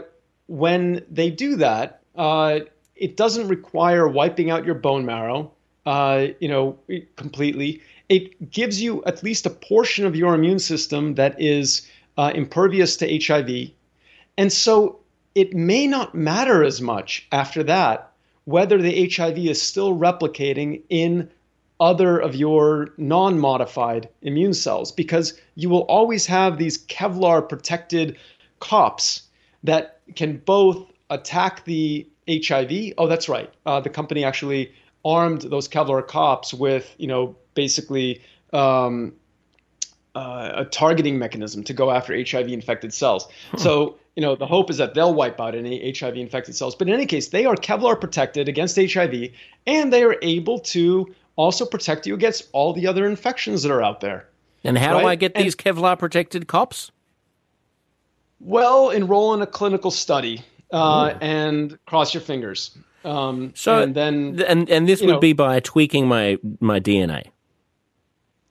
when 0.46 1.04
they 1.10 1.28
do 1.28 1.56
that, 1.56 2.02
uh, 2.14 2.60
it 2.94 3.16
doesn't 3.16 3.48
require 3.48 4.06
wiping 4.06 4.48
out 4.48 4.64
your 4.64 4.76
bone 4.76 5.04
marrow, 5.04 5.50
uh, 5.86 6.28
you 6.38 6.46
know, 6.46 6.78
completely. 7.16 7.82
It 8.08 8.52
gives 8.52 8.80
you 8.80 9.02
at 9.06 9.24
least 9.24 9.44
a 9.44 9.50
portion 9.50 10.06
of 10.06 10.14
your 10.14 10.36
immune 10.36 10.60
system 10.60 11.16
that 11.16 11.34
is 11.40 11.90
uh, 12.16 12.30
impervious 12.32 12.96
to 12.98 13.18
HIV, 13.18 13.72
and 14.38 14.52
so 14.52 15.00
it 15.34 15.52
may 15.52 15.88
not 15.88 16.14
matter 16.14 16.62
as 16.62 16.80
much 16.80 17.26
after 17.32 17.64
that 17.64 18.12
whether 18.44 18.80
the 18.80 19.10
HIV 19.10 19.38
is 19.38 19.60
still 19.60 19.98
replicating 19.98 20.82
in 20.90 21.28
other 21.80 22.18
of 22.18 22.34
your 22.36 22.90
non 22.98 23.38
modified 23.38 24.08
immune 24.22 24.54
cells 24.54 24.92
because 24.92 25.38
you 25.56 25.68
will 25.68 25.82
always 25.82 26.26
have 26.26 26.56
these 26.56 26.78
Kevlar 26.86 27.48
protected 27.48 28.16
cops 28.60 29.22
that 29.62 30.00
can 30.16 30.38
both 30.38 30.90
attack 31.10 31.64
the 31.64 32.06
HIV. 32.28 32.94
Oh, 32.98 33.06
that's 33.06 33.28
right. 33.28 33.52
Uh, 33.66 33.80
the 33.80 33.90
company 33.90 34.24
actually 34.24 34.72
armed 35.04 35.42
those 35.42 35.68
Kevlar 35.68 36.06
cops 36.06 36.54
with, 36.54 36.94
you 36.98 37.06
know, 37.06 37.36
basically 37.54 38.22
um, 38.52 39.12
uh, 40.14 40.52
a 40.54 40.64
targeting 40.64 41.18
mechanism 41.18 41.62
to 41.64 41.72
go 41.74 41.90
after 41.90 42.14
HIV 42.16 42.48
infected 42.48 42.94
cells. 42.94 43.28
So, 43.58 43.98
you 44.16 44.22
know, 44.22 44.36
the 44.36 44.46
hope 44.46 44.70
is 44.70 44.76
that 44.78 44.94
they'll 44.94 45.14
wipe 45.14 45.40
out 45.40 45.54
any 45.54 45.92
HIV 45.92 46.16
infected 46.16 46.54
cells. 46.54 46.74
But 46.74 46.88
in 46.88 46.94
any 46.94 47.06
case, 47.06 47.28
they 47.28 47.44
are 47.44 47.56
Kevlar 47.56 48.00
protected 48.00 48.48
against 48.48 48.76
HIV 48.76 49.30
and 49.66 49.92
they 49.92 50.04
are 50.04 50.16
able 50.22 50.60
to 50.60 51.14
also 51.36 51.66
protect 51.66 52.06
you 52.06 52.14
against 52.14 52.48
all 52.52 52.72
the 52.72 52.86
other 52.86 53.06
infections 53.06 53.62
that 53.64 53.72
are 53.72 53.82
out 53.82 54.00
there. 54.00 54.28
And 54.62 54.78
how 54.78 54.98
do 55.00 55.06
I 55.06 55.16
get 55.16 55.32
And- 55.34 55.44
these 55.44 55.56
Kevlar 55.56 55.98
protected 55.98 56.46
cops? 56.46 56.90
Well, 58.44 58.90
enroll 58.90 59.32
in 59.34 59.40
a 59.42 59.46
clinical 59.46 59.90
study 59.90 60.42
uh, 60.70 61.14
and 61.20 61.78
cross 61.86 62.12
your 62.12 62.20
fingers. 62.20 62.76
Um, 63.04 63.52
So 63.56 63.78
and 63.82 63.94
then 63.94 64.40
and 64.46 64.68
and 64.70 64.86
this 64.88 65.00
would 65.00 65.08
know- 65.10 65.18
be 65.18 65.32
by 65.32 65.60
tweaking 65.60 66.06
my 66.06 66.38
my 66.60 66.78
DNA. 66.80 67.24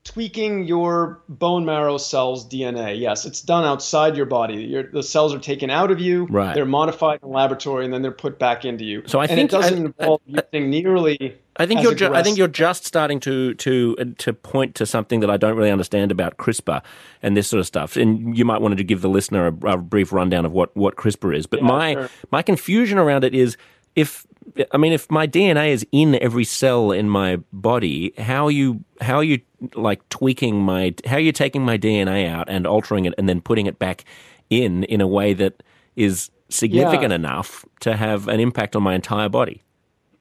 tweaking 0.04 0.64
your 0.64 1.22
bone 1.28 1.64
marrow 1.64 1.96
cells 1.96 2.46
DNA. 2.46 2.98
Yes, 3.00 3.24
it's 3.24 3.40
done 3.40 3.64
outside 3.64 4.16
your 4.16 4.26
body. 4.26 4.56
Your, 4.62 4.82
the 4.82 5.02
cells 5.02 5.34
are 5.34 5.38
taken 5.38 5.70
out 5.70 5.90
of 5.90 5.98
you. 6.00 6.26
Right. 6.26 6.54
They're 6.54 6.66
modified 6.66 7.20
in 7.22 7.28
the 7.30 7.34
laboratory, 7.34 7.84
and 7.86 7.92
then 7.94 8.02
they're 8.02 8.10
put 8.12 8.38
back 8.38 8.64
into 8.64 8.84
you. 8.84 9.02
So 9.06 9.18
I 9.18 9.24
and 9.24 9.30
think- 9.36 9.50
it 9.52 9.56
doesn't 9.56 9.78
I- 9.78 9.86
involve 9.86 10.20
using 10.26 10.70
nearly. 10.70 11.36
I 11.56 11.66
think 11.66 11.82
you're. 11.82 11.94
Ju- 11.94 12.12
I 12.12 12.22
think 12.22 12.36
you're 12.36 12.48
just 12.48 12.84
starting 12.84 13.20
to 13.20 13.54
to 13.54 13.96
uh, 14.00 14.04
to 14.18 14.32
point 14.32 14.74
to 14.76 14.86
something 14.86 15.20
that 15.20 15.30
I 15.30 15.36
don't 15.36 15.56
really 15.56 15.70
understand 15.70 16.10
about 16.10 16.36
CRISPR 16.36 16.82
and 17.22 17.36
this 17.36 17.48
sort 17.48 17.60
of 17.60 17.66
stuff. 17.66 17.96
And 17.96 18.36
you 18.36 18.44
might 18.44 18.60
want 18.60 18.76
to 18.76 18.84
give 18.84 19.02
the 19.02 19.08
listener 19.08 19.46
a, 19.46 19.72
a 19.72 19.76
brief 19.76 20.12
rundown 20.12 20.44
of 20.44 20.52
what 20.52 20.76
what 20.76 20.96
CRISPR 20.96 21.36
is. 21.36 21.46
But 21.46 21.62
my 21.62 21.92
sure. 21.94 22.10
my 22.32 22.42
confusion 22.42 22.98
around 22.98 23.24
it 23.24 23.34
is 23.34 23.56
if 23.94 24.26
I 24.72 24.76
mean 24.76 24.92
if 24.92 25.08
my 25.10 25.26
DNA 25.26 25.68
is 25.70 25.86
in 25.92 26.16
every 26.20 26.44
cell 26.44 26.90
in 26.90 27.08
my 27.08 27.36
body, 27.52 28.12
how 28.18 28.46
are 28.46 28.50
you 28.50 28.84
how 29.00 29.16
are 29.16 29.24
you 29.24 29.40
like 29.74 30.06
tweaking 30.08 30.60
my 30.60 30.94
how 31.06 31.16
are 31.16 31.20
you 31.20 31.32
taking 31.32 31.62
my 31.64 31.78
DNA 31.78 32.28
out 32.28 32.48
and 32.48 32.66
altering 32.66 33.04
it 33.04 33.14
and 33.16 33.28
then 33.28 33.40
putting 33.40 33.66
it 33.66 33.78
back 33.78 34.04
in 34.50 34.82
in 34.84 35.00
a 35.00 35.06
way 35.06 35.32
that 35.34 35.62
is 35.94 36.30
significant 36.50 37.10
Yeah. 37.10 37.16
enough 37.16 37.64
to 37.80 37.96
have 37.96 38.26
an 38.28 38.40
impact 38.40 38.74
on 38.74 38.82
my 38.82 38.94
entire 38.94 39.28
body? 39.28 39.62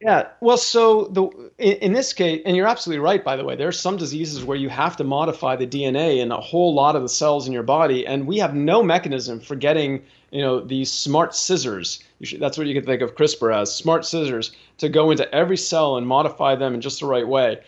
Yeah, 0.04 0.28
well, 0.42 0.58
so 0.58 1.06
the 1.06 1.50
in, 1.58 1.78
in 1.78 1.94
this 1.94 2.12
case, 2.12 2.42
and 2.46 2.58
you're 2.58 2.68
absolutely 2.68 3.00
right. 3.00 3.24
By 3.24 3.38
the 3.38 3.46
way, 3.46 3.56
there 3.56 3.70
are 3.70 3.72
some 3.72 3.96
diseases 3.96 4.44
where 4.44 4.58
you 4.58 4.68
have 4.68 4.98
to 4.98 5.06
modify 5.06 5.56
the 5.56 5.66
DNA 5.66 6.18
in 6.18 6.30
a 6.30 6.42
whole 6.42 6.74
lot 6.74 6.98
of 6.98 7.04
the 7.04 7.10
cells 7.10 7.48
in 7.48 7.54
your 7.54 7.64
body, 7.64 8.06
and 8.06 8.28
we 8.28 8.38
have 8.40 8.54
no 8.54 8.84
mechanism 8.84 9.40
for 9.40 9.56
getting 9.56 10.04
you 10.32 10.42
know 10.42 10.60
these 10.60 10.92
smart 10.92 11.34
scissors. 11.34 12.04
Should, 12.22 12.42
that's 12.42 12.58
what 12.58 12.68
you 12.68 12.74
can 12.74 12.84
think 12.84 13.02
of 13.02 13.16
CRISPR 13.16 13.56
as 13.56 13.74
smart 13.74 14.06
scissors 14.06 14.52
to 14.80 14.90
go 14.90 15.10
into 15.10 15.34
every 15.34 15.56
cell 15.56 15.96
and 15.96 16.06
modify 16.06 16.56
them 16.56 16.74
in 16.74 16.82
just 16.82 17.00
the 17.00 17.06
right 17.06 17.28
way. 17.28 17.62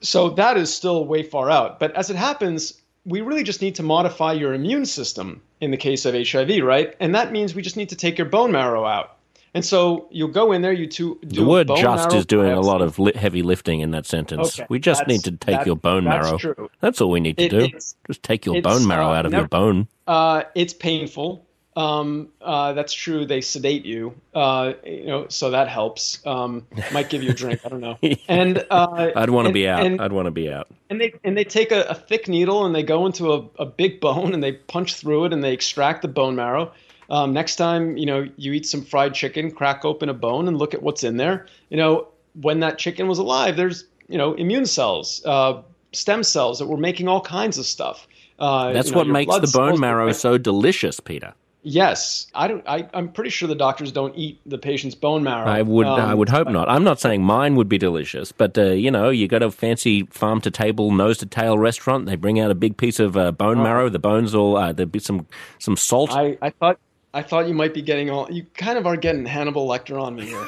So 0.00 0.30
that 0.30 0.56
is 0.56 0.72
still 0.72 1.06
way 1.06 1.24
far 1.24 1.50
out. 1.50 1.80
But 1.80 1.92
as 1.96 2.08
it 2.08 2.16
happens, 2.16 2.80
we 3.04 3.20
really 3.20 3.42
just 3.42 3.62
need 3.62 3.74
to 3.76 3.82
modify 3.82 4.32
your 4.32 4.54
immune 4.54 4.86
system 4.86 5.42
in 5.60 5.72
the 5.72 5.76
case 5.76 6.04
of 6.04 6.14
HIV, 6.14 6.62
right? 6.62 6.94
And 7.00 7.16
that 7.16 7.32
means 7.32 7.52
we 7.52 7.62
just 7.62 7.76
need 7.76 7.88
to 7.88 7.96
take 7.96 8.16
your 8.16 8.28
bone 8.28 8.52
marrow 8.52 8.84
out. 8.84 9.11
And 9.54 9.64
so 9.64 10.08
you'll 10.10 10.28
go 10.28 10.52
in 10.52 10.62
there, 10.62 10.72
you 10.72 10.86
two 10.86 11.18
do 11.26 11.42
The 11.42 11.46
word 11.46 11.68
just 11.76 12.12
is 12.14 12.24
doing 12.24 12.52
a 12.52 12.60
lot 12.60 12.80
of 12.80 12.98
li- 12.98 13.12
heavy 13.14 13.42
lifting 13.42 13.80
in 13.80 13.90
that 13.90 14.06
sentence. 14.06 14.58
Okay, 14.58 14.66
we 14.70 14.78
just 14.78 15.00
that's- 15.00 15.14
need 15.14 15.24
to 15.24 15.36
take 15.44 15.58
that- 15.58 15.66
your 15.66 15.76
bone 15.76 16.04
that's 16.04 16.26
marrow. 16.26 16.38
true. 16.38 16.70
That's 16.80 17.00
all 17.02 17.10
we 17.10 17.20
need 17.20 17.36
to 17.38 17.44
It- 17.44 17.50
do. 17.50 17.68
Just 18.06 18.22
take 18.22 18.46
your 18.46 18.62
bone 18.62 18.86
marrow 18.86 19.08
uh, 19.08 19.14
out 19.14 19.26
of 19.26 19.32
your 19.32 19.48
bone. 19.48 19.88
Uh, 20.06 20.44
it's 20.54 20.72
painful. 20.72 21.44
Um, 21.74 22.28
uh, 22.42 22.74
that's 22.74 22.92
true. 22.92 23.24
They 23.24 23.40
sedate 23.40 23.86
you, 23.86 24.14
uh, 24.34 24.74
you 24.84 25.06
know, 25.06 25.26
so 25.28 25.50
that 25.52 25.68
helps. 25.68 26.18
Um, 26.26 26.66
might 26.92 27.08
give 27.08 27.22
you 27.22 27.30
a 27.30 27.34
drink. 27.34 27.60
I 27.64 27.68
don't 27.70 27.80
know. 27.80 27.98
And 28.28 28.62
uh, 28.70 29.10
I'd 29.16 29.30
want 29.30 29.48
to 29.48 29.54
be 29.54 29.66
out. 29.66 29.84
And, 29.86 29.98
I'd 30.00 30.12
want 30.12 30.26
to 30.26 30.30
be 30.32 30.50
out. 30.52 30.68
and 30.90 31.00
they 31.00 31.14
and 31.24 31.34
they 31.36 31.44
take 31.44 31.72
a, 31.72 31.84
a 31.84 31.94
thick 31.94 32.28
needle 32.28 32.66
and 32.66 32.74
they 32.74 32.82
go 32.82 33.06
into 33.06 33.32
a, 33.32 33.48
a 33.58 33.64
big 33.64 34.00
bone 34.00 34.34
and 34.34 34.42
they 34.42 34.52
punch 34.52 34.96
through 34.96 35.24
it 35.26 35.32
and 35.32 35.42
they 35.42 35.54
extract 35.54 36.02
the 36.02 36.08
bone 36.08 36.36
marrow. 36.36 36.72
Um, 37.10 37.32
next 37.32 37.56
time, 37.56 37.96
you 37.96 38.06
know, 38.06 38.28
you 38.36 38.52
eat 38.52 38.66
some 38.66 38.82
fried 38.84 39.14
chicken, 39.14 39.50
crack 39.50 39.84
open 39.84 40.08
a 40.08 40.14
bone 40.14 40.48
and 40.48 40.56
look 40.58 40.74
at 40.74 40.82
what's 40.82 41.04
in 41.04 41.16
there. 41.16 41.46
You 41.70 41.76
know, 41.76 42.08
when 42.40 42.60
that 42.60 42.78
chicken 42.78 43.08
was 43.08 43.18
alive, 43.18 43.56
there's 43.56 43.84
you 44.08 44.18
know 44.18 44.34
immune 44.34 44.66
cells, 44.66 45.22
uh, 45.24 45.62
stem 45.92 46.22
cells 46.22 46.58
that 46.58 46.66
were 46.66 46.76
making 46.76 47.08
all 47.08 47.20
kinds 47.20 47.58
of 47.58 47.66
stuff. 47.66 48.06
Uh, 48.38 48.72
That's 48.72 48.88
you 48.88 48.92
know, 48.92 48.98
what 48.98 49.06
makes 49.08 49.38
the 49.38 49.58
bone 49.58 49.78
marrow 49.78 50.06
making- 50.06 50.18
so 50.18 50.38
delicious, 50.38 51.00
Peter. 51.00 51.34
Yes, 51.64 52.26
I 52.34 52.48
don't. 52.48 52.64
I, 52.66 52.88
I'm 52.92 53.12
pretty 53.12 53.30
sure 53.30 53.46
the 53.46 53.54
doctors 53.54 53.92
don't 53.92 54.16
eat 54.16 54.40
the 54.44 54.58
patient's 54.58 54.96
bone 54.96 55.22
marrow. 55.22 55.48
I 55.48 55.62
would. 55.62 55.86
Um, 55.86 56.00
I 56.00 56.12
would 56.12 56.28
hope 56.28 56.48
not. 56.48 56.68
I'm 56.68 56.82
not 56.82 56.98
saying 56.98 57.22
mine 57.22 57.54
would 57.54 57.68
be 57.68 57.78
delicious, 57.78 58.32
but 58.32 58.58
uh, 58.58 58.70
you 58.70 58.90
know, 58.90 59.10
you 59.10 59.28
got 59.28 59.44
a 59.44 59.50
fancy 59.52 60.02
farm 60.10 60.40
to 60.40 60.50
table, 60.50 60.90
nose 60.90 61.18
to 61.18 61.26
tail 61.26 61.56
restaurant. 61.56 62.06
They 62.06 62.16
bring 62.16 62.40
out 62.40 62.50
a 62.50 62.56
big 62.56 62.76
piece 62.78 62.98
of 62.98 63.16
uh, 63.16 63.30
bone 63.30 63.62
marrow. 63.62 63.88
The 63.88 64.00
bones 64.00 64.34
all. 64.34 64.56
Uh, 64.56 64.72
there'd 64.72 64.90
be 64.90 64.98
some 64.98 65.28
some 65.60 65.76
salt. 65.76 66.10
I, 66.10 66.36
I 66.42 66.50
thought 66.50 66.80
I 67.14 67.22
thought 67.22 67.48
you 67.48 67.54
might 67.54 67.74
be 67.74 67.82
getting 67.82 68.10
all. 68.10 68.30
You 68.30 68.46
kind 68.54 68.78
of 68.78 68.86
are 68.86 68.96
getting 68.96 69.26
Hannibal 69.26 69.68
Lecter 69.68 70.00
on 70.00 70.16
me 70.16 70.26
here, 70.26 70.46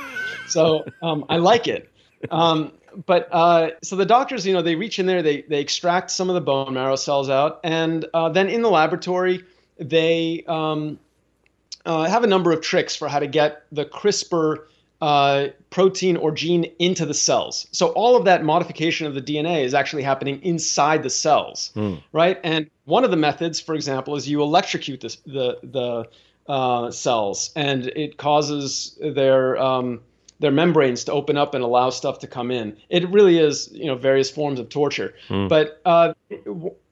so 0.48 0.84
um, 1.02 1.24
I 1.28 1.36
like 1.36 1.68
it. 1.68 1.90
Um, 2.30 2.72
but 3.06 3.28
uh, 3.32 3.70
so 3.82 3.96
the 3.96 4.06
doctors, 4.06 4.46
you 4.46 4.54
know, 4.54 4.62
they 4.62 4.74
reach 4.74 4.98
in 4.98 5.06
there, 5.06 5.22
they 5.22 5.42
they 5.42 5.60
extract 5.60 6.10
some 6.10 6.30
of 6.30 6.34
the 6.34 6.40
bone 6.40 6.74
marrow 6.74 6.96
cells 6.96 7.28
out, 7.28 7.60
and 7.64 8.06
uh, 8.14 8.28
then 8.30 8.48
in 8.48 8.62
the 8.62 8.70
laboratory, 8.70 9.44
they 9.78 10.44
um, 10.46 10.98
uh, 11.84 12.04
have 12.04 12.24
a 12.24 12.26
number 12.26 12.52
of 12.52 12.60
tricks 12.60 12.96
for 12.96 13.08
how 13.08 13.18
to 13.18 13.26
get 13.26 13.64
the 13.72 13.84
CRISPR 13.84 14.64
uh, 15.00 15.48
protein 15.68 16.16
or 16.16 16.32
gene 16.32 16.64
into 16.78 17.04
the 17.04 17.12
cells. 17.12 17.66
So 17.72 17.88
all 17.88 18.16
of 18.16 18.24
that 18.24 18.42
modification 18.42 19.06
of 19.06 19.14
the 19.14 19.20
DNA 19.20 19.64
is 19.64 19.74
actually 19.74 20.02
happening 20.02 20.40
inside 20.42 21.02
the 21.02 21.10
cells, 21.10 21.72
right? 22.12 22.40
And 22.42 22.70
one 22.84 23.04
of 23.04 23.10
the 23.10 23.16
methods, 23.18 23.60
for 23.60 23.74
example, 23.74 24.16
is 24.16 24.26
you 24.26 24.40
electrocute 24.40 25.02
this, 25.02 25.16
the 25.26 25.58
the 25.62 26.08
uh, 26.46 26.90
cells, 26.90 27.50
and 27.56 27.86
it 27.88 28.16
causes 28.16 28.98
their 29.00 29.56
um, 29.56 30.00
their 30.40 30.50
membranes 30.50 31.04
to 31.04 31.12
open 31.12 31.36
up 31.36 31.54
and 31.54 31.64
allow 31.64 31.90
stuff 31.90 32.18
to 32.18 32.26
come 32.26 32.50
in. 32.50 32.76
It 32.88 33.08
really 33.08 33.38
is, 33.38 33.70
you 33.72 33.86
know, 33.86 33.94
various 33.94 34.30
forms 34.30 34.60
of 34.60 34.68
torture. 34.68 35.14
But 35.48 35.80
uh, 35.84 36.14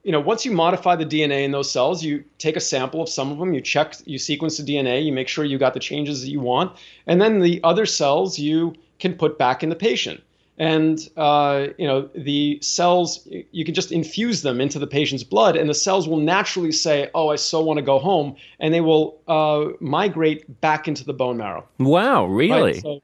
you 0.04 0.10
know, 0.10 0.20
once 0.20 0.44
you 0.44 0.52
modify 0.52 0.96
the 0.96 1.06
DNA 1.06 1.44
in 1.44 1.52
those 1.52 1.70
cells, 1.70 2.02
you 2.02 2.24
take 2.38 2.56
a 2.56 2.60
sample 2.60 3.02
of 3.02 3.08
some 3.08 3.30
of 3.30 3.38
them, 3.38 3.54
you 3.54 3.60
check, 3.60 3.94
you 4.04 4.18
sequence 4.18 4.58
the 4.58 4.64
DNA, 4.64 5.04
you 5.04 5.12
make 5.12 5.28
sure 5.28 5.44
you 5.44 5.58
got 5.58 5.74
the 5.74 5.80
changes 5.80 6.22
that 6.22 6.30
you 6.30 6.40
want, 6.40 6.76
and 7.06 7.20
then 7.20 7.40
the 7.40 7.60
other 7.62 7.86
cells 7.86 8.38
you 8.38 8.74
can 8.98 9.14
put 9.14 9.38
back 9.38 9.62
in 9.62 9.68
the 9.68 9.76
patient. 9.76 10.22
And 10.58 11.08
uh, 11.16 11.68
you 11.78 11.86
know, 11.86 12.10
the 12.14 12.58
cells 12.60 13.26
you 13.52 13.64
can 13.64 13.74
just 13.74 13.90
infuse 13.90 14.42
them 14.42 14.60
into 14.60 14.78
the 14.78 14.86
patient's 14.86 15.24
blood, 15.24 15.56
and 15.56 15.68
the 15.68 15.74
cells 15.74 16.06
will 16.06 16.18
naturally 16.18 16.72
say, 16.72 17.10
"Oh, 17.14 17.30
I 17.30 17.36
so 17.36 17.62
want 17.62 17.78
to 17.78 17.82
go 17.82 17.98
home," 17.98 18.36
and 18.60 18.72
they 18.72 18.82
will 18.82 19.18
uh, 19.28 19.70
migrate 19.80 20.60
back 20.60 20.86
into 20.86 21.04
the 21.04 21.14
bone 21.14 21.38
marrow. 21.38 21.66
wow, 21.78 22.26
really? 22.26 22.72
Right? 22.74 22.82
So, 22.82 23.00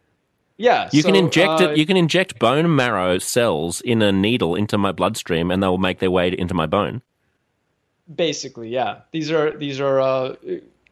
yeah, 0.58 0.90
you 0.92 1.02
can 1.02 1.16
inject 1.16 1.62
uh, 1.62 1.70
it. 1.70 1.78
You 1.78 1.86
can 1.86 1.96
inject 1.96 2.38
bone 2.38 2.74
marrow 2.74 3.18
cells 3.18 3.80
in 3.80 4.02
a 4.02 4.12
needle 4.12 4.54
into 4.54 4.76
my 4.76 4.92
bloodstream, 4.92 5.50
and 5.50 5.62
they'll 5.62 5.78
make 5.78 6.00
their 6.00 6.10
way 6.10 6.28
into 6.28 6.52
my 6.52 6.66
bone. 6.66 7.00
Basically, 8.14 8.68
yeah. 8.68 9.00
These 9.12 9.30
are 9.30 9.56
these 9.56 9.80
are 9.80 10.36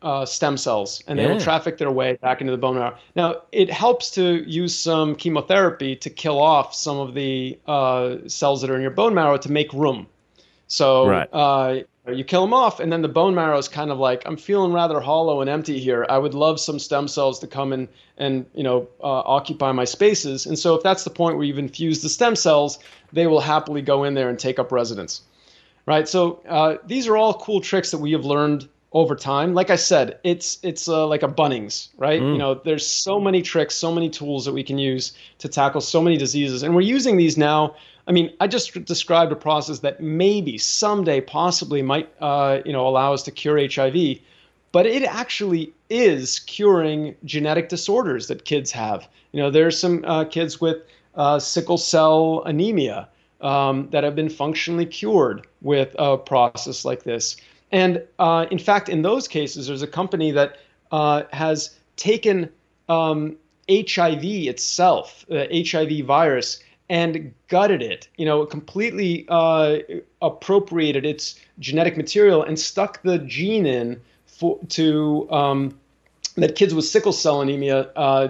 uh, 0.02 0.24
stem 0.26 0.56
cells, 0.56 1.02
and 1.06 1.18
they 1.18 1.26
will 1.26 1.40
traffic 1.40 1.78
their 1.78 1.90
way 1.90 2.14
back 2.14 2.40
into 2.40 2.50
the 2.50 2.58
bone 2.58 2.76
marrow. 2.76 2.96
Now, 3.14 3.42
it 3.52 3.70
helps 3.70 4.10
to 4.12 4.48
use 4.48 4.74
some 4.74 5.16
chemotherapy 5.16 5.96
to 5.96 6.10
kill 6.10 6.38
off 6.38 6.74
some 6.74 6.98
of 6.98 7.14
the 7.14 7.58
uh, 7.66 8.16
cells 8.26 8.60
that 8.60 8.70
are 8.70 8.76
in 8.76 8.82
your 8.82 8.90
bone 8.90 9.14
marrow 9.14 9.36
to 9.38 9.50
make 9.50 9.72
room. 9.72 10.06
So 10.68 11.06
Right. 11.06 11.28
uh, 11.32 11.80
you 12.08 12.24
kill 12.24 12.42
them 12.42 12.52
off, 12.52 12.78
and 12.78 12.92
then 12.92 13.02
the 13.02 13.08
bone 13.08 13.34
marrow 13.34 13.58
is 13.58 13.68
kind 13.68 13.90
of 13.90 13.98
like, 13.98 14.22
I'm 14.26 14.36
feeling 14.36 14.72
rather 14.72 15.00
hollow 15.00 15.40
and 15.40 15.50
empty 15.50 15.80
here. 15.80 16.06
I 16.08 16.18
would 16.18 16.34
love 16.34 16.60
some 16.60 16.78
stem 16.78 17.08
cells 17.08 17.38
to 17.40 17.46
come 17.46 17.72
in 17.72 17.88
and 18.18 18.46
you 18.54 18.62
know 18.62 18.88
uh, 19.00 19.22
occupy 19.24 19.72
my 19.72 19.84
spaces. 19.84 20.46
And 20.46 20.58
so, 20.58 20.74
if 20.74 20.82
that's 20.82 21.04
the 21.04 21.10
point 21.10 21.36
where 21.36 21.44
you've 21.44 21.58
infused 21.58 22.02
the 22.02 22.08
stem 22.08 22.36
cells, 22.36 22.78
they 23.12 23.26
will 23.26 23.40
happily 23.40 23.82
go 23.82 24.04
in 24.04 24.14
there 24.14 24.28
and 24.28 24.38
take 24.38 24.58
up 24.58 24.70
residence 24.70 25.22
right? 25.86 26.08
So 26.08 26.42
uh, 26.48 26.76
these 26.84 27.06
are 27.06 27.16
all 27.16 27.34
cool 27.34 27.60
tricks 27.60 27.90
that 27.92 27.98
we 27.98 28.12
have 28.12 28.24
learned 28.24 28.68
over 28.96 29.14
time. 29.14 29.52
Like 29.52 29.68
I 29.68 29.76
said, 29.76 30.18
it's 30.24 30.58
it's 30.62 30.88
uh, 30.88 31.06
like 31.06 31.22
a 31.22 31.28
Bunnings, 31.28 31.88
right? 31.98 32.18
You 32.18 32.38
know, 32.38 32.54
there's 32.54 32.86
so 32.86 33.20
many 33.20 33.42
tricks, 33.42 33.74
so 33.74 33.92
many 33.92 34.08
tools 34.08 34.46
that 34.46 34.54
we 34.54 34.64
can 34.64 34.78
use 34.78 35.12
to 35.38 35.48
tackle 35.48 35.82
so 35.82 36.00
many 36.00 36.16
diseases, 36.16 36.62
and 36.62 36.74
we're 36.74 36.80
using 36.80 37.18
these 37.18 37.36
now. 37.36 37.76
I 38.08 38.12
mean, 38.12 38.32
I 38.40 38.46
just 38.46 38.72
described 38.86 39.32
a 39.32 39.36
process 39.36 39.80
that 39.80 40.00
maybe 40.00 40.56
someday, 40.56 41.20
possibly, 41.20 41.82
might 41.82 42.08
uh, 42.22 42.60
you 42.64 42.72
know 42.72 42.88
allow 42.88 43.12
us 43.12 43.22
to 43.24 43.30
cure 43.30 43.58
HIV, 43.60 44.18
but 44.72 44.86
it 44.86 45.02
actually 45.02 45.74
is 45.90 46.40
curing 46.40 47.16
genetic 47.22 47.68
disorders 47.68 48.28
that 48.28 48.46
kids 48.46 48.72
have. 48.72 49.06
You 49.32 49.42
know, 49.42 49.50
there's 49.50 49.78
some 49.78 50.06
uh, 50.06 50.24
kids 50.24 50.58
with 50.58 50.78
uh, 51.16 51.38
sickle 51.38 51.76
cell 51.76 52.44
anemia 52.46 53.10
um, 53.42 53.90
that 53.90 54.04
have 54.04 54.16
been 54.16 54.30
functionally 54.30 54.86
cured 54.86 55.46
with 55.60 55.94
a 55.98 56.16
process 56.16 56.86
like 56.86 57.02
this. 57.02 57.36
And 57.72 58.02
uh, 58.18 58.46
in 58.50 58.58
fact, 58.58 58.88
in 58.88 59.02
those 59.02 59.26
cases, 59.28 59.66
there's 59.66 59.82
a 59.82 59.88
company 59.88 60.30
that 60.32 60.58
uh, 60.92 61.22
has 61.32 61.76
taken 61.96 62.50
um, 62.88 63.36
HIV 63.68 64.24
itself, 64.24 65.24
the 65.28 65.48
HIV 65.68 66.06
virus, 66.06 66.60
and 66.88 67.34
gutted 67.48 67.82
it. 67.82 68.08
You 68.16 68.26
know, 68.26 68.46
completely 68.46 69.26
uh, 69.28 69.78
appropriated 70.22 71.04
its 71.04 71.40
genetic 71.58 71.96
material 71.96 72.42
and 72.42 72.58
stuck 72.58 73.02
the 73.02 73.18
gene 73.18 73.66
in 73.66 74.00
for, 74.26 74.58
to 74.68 75.30
um, 75.30 75.78
that 76.36 76.54
kids 76.54 76.74
with 76.74 76.84
sickle 76.84 77.12
cell 77.12 77.40
anemia, 77.40 77.90
uh, 77.96 78.28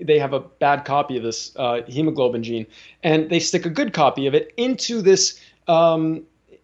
they 0.00 0.18
have 0.18 0.32
a 0.32 0.40
bad 0.40 0.84
copy 0.84 1.16
of 1.16 1.22
this 1.22 1.52
uh, 1.56 1.82
hemoglobin 1.88 2.42
gene, 2.42 2.66
and 3.02 3.28
they 3.30 3.40
stick 3.40 3.66
a 3.66 3.70
good 3.70 3.92
copy 3.92 4.26
of 4.26 4.34
it 4.34 4.52
into 4.56 5.02
this 5.02 5.40
um, 5.66 6.22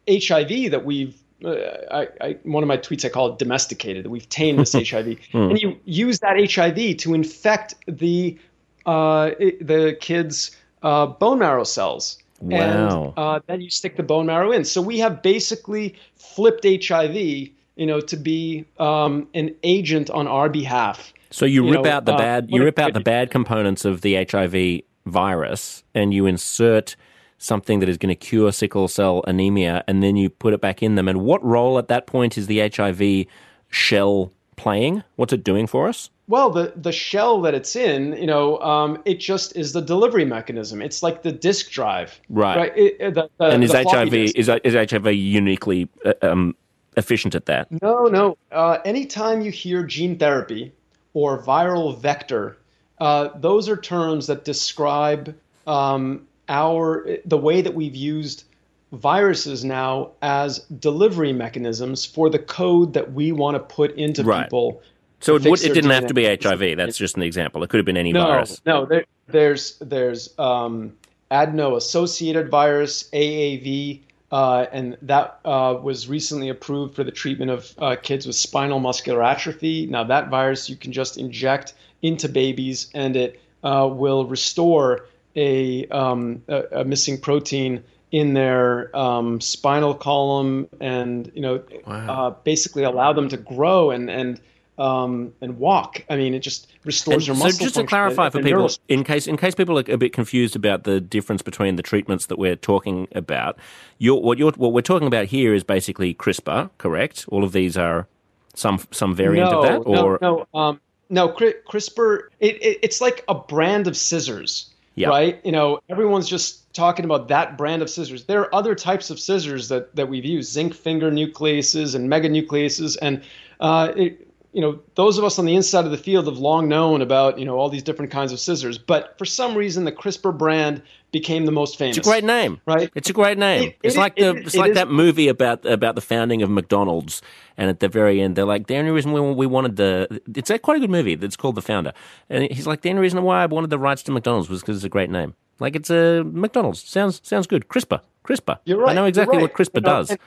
HIV 0.09 0.71
that 0.71 0.85
we've. 0.85 1.21
I, 1.47 2.09
I, 2.21 2.37
one 2.45 2.63
of 2.63 2.69
my 2.69 2.77
tweets, 2.77 3.05
I 3.05 3.09
call 3.09 3.33
it 3.33 3.39
domesticated. 3.39 4.07
We've 4.07 4.29
tamed 4.29 4.59
this 4.59 4.73
HIV, 4.91 5.19
and 5.33 5.61
you 5.61 5.79
use 5.85 6.21
that 6.21 6.37
HIV 6.39 6.97
to 6.99 7.15
infect 7.15 7.75
the 7.87 8.39
uh, 8.87 9.31
the 9.61 9.97
kids' 10.01 10.51
uh, 10.83 11.07
bone 11.07 11.39
marrow 11.39 11.65
cells. 11.65 12.19
Wow. 12.41 12.57
And 12.57 13.13
uh, 13.17 13.41
then 13.47 13.61
you 13.61 13.71
stick 13.71 13.97
the 13.97 14.03
bone 14.03 14.27
marrow 14.27 14.53
in. 14.53 14.65
So 14.65 14.83
we 14.83 14.99
have 14.99 15.23
basically 15.23 15.95
flipped 16.17 16.65
HIV, 16.65 17.15
you 17.15 17.87
know, 17.87 18.01
to 18.01 18.17
be 18.17 18.67
um, 18.79 19.29
an 19.35 19.55
agent 19.63 20.11
on 20.11 20.27
our 20.27 20.49
behalf. 20.49 21.15
So 21.31 21.47
you, 21.47 21.65
You 21.65 21.73
rip 21.73 21.85
know, 21.85 21.91
out 21.91 22.05
the 22.05 22.15
uh, 22.15 22.19
bad, 22.19 22.51
you 22.51 22.63
rip 22.63 22.79
out 22.79 22.93
the 22.93 23.01
bad 23.01 23.31
components 23.31 23.85
of 23.85 24.03
the 24.03 24.25
HIV 24.25 24.83
virus, 25.07 25.83
and 25.95 26.13
you 26.13 26.27
insert 26.27 26.97
something 27.39 27.81
that 27.81 27.89
is 27.89 27.99
going 27.99 28.09
to 28.09 28.15
cure 28.15 28.53
sickle 28.53 28.89
cell 28.89 29.23
anemia, 29.27 29.85
and 29.87 30.03
then 30.03 30.17
you 30.17 30.31
put 30.31 30.55
it 30.55 30.61
back 30.61 30.83
in 30.83 30.95
them. 30.95 31.09
And 31.09 31.21
what 31.23 31.45
role 31.45 31.79
at 31.79 31.89
that 31.89 32.07
point 32.07 32.39
is 32.39 32.47
the 32.47 32.61
HIV 32.69 33.27
shell 33.71 34.33
playing? 34.57 35.03
What's 35.17 35.33
it 35.33 35.45
doing 35.45 35.67
for 35.67 35.89
us? 35.89 36.11
Well, 36.27 36.49
the 36.49 36.73
the 36.75 36.93
shell 36.93 37.43
that 37.43 37.53
it's 37.53 37.77
in, 37.77 38.15
you 38.17 38.27
know, 38.27 38.59
um, 38.61 39.03
it 39.05 39.21
just 39.21 39.55
is 39.57 39.73
the 39.75 39.83
delivery 39.83 40.25
mechanism. 40.25 40.81
It's 40.81 41.03
like 41.03 41.23
the 41.23 41.33
disk 41.33 41.71
drive, 41.71 42.19
Right. 42.31 42.57
Right. 42.57 42.73
It- 42.79 42.97
it- 42.99 43.15
the- 43.15 43.29
the- 43.39 43.45
and 43.51 43.63
is 43.63 43.73
HIV 43.73 44.11
disk. 44.11 44.37
is, 44.37 44.49
is 44.65 44.75
HIV 44.75 45.13
uniquely 45.13 45.87
uh, 46.07 46.15
um, 46.23 46.57
efficient 46.97 47.35
at 47.35 47.45
that? 47.47 47.67
No, 47.83 48.05
no. 48.07 48.39
Uh, 48.51 48.79
anytime 48.87 49.43
you 49.43 49.51
hear 49.51 49.83
gene 49.83 50.17
therapy 50.19 50.73
or 51.13 51.43
viral 51.43 51.99
vector, 51.99 52.57
uh, 53.01 53.29
those 53.37 53.69
are 53.69 53.77
terms 53.77 54.27
that 54.29 54.47
describe 54.47 55.35
um, 55.67 56.27
our 56.49 57.07
the 57.25 57.39
way 57.39 57.61
that 57.61 57.75
we've 57.75 57.97
used 57.97 58.45
viruses 58.93 59.65
now 59.65 60.13
as 60.23 60.61
delivery 60.61 61.33
mechanisms 61.33 62.05
for 62.05 62.31
the 62.31 62.39
code 62.39 62.95
that 62.95 63.13
we 63.13 63.33
want 63.33 63.57
to 63.57 63.61
put 63.61 63.95
into 63.97 64.23
Right. 64.23 64.45
people. 64.45 64.83
So 65.21 65.37
it, 65.37 65.43
would, 65.45 65.65
it 65.65 65.73
didn't 65.73 65.91
have 65.91 66.07
to 66.09 66.15
be 66.15 66.25
HIV. 66.27 66.77
That's 66.77 66.99
just 66.99 67.17
an 67.17 67.23
example. 67.23 67.63
It 67.63 67.71
could 67.71 67.79
have 67.79 67.87
been 67.87 67.97
any 67.97 68.13
No, 68.13 68.27
virus. 68.27 68.61
no. 68.67 68.85
There, 68.85 69.05
there's 69.27 69.79
there's 69.79 70.39
um, 70.39 70.93
adeno-associated 71.31 72.51
virus 72.51 73.09
AAV, 73.13 74.01
uh, 74.31 74.67
and 74.71 74.99
that 75.03 75.41
uh, 75.45 75.79
was 75.83 76.09
recently 76.09 76.51
approved 76.51 76.95
for 76.95 77.05
the 77.05 77.11
treatment 77.11 77.51
of 77.51 77.75
uh, 77.79 77.97
kids 78.03 78.27
with 78.27 78.37
spinal 78.37 78.81
muscular 78.81 79.23
atrophy. 79.23 79.87
Now 79.87 80.05
that 80.05 80.29
virus 80.29 80.69
you 80.69 80.77
can 80.77 80.93
just 80.93 81.17
inject 81.17 81.73
into 82.03 82.29
babies, 82.29 82.91
and 82.95 83.17
it 83.17 83.41
uh, 83.63 83.89
will 83.91 84.27
restore 84.27 85.07
a, 85.37 85.87
um, 85.89 86.43
a, 86.49 86.81
a 86.81 86.85
missing 86.85 87.21
protein 87.21 87.83
in 88.13 88.35
their 88.35 88.97
um, 88.97 89.41
spinal 89.41 89.95
column, 89.95 90.69
and 90.81 91.31
you 91.35 91.41
know, 91.41 91.63
uh, 91.87 92.31
basically 92.45 92.85
allow 92.85 93.13
them 93.13 93.29
to 93.29 93.37
grow 93.37 93.91
and 93.91 94.09
and 94.09 94.41
um, 94.79 95.33
and 95.41 95.59
walk. 95.59 96.05
I 96.09 96.17
mean, 96.17 96.35
it 96.35 96.41
just 96.41 96.73
restores 96.85 97.29
And 97.29 97.37
their 97.37 97.41
so 97.41 97.45
muscle 97.45 97.65
just 97.67 97.75
to 97.77 97.85
clarify 97.85 98.31
for 98.31 98.39
people, 98.39 98.51
neural- 98.51 98.71
in 98.89 99.05
case 99.05 99.27
in 99.27 99.37
case 99.37 99.55
people 99.55 99.79
are 99.79 99.85
a 99.89 99.97
bit 99.97 100.13
confused 100.13 100.57
about 100.57 100.85
the 100.85 101.01
difference 101.01 101.43
between 101.43 101.77
the 101.77 101.83
treatments 101.83 102.27
that 102.27 102.39
we're 102.39 102.57
talking 102.57 103.09
about, 103.15 103.59
you're, 103.99 104.21
what 104.21 104.39
you're 104.39 104.53
what 104.53 104.73
we're 104.73 104.81
talking 104.81 105.07
about 105.07 105.27
here 105.27 105.55
is 105.55 105.65
basically 105.65 106.15
CRISPR, 106.15 106.71
correct? 106.79 107.25
All 107.29 107.45
of 107.45 107.53
these 107.53 107.77
are 107.77 108.07
some 108.55 108.81
some 108.91 109.15
variant 109.15 109.51
no, 109.51 109.59
of 109.59 109.65
that, 109.65 109.79
or 109.79 110.19
no, 110.21 110.47
no, 110.55 110.61
um, 110.61 110.81
no. 111.11 111.29
Cri- 111.29 111.55
CRISPR, 111.69 112.29
it, 112.41 112.57
it, 112.63 112.79
it's 112.83 113.01
like 113.01 113.25
a 113.29 113.35
brand 113.35 113.87
of 113.87 113.97
scissors, 113.97 114.71
Yeah. 114.95 115.09
right? 115.09 115.41
You 115.45 115.53
know, 115.53 115.81
everyone's 115.89 116.29
just 116.29 116.73
talking 116.73 117.05
about 117.05 117.29
that 117.29 117.59
brand 117.59 117.83
of 117.83 117.91
scissors. 117.91 118.25
There 118.25 118.41
are 118.43 118.55
other 118.55 118.75
types 118.75 119.11
of 119.11 119.19
scissors 119.19 119.69
that 119.69 119.95
that 119.97 120.09
we've 120.09 120.25
used, 120.25 120.53
zinc 120.53 120.75
finger 120.75 121.11
nucleases 121.11 121.95
and 121.95 122.11
meganucleases, 122.11 122.97
and 123.03 123.23
uh, 123.61 123.93
it, 123.97 124.29
you 124.55 124.61
know, 124.63 124.79
those 124.95 125.19
of 125.19 125.25
us 125.25 125.39
on 125.39 125.45
the 125.45 125.55
inside 125.55 125.85
of 125.85 125.91
the 125.91 125.99
field 125.99 126.27
have 126.27 126.39
long 126.39 126.69
known 126.69 127.03
about 127.03 127.39
you 127.39 127.45
know 127.45 127.59
all 127.59 127.69
these 127.69 127.83
different 127.83 128.11
kinds 128.13 128.33
of 128.33 128.39
scissors. 128.41 128.79
But 128.79 129.19
for 129.19 129.25
some 129.27 129.55
reason, 129.57 129.85
the 129.85 129.93
CRISPR 129.93 130.39
brand 130.39 130.81
became 131.13 131.45
the 131.45 131.53
most 131.53 131.77
famous. 131.77 131.97
It's 131.99 132.07
a 132.07 132.11
great 132.11 132.25
name, 132.25 132.61
Right. 132.67 132.91
It's 132.95 133.11
a 133.11 133.13
great 133.13 133.37
name. 133.39 133.69
It- 133.71 133.77
it's 133.83 133.95
it- 133.97 133.99
like 133.99 134.17
the 134.17 134.31
it- 134.31 134.37
it's 134.47 134.55
it 134.55 134.59
like 134.59 134.71
is- 134.71 134.77
that 134.77 134.89
movie 134.91 135.29
about 135.29 135.67
about 135.67 135.95
the 135.97 136.01
founding 136.01 136.41
of 136.43 136.51
McDonald's, 136.51 137.21
and 137.59 137.69
at 137.69 137.81
the 137.81 137.89
very 137.89 138.21
end, 138.21 138.37
they're 138.37 138.45
like 138.45 138.67
the 138.69 138.77
only 138.77 138.91
reason 138.93 139.13
we, 139.13 139.21
we 139.21 139.47
wanted 139.47 139.77
the 139.77 140.21
it's 140.35 140.51
a 140.51 140.59
quite 140.59 140.77
a 140.77 140.81
good 140.81 140.91
movie 140.91 141.17
that's 141.17 141.37
called 141.37 141.57
The 141.57 141.63
Founder, 141.63 141.93
and 142.31 142.45
he's 142.51 142.67
like 142.67 142.81
the 142.83 142.91
only 142.91 143.03
reason 143.03 143.23
why 143.23 143.43
I 143.43 143.47
wanted 143.47 143.71
the 143.71 143.79
rights 143.79 144.03
to 144.05 144.13
McDonald's 144.13 144.49
was 144.49 144.61
because 144.61 144.77
it's 144.77 144.85
a 144.85 144.89
great 144.89 145.11
name. 145.11 145.35
Like 145.61 145.77
it's 145.77 145.91
a 145.91 146.23
McDonald's 146.25 146.83
sounds 146.83 147.21
sounds 147.25 147.47
good. 147.47 147.69
CRISPR, 147.69 148.01
CRISPR. 148.25 148.59
You're 148.65 148.79
right, 148.79 148.91
I 148.91 148.95
know 148.95 149.05
exactly 149.05 149.39
what. 149.39 149.53
CRISPR 149.53 149.77
You 149.77 149.81
know, 149.83 149.89
does. 149.91 150.11
and- 150.11 150.19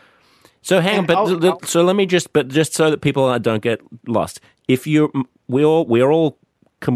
So 0.68 0.82
hang 0.82 1.00
on, 1.00 1.06
but 1.06 1.16
I'll- 1.16 1.46
I'll- 1.46 1.60
so 1.64 1.82
let 1.82 1.96
me 1.96 2.06
just, 2.06 2.34
but 2.34 2.50
just 2.50 2.74
so 2.74 2.92
that 2.92 3.00
people 3.00 3.24
uh, 3.24 3.38
don't 3.38 3.62
get 3.62 3.80
lost. 4.06 4.42
If 4.68 4.86
you, 4.86 5.10
we 5.48 5.64
all, 5.64 5.86
we're 5.86 6.12
all, 6.12 6.38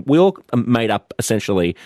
we 0.06 0.19
all 0.19 0.38
made 0.53 0.91
up 0.91 1.14
essentially 1.18 1.77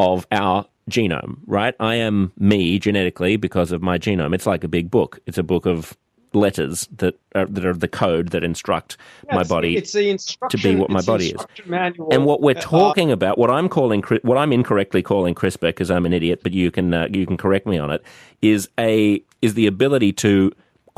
of 0.00 0.26
our 0.32 0.66
genome, 0.90 1.36
right? 1.46 1.76
I 1.78 1.94
am 1.94 2.32
me 2.36 2.80
genetically 2.80 3.36
because 3.36 3.70
of 3.70 3.80
my 3.80 3.96
genome. 3.96 4.34
It's 4.34 4.44
like 4.44 4.64
a 4.64 4.68
big 4.68 4.90
book. 4.90 5.20
It's 5.26 5.38
a 5.38 5.44
book 5.44 5.66
of 5.66 5.96
letters 6.32 6.88
that 6.96 7.14
are, 7.36 7.46
that 7.46 7.64
are 7.64 7.74
the 7.74 7.86
code 7.86 8.30
that 8.30 8.42
instruct 8.42 8.96
my 9.30 9.44
body 9.44 9.76
It's 9.76 9.92
the 9.92 10.10
instruction, 10.10 10.58
to 10.58 10.68
be 10.68 10.74
what 10.74 10.90
my 10.90 11.00
body 11.02 11.30
is. 11.30 11.46
Manual. 11.64 12.08
and 12.12 12.24
what 12.24 12.40
we're 12.40 12.56
Uh, 12.58 12.60
talking 12.60 13.12
about, 13.12 13.38
what 13.38 13.50
I'm 13.50 13.68
calling, 13.68 14.02
what 14.22 14.36
I'm 14.36 14.52
incorrectly 14.52 15.02
calling 15.04 15.36
CRISPR, 15.36 15.68
because 15.68 15.92
I'm 15.92 16.06
an 16.06 16.12
idiot, 16.12 16.40
but 16.42 16.52
you 16.52 16.72
can 16.72 16.92
uh, 16.92 17.06
you 17.08 17.24
can 17.24 17.36
correct 17.36 17.68
me 17.68 17.78
on 17.78 17.92
it, 17.92 18.02
is 18.42 18.68
a 18.80 19.22
is 19.42 19.54
the 19.54 19.68
ability 19.68 20.12
to 20.14 20.50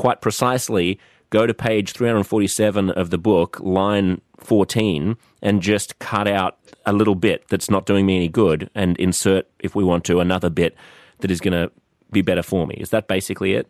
quite 0.03 0.19
precisely 0.19 0.99
go 1.29 1.47
to 1.47 1.53
page 1.53 1.93
347 1.93 2.89
of 2.89 3.09
the 3.09 3.17
book, 3.17 3.57
line 3.61 4.19
14, 4.37 5.15
and 5.41 5.61
just 5.61 5.97
cut 5.99 6.27
out 6.27 6.57
a 6.85 6.91
little 6.91 7.15
bit 7.15 7.47
that's 7.47 7.69
not 7.69 7.85
doing 7.85 8.05
me 8.05 8.17
any 8.17 8.27
good, 8.27 8.69
and 8.75 8.97
insert, 8.97 9.47
if 9.59 9.75
we 9.75 9.81
want 9.81 10.03
to, 10.03 10.19
another 10.19 10.49
bit 10.49 10.75
that 11.19 11.31
is 11.31 11.39
going 11.39 11.53
to 11.53 11.71
be 12.11 12.21
better 12.21 12.43
for 12.43 12.67
me. 12.67 12.75
Is 12.75 12.89
that 12.89 13.07
basically 13.07 13.53
it? 13.53 13.65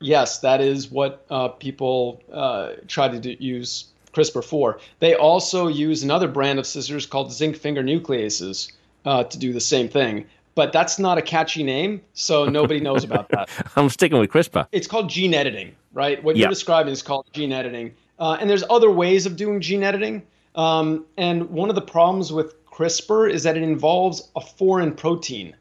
Yes, 0.00 0.38
that 0.38 0.62
is 0.62 0.90
what 0.90 1.26
uh, 1.28 1.48
people 1.48 2.22
uh, 2.32 2.72
try 2.88 3.08
to 3.08 3.20
do, 3.20 3.36
use 3.38 3.84
CRISPR 4.14 4.42
for. 4.42 4.80
They 5.00 5.14
also 5.14 5.68
use 5.68 6.02
another 6.02 6.26
brand 6.26 6.58
of 6.58 6.66
scissors 6.66 7.04
called 7.04 7.30
zinc 7.30 7.54
finger 7.54 7.82
nucleases 7.82 8.72
uh, 9.04 9.24
to 9.24 9.38
do 9.38 9.52
the 9.52 9.60
same 9.60 9.90
thing. 9.90 10.24
But 10.56 10.72
that's 10.72 10.98
not 10.98 11.18
a 11.18 11.22
catchy 11.22 11.62
name, 11.62 12.00
so 12.14 12.46
nobody 12.46 12.80
knows 12.80 13.04
about 13.04 13.28
that. 13.28 13.50
I'm 13.76 13.90
sticking 13.90 14.18
with 14.18 14.30
CRISPR. 14.30 14.66
It's 14.72 14.86
called 14.86 15.10
gene 15.10 15.34
editing, 15.34 15.76
right? 15.92 16.20
What 16.24 16.34
Yeah. 16.34 16.44
you're 16.44 16.48
describing 16.50 16.92
is 16.94 17.02
called 17.02 17.26
gene 17.34 17.52
editing. 17.52 17.94
Uh, 18.18 18.38
and 18.40 18.48
there's 18.48 18.64
other 18.70 18.90
ways 18.90 19.26
of 19.26 19.36
doing 19.36 19.60
gene 19.60 19.82
editing. 19.82 20.22
Um, 20.54 21.04
and 21.18 21.50
one 21.50 21.68
of 21.68 21.74
the 21.74 21.82
problems 21.82 22.32
with 22.32 22.54
CRISPR 22.66 23.30
is 23.30 23.42
that 23.42 23.58
it 23.58 23.62
involves 23.62 24.30
a 24.34 24.40
foreign 24.40 24.92
protein. 24.94 25.54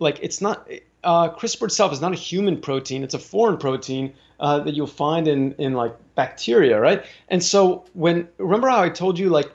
Like 0.00 0.18
it's 0.20 0.40
not 0.40 0.68
uh, 1.04 1.30
CRISPR 1.30 1.66
itself 1.66 1.92
is 1.92 2.00
not 2.00 2.10
a 2.10 2.16
human 2.16 2.60
protein; 2.60 3.04
it's 3.04 3.14
a 3.14 3.20
foreign 3.20 3.56
protein 3.58 4.12
uh, 4.40 4.58
that 4.58 4.74
you'll 4.74 4.88
find 4.88 5.28
in 5.28 5.52
in 5.58 5.74
like 5.74 5.94
bacteria, 6.16 6.80
right? 6.80 7.04
And 7.28 7.44
so 7.44 7.84
when 7.92 8.26
remember 8.38 8.68
how 8.68 8.82
I 8.82 8.88
told 8.88 9.20
you 9.20 9.28
like 9.28 9.52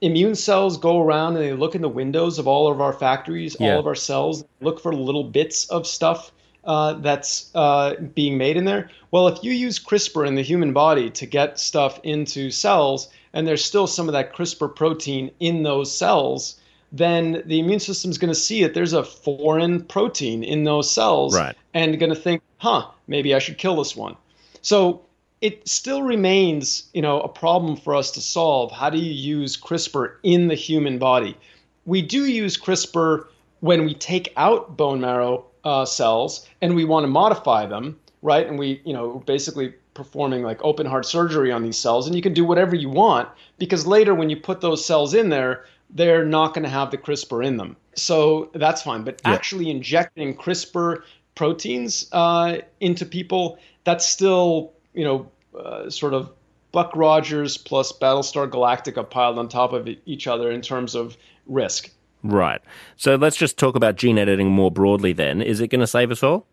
immune 0.00 0.34
cells 0.34 0.76
go 0.76 1.00
around 1.00 1.36
and 1.36 1.44
they 1.44 1.52
look 1.52 1.74
in 1.74 1.82
the 1.82 1.88
windows 1.88 2.38
of 2.38 2.46
all 2.46 2.70
of 2.70 2.80
our 2.80 2.92
factories, 2.92 3.56
Yeah. 3.58 3.72
all 3.74 3.80
of 3.80 3.86
our 3.86 3.94
cells, 3.94 4.44
look 4.60 4.80
for 4.80 4.94
little 4.94 5.24
bits 5.24 5.66
of 5.70 5.86
stuff 5.86 6.32
uh, 6.64 6.94
that's 6.94 7.50
uh, 7.54 7.94
being 8.14 8.36
made 8.36 8.56
in 8.56 8.64
there. 8.64 8.90
Well, 9.12 9.28
if 9.28 9.42
you 9.44 9.52
use 9.52 9.78
CRISPR 9.78 10.26
in 10.26 10.34
the 10.34 10.42
human 10.42 10.72
body 10.72 11.10
to 11.10 11.24
get 11.24 11.60
stuff 11.60 12.00
into 12.02 12.50
cells, 12.50 13.08
and 13.32 13.46
there's 13.46 13.64
still 13.64 13.86
some 13.86 14.08
of 14.08 14.12
that 14.14 14.34
CRISPR 14.34 14.74
protein 14.74 15.30
in 15.38 15.62
those 15.62 15.96
cells, 15.96 16.56
then 16.90 17.42
the 17.46 17.60
immune 17.60 17.78
system's 17.78 18.18
going 18.18 18.32
to 18.32 18.38
see 18.40 18.62
that 18.64 18.74
there's 18.74 18.92
a 18.94 19.04
foreign 19.04 19.84
protein 19.84 20.42
in 20.42 20.64
those 20.64 20.90
cells 20.90 21.36
Right. 21.36 21.54
and 21.72 21.98
going 22.00 22.10
to 22.12 22.20
think, 22.20 22.42
huh, 22.58 22.86
maybe 23.06 23.32
I 23.34 23.38
should 23.38 23.58
kill 23.58 23.76
this 23.76 23.94
one. 23.94 24.16
So 24.62 25.02
it 25.46 25.68
still 25.68 26.02
remains, 26.02 26.90
you 26.92 27.00
know, 27.00 27.20
a 27.20 27.28
problem 27.28 27.76
for 27.76 27.94
us 27.94 28.10
to 28.10 28.20
solve. 28.20 28.72
How 28.72 28.90
do 28.90 28.98
you 28.98 29.12
use 29.12 29.56
CRISPR 29.56 30.16
in 30.24 30.48
the 30.48 30.56
human 30.56 30.98
body? 30.98 31.36
We 31.84 32.02
do 32.02 32.24
use 32.24 32.56
CRISPR 32.56 33.28
when 33.60 33.84
we 33.84 33.94
take 33.94 34.32
out 34.36 34.76
bone 34.76 35.00
marrow 35.00 35.44
uh, 35.62 35.84
cells 35.84 36.48
and 36.60 36.74
we 36.74 36.84
want 36.84 37.04
to 37.04 37.08
modify 37.08 37.64
them, 37.64 37.96
right? 38.22 38.44
And 38.44 38.58
we, 38.58 38.82
you 38.84 38.92
know, 38.92 39.22
basically 39.24 39.72
performing 39.94 40.42
like 40.42 40.58
open 40.64 40.84
heart 40.84 41.06
surgery 41.06 41.52
on 41.52 41.62
these 41.62 41.78
cells, 41.78 42.08
and 42.08 42.16
you 42.16 42.22
can 42.22 42.34
do 42.34 42.44
whatever 42.44 42.74
you 42.74 42.90
want 42.90 43.28
because 43.56 43.86
later 43.86 44.16
when 44.16 44.28
you 44.28 44.36
put 44.36 44.60
those 44.60 44.84
cells 44.84 45.14
in 45.14 45.28
there, 45.28 45.64
they're 45.90 46.24
not 46.24 46.54
going 46.54 46.64
to 46.64 46.68
have 46.68 46.90
the 46.90 46.98
CRISPR 46.98 47.46
in 47.46 47.56
them. 47.56 47.76
So 47.94 48.50
that's 48.52 48.82
fine. 48.82 49.04
But 49.04 49.22
actually 49.24 49.70
injecting 49.70 50.34
CRISPR 50.34 51.02
proteins 51.36 52.08
uh, 52.10 52.58
into 52.80 53.06
people, 53.06 53.58
that's 53.84 54.04
still, 54.04 54.72
you 54.92 55.04
know, 55.04 55.30
uh, 55.56 55.90
sort 55.90 56.14
of 56.14 56.30
Buck 56.72 56.94
Rogers 56.94 57.56
plus 57.56 57.92
Battlestar 57.92 58.48
Galactica 58.48 59.08
piled 59.08 59.38
on 59.38 59.48
top 59.48 59.72
of 59.72 59.88
each 60.06 60.26
other 60.26 60.50
in 60.50 60.60
terms 60.60 60.94
of 60.94 61.16
risk. 61.46 61.90
Right. 62.22 62.60
So 62.96 63.14
let's 63.14 63.36
just 63.36 63.56
talk 63.58 63.76
about 63.76 63.96
gene 63.96 64.18
editing 64.18 64.50
more 64.50 64.70
broadly 64.70 65.12
then. 65.12 65.40
Is 65.40 65.60
it 65.60 65.68
going 65.68 65.80
to 65.80 65.86
save 65.86 66.10
us 66.10 66.22
all? 66.22 66.46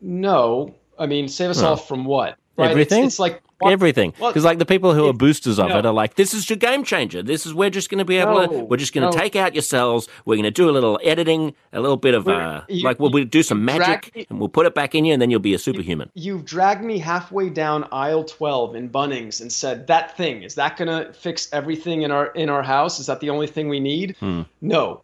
No, 0.00 0.74
I 0.98 1.06
mean, 1.06 1.28
save 1.28 1.50
us 1.50 1.62
all 1.62 1.76
from 1.76 2.04
what? 2.04 2.36
Right? 2.56 2.66
It's- 2.66 2.70
Everything? 2.72 3.04
It's, 3.04 3.18
like 3.18 3.42
everything. 3.64 4.12
Because 4.12 4.44
like 4.44 4.58
the 4.58 4.66
people 4.66 4.94
who 4.94 5.08
are 5.08 5.12
boosters 5.12 5.58
of 5.58 5.68
no. 5.68 5.78
it 5.78 5.86
are 5.86 5.92
like, 5.92 6.14
this 6.14 6.34
is 6.34 6.48
your 6.48 6.56
game 6.56 6.84
changer. 6.84 7.22
This 7.22 7.46
is 7.46 7.54
we're 7.54 7.70
just 7.70 7.90
going 7.90 7.98
to 7.98 8.04
be 8.04 8.16
able 8.16 8.46
to 8.46 8.54
we're 8.64 8.76
just 8.76 8.92
going 8.92 9.10
to 9.10 9.16
no. 9.16 9.22
take 9.22 9.36
out 9.36 9.54
your 9.54 9.62
cells. 9.62 10.08
We're 10.24 10.36
going 10.36 10.44
to 10.44 10.50
do 10.50 10.68
a 10.68 10.72
little 10.72 10.98
editing, 11.02 11.54
a 11.72 11.80
little 11.80 11.96
bit 11.96 12.14
of 12.14 12.28
uh, 12.28 12.62
you- 12.68 12.84
like 12.84 13.00
we'll, 13.00 13.10
we'll 13.10 13.24
do 13.24 13.42
some 13.42 13.64
magic 13.64 14.26
and 14.30 14.38
we'll 14.38 14.48
put 14.48 14.66
it 14.66 14.74
back 14.74 14.94
in 14.94 15.04
you, 15.04 15.12
and 15.12 15.22
then 15.22 15.30
you'll 15.30 15.40
be 15.40 15.54
a 15.54 15.58
superhuman. 15.58 16.10
You've 16.14 16.44
dragged 16.44 16.84
me 16.84 16.98
halfway 16.98 17.50
down 17.50 17.88
aisle 17.92 18.24
12 18.24 18.76
in 18.76 18.88
Bunnings 18.90 19.40
and 19.40 19.50
said 19.52 19.86
that 19.86 20.16
thing 20.16 20.42
is 20.42 20.54
that 20.56 20.76
going 20.76 20.88
to 20.88 21.12
fix 21.12 21.48
everything 21.52 22.02
in 22.02 22.10
our 22.10 22.26
in 22.28 22.48
our 22.48 22.62
house? 22.62 22.98
Is 22.98 23.06
that 23.06 23.20
the 23.20 23.30
only 23.30 23.46
thing 23.46 23.68
we 23.68 23.80
need? 23.80 24.16
No. 24.60 25.02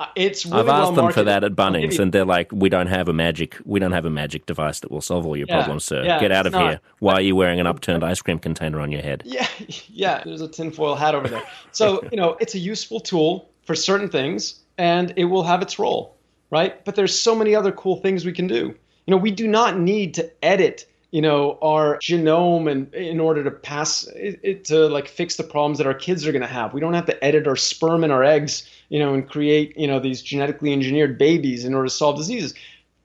Uh, 0.00 0.06
it's 0.16 0.46
really. 0.46 0.60
I've 0.60 0.68
asked 0.68 0.92
well 0.94 1.04
them 1.08 1.12
for 1.12 1.22
that 1.24 1.44
at 1.44 1.52
Bunnings, 1.54 1.98
and 1.98 2.10
they're 2.10 2.24
like, 2.24 2.50
"We 2.52 2.70
don't 2.70 2.86
have 2.86 3.08
a 3.08 3.12
magic. 3.12 3.58
We 3.66 3.78
don't 3.78 3.92
have 3.92 4.06
a 4.06 4.10
magic 4.10 4.46
device 4.46 4.80
that 4.80 4.90
will 4.90 5.02
solve 5.02 5.26
all 5.26 5.36
your 5.36 5.46
Yeah, 5.46 5.56
problems, 5.56 5.84
sir. 5.84 6.02
yeah, 6.04 6.18
Get 6.18 6.32
out 6.32 6.46
of 6.46 6.54
not. 6.54 6.62
here. 6.62 6.80
Why 7.00 7.12
are 7.12 7.20
you 7.20 7.36
wearing 7.36 7.60
an 7.60 7.66
upturned 7.66 8.02
ice 8.02 8.22
cream 8.22 8.38
container 8.38 8.80
on 8.80 8.90
your 8.90 9.02
head?" 9.02 9.22
Yeah, 9.26 9.46
yeah. 9.88 10.22
There's 10.24 10.40
a 10.40 10.48
tinfoil 10.48 10.94
hat 10.94 11.14
over 11.14 11.28
there. 11.28 11.42
So 11.72 12.02
you 12.10 12.16
know, 12.16 12.38
it's 12.40 12.54
a 12.54 12.58
useful 12.58 13.00
tool 13.00 13.50
for 13.66 13.74
certain 13.74 14.08
things, 14.08 14.60
and 14.78 15.12
it 15.16 15.26
will 15.26 15.42
have 15.42 15.60
its 15.60 15.78
role, 15.78 16.16
right? 16.50 16.82
But 16.86 16.94
there's 16.94 17.14
so 17.20 17.34
many 17.34 17.54
other 17.54 17.70
cool 17.70 17.96
things 17.96 18.24
we 18.24 18.32
can 18.32 18.46
do. 18.46 18.74
You 19.06 19.10
know, 19.10 19.18
we 19.18 19.30
do 19.30 19.46
not 19.46 19.78
need 19.78 20.14
to 20.14 20.30
edit, 20.42 20.86
you 21.10 21.20
know, 21.20 21.58
our 21.60 21.98
genome 21.98 22.70
and 22.70 22.92
in 22.94 23.18
order 23.18 23.42
to 23.42 23.50
pass 23.50 24.06
it, 24.08 24.40
it 24.42 24.64
to 24.66 24.86
like 24.88 25.08
fix 25.08 25.36
the 25.36 25.42
problems 25.42 25.78
that 25.78 25.86
our 25.86 25.94
kids 25.94 26.26
are 26.26 26.32
going 26.32 26.42
to 26.42 26.48
have. 26.48 26.72
We 26.72 26.80
don't 26.80 26.94
have 26.94 27.06
to 27.06 27.24
edit 27.24 27.46
our 27.48 27.56
sperm 27.56 28.04
and 28.04 28.12
our 28.12 28.22
eggs, 28.22 28.68
you 28.88 28.98
know, 28.98 29.14
and 29.14 29.28
create, 29.28 29.76
you 29.76 29.86
know, 29.86 29.98
these 29.98 30.22
genetically 30.22 30.72
engineered 30.72 31.18
babies 31.18 31.64
in 31.64 31.74
order 31.74 31.86
to 31.86 31.94
solve 31.94 32.16
diseases. 32.16 32.54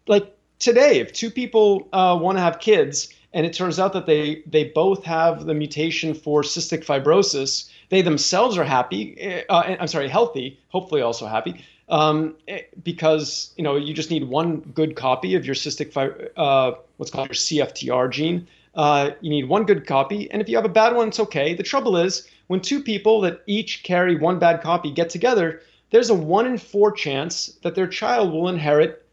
Like 0.08 0.36
today, 0.60 1.00
if 1.00 1.14
two 1.14 1.32
people 1.32 1.88
uh, 1.94 2.18
want 2.22 2.38
to 2.38 2.42
have 2.42 2.60
kids 2.60 3.12
and 3.34 3.46
it 3.46 3.54
turns 3.54 3.80
out 3.80 3.94
that 3.94 4.06
they 4.06 4.44
they 4.46 4.66
both 4.66 5.04
have 5.04 5.46
the 5.46 5.54
mutation 5.54 6.14
for 6.14 6.42
cystic 6.42 6.86
fibrosis, 6.86 7.70
they 7.90 8.02
themselves 8.02 8.58
are 8.58 8.64
happy. 8.64 9.44
Uh, 9.50 9.76
I'm 9.80 9.88
sorry, 9.88 10.10
healthy. 10.10 10.60
Hopefully, 10.70 11.02
also 11.02 11.26
happy. 11.26 11.66
Um, 11.88 12.36
eh, 12.48 12.62
because 12.84 13.54
you 13.58 13.64
know 13.64 13.76
you 13.76 13.94
just 13.94 14.10
need 14.10 14.24
one 14.28 14.62
good 14.62 14.96
copy 14.96 15.36
of 15.36 15.46
your 15.46 15.54
cystic 15.54 15.94
fib- 15.94 16.32
uh, 16.36 16.74
what's 16.98 17.12
called 17.12 17.28
your 17.28 17.36
CFTR 17.36 18.12
gene. 18.12 18.48
Uh, 18.74 19.12
you 19.22 19.30
need 19.30 19.48
one 19.48 19.66
good 19.66 19.86
copy, 19.86 20.30
and 20.32 20.42
if 20.42 20.50
you 20.50 20.56
have 20.56 20.66
a 20.66 20.70
bad 20.70 20.96
one, 20.96 21.08
it's 21.08 21.20
okay. 21.20 21.54
The 21.54 21.64
trouble 21.64 21.96
is 21.98 22.28
when 22.48 22.60
two 22.60 22.82
people 22.82 23.22
that 23.22 23.42
each 23.46 23.84
carry 23.84 24.16
one 24.18 24.40
bad 24.40 24.62
copy 24.62 24.92
get 24.92 25.10
together, 25.10 25.62
there's 25.92 26.10
a 26.10 26.16
one 26.16 26.46
in 26.46 26.58
four 26.58 26.92
chance 26.92 27.58
that 27.62 27.76
their 27.76 27.88
child 27.88 28.34
will 28.34 28.50
inherit 28.50 29.06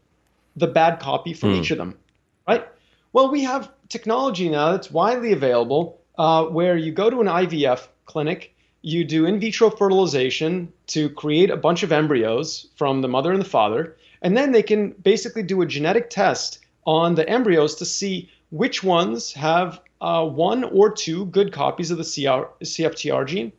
the 0.55 0.67
bad 0.67 0.99
copy 0.99 1.33
from 1.33 1.51
each 1.55 1.71
of 1.71 1.77
them, 1.77 1.97
right? 2.47 2.67
Well, 3.13 3.31
we 3.31 3.43
have 3.43 3.71
technology 3.89 4.49
now 4.49 4.71
that's 4.71 4.91
widely 4.91 5.31
available 5.31 6.01
uh, 6.17 6.45
where 6.45 6.75
you 6.75 6.91
go 6.91 7.09
to 7.09 7.21
an 7.21 7.27
IVF 7.27 7.87
clinic, 8.05 8.52
you 8.83 9.03
do 9.03 9.25
in 9.25 9.39
vitro 9.39 9.69
fertilization 9.69 10.71
to 10.87 11.09
create 11.09 11.49
a 11.49 11.57
bunch 11.57 11.81
of 11.83 11.91
embryos 11.91 12.67
from 12.75 13.01
the 13.01 13.07
mother 13.07 13.31
and 13.31 13.41
the 13.41 13.49
father, 13.49 13.95
and 14.21 14.37
then 14.37 14.51
they 14.51 14.61
can 14.61 14.91
basically 15.03 15.41
do 15.41 15.61
a 15.61 15.65
genetic 15.65 16.09
test 16.09 16.59
on 16.85 17.15
the 17.15 17.27
embryos 17.27 17.75
to 17.75 17.85
see 17.85 18.29
which 18.51 18.83
ones 18.83 19.33
have 19.33 19.79
uh, 20.01 20.23
one 20.25 20.65
or 20.65 20.91
two 20.91 21.25
good 21.27 21.51
copies 21.53 21.89
of 21.91 21.97
the 21.97 22.03
CR, 22.03 22.45
CFTR 22.63 23.25
gene 23.25 23.51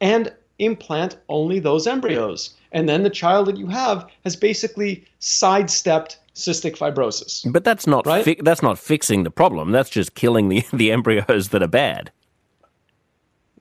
and 0.00 0.32
implant 0.58 1.16
only 1.28 1.60
those 1.60 1.86
embryos. 1.86 2.50
And 2.72 2.88
then 2.88 3.04
the 3.04 3.10
child 3.10 3.46
that 3.46 3.56
you 3.56 3.68
have 3.68 4.08
has 4.24 4.34
basically 4.34 5.04
sidestepped 5.20 6.18
cystic 6.34 6.76
fibrosis. 6.76 7.50
But 7.50 7.64
that's 7.64 7.86
not 7.86 8.04
Right? 8.06 8.24
fi- 8.24 8.40
that's 8.42 8.62
not 8.62 8.78
fixing 8.78 9.22
the 9.22 9.30
problem. 9.30 9.70
That's 9.70 9.90
just 9.90 10.14
killing 10.14 10.48
the 10.48 10.64
the 10.72 10.90
embryos 10.90 11.50
that 11.50 11.62
are 11.62 11.68
bad. 11.68 12.10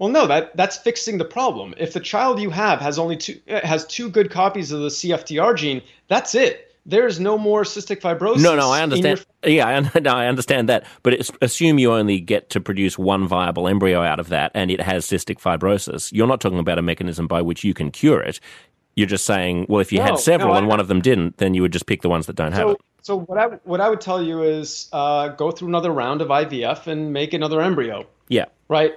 Well, 0.01 0.09
no, 0.09 0.25
that 0.25 0.57
that's 0.57 0.77
fixing 0.77 1.19
the 1.19 1.25
problem. 1.25 1.75
If 1.77 1.93
the 1.93 1.99
child 1.99 2.41
you 2.41 2.49
have 2.49 2.79
has 2.81 2.97
only 2.97 3.15
two 3.15 3.39
uh, 3.47 3.59
has 3.61 3.85
two 3.85 4.09
good 4.09 4.31
copies 4.31 4.71
of 4.71 4.81
the 4.81 4.87
CFTR 4.87 5.55
gene, 5.55 5.79
that's 6.07 6.33
it. 6.33 6.73
There 6.87 7.05
is 7.05 7.19
no 7.19 7.37
more 7.37 7.61
cystic 7.61 8.01
fibrosis. 8.01 8.41
No, 8.41 8.55
no, 8.55 8.71
I 8.71 8.81
understand. 8.81 9.23
your- 9.43 9.53
Yeah, 9.53 9.67
I, 9.93 9.99
no, 9.99 10.11
I 10.15 10.25
understand 10.25 10.67
that. 10.69 10.87
But 11.03 11.29
assume 11.43 11.77
you 11.77 11.93
only 11.93 12.19
get 12.19 12.49
to 12.49 12.59
produce 12.59 12.97
one 12.97 13.27
viable 13.27 13.67
embryo 13.67 14.01
out 14.01 14.19
of 14.19 14.29
that, 14.29 14.49
and 14.55 14.71
it 14.71 14.81
has 14.81 15.05
cystic 15.05 15.35
fibrosis. 15.39 16.11
You're 16.11 16.25
not 16.25 16.41
talking 16.41 16.57
about 16.57 16.79
a 16.79 16.81
mechanism 16.81 17.27
by 17.27 17.43
which 17.43 17.63
you 17.63 17.75
can 17.75 17.91
cure 17.91 18.21
it. 18.23 18.39
You're 18.95 19.07
just 19.07 19.25
saying, 19.25 19.67
well, 19.69 19.81
if 19.81 19.91
you 19.93 19.99
No, 19.99 20.05
had 20.05 20.19
several 20.19 20.53
no, 20.53 20.57
and 20.57 20.65
I- 20.65 20.69
one 20.69 20.79
of 20.79 20.87
them 20.87 21.01
didn't, 21.01 21.37
then 21.37 21.53
you 21.53 21.61
would 21.61 21.71
just 21.73 21.85
pick 21.85 22.01
the 22.01 22.09
ones 22.09 22.25
that 22.25 22.35
don't 22.35 22.53
have 22.53 22.69
it. 22.69 22.77
So 23.01 23.19
what 23.19 23.37
I 23.37 23.45
what 23.63 23.81
I 23.81 23.89
would 23.89 24.01
tell 24.01 24.21
you 24.21 24.43
is 24.43 24.87
uh, 24.93 25.29
go 25.29 25.51
through 25.51 25.69
another 25.69 25.91
round 25.91 26.21
of 26.21 26.27
IVF 26.29 26.87
and 26.87 27.11
make 27.13 27.33
another 27.33 27.61
embryo. 27.61 28.05
Yeah. 28.29 28.45
right? 28.69 28.93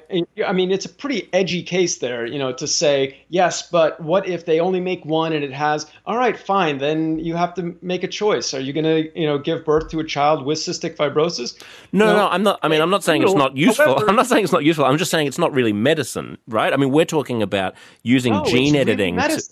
I 0.46 0.52
mean, 0.52 0.70
it's 0.70 0.84
a 0.84 0.88
pretty 0.88 1.28
edgy 1.32 1.64
case 1.64 1.98
there, 1.98 2.24
you 2.24 2.38
know, 2.38 2.52
to 2.52 2.68
say, 2.68 3.18
yes, 3.30 3.68
but 3.68 4.00
what 4.00 4.28
if 4.28 4.46
they 4.46 4.60
only 4.60 4.78
make 4.78 5.04
one 5.04 5.32
and 5.32 5.42
it 5.42 5.50
has, 5.52 5.90
all 6.06 6.16
right, 6.16 6.38
fine, 6.38 6.78
then 6.78 7.18
you 7.18 7.34
have 7.34 7.52
to 7.54 7.76
make 7.82 8.04
a 8.04 8.06
choice. 8.06 8.54
Are 8.54 8.60
you 8.60 8.72
going 8.72 8.84
to, 8.84 9.20
you 9.20 9.26
know, 9.26 9.36
give 9.38 9.64
birth 9.64 9.88
to 9.90 9.98
a 9.98 10.04
child 10.04 10.44
with 10.46 10.58
cystic 10.58 10.94
fibrosis? 10.94 11.60
No, 11.90 12.06
No. 12.06 12.16
no, 12.16 12.28
I'm 12.28 12.44
not. 12.44 12.60
I 12.62 12.68
mean, 12.68 12.80
I'm 12.80 12.90
not 12.90 13.02
saying 13.02 13.24
it's 13.24 13.34
not 13.34 13.56
useful. 13.56 13.86
however- 13.86 14.06
I'm 14.08 14.14
not 14.14 14.28
saying 14.28 14.44
it's 14.44 14.52
not 14.52 14.62
useful. 14.62 14.84
I'm 14.84 14.98
just 14.98 15.10
saying 15.10 15.26
it's 15.26 15.38
not 15.38 15.52
really 15.52 15.72
medicine, 15.72 16.38
right? 16.46 16.72
I 16.72 16.76
mean, 16.76 16.92
we're 16.92 17.04
talking 17.04 17.42
about 17.42 17.74
using 18.04 18.34
No, 18.34 18.44
gene 18.44 18.74
really 18.74 18.78
editing. 18.78 19.16
to- 19.16 19.42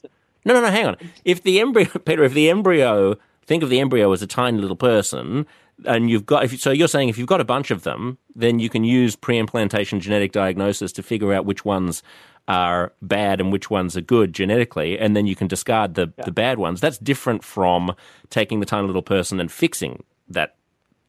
no, 0.44 0.54
no, 0.54 0.60
no. 0.60 0.70
Hang 0.70 0.86
on. 0.86 0.96
If 1.24 1.42
the 1.42 1.58
embryo, 1.58 1.86
Peter, 2.04 2.22
if 2.22 2.34
the 2.34 2.50
embryo, 2.50 3.16
think 3.46 3.62
of 3.62 3.70
the 3.70 3.80
embryo 3.80 4.12
as 4.12 4.22
a 4.22 4.26
tiny 4.26 4.58
little 4.58 4.76
person, 4.76 5.46
and 5.84 6.10
you've 6.10 6.26
got. 6.26 6.44
If, 6.44 6.60
so 6.60 6.70
you're 6.70 6.88
saying 6.88 7.08
if 7.08 7.18
you've 7.18 7.26
got 7.26 7.40
a 7.40 7.44
bunch 7.44 7.70
of 7.70 7.82
them, 7.82 8.18
then 8.34 8.58
you 8.58 8.68
can 8.68 8.84
use 8.84 9.16
pre-implantation 9.16 10.00
genetic 10.00 10.32
diagnosis 10.32 10.92
to 10.92 11.02
figure 11.02 11.32
out 11.32 11.44
which 11.46 11.64
ones 11.64 12.02
are 12.48 12.92
bad 13.00 13.40
and 13.40 13.52
which 13.52 13.70
ones 13.70 13.96
are 13.96 14.00
good 14.00 14.32
genetically, 14.32 14.98
and 14.98 15.16
then 15.16 15.26
you 15.26 15.36
can 15.36 15.46
discard 15.46 15.94
the 15.94 16.12
the 16.24 16.32
bad 16.32 16.58
ones. 16.58 16.80
That's 16.80 16.98
different 16.98 17.44
from 17.44 17.94
taking 18.30 18.60
the 18.60 18.66
tiny 18.66 18.86
little 18.86 19.02
person 19.02 19.40
and 19.40 19.50
fixing 19.50 20.04
that 20.28 20.56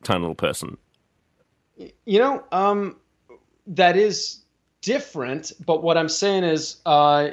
tiny 0.04 0.22
little 0.22 0.36
person. 0.36 0.78
You 2.06 2.20
know, 2.20 2.44
um, 2.52 2.98
that 3.68 3.98
is 3.98 4.44
different, 4.82 5.52
but 5.66 5.82
what 5.82 5.98
I'm 5.98 6.10
saying 6.10 6.44
is 6.44 6.78
uh, 6.86 7.30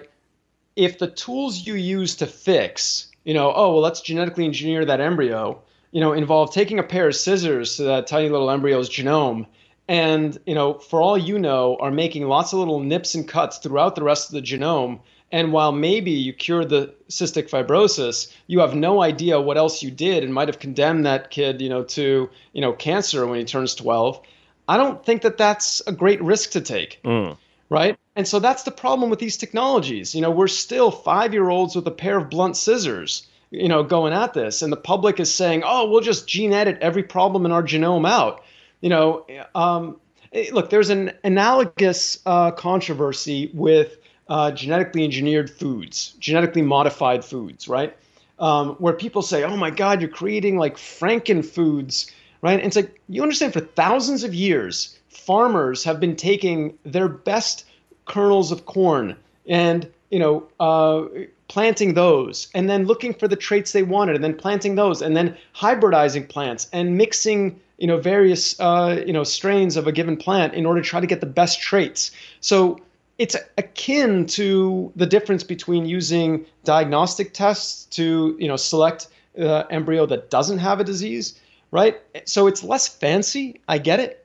if 0.77 0.99
the 0.99 1.09
tools 1.09 1.67
you 1.67 1.75
use 1.75 2.17
to 2.17 2.27
fix, 2.27 3.10
you 3.25 3.35
know, 3.35 3.53
oh, 3.55 3.73
well, 3.73 3.81
let's 3.81 4.01
genetically 4.01 4.45
engineer 4.45 4.85
that 4.85 5.01
embryo, 5.01 5.63
you 5.93 6.01
know, 6.01 6.13
involve 6.13 6.53
taking 6.53 6.79
a 6.79 6.85
pair 6.85 7.09
of 7.09 7.17
scissors 7.17 7.77
to 7.77 7.85
that 7.85 8.07
tiny 8.07 8.29
little 8.29 8.51
embryo's 8.51 8.89
genome 8.89 9.47
and, 9.91 10.39
you 10.47 10.55
know, 10.55 10.75
for 10.75 11.03
all 11.03 11.19
you 11.19 11.37
know, 11.37 11.77
are 11.81 11.91
making 11.91 12.29
lots 12.29 12.53
of 12.53 12.61
little 12.61 12.79
nips 12.79 13.17
and 13.17 13.27
cuts 13.27 13.59
throughout 13.59 13.97
the 13.97 14.05
rest 14.05 14.29
of 14.29 14.35
the 14.35 14.41
genome. 14.41 15.01
And 15.33 15.53
while 15.53 15.73
maybe 15.73 16.13
you 16.13 16.33
cured 16.33 16.69
the 16.69 16.95
cystic 17.09 17.51
fibrosis, 17.51 18.33
you 18.47 18.61
have 18.61 18.77
no 18.77 19.03
idea 19.03 19.41
what 19.41 19.57
else 19.57 19.83
you 19.83 19.91
did 19.91 20.23
and 20.23 20.33
might 20.33 20.47
have 20.47 20.61
condemned 20.61 21.07
that 21.07 21.33
kid, 21.33 21.61
you 21.61 21.69
know, 21.69 21.83
to, 21.83 22.31
you 22.53 22.61
know, 22.61 22.73
cancer 22.73 23.27
when 23.27 23.41
he 23.41 23.45
turns 23.45 23.75
12. 23.75 24.21
I 24.69 24.77
don't 24.77 25.05
think 25.05 25.23
that 25.23 25.37
that's 25.37 25.83
a 25.89 25.93
great 25.93 26.23
risk 26.23 26.53
to 26.53 26.61
take 26.61 27.01
mm. 27.05 27.37
Right? 27.71 27.97
And 28.17 28.29
so 28.29 28.41
that's 28.41 28.65
the 28.65 28.71
problem 28.71 29.09
with 29.09 29.21
these 29.21 29.37
technologies. 29.37 30.15
You 30.15 30.21
know, 30.21 30.31
we're 30.31 30.49
still 30.49 30.91
five 30.91 31.33
year 31.33 31.49
olds 31.49 31.75
with 31.75 31.87
a 31.87 31.93
pair 31.93 32.19
of 32.19 32.29
blunt 32.29 32.57
scissors, 32.57 33.27
you 33.51 33.69
know, 33.69 33.83
going 33.83 34.13
at 34.13 34.35
this. 34.35 34.61
And 34.61 34.73
the 34.73 34.77
public 34.77 35.19
is 35.21 35.33
saying, 35.33 35.63
oh, 35.65 35.89
we'll 35.89 36.03
just 36.03 36.29
gene 36.29 36.53
edit 36.53 36.79
every 36.83 37.05
problem 37.05 37.47
in 37.47 37.53
our 37.53 37.63
genome 37.63 38.07
out. 38.07 38.43
You 38.81 38.91
know, 38.91 39.27
um, 39.55 39.99
eh, 40.33 40.51
look, 40.53 40.69
there's 40.69 40.91
an 40.91 41.13
analogous 41.25 42.19
uh, 42.27 42.51
controversy 42.51 43.51
with 43.55 43.99
uh, 44.29 44.51
genetically 44.51 45.05
engineered 45.05 45.51
foods, 45.51 46.15
genetically 46.19 46.63
modified 46.63 47.25
foods, 47.25 47.69
right? 47.69 47.97
Um, 48.39 48.71
where 48.77 48.95
people 48.95 49.23
say, 49.23 49.45
oh 49.45 49.57
my 49.57 49.71
God, 49.71 50.01
you're 50.01 50.11
creating 50.11 50.57
like 50.57 50.77
Franken 50.77 51.45
foods, 51.45 52.11
right? 52.41 52.55
And 52.55 52.63
it's 52.63 52.77
like, 52.77 53.01
you 53.09 53.23
understand 53.23 53.53
for 53.53 53.61
thousands 53.61 54.25
of 54.25 54.35
years, 54.35 54.99
farmers 55.11 55.85
have 55.85 56.01
been 56.01 56.17
taking 56.17 56.79
their 56.85 57.09
best 57.09 57.65
kernels 58.07 58.51
of 58.51 58.65
corn 58.65 59.17
and 59.47 59.91
you 60.11 60.19
know 60.19 60.47
uh, 60.61 61.05
planting 61.49 61.95
those 61.95 62.49
and 62.55 62.71
then 62.71 62.85
looking 62.85 63.13
for 63.13 63.29
the 63.29 63.37
traits 63.37 63.73
they 63.73 63.83
wanted 63.83 64.15
and 64.15 64.25
then 64.25 64.35
planting 64.35 64.77
those 64.77 65.03
and 65.03 65.17
then 65.17 65.37
hybridizing 65.55 66.29
plants 66.29 66.69
and 66.73 66.97
mixing 66.97 67.61
you 67.79 67.87
know 67.87 67.99
various 67.99 68.59
uh, 68.61 69.03
you 69.07 69.13
know 69.13 69.25
strains 69.25 69.77
of 69.77 69.87
a 69.87 69.93
given 69.93 70.17
plant 70.17 70.55
in 70.55 70.65
order 70.65 70.81
to 70.81 70.89
try 70.89 71.01
to 71.01 71.07
get 71.07 71.21
the 71.21 71.27
best 71.27 71.61
traits. 71.61 72.13
So 72.41 72.79
it's 73.19 73.37
akin 73.59 74.27
to 74.27 74.93
the 74.97 75.07
difference 75.07 75.43
between 75.45 75.87
using 75.87 76.47
diagnostic 76.65 77.35
tests 77.35 77.85
to 77.97 78.37
you 78.39 78.49
know 78.49 78.57
select 78.57 79.09
uh, 79.39 79.65
embryo 79.71 80.07
that 80.07 80.31
doesn't 80.31 80.59
have 80.59 80.81
a 80.81 80.85
disease 80.85 81.39
right? 81.73 82.01
So 82.25 82.49
it's 82.49 82.65
less 82.65 82.89
fancy 82.89 83.61
i 83.69 83.79
get 83.79 84.01
it 84.01 84.20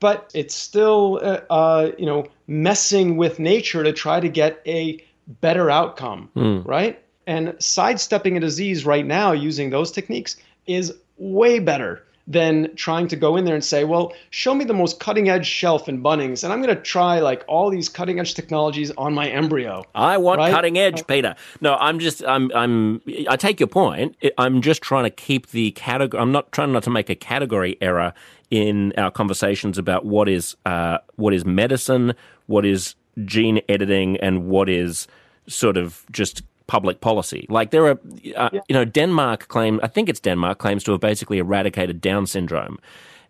but 0.00 0.30
it's 0.34 0.54
still 0.54 1.20
uh, 1.22 1.40
uh, 1.50 1.90
you 1.98 2.06
know 2.06 2.26
messing 2.46 3.16
with 3.16 3.38
nature 3.38 3.82
to 3.84 3.92
try 3.92 4.20
to 4.20 4.28
get 4.28 4.60
a 4.66 5.02
better 5.40 5.70
outcome 5.70 6.30
right? 6.64 7.02
And 7.26 7.54
sidestepping 7.58 8.36
a 8.38 8.40
disease 8.40 8.86
right 8.86 9.04
now 9.04 9.32
using 9.32 9.70
those 9.70 9.92
techniques 9.92 10.36
is 10.66 10.94
way 11.18 11.58
better 11.58 12.04
than 12.28 12.68
trying 12.76 13.08
to 13.08 13.16
go 13.16 13.36
in 13.36 13.46
there 13.46 13.54
and 13.54 13.64
say, 13.64 13.84
well, 13.84 14.12
show 14.28 14.54
me 14.54 14.62
the 14.62 14.74
most 14.74 15.00
cutting 15.00 15.30
edge 15.30 15.46
shelf 15.46 15.88
in 15.88 16.02
Bunnings, 16.02 16.44
and 16.44 16.52
I'm 16.52 16.60
going 16.60 16.74
to 16.74 16.80
try 16.80 17.20
like 17.20 17.42
all 17.48 17.70
these 17.70 17.88
cutting 17.88 18.20
edge 18.20 18.34
technologies 18.34 18.90
on 18.98 19.14
my 19.14 19.28
embryo. 19.28 19.82
I 19.94 20.18
want 20.18 20.38
right? 20.38 20.52
cutting 20.52 20.76
edge, 20.76 21.06
Peter. 21.06 21.34
No, 21.62 21.74
I'm 21.76 21.98
just, 21.98 22.22
I'm, 22.24 22.52
I'm, 22.54 23.00
I 23.28 23.36
take 23.36 23.58
your 23.58 23.66
point. 23.66 24.14
I'm 24.36 24.60
just 24.60 24.82
trying 24.82 25.04
to 25.04 25.10
keep 25.10 25.48
the 25.48 25.70
category. 25.70 26.20
I'm 26.20 26.30
not 26.30 26.52
trying 26.52 26.70
not 26.70 26.82
to 26.82 26.90
make 26.90 27.08
a 27.08 27.14
category 27.14 27.78
error 27.80 28.12
in 28.50 28.92
our 28.98 29.10
conversations 29.10 29.78
about 29.78 30.04
what 30.04 30.28
is, 30.28 30.54
uh, 30.66 30.98
what 31.16 31.32
is 31.32 31.46
medicine, 31.46 32.14
what 32.46 32.66
is 32.66 32.94
gene 33.24 33.62
editing, 33.70 34.18
and 34.18 34.48
what 34.48 34.68
is 34.68 35.08
sort 35.46 35.78
of 35.78 36.04
just 36.12 36.42
public 36.68 37.00
policy. 37.00 37.46
Like 37.48 37.72
there 37.72 37.86
are, 37.86 37.98
uh, 38.36 38.50
yeah. 38.52 38.60
you 38.68 38.74
know, 38.74 38.84
Denmark 38.84 39.48
claim, 39.48 39.80
I 39.82 39.88
think 39.88 40.08
it's 40.08 40.20
Denmark 40.20 40.58
claims 40.58 40.84
to 40.84 40.92
have 40.92 41.00
basically 41.00 41.38
eradicated 41.38 42.00
Down 42.00 42.26
syndrome. 42.26 42.78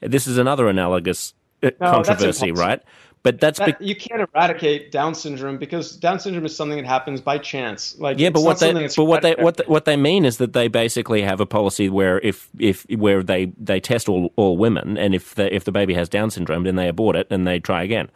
This 0.00 0.26
is 0.26 0.36
another 0.36 0.68
analogous 0.68 1.32
uh, 1.62 1.70
no, 1.80 1.90
controversy, 1.90 2.52
right? 2.52 2.82
But 3.22 3.40
that's 3.40 3.58
that, 3.58 3.78
be- 3.78 3.86
you 3.86 3.96
can't 3.96 4.28
eradicate 4.32 4.92
Down 4.92 5.14
syndrome 5.14 5.58
because 5.58 5.96
Down 5.96 6.20
syndrome 6.20 6.46
is 6.46 6.54
something 6.54 6.78
that 6.78 6.86
happens 6.86 7.20
by 7.20 7.38
chance. 7.38 7.98
Like 7.98 8.18
yeah, 8.18 8.30
but 8.30 8.42
what 8.42 8.60
they 8.60 8.72
but 8.72 9.04
what 9.04 9.22
they 9.22 9.34
what 9.34 9.56
they, 9.56 9.64
what 9.64 9.84
they 9.86 9.96
mean 9.96 10.24
is 10.24 10.36
that 10.36 10.52
they 10.52 10.68
basically 10.68 11.22
have 11.22 11.40
a 11.40 11.46
policy 11.46 11.88
where 11.88 12.20
if 12.20 12.48
if 12.58 12.86
where 12.90 13.22
they 13.22 13.46
they 13.58 13.80
test 13.80 14.08
all, 14.08 14.32
all 14.36 14.56
women 14.56 14.96
and 14.96 15.14
if 15.14 15.34
the 15.34 15.52
if 15.54 15.64
the 15.64 15.72
baby 15.72 15.94
has 15.94 16.08
Down 16.08 16.30
syndrome, 16.30 16.62
then 16.62 16.76
they 16.76 16.88
abort 16.88 17.16
it 17.16 17.26
and 17.30 17.46
they 17.46 17.58
try 17.58 17.82
again. 17.82 18.08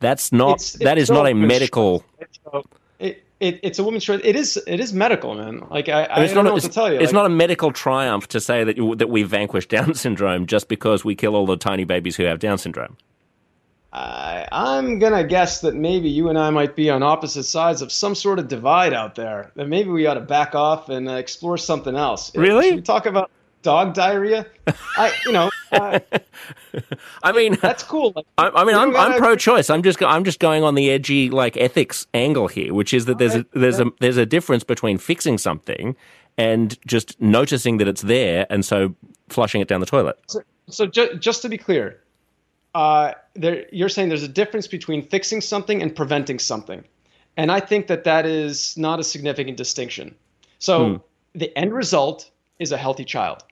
That's 0.00 0.30
not 0.30 0.56
it's, 0.56 0.72
that 0.74 0.98
it's 0.98 1.04
is 1.04 1.10
not 1.10 1.26
a 1.26 1.34
medical. 1.34 2.04
It, 3.40 3.58
it's 3.62 3.78
a 3.78 3.84
woman's 3.84 4.04
choice. 4.04 4.20
It 4.22 4.36
is 4.36 4.62
it 4.66 4.80
is 4.80 4.92
medical, 4.92 5.34
man. 5.34 5.66
Like 5.70 5.88
I, 5.88 6.06
I 6.10 6.26
don't 6.26 6.44
know 6.44 6.52
what 6.52 6.62
to 6.62 6.68
tell 6.68 6.92
you. 6.92 7.00
It's 7.00 7.12
like, 7.12 7.14
not 7.14 7.26
a 7.26 7.30
medical 7.30 7.72
triumph 7.72 8.28
to 8.28 8.40
say 8.40 8.64
that 8.64 8.76
you, 8.76 8.94
that 8.96 9.08
we 9.08 9.22
vanquish 9.22 9.66
Down 9.66 9.94
syndrome 9.94 10.46
just 10.46 10.68
because 10.68 11.04
we 11.04 11.14
kill 11.14 11.34
all 11.34 11.46
the 11.46 11.56
tiny 11.56 11.84
babies 11.84 12.16
who 12.16 12.24
have 12.24 12.38
Down 12.38 12.58
syndrome. 12.58 12.96
I, 13.92 14.46
I'm 14.52 14.98
gonna 14.98 15.24
guess 15.24 15.62
that 15.62 15.74
maybe 15.74 16.08
you 16.08 16.28
and 16.28 16.38
I 16.38 16.50
might 16.50 16.76
be 16.76 16.90
on 16.90 17.02
opposite 17.02 17.44
sides 17.44 17.82
of 17.82 17.90
some 17.90 18.14
sort 18.14 18.38
of 18.38 18.46
divide 18.46 18.92
out 18.92 19.14
there. 19.14 19.50
That 19.56 19.68
maybe 19.68 19.88
we 19.88 20.06
ought 20.06 20.14
to 20.14 20.20
back 20.20 20.54
off 20.54 20.90
and 20.90 21.08
uh, 21.08 21.14
explore 21.14 21.56
something 21.56 21.96
else. 21.96 22.34
Really? 22.36 22.68
Should 22.68 22.76
we 22.76 22.82
talk 22.82 23.06
about 23.06 23.30
dog 23.62 23.94
diarrhea? 23.94 24.46
I, 24.96 25.12
you 25.24 25.32
know. 25.32 25.50
Uh, 25.72 26.00
I 27.22 27.30
mean, 27.30 27.56
that's 27.62 27.84
cool. 27.84 28.12
Like, 28.16 28.26
I, 28.36 28.48
I, 28.48 28.64
mean, 28.64 28.74
I'm, 28.74 28.90
gotta, 28.90 29.14
I'm 29.14 29.20
pro-choice. 29.20 29.70
I'm 29.70 29.84
just 29.84 30.02
I'm 30.02 30.24
just 30.24 30.40
going 30.40 30.64
on 30.64 30.74
the 30.74 30.90
edgy 30.90 31.30
like 31.30 31.56
ethics 31.56 32.08
angle 32.12 32.48
here, 32.48 32.74
which 32.74 32.92
is 32.92 33.04
that 33.04 33.18
there's 33.18 33.36
a, 33.36 33.46
there's 33.52 33.78
a 33.78 33.86
there's 34.00 34.16
a 34.16 34.26
difference 34.26 34.64
between 34.64 34.98
fixing 34.98 35.38
something 35.38 35.94
and 36.36 36.76
just 36.88 37.20
noticing 37.20 37.76
that 37.76 37.86
it's 37.86 38.02
there 38.02 38.48
and 38.50 38.64
so 38.64 38.96
flushing 39.28 39.60
it 39.60 39.68
down 39.68 39.78
the 39.78 39.86
toilet. 39.86 40.18
So, 40.26 40.42
so 40.68 40.86
ju- 40.86 41.14
just 41.20 41.42
to 41.42 41.48
be 41.48 41.56
clear, 41.56 42.02
uh, 42.74 43.12
there, 43.34 43.66
you're 43.72 43.88
saying 43.88 44.08
there's 44.08 44.22
a 44.22 44.28
difference 44.28 44.66
between 44.66 45.02
fixing 45.02 45.40
something 45.40 45.82
and 45.82 45.94
preventing 45.94 46.38
something. 46.38 46.84
And 47.36 47.52
I 47.52 47.60
think 47.60 47.86
that 47.86 48.04
that 48.04 48.26
is 48.26 48.76
not 48.76 49.00
a 49.00 49.04
significant 49.04 49.56
distinction. 49.56 50.14
So 50.58 50.88
hmm. 50.88 50.96
the 51.34 51.56
end 51.56 51.72
result 51.72 52.30
is 52.58 52.72
a 52.72 52.76
healthy 52.76 53.04
child. 53.04 53.44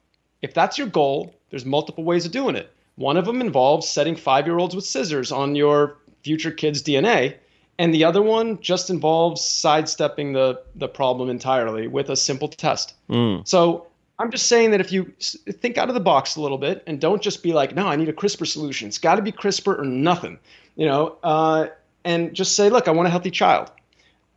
If 0.42 0.54
that's 0.54 0.78
your 0.78 0.86
goal, 0.86 1.34
there's 1.50 1.64
multiple 1.64 2.04
ways 2.04 2.26
of 2.26 2.32
doing 2.32 2.56
it. 2.56 2.70
One 2.96 3.16
of 3.16 3.26
them 3.26 3.40
involves 3.40 3.88
setting 3.88 4.16
five 4.16 4.46
year 4.46 4.58
olds 4.58 4.74
with 4.74 4.84
scissors 4.84 5.30
on 5.30 5.54
your 5.54 5.96
future 6.22 6.50
kid's 6.50 6.82
DNA. 6.82 7.36
And 7.78 7.94
the 7.94 8.04
other 8.04 8.22
one 8.22 8.60
just 8.60 8.90
involves 8.90 9.42
sidestepping 9.42 10.32
the, 10.32 10.60
the 10.74 10.88
problem 10.88 11.30
entirely 11.30 11.86
with 11.86 12.10
a 12.10 12.16
simple 12.16 12.48
test. 12.48 12.94
Mm. 13.08 13.46
So 13.46 13.86
I'm 14.18 14.32
just 14.32 14.46
saying 14.46 14.72
that 14.72 14.80
if 14.80 14.90
you 14.90 15.04
think 15.20 15.78
out 15.78 15.88
of 15.88 15.94
the 15.94 16.00
box 16.00 16.34
a 16.34 16.40
little 16.40 16.58
bit 16.58 16.82
and 16.88 17.00
don't 17.00 17.22
just 17.22 17.40
be 17.42 17.52
like, 17.52 17.76
no, 17.76 17.86
I 17.86 17.94
need 17.94 18.08
a 18.08 18.12
CRISPR 18.12 18.48
solution. 18.48 18.88
It's 18.88 18.98
got 18.98 19.14
to 19.14 19.22
be 19.22 19.30
CRISPR 19.30 19.78
or 19.78 19.84
nothing, 19.84 20.40
you 20.74 20.86
know, 20.86 21.16
uh, 21.22 21.68
and 22.04 22.34
just 22.34 22.56
say, 22.56 22.68
look, 22.68 22.88
I 22.88 22.90
want 22.90 23.06
a 23.06 23.10
healthy 23.10 23.30
child. 23.30 23.70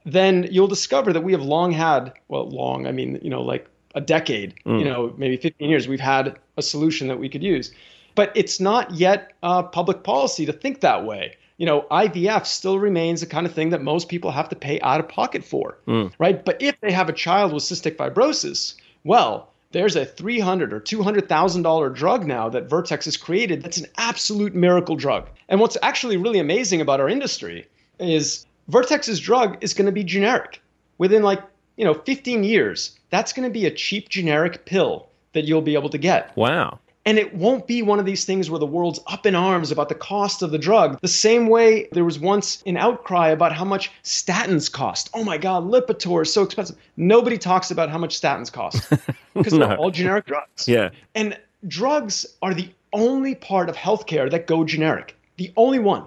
Then 0.06 0.48
you'll 0.52 0.68
discover 0.68 1.14
that 1.14 1.22
we 1.22 1.32
have 1.32 1.42
long 1.42 1.72
had, 1.72 2.14
well, 2.28 2.48
long, 2.48 2.86
I 2.86 2.92
mean, 2.92 3.20
you 3.24 3.30
know, 3.30 3.42
like 3.42 3.68
a 3.96 4.02
decade, 4.02 4.56
mm. 4.66 4.80
you 4.80 4.86
know, 4.86 5.14
maybe 5.18 5.38
15 5.38 5.70
years, 5.70 5.88
we've 5.88 6.00
had 6.00 6.40
a 6.58 6.62
solution 6.62 7.08
that 7.08 7.20
we 7.20 7.30
could 7.30 7.44
use. 7.44 7.72
But 8.16 8.32
it's 8.36 8.60
not 8.60 8.92
yet 8.92 9.34
uh, 9.42 9.64
public 9.64 10.04
policy 10.04 10.46
to 10.46 10.54
think 10.54 10.82
that 10.82 11.06
way. 11.06 11.36
You 11.58 11.66
know, 11.66 11.86
IVF 11.92 12.46
still 12.46 12.80
remains 12.80 13.22
the 13.22 13.28
kind 13.28 13.46
of 13.46 13.54
thing 13.54 13.70
that 13.70 13.82
most 13.82 14.10
people 14.10 14.32
have 14.32 14.50
to 14.50 14.56
pay 14.56 14.82
out 14.82 15.00
of 15.00 15.08
pocket 15.08 15.44
for, 15.44 15.78
mm. 15.88 16.12
right? 16.18 16.44
But 16.44 16.62
if 16.62 16.80
they 16.82 16.92
have 16.92 17.08
a 17.08 17.14
child 17.14 17.54
with 17.54 17.64
cystic 17.64 17.96
fibrosis, 17.96 18.76
well, 19.04 19.52
there's 19.72 19.96
a 19.96 20.06
$300 20.06 20.74
or 20.74 20.82
$200,000 20.82 21.96
drug 21.96 22.26
now 22.26 22.50
that 22.50 22.70
Vertex 22.70 23.06
has 23.06 23.18
created 23.18 23.62
that's 23.62 23.78
an 23.78 23.88
absolute 23.98 24.54
miracle 24.54 24.96
drug. 24.96 25.30
And 25.50 25.60
what's 25.60 25.78
actually 25.82 26.18
really 26.18 26.40
amazing 26.40 26.82
about 26.82 27.00
our 27.00 27.08
industry 27.08 27.68
is 28.00 28.46
Vertex's 28.68 29.20
drug 29.20 29.58
is 29.62 29.74
going 29.74 29.86
to 29.86 29.92
be 29.92 30.04
generic 30.04 30.62
within 30.98 31.24
like, 31.24 31.42
you 31.76 31.86
know, 31.86 31.94
15 31.94 32.44
years. 32.44 32.98
That's 33.10 33.34
going 33.34 33.48
to 33.48 33.54
be 33.54 33.66
a 33.66 33.72
cheap 33.72 34.10
generic 34.10 34.66
pill 34.66 35.08
that 35.34 35.46
you'll 35.46 35.62
be 35.62 35.74
able 35.74 35.90
to 35.90 35.98
get. 35.98 36.36
Wow. 36.36 36.80
And 37.06 37.18
it 37.18 37.34
won't 37.34 37.66
be 37.66 37.82
one 37.82 38.00
of 38.00 38.06
these 38.06 38.26
things 38.26 38.50
where 38.50 38.60
the 38.60 38.68
world's 38.68 39.00
up 39.08 39.26
in 39.26 39.34
arms 39.34 39.72
about 39.72 39.90
the 39.90 39.96
cost 39.96 40.44
of 40.44 40.52
the 40.52 40.60
drug. 40.60 41.00
The 41.02 41.08
same 41.08 41.48
way 41.48 41.88
there 41.92 42.06
was 42.06 42.20
once 42.20 42.62
an 42.68 42.78
outcry 42.78 43.30
about 43.30 43.54
how 43.54 43.66
much 43.66 43.92
statins 44.04 44.72
cost. 44.72 45.10
Oh 45.14 45.24
my 45.24 45.38
God, 45.38 45.64
Lipitor 45.64 46.22
is 46.22 46.32
so 46.32 46.44
expensive. 46.44 46.78
Nobody 46.98 47.40
talks 47.40 47.72
about 47.72 47.90
how 47.90 47.98
much 47.98 48.22
statins 48.22 48.52
cost 48.52 48.88
because 49.34 49.54
no. 49.54 49.68
they're 49.68 49.78
all 49.78 49.90
generic 49.90 50.28
drugs. 50.28 50.68
Yeah. 50.68 50.90
And 51.16 51.40
drugs 51.68 52.26
are 52.44 52.54
the 52.54 52.70
only 52.94 53.34
part 53.34 53.68
of 53.68 53.76
healthcare 53.76 54.30
that 54.30 54.46
go 54.46 54.64
generic. 54.64 55.18
The 55.38 55.52
only 55.58 55.80
one. 55.80 56.06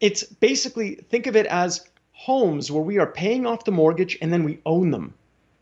It's 0.00 0.22
basically 0.22 0.96
think 1.10 1.26
of 1.26 1.34
it 1.34 1.46
as 1.46 1.84
homes 2.16 2.72
where 2.72 2.82
we 2.82 2.98
are 2.98 3.06
paying 3.06 3.46
off 3.46 3.64
the 3.64 3.70
mortgage 3.70 4.16
and 4.22 4.32
then 4.32 4.42
we 4.42 4.58
own 4.64 4.90
them. 4.90 5.12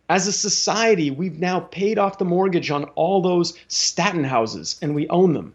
As 0.09 0.27
a 0.27 0.33
society, 0.33 1.11
we've 1.11 1.41
now 1.41 1.61
paid 1.61 1.99
off 1.99 2.19
the 2.19 2.25
mortgage 2.25 2.71
on 2.71 2.85
all 2.95 3.21
those 3.21 3.59
statin 3.69 4.23
houses 4.23 4.79
and 4.81 4.95
we 4.95 5.09
own 5.09 5.33
them. 5.33 5.55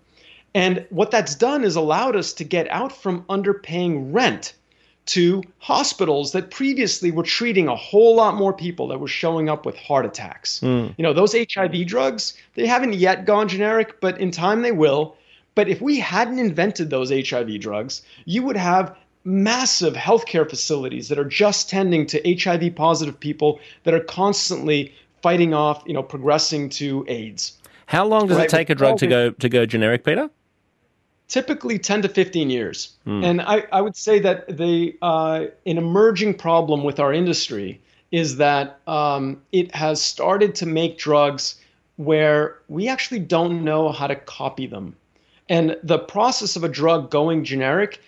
And 0.53 0.85
what 0.89 1.09
that's 1.09 1.35
done 1.35 1.63
is 1.63 1.76
allowed 1.76 2.15
us 2.15 2.34
to 2.34 2.43
get 2.43 2.67
out 2.69 2.91
from 2.91 3.23
underpaying 3.30 4.13
rent 4.13 4.53
to 5.05 5.41
hospitals 5.59 6.34
that 6.34 6.51
previously 6.51 7.11
were 7.11 7.23
treating 7.23 7.67
a 7.67 7.76
whole 7.76 8.15
lot 8.15 8.35
more 8.35 8.53
people 8.53 8.88
that 8.89 8.99
were 8.99 9.07
showing 9.07 9.47
up 9.47 9.65
with 9.65 9.77
heart 9.77 10.05
attacks. 10.05 10.59
Mm. 10.59 10.93
You 10.97 11.03
know, 11.03 11.13
those 11.13 11.34
HIV 11.34 11.88
drugs, 11.88 12.35
they 12.55 12.67
haven't 12.67 12.93
yet 12.93 13.26
gone 13.26 13.47
generic, 13.47 14.01
but 14.01 14.19
in 14.19 14.31
time 14.31 14.61
they 14.63 14.71
will. 14.71 15.15
But 15.55 15.69
if 15.69 15.81
we 15.81 15.99
hadn't 15.99 16.39
invented 16.39 16.89
those 16.89 17.09
HIV 17.09 17.59
drugs, 17.61 18.01
you 18.26 18.43
would 18.43 18.57
have 18.57 18.95
massive 19.24 19.94
healthcare 19.94 20.50
facilities 20.50 21.10
that 21.10 21.20
are 21.20 21.26
just 21.26 21.70
tending 21.70 22.06
to 22.08 22.36
HIV 22.41 22.76
positive 22.76 23.20
people 23.20 23.60
that 23.84 23.94
are 23.94 24.00
constantly 24.00 24.94
fighting 25.22 25.54
off, 25.54 25.84
you 25.86 25.94
know, 25.94 26.04
progressing 26.04 26.70
to 26.70 27.06
AIDS. 27.08 27.58
How 27.86 28.06
long 28.06 28.28
does 28.28 28.38
right? 28.38 28.46
it 28.46 28.50
take 28.50 28.70
a 28.70 28.76
drug 28.76 28.98
to 29.00 29.08
go 29.08 29.32
to 29.32 29.50
go 29.50 29.66
generic, 29.66 30.04
Peter? 30.04 30.30
Typically 31.28 31.78
10 31.78 32.04
to 32.04 32.10
15 32.10 32.50
years. 32.50 32.96
Hmm. 33.04 33.24
And 33.24 33.41
I, 33.41 33.66
I 33.72 33.82
would 33.82 33.96
say 33.96 34.20
that 34.20 34.58
the 34.58 34.98
uh, 35.02 35.46
an 35.66 35.78
emerging 35.78 36.36
problem 36.36 36.84
with 36.84 37.00
our 37.00 37.14
industry 37.14 37.82
is 38.12 38.38
that 38.38 38.80
um, 38.88 39.41
it 39.52 39.74
has 39.76 40.02
started 40.02 40.56
to 40.56 40.66
make 40.66 40.98
drugs 40.98 41.56
where 41.98 42.58
we 42.68 42.88
actually 42.88 43.20
don't 43.20 43.64
know 43.64 43.91
how 43.91 44.08
to 44.08 44.16
copy 44.16 44.66
them. 44.66 44.96
And 45.50 45.76
the 45.84 46.00
process 46.00 46.56
of 46.56 46.64
a 46.64 46.70
drug 46.70 47.10
going 47.10 47.44
generic 47.44 48.02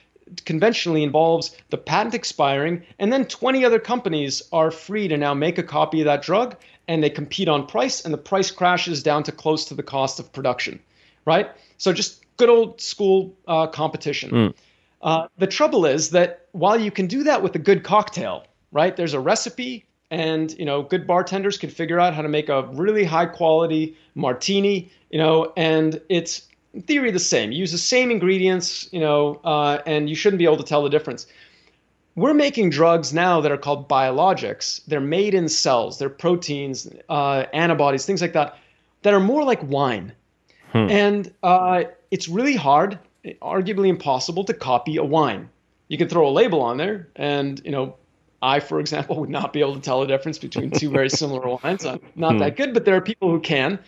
conventionally 0.45 1.03
involves 1.03 1.55
the 1.69 1.77
patent 1.77 2.13
expiring, 2.15 2.83
and 2.99 3.11
then 3.11 3.25
20 3.25 3.65
other 3.65 3.79
companies 3.79 4.41
are 4.51 4.71
free 4.71 5.07
to 5.07 5.17
now 5.17 5.33
make 5.33 5.57
a 5.57 5.63
copy 5.63 6.01
of 6.01 6.05
that 6.05 6.21
drug, 6.21 6.55
and 6.87 7.03
they 7.03 7.09
compete 7.09 7.47
on 7.47 7.65
price, 7.65 8.03
and 8.03 8.13
the 8.13 8.17
price 8.17 8.51
crashes 8.51 9.03
down 9.03 9.23
to 9.23 9.31
close 9.31 9.65
to 9.65 9.73
the 9.73 9.83
cost 9.83 10.19
of 10.19 10.31
production, 10.31 10.79
right? 11.25 11.49
So 11.77 11.93
just 11.93 12.25
good 12.37 12.49
old 12.49 12.81
school 12.81 13.35
uh, 13.47 13.67
competition. 13.67 14.31
Mm. 14.31 14.53
Uh, 15.01 15.27
the 15.37 15.47
trouble 15.47 15.85
is 15.85 16.11
that 16.11 16.47
while 16.51 16.79
you 16.79 16.91
can 16.91 17.07
do 17.07 17.23
that 17.23 17.41
with 17.41 17.55
a 17.55 17.59
good 17.59 17.83
cocktail, 17.83 18.45
right? 18.71 18.95
There's 18.95 19.13
a 19.13 19.19
recipe, 19.19 19.85
and 20.09 20.51
you 20.59 20.65
know, 20.65 20.83
good 20.83 21.07
bartenders 21.07 21.57
can 21.57 21.69
figure 21.69 21.99
out 21.99 22.13
how 22.13 22.21
to 22.21 22.29
make 22.29 22.49
a 22.49 22.63
really 22.73 23.03
high 23.03 23.25
quality 23.25 23.97
martini, 24.15 24.91
you 25.09 25.17
know, 25.17 25.53
and 25.57 26.01
it's 26.09 26.47
in 26.73 26.81
theory 26.81 27.11
the 27.11 27.19
same. 27.19 27.51
You 27.51 27.59
use 27.59 27.71
the 27.71 27.77
same 27.77 28.11
ingredients, 28.11 28.87
you 28.91 28.99
know, 28.99 29.39
uh, 29.43 29.79
and 29.85 30.09
you 30.09 30.15
shouldn't 30.15 30.39
be 30.39 30.45
able 30.45 30.57
to 30.57 30.63
tell 30.63 30.83
the 30.83 30.89
difference. 30.89 31.27
We're 32.15 32.33
making 32.33 32.71
drugs 32.71 33.13
now 33.13 33.39
that 33.41 33.51
are 33.51 33.57
called 33.57 33.87
biologics. 33.87 34.83
They're 34.85 34.99
made 34.99 35.33
in 35.33 35.47
cells. 35.47 35.97
They're 35.97 36.09
proteins, 36.09 36.89
uh, 37.09 37.45
antibodies, 37.53 38.05
things 38.05 38.21
like 38.21 38.33
that, 38.33 38.57
that 39.03 39.13
are 39.13 39.19
more 39.19 39.43
like 39.43 39.63
wine. 39.63 40.11
Hmm. 40.71 40.89
And 40.89 41.33
uh, 41.43 41.83
it's 42.11 42.27
really 42.27 42.55
hard, 42.55 42.99
arguably 43.41 43.87
impossible, 43.87 44.43
to 44.45 44.53
copy 44.53 44.97
a 44.97 45.03
wine. 45.03 45.49
You 45.87 45.97
can 45.97 46.07
throw 46.07 46.27
a 46.27 46.31
label 46.31 46.61
on 46.61 46.77
there, 46.77 47.09
and 47.17 47.61
you 47.65 47.71
know, 47.71 47.95
I, 48.41 48.59
for 48.59 48.79
example, 48.79 49.15
would 49.19 49.29
not 49.29 49.53
be 49.53 49.59
able 49.59 49.75
to 49.75 49.81
tell 49.81 50.01
the 50.01 50.07
difference 50.07 50.37
between 50.37 50.71
two 50.71 50.89
very 50.89 51.09
similar 51.21 51.47
wines. 51.47 51.85
I'm 51.85 51.99
not 52.15 52.33
hmm. 52.33 52.39
that 52.39 52.57
good, 52.57 52.73
but 52.73 52.85
there 52.85 52.95
are 52.95 53.01
people 53.01 53.29
who 53.29 53.39
can. 53.39 53.79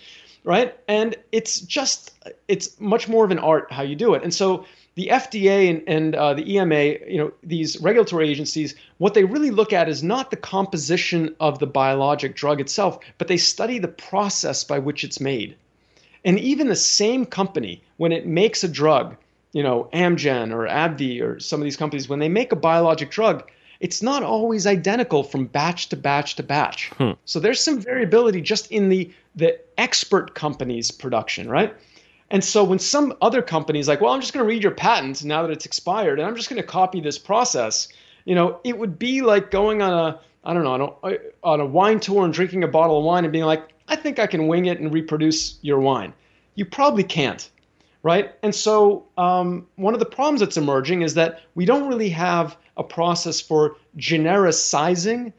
Right? 0.43 0.77
And 0.87 1.15
it's 1.31 1.59
just 1.61 2.11
it's 2.47 2.79
much 2.79 3.07
more 3.07 3.25
of 3.25 3.31
an 3.31 3.39
art 3.39 3.71
how 3.71 3.83
you 3.83 3.95
do 3.95 4.13
it. 4.13 4.23
And 4.23 4.33
so 4.33 4.65
the 4.95 5.07
FDA 5.07 5.69
and, 5.69 5.83
and 5.87 6.15
uh, 6.15 6.33
the 6.33 6.55
EMA, 6.55 6.83
you 7.07 7.17
know, 7.17 7.31
these 7.41 7.79
regulatory 7.81 8.29
agencies, 8.29 8.75
what 8.99 9.13
they 9.13 9.23
really 9.23 9.49
look 9.49 9.73
at 9.73 9.89
is 9.89 10.03
not 10.03 10.29
the 10.29 10.37
composition 10.37 11.35
of 11.39 11.59
the 11.59 11.67
biologic 11.67 12.35
drug 12.35 12.61
itself, 12.61 12.99
but 13.17 13.27
they 13.27 13.37
study 13.37 13.79
the 13.79 13.87
process 13.87 14.63
by 14.63 14.79
which 14.79 15.03
it's 15.03 15.19
made. 15.19 15.55
And 16.25 16.39
even 16.39 16.67
the 16.67 16.75
same 16.75 17.25
company, 17.25 17.81
when 17.97 18.11
it 18.11 18.27
makes 18.27 18.63
a 18.63 18.67
drug, 18.67 19.17
you 19.51 19.63
know, 19.63 19.89
Amgen 19.93 20.53
or 20.53 20.67
AbbVie 20.67 21.21
or 21.21 21.39
some 21.39 21.59
of 21.59 21.65
these 21.65 21.77
companies, 21.77 22.07
when 22.07 22.19
they 22.19 22.29
make 22.29 22.51
a 22.51 22.55
biologic 22.55 23.09
drug, 23.09 23.49
it's 23.83 24.01
not 24.01 24.23
always 24.23 24.65
identical 24.65 25.25
from 25.25 25.45
batch 25.45 25.89
to 25.89 25.97
batch 25.97 26.35
to 26.35 26.43
batch. 26.43 26.89
Hmm. 26.97 27.11
So 27.25 27.41
there's 27.41 27.59
some 27.59 27.79
variability 27.79 28.39
just 28.39 28.71
in 28.71 28.87
the 28.87 29.11
the 29.35 29.59
expert 29.77 30.35
company's 30.35 30.89
production, 30.89 31.49
right? 31.49 31.75
And 32.29 32.41
so 32.43 32.63
when 32.63 32.79
some 32.79 33.13
other 33.21 33.41
company's 33.41 33.89
like, 33.89 33.99
well, 33.99 34.13
I'm 34.13 34.21
just 34.21 34.31
going 34.33 34.43
to 34.43 34.47
read 34.47 34.63
your 34.63 34.71
patent 34.71 35.23
now 35.25 35.41
that 35.41 35.51
it's 35.51 35.65
expired, 35.65 36.17
and 36.17 36.27
I'm 36.27 36.35
just 36.35 36.49
going 36.49 36.61
to 36.61 36.67
copy 36.67 37.01
this 37.01 37.19
process, 37.19 37.89
you 38.23 38.35
know, 38.35 38.61
it 38.63 38.77
would 38.77 38.97
be 38.97 39.21
like 39.21 39.51
going 39.51 39.81
on 39.81 39.93
a 39.93 40.19
I 40.45 40.53
don't 40.53 40.63
know 40.63 40.97
on 41.03 41.11
a, 41.11 41.17
on 41.43 41.59
a 41.59 41.65
wine 41.65 41.99
tour 41.99 42.23
and 42.23 42.33
drinking 42.33 42.63
a 42.63 42.69
bottle 42.69 42.97
of 42.97 43.03
wine 43.03 43.25
and 43.25 43.33
being 43.33 43.43
like, 43.43 43.67
I 43.89 43.97
think 43.97 44.17
I 44.17 44.27
can 44.27 44.47
wing 44.47 44.67
it 44.67 44.79
and 44.79 44.93
reproduce 44.93 45.59
your 45.61 45.79
wine. 45.79 46.13
You 46.55 46.63
probably 46.63 47.03
can't, 47.03 47.49
right? 48.01 48.33
And 48.43 48.55
so 48.55 49.05
um, 49.17 49.67
one 49.75 49.93
of 49.93 49.99
the 49.99 50.05
problems 50.05 50.39
that's 50.39 50.55
emerging 50.55 51.01
is 51.01 51.15
that 51.15 51.41
we 51.55 51.65
don't 51.65 51.89
really 51.89 52.09
have 52.09 52.55
a 52.77 52.83
process 52.83 53.39
for 53.41 53.75
genericizing 53.97 55.33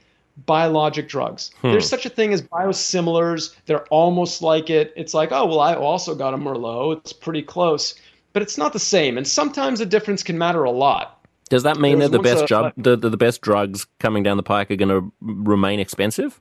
biologic 0.47 1.09
drugs. 1.09 1.51
Hmm. 1.61 1.73
There's 1.73 1.89
such 1.89 2.07
a 2.07 2.09
thing 2.09 2.33
as 2.33 2.43
biosimilars. 2.43 3.55
They're 3.67 3.87
almost 3.87 4.43
like 4.43 4.71
it. 4.71 4.93
It's 4.97 5.15
like, 5.15 5.33
oh, 5.33 5.47
well, 5.47 5.61
I 5.61 5.75
also 5.75 6.15
got 6.15 6.35
a 6.35 6.37
Merlot. 6.37 6.99
It's 6.99 7.13
pretty 7.13 7.43
close, 7.43 7.95
but 8.33 8.43
it's 8.43 8.59
not 8.59 8.73
the 8.73 8.79
same. 8.79 9.17
And 9.17 9.27
sometimes 9.27 9.79
the 9.79 9.87
difference 9.87 10.23
can 10.23 10.39
matter 10.39 10.65
a 10.65 10.71
lot. 10.71 11.27
Does 11.51 11.63
that 11.63 11.79
mean 11.79 11.99
that 12.01 12.11
the 12.11 12.19
best, 12.19 12.51
a, 12.51 12.73
the, 12.77 12.97
the, 12.97 13.11
the 13.11 13.17
best 13.17 13.43
drugs 13.43 13.87
coming 14.01 14.23
down 14.23 14.37
the 14.37 14.43
pike 14.43 14.71
are 14.71 14.77
going 14.77 14.89
to 14.89 15.13
remain 15.21 15.79
expensive? 15.79 16.41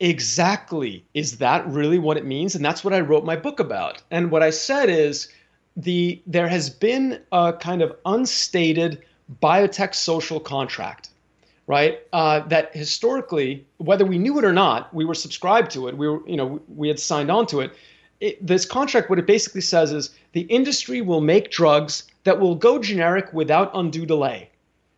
Exactly. 0.00 1.04
Is 1.12 1.38
that 1.38 1.66
really 1.66 1.98
what 1.98 2.16
it 2.16 2.24
means? 2.24 2.54
And 2.54 2.64
that's 2.64 2.82
what 2.82 2.94
I 2.94 3.00
wrote 3.00 3.24
my 3.24 3.36
book 3.36 3.60
about. 3.60 4.02
And 4.10 4.30
what 4.30 4.42
I 4.42 4.50
said 4.50 4.88
is 4.88 5.28
the 5.76 6.22
there 6.26 6.48
has 6.48 6.70
been 6.70 7.20
a 7.30 7.52
kind 7.52 7.82
of 7.82 7.94
unstated 8.04 9.02
biotech 9.42 9.94
social 9.94 10.40
contract, 10.40 11.10
right? 11.66 12.00
Uh, 12.12 12.40
that 12.48 12.74
historically, 12.74 13.66
whether 13.78 14.04
we 14.04 14.18
knew 14.18 14.38
it 14.38 14.44
or 14.44 14.52
not, 14.52 14.92
we 14.94 15.04
were 15.04 15.14
subscribed 15.14 15.70
to 15.72 15.88
it. 15.88 15.96
We 15.96 16.08
were, 16.08 16.26
you 16.28 16.36
know, 16.36 16.60
we 16.68 16.88
had 16.88 16.98
signed 16.98 17.30
on 17.30 17.46
to 17.46 17.60
it. 17.60 17.72
it. 18.20 18.46
This 18.46 18.64
contract, 18.64 19.10
what 19.10 19.18
it 19.18 19.26
basically 19.26 19.60
says 19.60 19.92
is 19.92 20.10
the 20.32 20.42
industry 20.42 21.00
will 21.00 21.20
make 21.20 21.50
drugs 21.50 22.04
that 22.24 22.38
will 22.38 22.54
go 22.54 22.78
generic 22.78 23.32
without 23.32 23.70
undue 23.74 24.06
delay, 24.06 24.50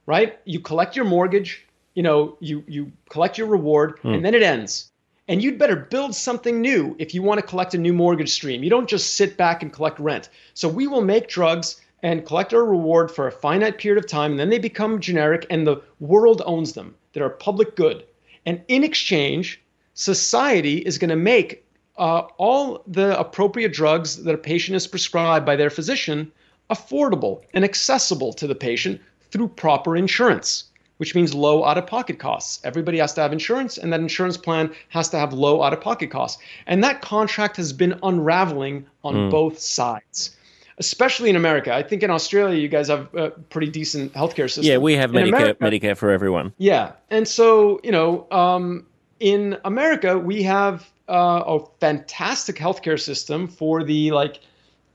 right? 0.06 0.38
You 0.44 0.60
collect 0.60 0.96
your 0.96 1.04
mortgage, 1.04 1.64
you 1.94 2.02
know, 2.02 2.36
you 2.40 2.64
you 2.66 2.92
collect 3.08 3.38
your 3.38 3.46
reward, 3.46 4.00
mm. 4.02 4.14
and 4.14 4.24
then 4.24 4.34
it 4.34 4.42
ends. 4.42 4.90
And 5.26 5.42
you'd 5.42 5.58
better 5.58 5.76
build 5.76 6.14
something 6.14 6.60
new 6.60 6.94
if 6.98 7.14
you 7.14 7.22
want 7.22 7.40
to 7.40 7.46
collect 7.46 7.72
a 7.72 7.78
new 7.78 7.94
mortgage 7.94 8.30
stream. 8.30 8.62
You 8.62 8.68
don't 8.68 8.88
just 8.88 9.14
sit 9.14 9.38
back 9.38 9.62
and 9.62 9.72
collect 9.72 9.98
rent. 9.98 10.28
So 10.52 10.68
we 10.68 10.86
will 10.86 11.00
make 11.00 11.28
drugs 11.28 11.80
and 12.04 12.26
collect 12.26 12.52
our 12.52 12.66
reward 12.66 13.10
for 13.10 13.26
a 13.26 13.32
finite 13.32 13.78
period 13.78 13.98
of 13.98 14.08
time, 14.08 14.32
and 14.32 14.38
then 14.38 14.50
they 14.50 14.58
become 14.58 15.00
generic, 15.00 15.46
and 15.48 15.66
the 15.66 15.80
world 16.00 16.42
owns 16.44 16.74
them. 16.74 16.94
They're 17.14 17.24
a 17.24 17.30
public 17.30 17.76
good. 17.76 18.04
And 18.44 18.60
in 18.68 18.84
exchange, 18.84 19.58
society 19.94 20.78
is 20.80 20.98
going 20.98 21.08
to 21.08 21.16
make 21.16 21.64
uh, 21.96 22.24
all 22.36 22.82
the 22.86 23.18
appropriate 23.18 23.72
drugs 23.72 24.22
that 24.22 24.34
a 24.34 24.38
patient 24.38 24.76
is 24.76 24.86
prescribed 24.86 25.46
by 25.46 25.56
their 25.56 25.70
physician 25.70 26.30
affordable 26.68 27.40
and 27.54 27.64
accessible 27.64 28.34
to 28.34 28.46
the 28.46 28.54
patient 28.54 29.00
through 29.30 29.48
proper 29.48 29.96
insurance, 29.96 30.64
which 30.98 31.14
means 31.14 31.32
low 31.32 31.64
out 31.64 31.78
of 31.78 31.86
pocket 31.86 32.18
costs. 32.18 32.60
Everybody 32.64 32.98
has 32.98 33.14
to 33.14 33.22
have 33.22 33.32
insurance, 33.32 33.78
and 33.78 33.90
that 33.94 34.00
insurance 34.00 34.36
plan 34.36 34.74
has 34.90 35.08
to 35.08 35.18
have 35.18 35.32
low 35.32 35.62
out 35.62 35.72
of 35.72 35.80
pocket 35.80 36.10
costs. 36.10 36.42
And 36.66 36.84
that 36.84 37.00
contract 37.00 37.56
has 37.56 37.72
been 37.72 37.98
unraveling 38.02 38.84
on 39.02 39.14
mm. 39.14 39.30
both 39.30 39.58
sides 39.58 40.36
especially 40.78 41.30
in 41.30 41.36
America. 41.36 41.74
I 41.74 41.82
think 41.82 42.02
in 42.02 42.10
Australia, 42.10 42.58
you 42.58 42.68
guys 42.68 42.88
have 42.88 43.14
a 43.14 43.30
pretty 43.30 43.70
decent 43.70 44.12
healthcare 44.14 44.48
system. 44.50 44.64
Yeah, 44.64 44.78
we 44.78 44.94
have 44.94 45.10
Medicare, 45.10 45.28
America, 45.28 45.64
Medicare 45.64 45.96
for 45.96 46.10
everyone. 46.10 46.52
Yeah, 46.58 46.92
and 47.10 47.26
so 47.26 47.80
you 47.84 47.92
know, 47.92 48.26
um, 48.30 48.86
in 49.20 49.58
America, 49.64 50.18
we 50.18 50.42
have 50.42 50.90
uh, 51.08 51.42
a 51.46 51.66
fantastic 51.80 52.56
healthcare 52.56 53.00
system 53.00 53.48
for 53.48 53.84
the 53.84 54.10
like. 54.12 54.40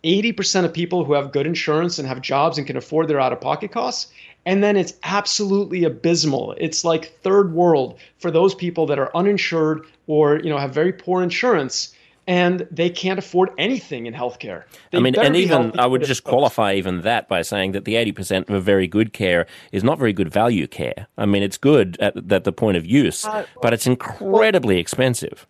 80% 0.01 0.63
of 0.63 0.71
people 0.71 1.03
who 1.03 1.11
have 1.11 1.33
good 1.33 1.45
insurance 1.45 1.99
and 1.99 2.07
have 2.07 2.21
jobs 2.21 2.57
and 2.57 2.65
can 2.65 2.77
afford 2.77 3.09
their 3.09 3.19
out 3.19 3.33
of 3.33 3.41
pocket 3.41 3.73
costs. 3.73 4.09
And 4.45 4.63
then 4.63 4.77
it's 4.77 4.93
absolutely 5.03 5.83
abysmal. 5.83 6.55
It's 6.57 6.85
like 6.85 7.19
third 7.21 7.51
world 7.51 7.99
for 8.17 8.31
those 8.31 8.55
people 8.55 8.85
that 8.85 8.97
are 8.97 9.13
uninsured 9.13 9.85
or 10.07 10.39
you 10.39 10.49
know 10.49 10.57
have 10.57 10.73
very 10.73 10.93
poor 10.93 11.21
insurance 11.21 11.93
and 12.29 12.67
they 12.69 12.91
can't 12.91 13.17
afford 13.17 13.49
anything 13.57 14.05
in 14.05 14.13
healthcare. 14.13 14.63
They 14.91 14.99
I 14.99 15.01
mean, 15.01 15.17
and 15.17 15.35
even 15.35 15.77
I 15.79 15.87
would 15.87 16.03
just 16.03 16.23
qualify 16.23 16.75
even 16.75 17.01
that 17.01 17.27
by 17.27 17.41
saying 17.41 17.71
that 17.71 17.85
the 17.85 17.95
80% 17.95 18.51
of 18.51 18.63
very 18.63 18.87
good 18.87 19.13
care 19.13 19.47
is 19.71 19.83
not 19.83 19.97
very 19.97 20.13
good 20.13 20.31
value 20.31 20.67
care. 20.67 21.07
I 21.17 21.25
mean, 21.25 21.41
it's 21.41 21.57
good 21.57 21.97
at, 21.99 22.31
at 22.31 22.43
the 22.43 22.51
point 22.51 22.77
of 22.77 22.85
use, 22.85 23.25
uh, 23.25 23.47
but 23.63 23.73
it's 23.73 23.87
incredibly 23.87 24.75
well, 24.75 24.81
expensive. 24.81 25.47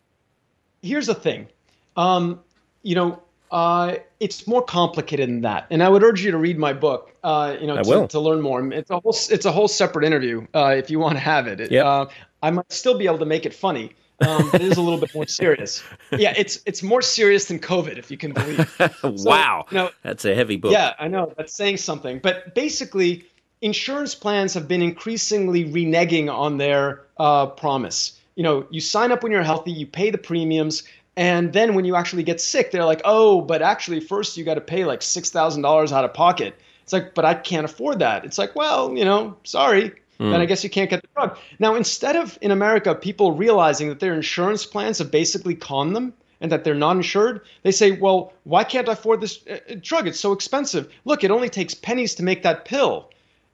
Here's 0.82 1.08
the 1.08 1.16
thing. 1.16 1.50
Um, 1.98 2.40
you 2.84 2.96
know, 2.96 3.22
uh, 3.52 3.96
it's 4.22 4.48
more 4.48 4.62
complicated 4.62 5.28
than 5.28 5.42
that, 5.42 5.68
and 5.70 5.84
I 5.84 5.90
would 5.90 6.02
urge 6.02 6.24
you 6.24 6.32
to 6.32 6.38
read 6.38 6.58
my 6.58 6.72
book. 6.72 7.14
Uh, 7.26 7.58
you 7.60 7.68
know, 7.68 7.84
to, 7.84 8.08
to, 8.08 8.20
learn 8.22 8.40
more. 8.40 8.66
It's 8.72 8.90
a 8.90 9.02
whole 9.02 9.14
it's 9.30 9.44
a 9.44 9.52
whole 9.52 9.68
separate 9.68 10.06
interview 10.06 10.48
uh, 10.56 10.76
if 10.78 10.90
you 10.90 11.00
want 11.00 11.16
to 11.16 11.20
have 11.20 11.48
it. 11.48 11.60
it 11.60 11.72
yep. 11.72 11.86
Uh, 11.86 12.06
I 12.42 12.52
might 12.52 12.72
still 12.72 12.98
be 12.98 13.06
able 13.06 13.18
to 13.18 13.26
make 13.26 13.46
it 13.46 13.54
funny, 13.54 13.92
um, 14.22 14.50
it 14.54 14.62
is 14.62 14.78
a 14.78 14.82
little 14.82 15.00
bit 15.00 15.14
more 15.14 15.28
serious. 15.42 15.84
Yeah, 16.12 16.34
it's 16.36 16.62
it's 16.66 16.84
more 16.84 17.02
serious 17.02 17.46
than 17.46 17.60
COVID, 17.60 17.98
if 17.98 18.12
you 18.12 18.18
can 18.18 18.34
believe. 18.34 18.76
So, 19.00 19.14
wow, 19.24 19.66
no, 19.72 19.92
that's 20.04 20.26
a 20.26 20.36
heavy 20.36 20.58
book. 20.58 20.72
Yeah, 20.72 20.94
I 21.00 21.08
know 21.08 21.34
that's 21.38 21.54
saying 21.54 21.78
something. 21.78 22.20
But 22.20 22.56
basically, 22.56 23.26
insurance 23.62 24.16
plans 24.16 24.54
have 24.54 24.68
been 24.68 24.82
increasingly 24.82 25.66
reneging 25.66 26.32
on 26.34 26.58
their 26.58 27.04
uh, 27.18 27.48
promise. 27.48 28.20
You 28.36 28.44
know, 28.44 28.66
you 28.70 28.82
sign 28.82 29.12
up 29.12 29.24
when 29.24 29.32
you're 29.32 29.44
healthy, 29.44 29.72
you 29.72 29.86
pay 29.86 30.10
the 30.10 30.18
premiums, 30.18 30.84
and 31.16 31.54
then 31.54 31.76
when 31.76 31.86
you 31.86 31.96
actually 31.96 32.24
get 32.24 32.42
sick, 32.42 32.72
they're 32.72 32.86
like, 32.86 33.02
oh, 33.06 33.42
but 33.42 33.62
actually, 33.62 34.00
first 34.00 34.38
you 34.38 34.44
got 34.44 34.56
to 34.56 34.62
pay 34.62 34.86
like 34.86 35.02
six 35.02 35.30
thousand 35.30 35.62
dollars 35.62 35.92
out 35.92 36.04
of 36.06 36.14
pocket. 36.14 36.56
It's 36.84 36.94
like, 36.94 37.14
but 37.14 37.26
I 37.26 37.36
can't 37.36 37.66
afford 37.66 38.00
that. 38.00 38.26
It's 38.26 38.38
like, 38.38 38.56
well, 38.56 38.96
you 38.98 39.06
know, 39.06 39.38
sorry, 39.44 39.94
mm. 40.20 40.32
then 40.32 40.42
I 40.42 40.46
guess 40.46 40.64
you 40.64 40.70
can't 40.70 40.90
get 40.90 41.02
the 41.02 41.08
drug. 41.16 41.38
Now, 41.60 41.76
instead 41.76 42.16
of 42.16 42.38
in 42.42 42.52
America 42.52 42.94
people 42.94 43.32
realizing 43.32 43.90
that 43.90 44.00
their 44.00 44.14
insurance 44.14 44.66
plans 44.66 44.98
have 45.00 45.12
basically 45.12 45.56
conned 45.56 45.96
them 45.96 46.14
and 46.42 46.52
that 46.52 46.64
they're 46.64 46.76
not 46.76 46.96
insured, 46.96 47.42
they 47.64 47.72
say, 47.72 47.92
well, 47.92 48.34
why 48.44 48.64
can't 48.64 48.88
I 48.88 48.94
afford 48.94 49.22
this 49.22 49.40
uh, 49.50 49.60
uh, 49.70 49.76
drug? 49.82 50.08
It's 50.08 50.20
so 50.20 50.32
expensive. 50.32 50.92
Look, 51.06 51.24
it 51.24 51.32
only 51.32 51.50
takes 51.50 51.74
pennies 51.74 52.16
to 52.16 52.24
make 52.24 52.44
that 52.44 52.66
pill. 52.66 53.10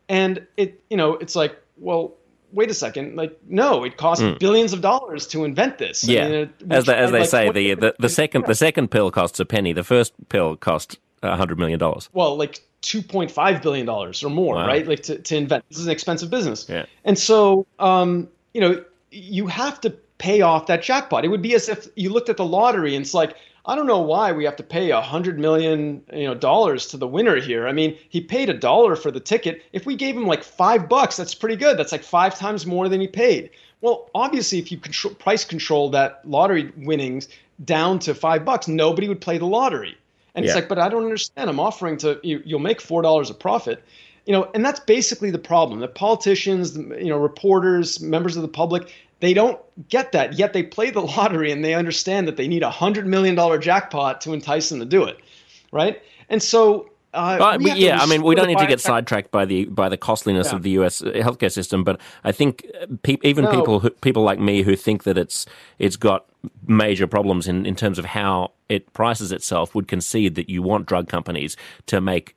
And 0.07 0.45
it, 0.57 0.83
you 0.89 0.97
know, 0.97 1.13
it's 1.13 1.35
like, 1.35 1.55
well, 1.77 2.13
wait 2.51 2.69
a 2.69 2.73
second, 2.73 3.15
like 3.15 3.37
no, 3.47 3.83
it 3.83 3.97
costs 3.97 4.23
mm. 4.23 4.39
billions 4.39 4.73
of 4.73 4.81
dollars 4.81 5.27
to 5.27 5.43
invent 5.43 5.77
this. 5.77 6.03
Yeah, 6.03 6.25
I 6.25 6.29
mean, 6.29 6.53
as, 6.69 6.85
the, 6.85 6.97
as 6.97 7.11
they 7.11 7.19
like, 7.19 7.29
say, 7.29 7.51
the, 7.51 7.75
the 7.75 7.95
the 7.99 8.09
second 8.09 8.45
the 8.45 8.55
second 8.55 8.91
pill 8.91 9.11
costs 9.11 9.39
a 9.39 9.45
penny. 9.45 9.73
The 9.73 9.83
first 9.83 10.13
pill 10.29 10.55
cost 10.55 10.93
a 10.95 10.97
hundred 11.23 11.57
million 11.57 11.79
dollars. 11.79 12.09
Well, 12.13 12.35
like 12.37 12.61
2.5 12.81 13.61
billion 13.61 13.85
dollars 13.85 14.23
or 14.23 14.29
more, 14.29 14.55
wow. 14.55 14.67
right? 14.67 14.87
Like 14.87 15.03
to, 15.03 15.17
to 15.17 15.35
invent. 15.35 15.65
This 15.69 15.79
is 15.79 15.87
an 15.87 15.91
expensive 15.91 16.29
business. 16.29 16.67
Yeah. 16.69 16.85
And 17.03 17.17
so, 17.17 17.65
um, 17.79 18.29
you 18.53 18.61
know, 18.61 18.83
you 19.11 19.47
have 19.47 19.81
to 19.81 19.89
pay 20.17 20.41
off 20.41 20.67
that 20.67 20.81
jackpot. 20.83 21.25
It 21.25 21.29
would 21.29 21.41
be 21.41 21.55
as 21.55 21.67
if 21.67 21.87
you 21.95 22.09
looked 22.09 22.29
at 22.29 22.37
the 22.37 22.45
lottery 22.45 22.95
and 22.95 23.03
it's 23.03 23.13
like, 23.13 23.35
I 23.67 23.75
don't 23.75 23.87
know 23.87 23.99
why 23.99 24.31
we 24.31 24.45
have 24.45 24.55
to 24.57 24.63
pay 24.63 24.91
a 24.91 25.01
hundred 25.01 25.39
million, 25.39 26.03
you 26.13 26.25
know, 26.25 26.35
dollars 26.35 26.85
to 26.87 26.97
the 26.97 27.07
winner 27.07 27.37
here. 27.37 27.67
I 27.67 27.71
mean, 27.71 27.97
he 28.09 28.21
paid 28.21 28.49
a 28.49 28.53
dollar 28.53 28.95
for 28.95 29.09
the 29.09 29.19
ticket. 29.19 29.63
If 29.73 29.87
we 29.87 29.95
gave 29.95 30.15
him 30.15 30.27
like 30.27 30.43
five 30.43 30.87
bucks, 30.87 31.17
that's 31.17 31.33
pretty 31.33 31.55
good. 31.55 31.77
That's 31.77 31.91
like 31.91 32.03
five 32.03 32.37
times 32.37 32.67
more 32.67 32.87
than 32.87 33.01
he 33.01 33.07
paid. 33.07 33.49
Well, 33.81 34.09
obviously, 34.13 34.59
if 34.59 34.71
you 34.71 34.77
control, 34.77 35.15
price 35.15 35.43
control 35.43 35.89
that 35.89 36.21
lottery 36.25 36.71
winnings 36.77 37.27
down 37.63 37.97
to 37.99 38.13
five 38.13 38.45
bucks, 38.45 38.67
nobody 38.67 39.07
would 39.07 39.21
play 39.21 39.39
the 39.39 39.47
lottery. 39.47 39.97
And 40.35 40.45
yeah. 40.45 40.51
it's 40.51 40.55
like, 40.55 40.69
but 40.69 40.79
I 40.79 40.89
don't 40.89 41.03
understand. 41.03 41.49
I'm 41.49 41.59
offering 41.59 41.97
to 41.97 42.19
you, 42.23 42.41
you'll 42.45 42.59
make 42.59 42.81
four 42.81 43.01
dollars 43.01 43.29
a 43.29 43.33
profit, 43.33 43.83
you 44.25 44.33
know, 44.33 44.49
and 44.53 44.65
that's 44.65 44.79
basically 44.81 45.31
the 45.31 45.39
problem. 45.39 45.79
The 45.79 45.87
politicians, 45.87 46.75
you 46.75 47.07
know, 47.07 47.17
reporters, 47.17 47.99
members 48.01 48.35
of 48.35 48.41
the 48.41 48.47
public, 48.47 48.93
they 49.21 49.33
don't 49.33 49.59
get 49.89 50.11
that. 50.11 50.33
Yet 50.33 50.53
they 50.53 50.63
play 50.63 50.91
the 50.91 51.01
lottery 51.17 51.51
and 51.51 51.63
they 51.63 51.73
understand 51.73 52.27
that 52.27 52.37
they 52.37 52.47
need 52.47 52.63
a 52.63 52.69
hundred 52.69 53.07
million 53.07 53.35
dollar 53.35 53.57
jackpot 53.57 54.21
to 54.21 54.33
entice 54.33 54.69
them 54.69 54.79
to 54.79 54.85
do 54.85 55.03
it, 55.03 55.17
right? 55.71 56.01
And 56.29 56.43
so 56.43 56.89
uh, 57.15 57.57
but, 57.57 57.77
yeah, 57.77 58.01
I 58.01 58.05
mean, 58.07 58.23
we 58.23 58.35
don't 58.35 58.47
need 58.47 58.57
to 58.59 58.67
get 58.67 58.81
sidetracked 58.81 59.31
by 59.31 59.45
the 59.45 59.65
by 59.65 59.87
the 59.87 59.97
costliness 59.97 60.49
yeah. 60.49 60.55
of 60.55 60.63
the 60.63 60.71
U.S. 60.71 61.01
healthcare 61.01 61.51
system, 61.51 61.83
but 61.83 61.99
I 62.25 62.33
think 62.33 62.65
pe- 63.03 63.17
even 63.23 63.45
no. 63.45 63.51
people 63.51 63.79
who, 63.79 63.89
people 63.89 64.23
like 64.23 64.39
me 64.39 64.63
who 64.63 64.75
think 64.75 65.03
that 65.05 65.17
it's 65.17 65.45
it's 65.79 65.95
got 65.95 66.25
major 66.67 67.07
problems 67.07 67.47
in, 67.47 67.65
in 67.65 67.75
terms 67.75 67.99
of 67.99 68.05
how 68.05 68.51
it 68.69 68.91
prices 68.93 69.31
itself 69.31 69.75
would 69.75 69.87
concede 69.87 70.35
that 70.35 70.49
you 70.49 70.61
want 70.61 70.85
drug 70.85 71.07
companies 71.07 71.55
to 71.85 72.01
make 72.01 72.35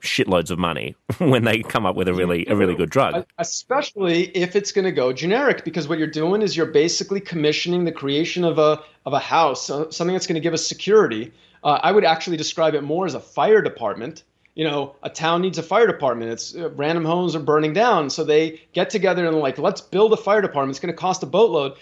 shitloads 0.00 0.50
of 0.50 0.58
money 0.58 0.94
when 1.18 1.44
they 1.44 1.62
come 1.62 1.84
up 1.86 1.96
with 1.96 2.08
a 2.08 2.14
really 2.14 2.46
a 2.46 2.56
really 2.56 2.74
good 2.74 2.90
drug. 2.90 3.26
Especially 3.38 4.24
if 4.36 4.56
it's 4.56 4.72
going 4.72 4.84
to 4.84 4.92
go 4.92 5.12
generic, 5.12 5.64
because 5.64 5.88
what 5.88 5.98
you're 5.98 6.06
doing 6.06 6.42
is 6.42 6.56
you're 6.56 6.66
basically 6.66 7.20
commissioning 7.20 7.84
the 7.84 7.92
creation 7.92 8.44
of 8.44 8.58
a 8.58 8.80
of 9.04 9.12
a 9.12 9.18
house, 9.18 9.66
something 9.66 10.12
that's 10.12 10.26
going 10.26 10.34
to 10.34 10.40
give 10.40 10.54
us 10.54 10.66
security. 10.66 11.32
Uh, 11.64 11.78
I 11.82 11.92
would 11.92 12.04
actually 12.04 12.36
describe 12.36 12.74
it 12.74 12.82
more 12.82 13.06
as 13.06 13.14
a 13.14 13.20
fire 13.20 13.62
department. 13.62 14.24
You 14.54 14.64
know, 14.64 14.96
a 15.02 15.10
town 15.10 15.42
needs 15.42 15.58
a 15.58 15.62
fire 15.62 15.86
department. 15.86 16.32
It's 16.32 16.54
uh, 16.54 16.70
random 16.70 17.04
homes 17.04 17.36
are 17.36 17.40
burning 17.40 17.72
down, 17.72 18.10
so 18.10 18.24
they 18.24 18.60
get 18.72 18.90
together 18.90 19.26
and 19.26 19.38
like, 19.38 19.58
let's 19.58 19.80
build 19.80 20.12
a 20.12 20.16
fire 20.16 20.42
department. 20.42 20.70
It's 20.70 20.80
going 20.80 20.92
to 20.92 20.98
cost 20.98 21.22
a 21.22 21.26
boatload. 21.26 21.76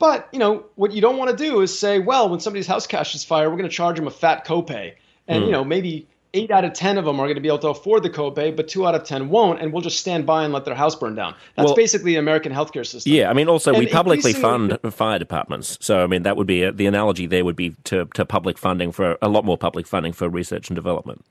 But 0.00 0.30
you 0.32 0.38
know 0.38 0.64
what 0.76 0.92
you 0.92 1.02
don't 1.02 1.18
want 1.18 1.30
to 1.30 1.36
do 1.36 1.60
is 1.60 1.78
say, 1.78 1.98
well, 1.98 2.30
when 2.30 2.40
somebody's 2.40 2.66
house 2.66 2.86
catches 2.86 3.22
fire, 3.22 3.50
we're 3.50 3.58
going 3.58 3.68
to 3.68 3.76
charge 3.76 3.96
them 3.96 4.06
a 4.06 4.10
fat 4.10 4.46
copay, 4.46 4.94
and 5.28 5.42
mm. 5.42 5.46
you 5.46 5.52
know 5.52 5.62
maybe 5.62 6.08
eight 6.32 6.50
out 6.50 6.64
of 6.64 6.72
ten 6.72 6.96
of 6.96 7.04
them 7.04 7.20
are 7.20 7.26
going 7.26 7.34
to 7.34 7.40
be 7.42 7.48
able 7.48 7.58
to 7.58 7.68
afford 7.68 8.02
the 8.02 8.08
copay, 8.08 8.56
but 8.56 8.66
two 8.66 8.86
out 8.86 8.94
of 8.94 9.04
ten 9.04 9.28
won't, 9.28 9.60
and 9.60 9.74
we'll 9.74 9.82
just 9.82 10.00
stand 10.00 10.24
by 10.24 10.42
and 10.42 10.54
let 10.54 10.64
their 10.64 10.74
house 10.74 10.96
burn 10.96 11.14
down. 11.14 11.34
That's 11.54 11.66
well, 11.66 11.76
basically 11.76 12.12
the 12.12 12.18
American 12.18 12.50
healthcare 12.50 12.86
system. 12.86 13.12
Yeah, 13.12 13.28
I 13.28 13.34
mean, 13.34 13.46
also 13.46 13.74
and 13.74 13.78
we 13.78 13.88
publicly 13.88 14.32
fund 14.32 14.78
fire 14.90 15.18
departments, 15.18 15.76
so 15.82 16.02
I 16.02 16.06
mean 16.06 16.22
that 16.22 16.38
would 16.38 16.46
be 16.46 16.62
a, 16.62 16.72
the 16.72 16.86
analogy. 16.86 17.26
There 17.26 17.44
would 17.44 17.56
be 17.56 17.76
to 17.84 18.06
to 18.14 18.24
public 18.24 18.56
funding 18.56 18.92
for 18.92 19.18
a 19.20 19.28
lot 19.28 19.44
more 19.44 19.58
public 19.58 19.86
funding 19.86 20.14
for 20.14 20.30
research 20.30 20.70
and 20.70 20.74
development. 20.74 21.26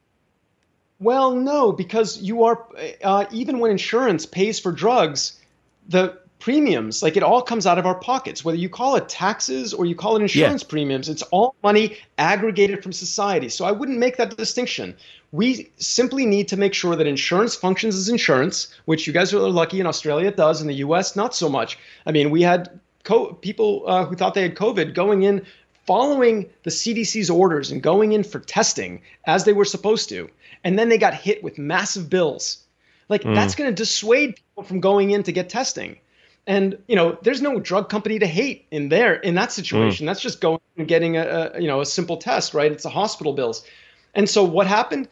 Well, 0.99 1.33
no, 1.33 1.71
because 1.71 2.21
you 2.21 2.43
are 2.43 2.67
uh, 3.03 3.25
even 3.31 3.57
when 3.57 3.71
insurance 3.71 4.27
pays 4.27 4.59
for 4.59 4.71
drugs, 4.71 5.39
the 5.87 6.19
premiums 6.39 7.03
like 7.03 7.17
it 7.17 7.23
all 7.23 7.41
comes 7.41 7.67
out 7.67 7.77
of 7.77 7.85
our 7.85 7.95
pockets. 7.95 8.43
Whether 8.43 8.57
you 8.57 8.69
call 8.69 8.95
it 8.95 9.09
taxes 9.09 9.73
or 9.73 9.85
you 9.85 9.93
call 9.93 10.15
it 10.15 10.21
insurance 10.21 10.63
yeah. 10.63 10.69
premiums 10.69 11.09
it's 11.09 11.21
all 11.23 11.53
money 11.61 11.97
aggregated 12.17 12.81
from 12.81 12.93
society. 12.93 13.49
So 13.49 13.65
i 13.65 13.71
wouldn't 13.71 13.99
make 13.99 14.17
that 14.17 14.35
distinction. 14.37 14.95
We 15.31 15.69
simply 15.77 16.25
need 16.25 16.47
to 16.47 16.57
make 16.57 16.73
sure 16.73 16.95
that 16.95 17.05
insurance 17.05 17.55
functions 17.55 17.95
as 17.95 18.09
insurance 18.09 18.73
which 18.85 19.05
you 19.05 19.13
guys 19.13 19.33
are 19.33 19.39
lucky 19.39 19.79
in 19.79 19.85
australia 19.85 20.29
it 20.29 20.37
does 20.37 20.61
in 20.61 20.67
the 20.67 20.75
us 20.75 21.15
not 21.15 21.35
so 21.35 21.49
much. 21.49 21.77
I 22.05 22.11
mean 22.11 22.31
we 22.31 22.41
had 22.41 22.79
co- 23.03 23.33
people 23.33 23.83
uh, 23.85 24.05
who 24.05 24.15
thought 24.15 24.33
they 24.33 24.43
had 24.43 24.55
covid 24.55 24.93
going 24.93 25.23
in 25.23 25.45
following 25.85 26.49
the 26.63 26.69
cdc's 26.69 27.29
orders 27.29 27.69
and 27.71 27.83
going 27.83 28.13
in 28.13 28.23
for 28.23 28.39
testing 28.39 29.01
as 29.25 29.43
they 29.43 29.53
were 29.53 29.65
supposed 29.65 30.07
to. 30.09 30.29
And 30.63 30.79
then 30.79 30.87
they 30.87 30.97
got 30.97 31.13
hit 31.13 31.43
with 31.43 31.57
massive 31.57 32.09
bills. 32.09 32.63
Like 33.09 33.23
mm. 33.23 33.35
that's 33.35 33.55
going 33.55 33.69
to 33.69 33.75
dissuade 33.75 34.35
people 34.35 34.63
from 34.63 34.79
going 34.79 35.11
in 35.11 35.23
to 35.23 35.31
get 35.33 35.49
testing 35.49 35.97
and 36.49 36.81
you 36.87 36.95
know, 36.95 37.15
there's 37.21 37.43
no 37.43 37.59
drug 37.59 37.89
company 37.89 38.17
to 38.17 38.25
hate 38.25 38.65
in 38.71 38.89
there 38.89 39.13
in 39.17 39.35
that 39.35 39.51
situation. 39.51 40.03
Mm. 40.03 40.09
That's 40.09 40.19
just 40.19 40.41
going 40.41 40.59
and 40.77 40.87
getting 40.87 41.15
a, 41.15 41.51
a 41.53 41.61
you 41.61 41.67
know 41.67 41.79
a 41.79 41.85
simple 41.85 42.17
test, 42.17 42.55
right? 42.55 42.71
It's 42.71 42.83
the 42.83 42.89
hospital 42.89 43.33
bills. 43.33 43.63
And 44.15 44.27
so 44.27 44.43
what 44.43 44.65
happened? 44.65 45.07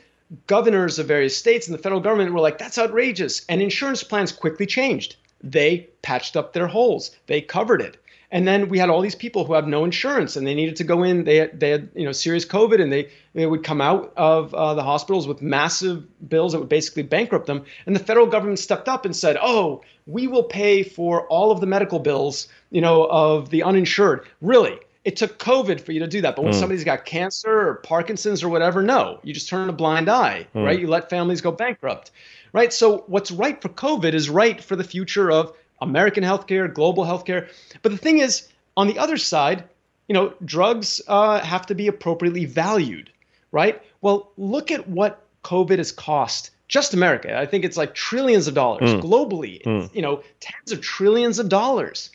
Governors 0.47 0.97
of 0.97 1.07
various 1.07 1.37
states 1.37 1.67
and 1.67 1.77
the 1.77 1.81
federal 1.81 2.01
government 2.01 2.33
were 2.33 2.39
like, 2.39 2.57
"That's 2.57 2.79
outrageous," 2.79 3.45
and 3.47 3.61
insurance 3.61 4.03
plans 4.03 4.31
quickly 4.31 4.65
changed. 4.65 5.15
They 5.43 5.87
patched 6.01 6.35
up 6.35 6.53
their 6.53 6.65
holes. 6.65 7.11
They 7.27 7.41
covered 7.41 7.81
it. 7.81 7.97
And 8.29 8.45
then 8.45 8.67
we 8.67 8.77
had 8.77 8.89
all 8.89 9.01
these 9.01 9.15
people 9.15 9.45
who 9.45 9.53
have 9.53 9.67
no 9.67 9.85
insurance 9.85 10.35
and 10.35 10.45
they 10.45 10.53
needed 10.53 10.75
to 10.77 10.83
go 10.83 11.03
in. 11.03 11.23
They 11.23 11.37
had, 11.37 11.59
they 11.59 11.69
had 11.69 11.89
you 11.95 12.03
know 12.03 12.11
serious 12.11 12.45
COVID 12.45 12.81
and 12.81 12.91
they 12.91 13.09
they 13.33 13.45
would 13.45 13.63
come 13.63 13.79
out 13.79 14.11
of 14.17 14.53
uh, 14.53 14.73
the 14.73 14.83
hospitals 14.83 15.27
with 15.27 15.41
massive 15.41 16.05
bills 16.27 16.51
that 16.51 16.59
would 16.59 16.69
basically 16.69 17.03
bankrupt 17.03 17.47
them. 17.47 17.63
And 17.85 17.95
the 17.95 18.03
federal 18.03 18.27
government 18.27 18.59
stepped 18.59 18.89
up 18.89 19.05
and 19.05 19.15
said, 19.15 19.37
"Oh, 19.41 19.81
we 20.07 20.27
will 20.27 20.43
pay 20.43 20.83
for 20.83 21.25
all 21.27 21.51
of 21.51 21.61
the 21.61 21.67
medical 21.67 21.99
bills, 21.99 22.49
you 22.69 22.81
know, 22.81 23.05
of 23.05 23.49
the 23.49 23.63
uninsured." 23.63 24.25
Really, 24.41 24.77
it 25.05 25.15
took 25.15 25.39
COVID 25.39 25.79
for 25.79 25.93
you 25.93 26.01
to 26.01 26.07
do 26.07 26.19
that. 26.19 26.35
But 26.35 26.43
when 26.43 26.53
mm. 26.53 26.59
somebody's 26.59 26.83
got 26.83 27.05
cancer 27.05 27.69
or 27.69 27.75
Parkinson's 27.75 28.43
or 28.43 28.49
whatever, 28.49 28.83
no, 28.83 29.21
you 29.23 29.33
just 29.33 29.47
turn 29.47 29.69
a 29.69 29.73
blind 29.73 30.09
eye, 30.09 30.45
mm. 30.53 30.65
right? 30.65 30.77
You 30.77 30.87
let 30.87 31.09
families 31.09 31.39
go 31.39 31.53
bankrupt, 31.53 32.11
right? 32.51 32.73
So 32.73 33.05
what's 33.07 33.31
right 33.31 33.61
for 33.61 33.69
COVID 33.69 34.13
is 34.13 34.29
right 34.29 34.61
for 34.61 34.75
the 34.75 34.83
future 34.83 35.31
of 35.31 35.53
American 35.81 36.23
healthcare, 36.23 36.71
global 36.73 37.05
healthcare. 37.05 37.49
But 37.81 37.91
the 37.91 37.97
thing 37.97 38.19
is, 38.19 38.47
on 38.75 38.87
the 38.87 38.99
other 38.99 39.17
side, 39.17 39.63
you 40.07 40.13
know, 40.13 40.33
drugs 40.45 41.01
uh, 41.07 41.39
have 41.39 41.65
to 41.67 41.75
be 41.75 41.87
appropriately 41.87 42.45
valued, 42.45 43.11
right? 43.51 43.81
Well, 44.01 44.31
look 44.37 44.71
at 44.71 44.87
what 44.87 45.23
COVID 45.43 45.77
has 45.77 45.91
cost 45.91 46.51
just 46.67 46.93
America. 46.93 47.37
I 47.37 47.45
think 47.45 47.63
it's 47.63 47.77
like 47.77 47.93
trillions 47.93 48.47
of 48.47 48.53
dollars 48.53 48.89
mm. 48.89 49.01
globally. 49.01 49.63
Mm. 49.63 49.93
You 49.93 50.01
know, 50.01 50.23
tens 50.39 50.71
of 50.71 50.81
trillions 50.81 51.39
of 51.39 51.49
dollars. 51.49 52.09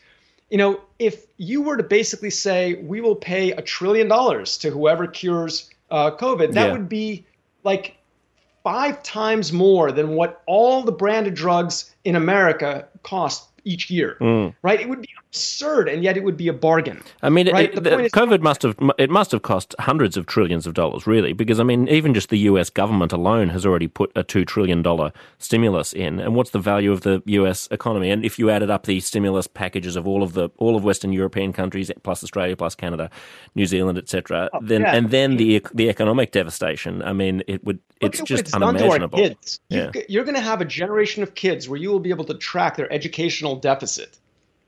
You 0.51 0.59
know, 0.59 0.81
if 0.99 1.27
you 1.39 1.63
were 1.63 1.77
to 1.77 1.83
basically 1.83 2.31
say 2.31 2.75
we 2.75 3.01
will 3.01 3.17
pay 3.17 3.53
a 3.53 3.63
trillion 3.63 4.09
dollars 4.09 4.59
to 4.59 4.71
whoever 4.71 5.07
cures 5.07 5.71
uh, 5.91 6.11
COVID, 6.11 6.53
that 6.53 6.67
yeah. 6.67 6.73
would 6.73 6.89
be 6.89 7.25
like 7.65 7.97
five 8.63 9.03
times 9.03 9.53
more 9.53 9.91
than 9.93 10.11
what 10.11 10.43
all 10.47 10.83
the 10.83 10.93
branded 10.93 11.35
drugs 11.35 11.95
in 12.05 12.17
America 12.17 12.87
cost 13.03 13.49
each 13.65 13.91
year, 13.91 14.17
mm. 14.21 14.55
right? 14.63 14.81
It 14.81 14.89
would 14.89 15.01
be 15.01 15.09
absurd, 15.33 15.89
and 15.89 16.05
yet 16.05 16.19
it 16.19 16.25
would 16.25 16.37
be 16.37 16.47
a 16.49 16.53
bargain. 16.53 17.03
I 17.23 17.31
mean, 17.31 17.51
right? 17.51 17.73
it, 17.73 17.83
the, 17.83 17.91
COVID 17.91 18.37
is, 18.37 18.41
must 18.43 18.63
have 18.63 18.77
it 18.99 19.09
must 19.09 19.33
have 19.33 19.41
cost 19.41 19.75
hundreds 19.79 20.19
of 20.19 20.27
trillions 20.27 20.67
of 20.67 20.75
dollars, 20.75 21.07
really, 21.07 21.33
because 21.33 21.59
I 21.59 21.63
mean, 21.63 21.89
even 21.89 22.13
just 22.13 22.29
the 22.29 22.39
U.S. 22.41 22.69
government 22.69 23.13
alone 23.13 23.49
has 23.49 23.65
already 23.65 23.89
put 23.89 24.13
a 24.15 24.23
two 24.23 24.45
trillion 24.45 24.83
dollar 24.83 25.11
stimulus 25.39 25.95
in, 25.95 26.21
and 26.21 26.35
what's 26.35 26.51
the 26.51 26.59
value 26.59 26.93
of 26.93 27.01
the 27.01 27.23
U.S. 27.25 27.67
economy? 27.71 28.11
And 28.11 28.27
if 28.27 28.39
you 28.39 28.51
added 28.51 28.69
up 28.69 28.85
the 28.85 29.01
stimulus 29.01 29.47
packages 29.47 29.97
of 29.97 30.07
all 30.07 30.23
of 30.23 30.35
the 30.35 30.51
all 30.59 30.77
of 30.77 30.85
Western 30.85 31.15
European 31.15 31.55
countries, 31.55 31.91
plus 32.03 32.23
Australia, 32.23 32.55
plus 32.55 32.75
Canada, 32.75 33.09
New 33.55 33.65
Zealand, 33.65 33.97
etc., 33.97 34.51
oh, 34.53 34.59
then 34.61 34.83
yeah. 34.83 34.95
and 34.95 35.11
then 35.11 35.39
the 35.39 35.65
the 35.73 35.89
economic 35.89 36.33
devastation. 36.33 37.03
I 37.03 37.15
mean, 37.15 37.43
it 37.47 37.65
would 37.65 37.79
it's 38.03 38.21
just 38.21 38.55
unimaginable. 38.55 39.19
Kids. 39.19 39.61
Yeah. 39.71 39.93
You're 40.11 40.25
going 40.25 40.35
to 40.35 40.43
have 40.43 40.61
a 40.61 40.67
generation 40.67 41.23
of 41.23 41.35
kids 41.35 41.71
where 41.71 41.79
you 41.79 41.91
will 41.91 42.01
be 42.01 42.11
able 42.11 42.25
to 42.27 42.35
track 42.35 42.77
their 42.77 42.93
educational 42.93 43.57
deficit 43.57 44.19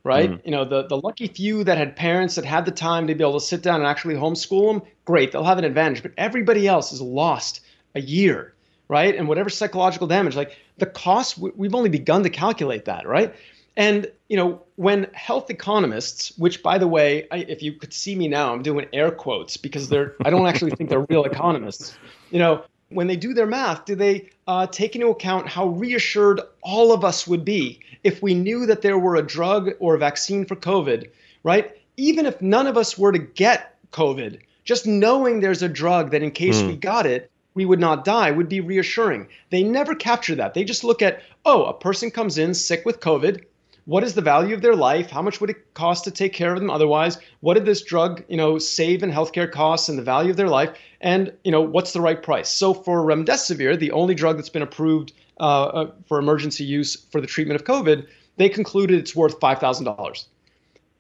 right? 0.05 0.31
Mm. 0.31 0.41
You 0.45 0.51
know, 0.51 0.65
the, 0.65 0.87
the 0.87 0.97
lucky 0.99 1.27
few 1.27 1.65
that 1.65 1.79
had 1.79 1.97
parents 1.97 2.37
that 2.37 2.45
had 2.45 2.67
the 2.67 2.71
time 2.71 3.07
to 3.09 3.15
be 3.15 3.25
able 3.25 3.41
to 3.41 3.45
sit 3.45 3.63
down 3.63 3.81
and 3.81 3.87
actually 3.87 4.15
homeschool 4.15 4.75
them, 4.75 4.91
great, 5.05 5.33
they'll 5.33 5.45
have 5.45 5.59
an 5.59 5.65
advantage. 5.65 6.03
But 6.03 6.13
everybody 6.17 6.69
else 6.69 6.93
is 6.93 7.01
lost 7.01 7.61
a 7.95 8.01
year, 8.01 8.55
right? 8.87 9.17
And 9.17 9.27
whatever 9.27 9.49
psychological 9.49 10.07
damage, 10.07 10.37
like 10.37 10.57
the 10.77 10.87
cost, 10.87 11.39
we've 11.39 11.75
only 11.75 11.89
begun 11.89 12.23
to 12.23 12.31
calculate 12.31 12.85
that, 12.85 13.09
right? 13.09 13.35
And 13.77 14.07
you 14.29 14.37
know, 14.37 14.63
when 14.77 15.09
health 15.15 15.51
economists, 15.51 16.37
which 16.39 16.63
by 16.63 16.79
the 16.79 16.87
way, 16.87 17.27
I, 17.31 17.39
if 17.39 17.63
you 17.63 17.73
could 17.73 17.93
see 17.93 18.15
me 18.15 18.29
now, 18.29 18.53
I'm 18.53 18.63
doing 18.63 18.87
air 18.93 19.11
quotes 19.11 19.57
because 19.57 19.89
they're 19.89 20.15
I 20.25 20.31
don't 20.31 20.47
actually 20.47 20.73
think 20.73 20.91
they're 20.91 21.07
real 21.09 21.25
economists. 21.25 21.97
You 22.31 22.39
know, 22.39 22.65
when 22.89 23.07
they 23.07 23.17
do 23.17 23.35
their 23.35 23.47
math, 23.47 23.85
do 23.85 23.95
they 23.95 24.29
uh, 24.47 24.67
take 24.67 24.95
into 24.95 25.09
account 25.09 25.49
how 25.49 25.67
reassured 25.67 26.41
all 26.63 26.93
of 26.93 27.05
us 27.05 27.27
would 27.27 27.45
be 27.45 27.81
if 28.03 28.23
we 28.23 28.35
knew 28.35 28.67
that 28.67 28.83
there 28.83 28.99
were 28.99 29.17
a 29.17 29.27
drug 29.27 29.71
or 29.81 29.95
a 29.95 29.99
vaccine 29.99 30.45
for 30.45 30.57
COVID, 30.57 31.09
right? 31.43 31.77
Even 31.97 32.27
if 32.27 32.41
none 32.41 32.67
of 32.67 32.77
us 32.77 32.99
were 32.99 33.13
to 33.13 33.19
get 33.19 33.77
COVID, 33.93 34.41
just 34.65 34.87
knowing 34.87 35.41
there's 35.41 35.63
a 35.63 35.69
drug 35.69 36.11
that 36.11 36.23
in 36.23 36.31
case 36.31 36.61
mm. 36.61 36.69
we 36.69 36.77
got 36.77 37.07
it, 37.07 37.31
we 37.55 37.65
would 37.65 37.81
not 37.81 38.05
die 38.05 38.31
would 38.31 38.49
be 38.49 38.61
reassuring. 38.61 39.29
They 39.51 39.63
never 39.63 39.95
capture 39.95 40.35
that. 40.35 40.55
They 40.55 40.65
just 40.65 40.85
look 40.85 41.03
at, 41.03 41.23
oh, 41.45 41.65
a 41.65 41.75
person 41.75 42.11
comes 42.11 42.37
in 42.39 42.53
sick 42.55 42.85
with 42.85 43.01
COVID 43.01 43.45
what 43.87 44.03
is 44.03 44.15
the 44.15 44.23
value 44.23 44.55
of 44.55 44.63
their 44.63 44.75
life? 44.75 45.11
How 45.11 45.21
much 45.21 45.41
would 45.41 45.51
it 45.51 45.75
cost 45.75 46.05
to 46.05 46.11
take 46.11 46.33
care 46.33 46.55
of 46.55 46.61
them 46.61 46.71
otherwise? 46.71 47.19
What 47.41 47.55
did 47.55 47.67
this 47.67 47.83
drug, 47.83 48.25
you 48.29 48.37
know, 48.37 48.59
save 48.59 49.03
in 49.03 49.13
healthcare 49.13 49.51
costs 49.51 49.89
and 49.89 49.99
the 49.99 50.03
value 50.03 50.31
of 50.31 50.37
their 50.37 50.49
life? 50.49 50.77
And 51.01 51.33
you 51.45 51.53
know, 51.53 51.61
what's 51.61 51.93
the 51.93 52.01
right 52.01 52.23
price? 52.23 52.49
So 52.49 52.73
for 52.73 53.05
remdesivir, 53.05 53.79
the 53.79 53.93
only 53.93 54.15
drug 54.15 54.37
that's 54.37 54.49
been 54.49 54.63
approved 54.63 55.13
uh, 55.41 55.65
uh 55.65 55.91
for 56.07 56.19
emergency 56.19 56.65
use 56.65 56.95
for 56.95 57.21
the 57.21 57.27
treatment 57.27 57.61
of 57.61 57.67
COVID, 57.67 58.07
they 58.37 58.49
concluded 58.49 58.99
it's 58.99 59.15
worth 59.15 59.39
five 59.41 59.59
thousand 59.59 59.85
dollars. 59.85 60.29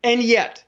And 0.03 0.23
yet, 0.23 0.63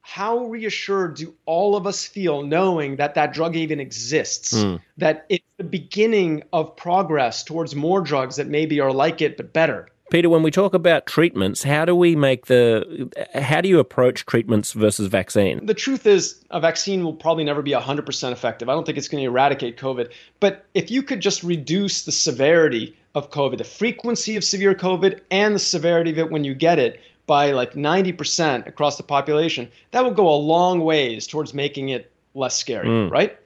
how 0.00 0.46
reassured 0.46 1.16
do 1.16 1.34
all 1.44 1.76
of 1.76 1.86
us 1.86 2.06
feel 2.06 2.42
knowing 2.42 2.96
that 2.96 3.14
that 3.16 3.34
drug 3.34 3.56
even 3.56 3.78
exists? 3.78 4.54
Mm. 4.54 4.80
That 4.96 5.26
it's 5.28 5.44
the 5.58 5.64
beginning 5.64 6.44
of 6.54 6.74
progress 6.76 7.44
towards 7.44 7.76
more 7.76 8.00
drugs 8.00 8.36
that 8.36 8.46
maybe 8.46 8.80
are 8.80 8.92
like 8.92 9.20
it 9.20 9.36
but 9.36 9.52
better. 9.52 9.90
Peter, 10.10 10.30
when 10.30 10.42
we 10.42 10.50
talk 10.50 10.74
about 10.74 11.06
treatments, 11.06 11.62
how 11.62 11.84
do 11.84 11.94
we 11.94 12.16
make 12.16 12.46
the, 12.46 13.10
how 13.34 13.60
do 13.60 13.68
you 13.68 13.78
approach 13.78 14.24
treatments 14.24 14.72
versus 14.72 15.08
vaccine? 15.08 15.64
The 15.66 15.74
truth 15.74 16.06
is, 16.06 16.42
a 16.50 16.60
vaccine 16.60 17.04
will 17.04 17.14
probably 17.14 17.44
never 17.44 17.60
be 17.60 17.72
100% 17.72 18.32
effective. 18.32 18.68
I 18.68 18.72
don't 18.72 18.86
think 18.86 18.96
it's 18.96 19.08
going 19.08 19.22
to 19.22 19.28
eradicate 19.28 19.76
COVID. 19.76 20.10
But 20.40 20.64
if 20.74 20.90
you 20.90 21.02
could 21.02 21.20
just 21.20 21.42
reduce 21.42 22.04
the 22.04 22.12
severity 22.12 22.96
of 23.14 23.30
COVID, 23.30 23.58
the 23.58 23.64
frequency 23.64 24.36
of 24.36 24.44
severe 24.44 24.74
COVID, 24.74 25.20
and 25.30 25.54
the 25.54 25.58
severity 25.58 26.10
of 26.10 26.18
it 26.18 26.30
when 26.30 26.44
you 26.44 26.54
get 26.54 26.78
it 26.78 27.00
by 27.26 27.50
like 27.50 27.74
90% 27.74 28.66
across 28.66 28.96
the 28.96 29.02
population, 29.02 29.68
that 29.90 30.02
will 30.02 30.12
go 30.12 30.28
a 30.28 30.36
long 30.36 30.80
ways 30.80 31.26
towards 31.26 31.52
making 31.52 31.90
it 31.90 32.10
less 32.34 32.56
scary, 32.56 32.88
mm. 32.88 33.10
right? 33.10 33.38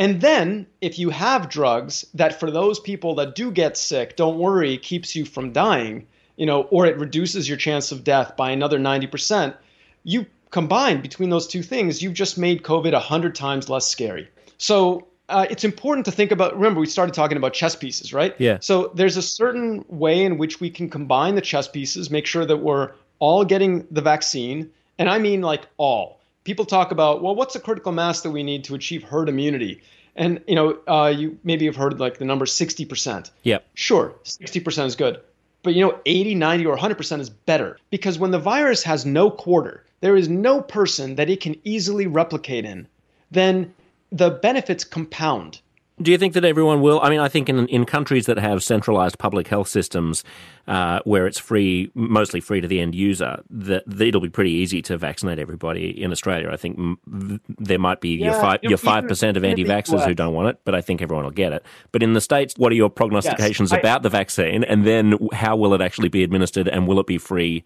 And 0.00 0.22
then, 0.22 0.66
if 0.80 0.98
you 0.98 1.10
have 1.10 1.50
drugs 1.50 2.06
that 2.14 2.40
for 2.40 2.50
those 2.50 2.80
people 2.80 3.16
that 3.16 3.34
do 3.34 3.50
get 3.50 3.76
sick, 3.76 4.16
don't 4.16 4.38
worry, 4.38 4.78
keeps 4.78 5.14
you 5.14 5.26
from 5.26 5.52
dying, 5.52 6.06
you 6.38 6.46
know, 6.46 6.62
or 6.62 6.86
it 6.86 6.96
reduces 6.96 7.46
your 7.46 7.58
chance 7.58 7.92
of 7.92 8.02
death 8.02 8.34
by 8.34 8.50
another 8.50 8.78
90%, 8.78 9.54
you 10.02 10.24
combine 10.50 11.02
between 11.02 11.28
those 11.28 11.46
two 11.46 11.62
things, 11.62 12.00
you've 12.00 12.14
just 12.14 12.38
made 12.38 12.62
COVID 12.62 12.94
100 12.94 13.34
times 13.34 13.68
less 13.68 13.86
scary. 13.86 14.30
So 14.56 15.06
uh, 15.28 15.46
it's 15.50 15.64
important 15.64 16.06
to 16.06 16.12
think 16.12 16.32
about. 16.32 16.54
Remember, 16.54 16.80
we 16.80 16.86
started 16.86 17.14
talking 17.14 17.36
about 17.36 17.52
chess 17.52 17.76
pieces, 17.76 18.14
right? 18.14 18.34
Yeah. 18.38 18.56
So 18.62 18.92
there's 18.94 19.18
a 19.18 19.22
certain 19.22 19.84
way 19.88 20.24
in 20.24 20.38
which 20.38 20.60
we 20.60 20.70
can 20.70 20.88
combine 20.88 21.34
the 21.34 21.42
chess 21.42 21.68
pieces, 21.68 22.10
make 22.10 22.24
sure 22.24 22.46
that 22.46 22.56
we're 22.56 22.92
all 23.18 23.44
getting 23.44 23.86
the 23.90 24.00
vaccine. 24.00 24.70
And 24.98 25.10
I 25.10 25.18
mean 25.18 25.42
like 25.42 25.66
all. 25.76 26.19
People 26.44 26.64
talk 26.64 26.90
about, 26.90 27.22
well, 27.22 27.34
what's 27.34 27.54
the 27.54 27.60
critical 27.60 27.92
mass 27.92 28.22
that 28.22 28.30
we 28.30 28.42
need 28.42 28.64
to 28.64 28.74
achieve 28.74 29.02
herd 29.02 29.28
immunity? 29.28 29.82
And 30.16 30.42
you 30.46 30.54
know, 30.54 30.78
uh, 30.88 31.12
you 31.16 31.38
maybe 31.44 31.66
have 31.66 31.76
heard 31.76 32.00
like 32.00 32.18
the 32.18 32.24
number 32.24 32.44
60%. 32.44 33.30
Yep. 33.42 33.66
Sure, 33.74 34.14
60% 34.24 34.86
is 34.86 34.96
good. 34.96 35.20
But 35.62 35.74
you 35.74 35.84
know, 35.84 35.98
80, 36.06 36.34
90, 36.34 36.66
or 36.66 36.76
100% 36.76 37.20
is 37.20 37.30
better 37.30 37.78
because 37.90 38.18
when 38.18 38.30
the 38.30 38.38
virus 38.38 38.82
has 38.84 39.04
no 39.04 39.30
quarter, 39.30 39.84
there 40.00 40.16
is 40.16 40.28
no 40.28 40.62
person 40.62 41.16
that 41.16 41.28
it 41.28 41.40
can 41.40 41.56
easily 41.64 42.06
replicate 42.06 42.64
in, 42.64 42.88
then 43.30 43.74
the 44.10 44.30
benefits 44.30 44.84
compound. 44.84 45.60
Do 46.02 46.10
you 46.10 46.18
think 46.18 46.32
that 46.34 46.44
everyone 46.44 46.80
will? 46.80 47.00
I 47.02 47.10
mean, 47.10 47.20
I 47.20 47.28
think 47.28 47.48
in 47.48 47.66
in 47.68 47.84
countries 47.84 48.26
that 48.26 48.38
have 48.38 48.62
centralized 48.62 49.18
public 49.18 49.48
health 49.48 49.68
systems, 49.68 50.24
uh, 50.66 51.00
where 51.04 51.26
it's 51.26 51.38
free, 51.38 51.90
mostly 51.94 52.40
free 52.40 52.60
to 52.60 52.68
the 52.68 52.80
end 52.80 52.94
user, 52.94 53.42
that, 53.50 53.82
it'll 54.00 54.20
be 54.20 54.30
pretty 54.30 54.52
easy 54.52 54.80
to 54.82 54.96
vaccinate 54.96 55.38
everybody. 55.38 55.90
In 56.02 56.10
Australia, 56.10 56.50
I 56.50 56.56
think 56.56 56.78
m- 56.78 57.40
there 57.58 57.78
might 57.78 58.00
be 58.00 58.16
yeah, 58.16 58.26
your 58.26 58.34
five 58.34 58.60
your 58.62 58.78
five 58.78 59.06
percent 59.08 59.36
of 59.36 59.44
anti-vaxxers 59.44 60.06
who 60.06 60.14
don't 60.14 60.32
want 60.32 60.48
it, 60.48 60.60
but 60.64 60.74
I 60.74 60.80
think 60.80 61.02
everyone 61.02 61.24
will 61.24 61.32
get 61.32 61.52
it. 61.52 61.64
But 61.92 62.02
in 62.02 62.14
the 62.14 62.20
states, 62.20 62.54
what 62.56 62.72
are 62.72 62.76
your 62.76 62.90
prognostications 62.90 63.70
yes, 63.70 63.76
I, 63.76 63.80
about 63.80 64.02
the 64.02 64.10
vaccine, 64.10 64.64
and 64.64 64.86
then 64.86 65.18
how 65.32 65.56
will 65.56 65.74
it 65.74 65.82
actually 65.82 66.08
be 66.08 66.22
administered, 66.22 66.66
and 66.66 66.86
will 66.86 66.98
it 67.00 67.06
be 67.06 67.18
free? 67.18 67.62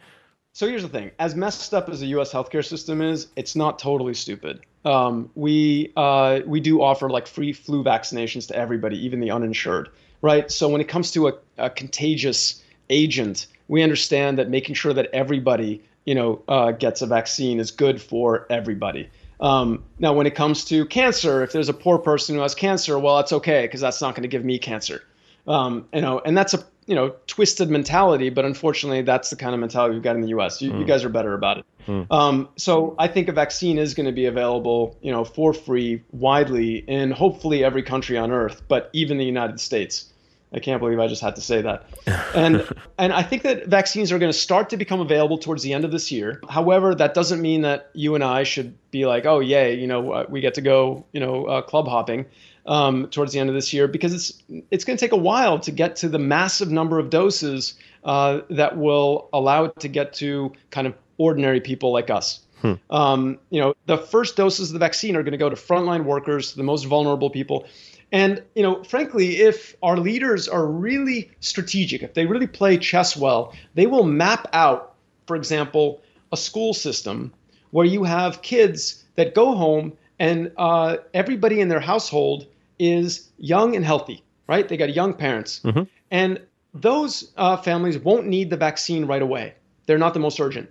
So 0.54 0.66
here's 0.66 0.82
the 0.82 0.88
thing: 0.88 1.10
as 1.18 1.34
messed 1.34 1.74
up 1.74 1.90
as 1.90 2.00
the 2.00 2.06
U.S. 2.06 2.32
healthcare 2.32 2.64
system 2.64 3.02
is, 3.02 3.26
it's 3.36 3.54
not 3.54 3.78
totally 3.78 4.14
stupid 4.14 4.60
um, 4.84 5.30
we 5.34 5.92
uh, 5.96 6.40
we 6.46 6.60
do 6.60 6.82
offer 6.82 7.08
like 7.08 7.26
free 7.26 7.52
flu 7.52 7.82
vaccinations 7.82 8.46
to 8.48 8.56
everybody, 8.56 9.04
even 9.04 9.20
the 9.20 9.30
uninsured, 9.30 9.88
right? 10.20 10.50
So 10.50 10.68
when 10.68 10.80
it 10.80 10.88
comes 10.88 11.10
to 11.12 11.28
a, 11.28 11.32
a 11.56 11.70
contagious 11.70 12.62
agent, 12.90 13.46
we 13.68 13.82
understand 13.82 14.38
that 14.38 14.50
making 14.50 14.74
sure 14.74 14.92
that 14.92 15.08
everybody 15.12 15.82
you 16.04 16.14
know 16.14 16.42
uh, 16.48 16.72
gets 16.72 17.00
a 17.02 17.06
vaccine 17.06 17.60
is 17.60 17.70
good 17.70 18.00
for 18.00 18.46
everybody. 18.50 19.08
Um, 19.40 19.82
now, 19.98 20.12
when 20.12 20.26
it 20.26 20.34
comes 20.34 20.64
to 20.66 20.86
cancer, 20.86 21.42
if 21.42 21.52
there's 21.52 21.68
a 21.68 21.74
poor 21.74 21.98
person 21.98 22.34
who 22.34 22.42
has 22.42 22.54
cancer, 22.54 22.98
well, 22.98 23.18
it's 23.18 23.32
okay 23.32 23.62
because 23.62 23.80
that's 23.80 24.00
not 24.00 24.14
going 24.14 24.22
to 24.22 24.28
give 24.28 24.44
me 24.44 24.58
cancer. 24.58 25.02
Um, 25.46 25.86
you 25.92 26.00
know, 26.00 26.20
and 26.20 26.36
that's 26.36 26.54
a 26.54 26.64
you 26.86 26.94
know 26.94 27.14
twisted 27.26 27.70
mentality, 27.70 28.30
but 28.30 28.44
unfortunately, 28.44 29.02
that's 29.02 29.30
the 29.30 29.36
kind 29.36 29.54
of 29.54 29.60
mentality 29.60 29.94
we've 29.94 30.02
got 30.02 30.16
in 30.16 30.22
the 30.22 30.28
U.S. 30.28 30.60
You, 30.60 30.72
mm. 30.72 30.80
you 30.80 30.84
guys 30.84 31.04
are 31.04 31.08
better 31.08 31.34
about 31.34 31.58
it. 31.58 31.64
Mm. 31.86 32.10
Um, 32.10 32.48
so 32.56 32.94
I 32.98 33.08
think 33.08 33.28
a 33.28 33.32
vaccine 33.32 33.78
is 33.78 33.94
going 33.94 34.06
to 34.06 34.12
be 34.12 34.26
available, 34.26 34.96
you 35.02 35.12
know, 35.12 35.24
for 35.24 35.52
free 35.52 36.02
widely 36.12 36.76
in 36.76 37.10
hopefully 37.10 37.64
every 37.64 37.82
country 37.82 38.16
on 38.16 38.32
earth, 38.32 38.62
but 38.68 38.90
even 38.92 39.18
the 39.18 39.24
United 39.24 39.60
States. 39.60 40.10
I 40.52 40.60
can't 40.60 40.80
believe 40.80 41.00
I 41.00 41.08
just 41.08 41.20
had 41.20 41.34
to 41.34 41.42
say 41.42 41.62
that. 41.62 41.88
And 42.34 42.68
and 42.98 43.12
I 43.12 43.22
think 43.22 43.42
that 43.42 43.66
vaccines 43.66 44.10
are 44.10 44.18
going 44.18 44.32
to 44.32 44.38
start 44.38 44.70
to 44.70 44.76
become 44.76 45.00
available 45.00 45.38
towards 45.38 45.62
the 45.62 45.72
end 45.72 45.84
of 45.84 45.92
this 45.92 46.10
year. 46.10 46.40
However, 46.48 46.94
that 46.94 47.14
doesn't 47.14 47.40
mean 47.40 47.62
that 47.62 47.90
you 47.92 48.14
and 48.16 48.24
I 48.24 48.42
should 48.42 48.76
be 48.90 49.06
like, 49.06 49.24
oh 49.24 49.40
yay, 49.40 49.74
you 49.74 49.86
know, 49.86 50.12
uh, 50.12 50.26
we 50.28 50.40
get 50.40 50.54
to 50.54 50.60
go, 50.60 51.06
you 51.12 51.20
know, 51.20 51.44
uh, 51.46 51.62
club 51.62 51.86
hopping 51.86 52.26
um, 52.66 53.08
towards 53.08 53.32
the 53.32 53.38
end 53.38 53.48
of 53.48 53.54
this 53.54 53.72
year 53.72 53.86
because 53.88 54.14
it's 54.14 54.42
it's 54.70 54.84
going 54.84 54.96
to 54.96 55.00
take 55.00 55.12
a 55.12 55.16
while 55.16 55.58
to 55.60 55.70
get 55.70 55.96
to 55.96 56.08
the 56.08 56.18
massive 56.18 56.70
number 56.70 56.98
of 56.98 57.10
doses 57.10 57.74
uh, 58.04 58.40
that 58.50 58.76
will 58.76 59.28
allow 59.32 59.64
it 59.64 59.80
to 59.80 59.88
get 59.88 60.12
to 60.14 60.52
kind 60.70 60.86
of 60.86 60.94
ordinary 61.18 61.60
people 61.60 61.92
like 61.92 62.10
us. 62.10 62.40
Hmm. 62.60 62.74
Um, 62.90 63.38
you 63.50 63.60
know, 63.60 63.74
the 63.86 63.98
first 63.98 64.36
doses 64.36 64.70
of 64.70 64.74
the 64.74 64.78
vaccine 64.78 65.16
are 65.16 65.22
going 65.22 65.32
to 65.32 65.38
go 65.38 65.50
to 65.50 65.56
frontline 65.56 66.04
workers, 66.04 66.54
the 66.54 66.62
most 66.62 66.84
vulnerable 66.84 67.30
people. 67.30 67.66
And 68.12 68.42
you 68.54 68.62
know, 68.62 68.82
frankly, 68.84 69.40
if 69.40 69.76
our 69.82 69.96
leaders 69.96 70.48
are 70.48 70.66
really 70.66 71.30
strategic, 71.40 72.02
if 72.02 72.14
they 72.14 72.26
really 72.26 72.46
play 72.46 72.78
chess 72.78 73.16
well, 73.16 73.54
they 73.74 73.86
will 73.86 74.04
map 74.04 74.48
out, 74.52 74.94
for 75.26 75.36
example, 75.36 76.00
a 76.32 76.36
school 76.36 76.72
system 76.72 77.32
where 77.70 77.84
you 77.84 78.04
have 78.04 78.40
kids 78.40 79.04
that 79.16 79.34
go 79.34 79.54
home 79.54 79.92
and 80.18 80.52
uh, 80.56 80.96
everybody 81.12 81.60
in 81.60 81.68
their 81.68 81.80
household 81.80 82.46
is 82.78 83.30
young 83.38 83.76
and 83.76 83.84
healthy, 83.84 84.22
right? 84.46 84.68
They 84.68 84.76
got 84.76 84.94
young 84.94 85.14
parents. 85.14 85.60
Mm-hmm. 85.64 85.82
And 86.10 86.40
those 86.72 87.32
uh, 87.36 87.56
families 87.56 87.98
won't 87.98 88.26
need 88.26 88.50
the 88.50 88.56
vaccine 88.56 89.06
right 89.06 89.22
away. 89.22 89.54
They're 89.86 89.98
not 89.98 90.14
the 90.14 90.20
most 90.20 90.40
urgent. 90.40 90.70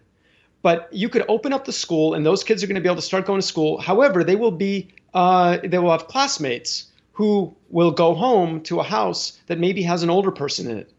But 0.62 0.88
you 0.92 1.10
could 1.10 1.26
open 1.28 1.52
up 1.54 1.66
the 1.66 1.74
school, 1.74 2.14
and 2.14 2.26
those 2.26 2.44
kids 2.44 2.64
are 2.64 2.68
going 2.68 2.76
to 2.76 2.82
be 2.82 2.88
able 2.88 2.96
to 2.96 3.02
start 3.02 3.26
going 3.26 3.42
to 3.42 3.48
school. 3.48 3.80
However, 3.80 4.24
they 4.24 4.36
will 4.36 4.52
be 4.52 4.94
uh, 5.14 5.58
they 5.64 5.78
will 5.78 5.92
have 5.92 6.08
classmates 6.08 6.92
who 7.12 7.56
will 7.70 7.92
go 7.92 8.16
home 8.16 8.62
to 8.62 8.80
a 8.80 8.84
house 8.84 9.40
that 9.48 9.60
maybe 9.60 9.84
has 9.84 10.04
an 10.04 10.10
older 10.10 10.32
person 10.32 10.70
in 10.70 10.78
it. 10.78 10.92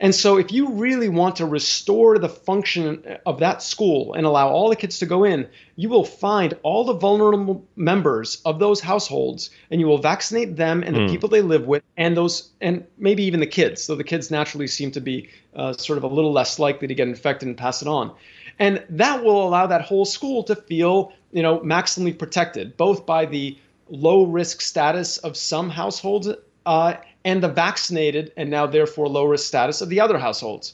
And 0.00 0.14
so, 0.14 0.36
if 0.36 0.52
you 0.52 0.72
really 0.72 1.08
want 1.08 1.36
to 1.36 1.46
restore 1.46 2.18
the 2.18 2.28
function 2.28 3.18
of 3.24 3.40
that 3.40 3.62
school 3.62 4.14
and 4.14 4.26
allow 4.26 4.48
all 4.48 4.68
the 4.68 4.76
kids 4.76 4.98
to 4.98 5.06
go 5.06 5.24
in, 5.24 5.48
you 5.76 5.88
will 5.88 6.04
find 6.04 6.54
all 6.62 6.84
the 6.84 6.94
vulnerable 6.94 7.66
members 7.76 8.40
of 8.44 8.58
those 8.58 8.80
households 8.80 9.50
and 9.70 9.80
you 9.80 9.86
will 9.86 9.98
vaccinate 9.98 10.56
them 10.56 10.82
and 10.82 10.94
the 10.94 11.00
mm. 11.00 11.10
people 11.10 11.28
they 11.28 11.42
live 11.42 11.66
with 11.66 11.82
and 11.96 12.16
those 12.16 12.50
and 12.60 12.84
maybe 12.98 13.24
even 13.24 13.40
the 13.40 13.46
kids. 13.46 13.82
So 13.82 13.94
the 13.94 14.04
kids 14.04 14.30
naturally 14.30 14.66
seem 14.66 14.90
to 14.92 15.00
be 15.00 15.30
uh, 15.54 15.72
sort 15.72 15.96
of 15.96 16.04
a 16.04 16.08
little 16.08 16.32
less 16.32 16.58
likely 16.58 16.88
to 16.88 16.94
get 16.94 17.08
infected 17.08 17.48
and 17.48 17.56
pass 17.56 17.82
it 17.82 17.88
on. 17.88 18.14
And 18.58 18.84
that 18.90 19.22
will 19.22 19.46
allow 19.46 19.66
that 19.66 19.82
whole 19.82 20.04
school 20.04 20.42
to 20.44 20.56
feel, 20.56 21.12
you 21.32 21.42
know, 21.42 21.60
maximally 21.60 22.18
protected, 22.18 22.76
both 22.76 23.04
by 23.04 23.26
the 23.26 23.58
low 23.88 24.24
risk 24.24 24.60
status 24.60 25.18
of 25.18 25.36
some 25.36 25.70
households 25.70 26.28
uh, 26.64 26.94
and 27.26 27.42
the 27.42 27.48
vaccinated 27.48 28.32
and 28.36 28.48
now 28.48 28.66
therefore 28.66 29.08
low 29.08 29.24
risk 29.24 29.46
status 29.46 29.80
of 29.80 29.88
the 29.88 30.00
other 30.00 30.16
households. 30.16 30.72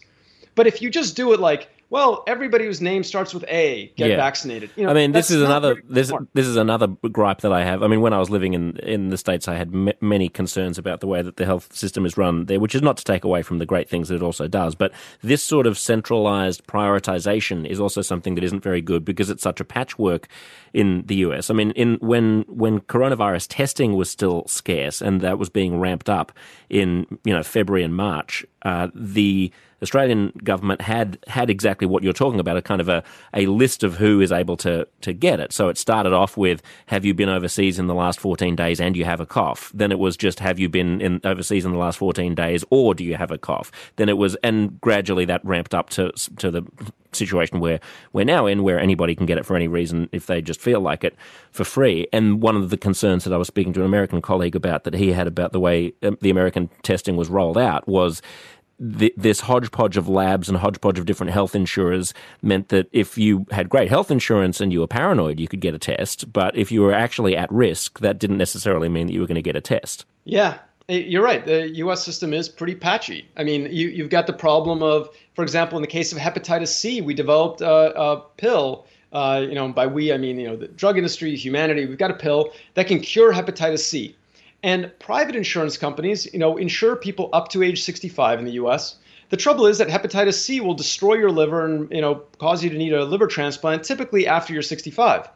But 0.54 0.66
if 0.66 0.82
you 0.82 0.90
just 0.90 1.16
do 1.16 1.32
it 1.32 1.40
like 1.40 1.70
well, 1.92 2.24
everybody 2.26 2.64
whose 2.64 2.80
name 2.80 3.04
starts 3.04 3.34
with 3.34 3.44
A 3.48 3.92
get 3.98 4.08
yeah. 4.08 4.16
vaccinated. 4.16 4.70
You 4.76 4.84
know, 4.84 4.90
I 4.92 4.94
mean, 4.94 5.12
this 5.12 5.30
is 5.30 5.42
another 5.42 5.82
this 5.86 6.10
this 6.32 6.46
is 6.46 6.56
another 6.56 6.86
gripe 6.86 7.42
that 7.42 7.52
I 7.52 7.64
have. 7.64 7.82
I 7.82 7.86
mean, 7.86 8.00
when 8.00 8.14
I 8.14 8.18
was 8.18 8.30
living 8.30 8.54
in 8.54 8.78
in 8.78 9.10
the 9.10 9.18
states, 9.18 9.46
I 9.46 9.56
had 9.56 9.68
m- 9.74 9.92
many 10.00 10.30
concerns 10.30 10.78
about 10.78 11.00
the 11.00 11.06
way 11.06 11.20
that 11.20 11.36
the 11.36 11.44
health 11.44 11.76
system 11.76 12.06
is 12.06 12.16
run 12.16 12.46
there, 12.46 12.58
which 12.58 12.74
is 12.74 12.80
not 12.80 12.96
to 12.96 13.04
take 13.04 13.24
away 13.24 13.42
from 13.42 13.58
the 13.58 13.66
great 13.66 13.90
things 13.90 14.08
that 14.08 14.14
it 14.14 14.22
also 14.22 14.48
does. 14.48 14.74
But 14.74 14.92
this 15.20 15.42
sort 15.42 15.66
of 15.66 15.76
centralized 15.76 16.66
prioritization 16.66 17.66
is 17.66 17.78
also 17.78 18.00
something 18.00 18.36
that 18.36 18.44
isn't 18.44 18.62
very 18.62 18.80
good 18.80 19.04
because 19.04 19.28
it's 19.28 19.42
such 19.42 19.60
a 19.60 19.64
patchwork 19.64 20.28
in 20.72 21.04
the 21.04 21.16
US. 21.16 21.50
I 21.50 21.52
mean, 21.52 21.72
in 21.72 21.98
when 22.00 22.46
when 22.48 22.80
coronavirus 22.80 23.48
testing 23.50 23.96
was 23.96 24.08
still 24.08 24.46
scarce 24.46 25.02
and 25.02 25.20
that 25.20 25.38
was 25.38 25.50
being 25.50 25.78
ramped 25.78 26.08
up 26.08 26.32
in 26.70 27.18
you 27.22 27.34
know 27.34 27.42
February 27.42 27.84
and 27.84 27.94
March, 27.94 28.46
uh, 28.62 28.88
the 28.94 29.52
Australian 29.82 30.32
government 30.44 30.80
had 30.80 31.18
had 31.26 31.50
exactly 31.50 31.86
what 31.86 32.02
you're 32.02 32.12
talking 32.12 32.40
about, 32.40 32.56
a 32.56 32.62
kind 32.62 32.80
of 32.80 32.88
a, 32.88 33.02
a 33.34 33.46
list 33.46 33.82
of 33.82 33.96
who 33.96 34.20
is 34.20 34.32
able 34.32 34.56
to, 34.58 34.86
to 35.00 35.12
get 35.12 35.40
it. 35.40 35.52
So 35.52 35.68
it 35.68 35.76
started 35.76 36.12
off 36.12 36.36
with, 36.36 36.62
have 36.86 37.04
you 37.04 37.14
been 37.14 37.28
overseas 37.28 37.78
in 37.78 37.86
the 37.86 37.94
last 37.94 38.20
14 38.20 38.54
days 38.54 38.80
and 38.80 38.96
you 38.96 39.04
have 39.04 39.20
a 39.20 39.26
cough? 39.26 39.72
Then 39.74 39.90
it 39.90 39.98
was 39.98 40.16
just, 40.16 40.40
have 40.40 40.58
you 40.58 40.68
been 40.68 41.00
in 41.00 41.20
overseas 41.24 41.64
in 41.64 41.72
the 41.72 41.78
last 41.78 41.98
14 41.98 42.34
days 42.34 42.64
or 42.70 42.94
do 42.94 43.04
you 43.04 43.16
have 43.16 43.30
a 43.30 43.38
cough? 43.38 43.70
Then 43.96 44.08
it 44.08 44.16
was, 44.16 44.36
and 44.36 44.80
gradually 44.80 45.24
that 45.26 45.44
ramped 45.44 45.74
up 45.74 45.90
to, 45.90 46.12
to 46.38 46.50
the 46.50 46.62
situation 47.12 47.60
where 47.60 47.80
we're 48.12 48.24
now 48.24 48.46
in, 48.46 48.62
where 48.62 48.78
anybody 48.78 49.14
can 49.14 49.26
get 49.26 49.38
it 49.38 49.44
for 49.44 49.56
any 49.56 49.68
reason 49.68 50.08
if 50.12 50.26
they 50.26 50.40
just 50.40 50.60
feel 50.60 50.80
like 50.80 51.04
it 51.04 51.16
for 51.50 51.64
free. 51.64 52.06
And 52.12 52.40
one 52.40 52.56
of 52.56 52.70
the 52.70 52.78
concerns 52.78 53.24
that 53.24 53.32
I 53.32 53.36
was 53.36 53.48
speaking 53.48 53.72
to 53.74 53.80
an 53.80 53.86
American 53.86 54.22
colleague 54.22 54.56
about 54.56 54.84
that 54.84 54.94
he 54.94 55.12
had 55.12 55.26
about 55.26 55.52
the 55.52 55.60
way 55.60 55.92
um, 56.02 56.16
the 56.20 56.30
American 56.30 56.70
testing 56.82 57.16
was 57.16 57.28
rolled 57.28 57.58
out 57.58 57.86
was 57.86 58.22
this 58.82 59.40
hodgepodge 59.40 59.96
of 59.96 60.08
labs 60.08 60.48
and 60.48 60.58
hodgepodge 60.58 60.98
of 60.98 61.06
different 61.06 61.32
health 61.32 61.54
insurers 61.54 62.12
meant 62.42 62.68
that 62.70 62.88
if 62.90 63.16
you 63.16 63.46
had 63.52 63.68
great 63.68 63.88
health 63.88 64.10
insurance 64.10 64.60
and 64.60 64.72
you 64.72 64.80
were 64.80 64.88
paranoid, 64.88 65.38
you 65.38 65.46
could 65.46 65.60
get 65.60 65.72
a 65.72 65.78
test. 65.78 66.32
But 66.32 66.56
if 66.56 66.72
you 66.72 66.82
were 66.82 66.92
actually 66.92 67.36
at 67.36 67.50
risk, 67.52 68.00
that 68.00 68.18
didn't 68.18 68.38
necessarily 68.38 68.88
mean 68.88 69.06
that 69.06 69.12
you 69.12 69.20
were 69.20 69.26
going 69.28 69.36
to 69.36 69.42
get 69.42 69.54
a 69.54 69.60
test. 69.60 70.04
Yeah, 70.24 70.58
eh, 70.88 70.98
you're 70.98 71.22
right. 71.22 71.46
The 71.46 71.68
U.S. 71.76 72.02
system 72.02 72.34
is 72.34 72.48
pretty 72.48 72.74
patchy. 72.74 73.28
I 73.36 73.44
mean, 73.44 73.68
you, 73.70 73.88
you've 73.88 74.10
got 74.10 74.26
the 74.26 74.32
problem 74.32 74.82
of, 74.82 75.08
for 75.34 75.44
example, 75.44 75.78
in 75.78 75.82
the 75.82 75.88
case 75.88 76.10
of 76.10 76.18
hepatitis 76.18 76.68
C, 76.68 77.00
we 77.00 77.14
developed 77.14 77.60
a, 77.60 77.96
a 77.98 78.20
pill. 78.36 78.86
Uh, 79.12 79.44
you 79.46 79.54
know, 79.54 79.68
by 79.68 79.86
we 79.86 80.10
I 80.10 80.16
mean 80.16 80.40
you 80.40 80.48
know 80.48 80.56
the 80.56 80.68
drug 80.68 80.96
industry, 80.96 81.36
humanity. 81.36 81.84
We've 81.84 81.98
got 81.98 82.10
a 82.10 82.14
pill 82.14 82.54
that 82.74 82.86
can 82.86 82.98
cure 82.98 83.30
hepatitis 83.30 83.80
C. 83.80 84.16
And 84.62 84.92
private 84.98 85.34
insurance 85.34 85.76
companies, 85.76 86.32
you 86.32 86.38
know, 86.38 86.56
insure 86.56 86.94
people 86.94 87.28
up 87.32 87.48
to 87.48 87.62
age 87.62 87.82
65 87.82 88.38
in 88.38 88.44
the 88.44 88.52
U.S. 88.52 88.96
The 89.30 89.36
trouble 89.36 89.66
is 89.66 89.78
that 89.78 89.88
hepatitis 89.88 90.34
C 90.34 90.60
will 90.60 90.74
destroy 90.74 91.14
your 91.14 91.30
liver 91.30 91.64
and 91.64 91.90
you 91.90 92.00
know 92.00 92.22
cause 92.38 92.62
you 92.62 92.70
to 92.70 92.76
need 92.76 92.92
a 92.92 93.04
liver 93.04 93.26
transplant, 93.26 93.82
typically 93.82 94.26
after 94.26 94.52
you're 94.52 94.62
65, 94.62 95.28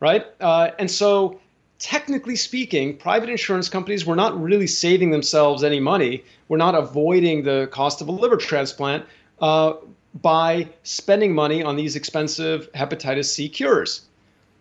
right? 0.00 0.26
Uh, 0.40 0.70
and 0.78 0.90
so, 0.90 1.40
technically 1.78 2.36
speaking, 2.36 2.96
private 2.96 3.30
insurance 3.30 3.68
companies 3.68 4.04
were 4.04 4.16
not 4.16 4.40
really 4.40 4.66
saving 4.66 5.10
themselves 5.10 5.64
any 5.64 5.80
money. 5.80 6.24
We're 6.48 6.56
not 6.58 6.74
avoiding 6.74 7.44
the 7.44 7.68
cost 7.70 8.00
of 8.00 8.08
a 8.08 8.12
liver 8.12 8.36
transplant. 8.36 9.06
Uh, 9.40 9.74
by 10.22 10.68
spending 10.82 11.34
money 11.34 11.62
on 11.62 11.76
these 11.76 11.96
expensive 11.96 12.70
hepatitis 12.72 13.26
C 13.26 13.48
cures. 13.48 14.02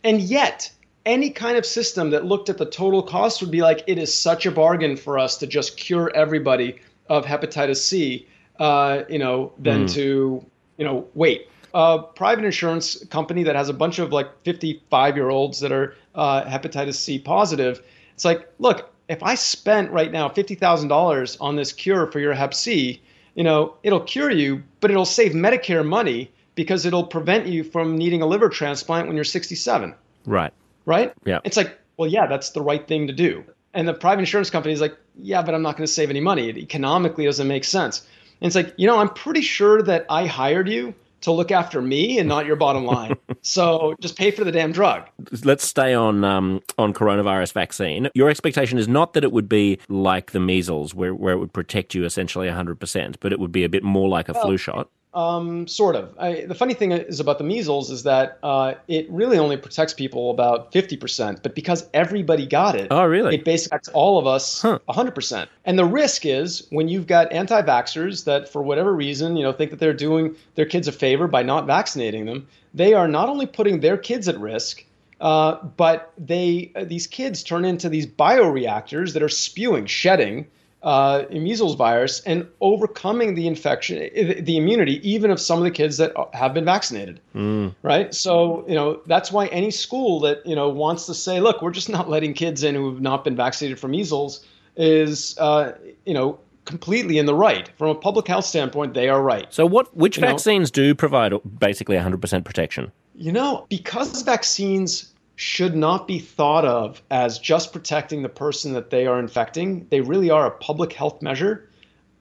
And 0.03 0.21
yet, 0.21 0.71
any 1.05 1.29
kind 1.29 1.57
of 1.57 1.65
system 1.65 2.09
that 2.09 2.25
looked 2.25 2.49
at 2.49 2.57
the 2.57 2.65
total 2.65 3.03
cost 3.03 3.41
would 3.41 3.51
be 3.51 3.61
like, 3.61 3.83
it 3.87 3.97
is 3.97 4.13
such 4.13 4.45
a 4.45 4.51
bargain 4.51 4.97
for 4.97 5.19
us 5.19 5.37
to 5.37 5.47
just 5.47 5.77
cure 5.77 6.11
everybody 6.15 6.79
of 7.09 7.25
hepatitis 7.25 7.77
C, 7.77 8.27
uh, 8.59 9.03
you 9.07 9.19
know, 9.19 9.53
than 9.59 9.85
mm. 9.85 9.93
to, 9.93 10.45
you 10.77 10.85
know, 10.85 11.07
wait. 11.13 11.49
A 11.73 11.99
private 12.15 12.45
insurance 12.45 13.03
company 13.07 13.43
that 13.43 13.55
has 13.55 13.69
a 13.69 13.73
bunch 13.73 13.99
of 13.99 14.11
like 14.11 14.29
55 14.43 15.15
year 15.15 15.29
olds 15.29 15.59
that 15.59 15.71
are 15.71 15.95
uh, 16.15 16.43
hepatitis 16.45 16.95
C 16.95 17.19
positive, 17.19 17.83
it's 18.13 18.25
like, 18.25 18.49
look, 18.59 18.91
if 19.07 19.21
I 19.21 19.35
spent 19.35 19.91
right 19.91 20.11
now 20.11 20.29
$50,000 20.29 21.37
on 21.39 21.55
this 21.55 21.71
cure 21.71 22.07
for 22.11 22.19
your 22.19 22.33
hep 22.33 22.53
C, 22.53 23.01
you 23.35 23.43
know, 23.43 23.75
it'll 23.83 23.99
cure 23.99 24.31
you, 24.31 24.63
but 24.79 24.89
it'll 24.89 25.05
save 25.05 25.33
Medicare 25.33 25.85
money 25.85 26.31
because 26.55 26.85
it'll 26.85 27.03
prevent 27.03 27.45
you 27.45 27.63
from 27.63 27.97
needing 27.97 28.21
a 28.21 28.25
liver 28.25 28.49
transplant 28.49 29.07
when 29.07 29.15
you're 29.15 29.25
67. 29.25 29.93
Right. 30.25 30.53
Right? 30.85 31.13
Yeah. 31.25 31.39
It's 31.43 31.57
like, 31.57 31.77
well, 31.97 32.09
yeah, 32.09 32.27
that's 32.27 32.51
the 32.51 32.61
right 32.61 32.87
thing 32.87 33.07
to 33.07 33.13
do. 33.13 33.43
And 33.73 33.87
the 33.87 33.93
private 33.93 34.21
insurance 34.21 34.49
company 34.49 34.73
is 34.73 34.81
like, 34.81 34.95
yeah, 35.17 35.41
but 35.41 35.53
I'm 35.53 35.61
not 35.61 35.77
going 35.77 35.85
to 35.85 35.91
save 35.91 36.09
any 36.09 36.21
money. 36.21 36.49
It 36.49 36.57
economically 36.57 37.25
doesn't 37.25 37.47
make 37.47 37.63
sense. 37.63 38.05
And 38.41 38.47
it's 38.47 38.55
like, 38.55 38.73
you 38.77 38.87
know, 38.87 38.99
I'm 38.99 39.09
pretty 39.09 39.41
sure 39.41 39.81
that 39.83 40.05
I 40.09 40.25
hired 40.25 40.69
you 40.69 40.93
to 41.21 41.31
look 41.31 41.51
after 41.51 41.81
me 41.81 42.19
and 42.19 42.29
not 42.29 42.45
your 42.45 42.55
bottom 42.55 42.85
line. 42.85 43.17
so 43.41 43.95
just 43.99 44.17
pay 44.17 44.31
for 44.31 44.43
the 44.43 44.51
damn 44.51 44.71
drug. 44.71 45.07
Let's 45.43 45.65
stay 45.65 45.93
on 45.93 46.23
um, 46.23 46.61
on 46.77 46.93
coronavirus 46.93 47.53
vaccine. 47.53 48.09
Your 48.13 48.29
expectation 48.29 48.77
is 48.77 48.87
not 48.87 49.13
that 49.13 49.23
it 49.23 49.31
would 49.31 49.49
be 49.49 49.79
like 49.89 50.31
the 50.31 50.39
measles, 50.39 50.93
where, 50.93 51.13
where 51.13 51.33
it 51.33 51.37
would 51.37 51.53
protect 51.53 51.95
you 51.95 52.05
essentially 52.05 52.47
100%, 52.47 53.15
but 53.19 53.33
it 53.33 53.39
would 53.39 53.51
be 53.51 53.63
a 53.63 53.69
bit 53.69 53.83
more 53.83 54.07
like 54.07 54.29
a 54.29 54.33
well, 54.33 54.43
flu 54.43 54.57
shot. 54.57 54.89
Um, 55.15 55.65
sort 55.65 55.95
of. 55.95 56.13
I, 56.19 56.41
the 56.45 56.53
funny 56.53 56.73
thing 56.73 56.91
is 56.91 57.21
about 57.21 57.37
the 57.37 57.45
measles 57.45 57.89
is 57.89 58.03
that 58.03 58.37
uh, 58.43 58.73
it 58.89 59.09
really 59.09 59.37
only 59.37 59.55
protects 59.55 59.93
people 59.93 60.29
about 60.29 60.73
50%, 60.73 61.41
but 61.41 61.55
because 61.55 61.87
everybody 61.93 62.45
got 62.45 62.75
it, 62.75 62.87
oh, 62.91 63.05
really? 63.05 63.35
it 63.35 63.45
basically 63.45 63.77
protects 63.77 63.87
all 63.93 64.19
of 64.19 64.27
us 64.27 64.61
huh. 64.61 64.79
100%. 64.89 65.47
And 65.63 65.79
the 65.79 65.85
risk 65.85 66.25
is 66.25 66.67
when 66.69 66.89
you've 66.89 67.07
got 67.07 67.31
anti 67.31 67.61
vaxxers 67.61 68.25
that, 68.25 68.49
for 68.49 68.61
whatever 68.61 68.93
reason, 68.93 69.37
you 69.37 69.43
know, 69.43 69.53
think 69.53 69.71
that 69.71 69.79
they're 69.79 69.93
doing 69.93 70.35
their 70.55 70.65
kids 70.65 70.87
a 70.89 70.91
favor 70.91 71.27
by 71.27 71.43
not 71.43 71.65
vaccinating 71.65 72.25
them, 72.25 72.45
they 72.73 72.93
are 72.93 73.07
not 73.07 73.29
only 73.29 73.45
putting 73.45 73.79
their 73.79 73.97
kids 73.97 74.27
at 74.27 74.37
risk, 74.37 74.83
uh, 75.21 75.63
but 75.77 76.11
they 76.17 76.71
uh, 76.75 76.83
these 76.83 77.07
kids 77.07 77.41
turn 77.41 77.63
into 77.63 77.87
these 77.87 78.05
bioreactors 78.05 79.13
that 79.13 79.23
are 79.23 79.29
spewing, 79.29 79.85
shedding 79.85 80.47
uh, 80.85 81.25
measles 81.31 81.73
virus 81.75 82.21
and 82.21 82.47
overcoming 82.61 83.33
the 83.33 83.47
infection, 83.47 83.97
the 84.45 84.55
immunity, 84.55 85.01
even 85.07 85.31
of 85.31 85.41
some 85.41 85.57
of 85.57 85.63
the 85.63 85.71
kids 85.71 85.97
that 85.97 86.13
have 86.33 86.53
been 86.53 86.63
vaccinated. 86.63 87.19
Mm. 87.35 87.73
Right. 87.81 88.13
So, 88.13 88.63
you 88.67 88.75
know, 88.75 89.01
that's 89.07 89.31
why 89.31 89.47
any 89.47 89.71
school 89.71 90.19
that, 90.19 90.45
you 90.45 90.55
know, 90.55 90.69
wants 90.69 91.07
to 91.07 91.15
say, 91.15 91.41
look, 91.41 91.63
we're 91.63 91.71
just 91.71 91.89
not 91.89 92.07
letting 92.07 92.35
kids 92.35 92.63
in 92.63 92.75
who 92.75 92.91
have 92.91 93.01
not 93.01 93.23
been 93.23 93.35
vaccinated 93.35 93.79
for 93.79 93.87
measles 93.87 94.45
is, 94.75 95.35
uh, 95.39 95.71
you 96.05 96.13
know, 96.13 96.39
completely 96.65 97.17
in 97.17 97.25
the 97.25 97.35
right. 97.35 97.67
From 97.79 97.89
a 97.89 97.95
public 97.95 98.27
health 98.27 98.45
standpoint, 98.45 98.93
they 98.93 99.09
are 99.09 99.23
right. 99.23 99.51
So, 99.51 99.65
what 99.65 99.95
which 99.97 100.17
you 100.17 100.21
vaccines 100.21 100.69
know, 100.69 100.83
do 100.83 100.95
provide 100.95 101.33
basically 101.59 101.95
100% 101.95 102.45
protection? 102.45 102.91
You 103.15 103.31
know, 103.31 103.65
because 103.69 104.21
vaccines 104.21 105.14
should 105.35 105.75
not 105.75 106.07
be 106.07 106.19
thought 106.19 106.65
of 106.65 107.01
as 107.11 107.39
just 107.39 107.73
protecting 107.73 108.21
the 108.21 108.29
person 108.29 108.73
that 108.73 108.89
they 108.89 109.05
are 109.05 109.19
infecting. 109.19 109.87
They 109.89 110.01
really 110.01 110.29
are 110.29 110.47
a 110.47 110.51
public 110.51 110.93
health 110.93 111.21
measure. 111.21 111.69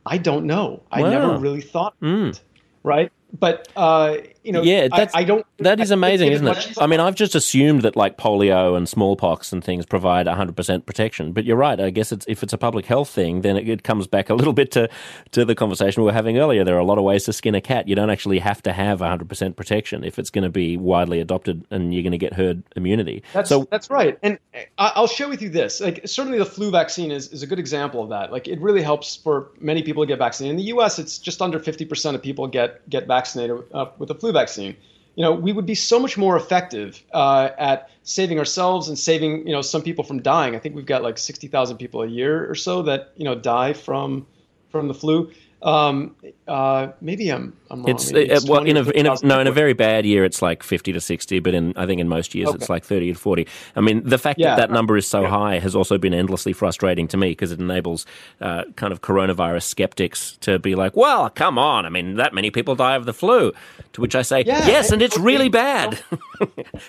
I 0.06 0.18
don't 0.18 0.46
know. 0.46 0.82
I 0.90 1.02
never 1.02 1.38
really 1.38 1.62
thought, 1.62 1.98
mm. 2.00 2.38
right? 2.82 3.10
but 3.38 3.68
uh, 3.76 4.18
you 4.44 4.52
know, 4.52 4.62
yeah, 4.62 4.88
that's, 4.94 5.14
I, 5.14 5.20
I 5.20 5.24
don't. 5.24 5.46
That 5.58 5.80
is 5.80 5.90
amazing, 5.90 6.30
isn't 6.30 6.46
it? 6.46 6.74
I 6.78 6.86
mean, 6.86 7.00
I've 7.00 7.14
just 7.14 7.34
assumed 7.34 7.80
that 7.82 7.96
like 7.96 8.18
polio 8.18 8.76
and 8.76 8.86
smallpox 8.86 9.52
and 9.52 9.64
things 9.64 9.86
provide 9.86 10.26
100% 10.26 10.84
protection. 10.84 11.32
But 11.32 11.44
you're 11.44 11.56
right. 11.56 11.80
I 11.80 11.88
guess 11.88 12.12
it's 12.12 12.26
if 12.28 12.42
it's 12.42 12.52
a 12.52 12.58
public 12.58 12.84
health 12.84 13.08
thing, 13.08 13.40
then 13.40 13.56
it, 13.56 13.66
it, 13.66 13.82
comes 13.84 14.06
back 14.06 14.28
a 14.28 14.34
little 14.44 14.52
bit 14.52 14.70
to 14.72 14.88
to 15.32 15.46
the 15.46 15.54
conversation 15.54 16.02
we 16.02 16.06
were 16.06 16.12
having 16.12 16.38
earlier. 16.38 16.62
There 16.62 16.76
are 16.76 16.80
a 16.80 16.84
lot 16.84 16.98
of 16.98 17.04
ways 17.04 17.24
to 17.24 17.32
skin 17.32 17.54
a 17.54 17.60
cat. 17.62 17.88
You 17.88 17.94
don't 17.94 18.10
actually 18.10 18.38
have 18.38 18.62
to 18.64 18.72
have 18.72 19.00
100% 19.00 19.56
protection 19.56 20.04
if 20.04 20.18
it's 20.18 20.30
going 20.30 20.44
to 20.44 20.50
be 20.50 20.76
widely 20.76 21.20
adopted 21.20 21.66
and 21.70 21.94
you're 21.94 22.02
going 22.02 22.12
to 22.12 22.18
get 22.18 22.34
herd 22.34 22.62
immunity. 22.76 23.22
That's 23.32 23.48
so, 23.48 23.66
that's 23.70 23.88
right. 23.88 24.18
And 24.22 24.38
I'll 24.76 25.06
share 25.06 25.28
with 25.28 25.40
you 25.40 25.48
this. 25.48 25.80
Like 25.80 26.00
certainly 26.04 26.38
the 26.38 26.46
flu 26.46 26.70
vaccine 26.70 27.10
is 27.10 27.28
is 27.28 27.42
a 27.42 27.46
good 27.46 27.58
example 27.58 28.02
of 28.02 28.10
that. 28.10 28.30
Like 28.30 28.46
it 28.46 28.60
really 28.60 28.82
helps 28.82 29.16
for 29.16 29.48
many 29.58 29.82
people 29.82 30.02
to 30.02 30.06
get 30.06 30.18
vaccinated. 30.18 30.52
In 30.52 30.56
the 30.58 30.68
U.S., 30.74 30.98
it's 30.98 31.18
just 31.18 31.40
under 31.40 31.58
50% 31.58 32.14
of 32.14 32.22
people 32.22 32.46
get 32.46 32.86
get 32.90 33.06
vaccinated 33.06 33.62
uh, 33.72 33.86
with 33.98 34.08
the 34.08 34.14
flu 34.14 34.33
vaccine, 34.34 34.76
you 35.16 35.22
know, 35.22 35.32
we 35.32 35.52
would 35.52 35.66
be 35.66 35.74
so 35.74 35.98
much 35.98 36.18
more 36.18 36.36
effective 36.36 37.02
uh, 37.12 37.50
at 37.58 37.88
saving 38.02 38.38
ourselves 38.38 38.88
and 38.88 38.98
saving, 38.98 39.46
you 39.46 39.52
know, 39.52 39.62
some 39.62 39.82
people 39.82 40.04
from 40.04 40.20
dying. 40.20 40.54
I 40.54 40.58
think 40.58 40.74
we've 40.74 40.86
got 40.86 41.02
like 41.02 41.18
60,000 41.18 41.78
people 41.78 42.02
a 42.02 42.06
year 42.06 42.50
or 42.50 42.54
so 42.54 42.82
that, 42.82 43.12
you 43.16 43.24
know, 43.24 43.34
die 43.34 43.72
from 43.72 44.26
from 44.70 44.88
the 44.88 44.94
flu. 44.94 45.30
Um, 45.62 46.16
uh, 46.48 46.88
maybe 47.00 47.30
I'm, 47.30 47.56
I'm 47.74 47.82
wrong. 47.82 47.90
It's, 47.90 48.10
it's 48.10 48.48
well 48.48 48.64
in 48.64 48.76
a, 48.76 48.88
in 48.90 49.06
a 49.06 49.16
no 49.22 49.40
in 49.40 49.46
a 49.46 49.52
very 49.52 49.72
bad 49.72 50.06
year 50.06 50.24
it's 50.24 50.40
like 50.42 50.62
fifty 50.62 50.92
to 50.92 51.00
sixty, 51.00 51.38
but 51.38 51.54
in 51.54 51.72
I 51.76 51.86
think 51.86 52.00
in 52.00 52.08
most 52.08 52.34
years 52.34 52.48
okay. 52.48 52.56
it's 52.56 52.68
like 52.68 52.84
thirty 52.84 53.12
to 53.12 53.18
forty. 53.18 53.46
I 53.76 53.80
mean 53.80 54.02
the 54.04 54.18
fact 54.18 54.38
yeah, 54.38 54.56
that 54.56 54.68
that 54.68 54.70
number 54.70 54.96
is 54.96 55.06
so 55.06 55.22
yeah. 55.22 55.28
high 55.28 55.58
has 55.58 55.74
also 55.74 55.98
been 55.98 56.14
endlessly 56.14 56.52
frustrating 56.52 57.08
to 57.08 57.16
me 57.16 57.30
because 57.30 57.52
it 57.52 57.60
enables 57.60 58.06
uh, 58.40 58.64
kind 58.76 58.92
of 58.92 59.02
coronavirus 59.02 59.64
skeptics 59.64 60.36
to 60.40 60.58
be 60.58 60.74
like, 60.74 60.96
well, 60.96 61.30
come 61.30 61.58
on, 61.58 61.86
I 61.86 61.90
mean 61.90 62.16
that 62.16 62.32
many 62.32 62.50
people 62.50 62.74
die 62.74 62.96
of 62.96 63.04
the 63.04 63.14
flu. 63.14 63.52
To 63.94 64.00
which 64.00 64.16
I 64.16 64.22
say, 64.22 64.42
yeah, 64.44 64.66
yes, 64.66 64.90
and 64.90 65.00
it's 65.00 65.16
really 65.16 65.48
bad, 65.48 66.00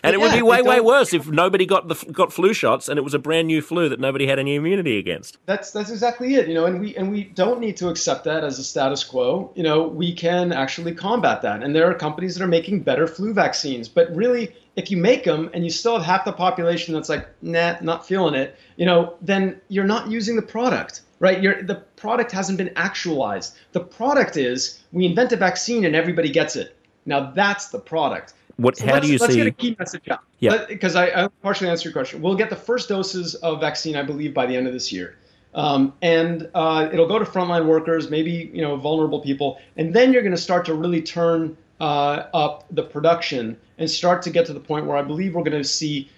and 0.04 0.14
it 0.14 0.20
would 0.20 0.34
be 0.34 0.42
way 0.42 0.62
way 0.62 0.80
worse 0.80 1.14
if 1.14 1.28
nobody 1.28 1.66
got 1.66 1.88
the 1.88 1.96
got 2.12 2.34
flu 2.34 2.54
shots 2.54 2.90
and 2.90 2.98
it 2.98 3.04
was 3.04 3.14
a 3.14 3.20
brand 3.20 3.48
new 3.48 3.62
flu 3.62 3.90
that 3.90 4.00
nobody 4.00 4.28
had 4.28 4.40
any 4.40 4.56
immunity 4.56 4.98
against. 4.98 5.38
That's 5.46 5.72
that's 5.72 5.90
exactly 5.90 6.36
it, 6.36 6.48
you 6.48 6.54
know, 6.54 6.66
and 6.66 6.80
we 6.80 6.96
and 6.96 7.12
we 7.12 7.24
don't 7.24 7.60
need 7.60 7.78
to 7.78 7.90
accept 7.90 8.26
that 8.26 8.44
as 8.44 8.60
a 8.60 8.64
status 8.64 9.04
quo, 9.04 9.52
you 9.56 9.64
know, 9.64 9.88
we 9.88 10.14
can 10.14 10.52
actually 10.52 10.75
combat 10.94 11.42
that. 11.42 11.64
And 11.64 11.76
there 11.76 11.90
are 11.90 11.94
companies 11.94 12.36
that 12.36 12.44
are 12.44 12.48
making 12.48 12.82
better 12.82 13.08
flu 13.08 13.34
vaccines. 13.34 13.88
But 13.88 14.14
really, 14.16 14.56
if 14.76 14.92
you 14.92 14.98
make 14.98 15.24
them 15.24 15.50
and 15.54 15.64
you 15.64 15.70
still 15.70 15.98
have 15.98 16.06
half 16.06 16.26
the 16.26 16.34
population 16.34 16.94
that's 16.94 17.10
like, 17.10 17.28
nah, 17.42 17.76
not 17.82 18.08
feeling 18.08 18.36
it, 18.36 18.58
you 18.76 18.86
know, 18.86 19.16
then 19.22 19.60
you're 19.70 19.86
not 19.86 20.10
using 20.10 20.36
the 20.36 20.42
product, 20.42 21.02
right? 21.20 21.42
You're, 21.42 21.64
the 21.64 21.76
product 21.96 22.32
hasn't 22.32 22.58
been 22.58 22.72
actualized. 22.76 23.56
The 23.72 23.80
product 23.80 24.38
is 24.38 24.84
we 24.92 25.06
invent 25.06 25.32
a 25.32 25.38
vaccine 25.38 25.86
and 25.86 25.96
everybody 25.96 26.30
gets 26.30 26.56
it. 26.56 26.76
Now 27.06 27.32
that's 27.32 27.70
the 27.70 27.80
product. 27.80 28.34
What? 28.58 28.78
So 28.78 28.86
how 28.86 29.00
do 29.00 29.08
you 29.08 29.18
let's 29.18 29.34
see? 29.34 29.44
Let's 29.44 29.46
get 29.46 29.48
a 29.48 29.52
key 29.52 29.76
message 29.78 30.10
out. 30.10 30.24
Yeah. 30.40 30.66
Because 30.68 30.96
I, 30.96 31.26
I 31.26 31.28
partially 31.42 31.70
answered 31.70 31.86
your 31.86 31.94
question. 31.94 32.22
We'll 32.22 32.36
get 32.36 32.50
the 32.50 32.56
first 32.56 32.90
doses 32.90 33.36
of 33.36 33.60
vaccine, 33.60 33.96
I 33.96 34.04
believe, 34.04 34.34
by 34.34 34.46
the 34.46 34.56
end 34.56 34.68
of 34.68 34.74
this 34.74 34.92
year. 34.92 35.18
Um, 35.56 35.94
and 36.02 36.50
uh, 36.54 36.90
it'll 36.92 37.08
go 37.08 37.18
to 37.18 37.26
frontline 37.26 37.66
workers, 37.66 38.10
maybe 38.10 38.52
you 38.54 38.62
know 38.62 38.76
vulnerable 38.76 39.22
people, 39.22 39.58
and 39.78 39.94
then 39.94 40.12
you're 40.12 40.22
going 40.22 40.36
to 40.36 40.42
start 40.42 40.66
to 40.66 40.74
really 40.74 41.02
turn 41.02 41.58
uh, 41.80 42.26
up 42.34 42.66
the 42.72 42.84
production 42.84 43.58
and 43.78 43.90
start 43.90 44.22
to 44.24 44.30
get 44.30 44.46
to 44.46 44.54
the 44.54 44.60
point 44.60 44.86
where 44.86 44.98
I 44.98 45.02
believe 45.02 45.34
we're 45.34 45.44
going 45.44 45.62
to 45.62 45.68
see, 45.68 46.10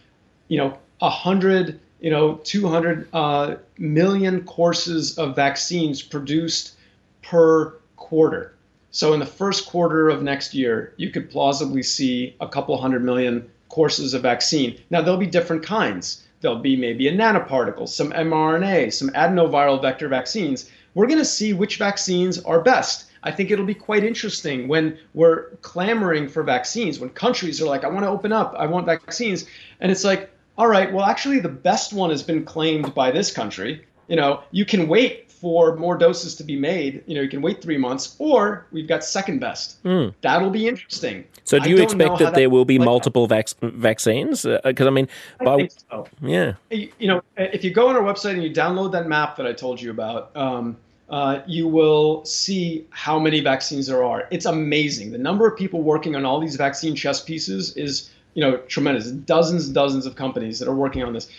you 0.47 0.57
know, 0.57 0.77
a 1.01 1.09
hundred, 1.09 1.79
you 1.99 2.09
know, 2.09 2.35
200 2.43 3.07
uh, 3.13 3.55
million 3.77 4.43
courses 4.43 5.17
of 5.17 5.35
vaccines 5.35 6.01
produced 6.01 6.75
per 7.21 7.75
quarter. 7.95 8.55
So 8.91 9.13
in 9.13 9.19
the 9.19 9.25
first 9.25 9.67
quarter 9.67 10.09
of 10.09 10.23
next 10.23 10.53
year, 10.53 10.93
you 10.97 11.11
could 11.11 11.29
plausibly 11.29 11.83
see 11.83 12.35
a 12.39 12.47
couple 12.47 12.77
hundred 12.77 13.03
million 13.03 13.49
courses 13.69 14.13
of 14.13 14.21
vaccine. 14.21 14.79
Now 14.89 15.01
there'll 15.01 15.19
be 15.19 15.27
different 15.27 15.63
kinds 15.63 16.26
there'll 16.41 16.59
be 16.59 16.75
maybe 16.75 17.07
a 17.07 17.11
nanoparticle, 17.11 17.87
some 17.87 18.11
mRNA, 18.11 18.93
some 18.93 19.09
adenoviral 19.09 19.81
vector 19.81 20.07
vaccines. 20.07 20.69
We're 20.93 21.07
going 21.07 21.19
to 21.19 21.25
see 21.25 21.53
which 21.53 21.77
vaccines 21.77 22.39
are 22.39 22.61
best. 22.61 23.05
I 23.23 23.31
think 23.31 23.51
it'll 23.51 23.65
be 23.65 23.73
quite 23.73 24.03
interesting 24.03 24.67
when 24.67 24.97
we're 25.13 25.49
clamoring 25.57 26.29
for 26.29 26.43
vaccines, 26.43 26.99
when 26.99 27.09
countries 27.09 27.61
are 27.61 27.65
like, 27.65 27.83
I 27.83 27.87
want 27.87 28.05
to 28.05 28.09
open 28.09 28.31
up, 28.31 28.55
I 28.57 28.67
want 28.67 28.85
vaccines. 28.85 29.45
And 29.79 29.91
it's 29.91 30.03
like, 30.03 30.29
all 30.57 30.67
right, 30.67 30.91
well, 30.91 31.05
actually, 31.05 31.39
the 31.39 31.49
best 31.49 31.93
one 31.93 32.09
has 32.09 32.23
been 32.23 32.43
claimed 32.43 32.93
by 32.95 33.11
this 33.11 33.31
country. 33.31 33.85
You 34.07 34.15
know, 34.15 34.43
you 34.51 34.65
can 34.65 34.87
wait 34.87 35.27
for 35.39 35.75
more 35.75 35.97
doses 35.97 36.35
to 36.35 36.43
be 36.43 36.57
made, 36.57 37.03
you 37.05 37.15
know, 37.15 37.21
you 37.21 37.29
can 37.29 37.41
wait 37.41 37.61
three 37.61 37.77
months, 37.77 38.15
or 38.17 38.65
we've 38.71 38.87
got 38.87 39.03
second 39.03 39.39
best. 39.39 39.83
Mm. 39.83 40.13
That'll 40.21 40.49
be 40.49 40.67
interesting. 40.67 41.25
So, 41.43 41.59
do 41.59 41.69
you 41.69 41.77
expect 41.77 42.17
that, 42.17 42.25
that, 42.25 42.35
there 42.35 42.49
will 42.49 42.65
be 42.65 42.79
multiple 42.79 43.27
vac- 43.27 43.59
vaccines? 43.61 44.43
Because 44.43 44.85
uh, 44.85 44.87
I 44.87 44.89
mean, 44.89 45.07
I 45.39 45.69
so. 45.89 46.07
yeah, 46.21 46.53
you 46.71 47.07
know, 47.07 47.21
if 47.37 47.63
you 47.63 47.71
go 47.71 47.87
on 47.87 47.95
our 47.95 48.01
website 48.01 48.33
and 48.33 48.43
you 48.43 48.51
download 48.51 48.91
that 48.93 49.07
map 49.07 49.35
that 49.37 49.45
I 49.45 49.53
told 49.53 49.79
you 49.79 49.91
about, 49.91 50.35
um, 50.35 50.77
uh, 51.09 51.41
you 51.45 51.67
will 51.67 52.25
see 52.25 52.85
how 52.89 53.19
many 53.19 53.39
vaccines 53.39 53.87
there 53.87 54.03
are. 54.03 54.27
It's 54.31 54.45
amazing. 54.45 55.11
The 55.11 55.17
number 55.17 55.47
of 55.47 55.57
people 55.57 55.81
working 55.83 56.15
on 56.15 56.25
all 56.25 56.39
these 56.39 56.55
vaccine 56.55 56.95
chess 56.95 57.21
pieces 57.21 57.77
is, 57.77 58.09
you 58.33 58.41
know, 58.41 58.57
tremendous. 58.67 59.11
Dozens 59.11 59.67
and 59.67 59.75
dozens 59.75 60.05
of 60.05 60.15
companies 60.15 60.59
that 60.59 60.67
are 60.67 60.75
working 60.75 61.03
on 61.03 61.13
this. 61.13 61.29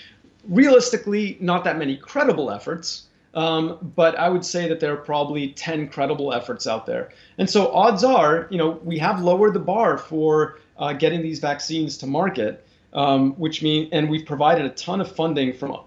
Realistically, 0.49 1.37
not 1.41 1.65
that 1.65 1.79
many 1.79 1.97
credible 1.97 2.51
efforts 2.51 3.09
Um, 3.35 3.93
but 3.95 4.19
I 4.19 4.29
would 4.29 4.45
say 4.45 4.69
that 4.69 4.81
there 4.81 4.93
are 4.93 4.97
probably 4.97 5.49
10 5.49 5.89
credible 5.89 6.33
efforts 6.33 6.67
out 6.67 6.87
there. 6.87 7.11
And 7.37 7.49
so 7.49 7.71
odds 7.73 8.03
are, 8.03 8.49
you 8.51 8.59
know, 8.59 8.81
we 8.83 8.99
have 8.99 9.23
lowered 9.23 9.55
the 9.55 9.61
bar 9.61 9.99
for 9.99 10.59
uh, 10.79 10.95
getting 10.95 11.23
these 11.23 11.39
vaccines 11.39 11.99
to 11.99 12.07
market, 12.07 12.67
um, 12.95 13.35
which 13.35 13.63
mean, 13.63 13.91
and 13.93 14.09
we've 14.09 14.27
provided 14.27 14.65
a 14.65 14.71
ton 14.71 15.01
of 15.01 15.15
funding 15.15 15.53
from, 15.53 15.79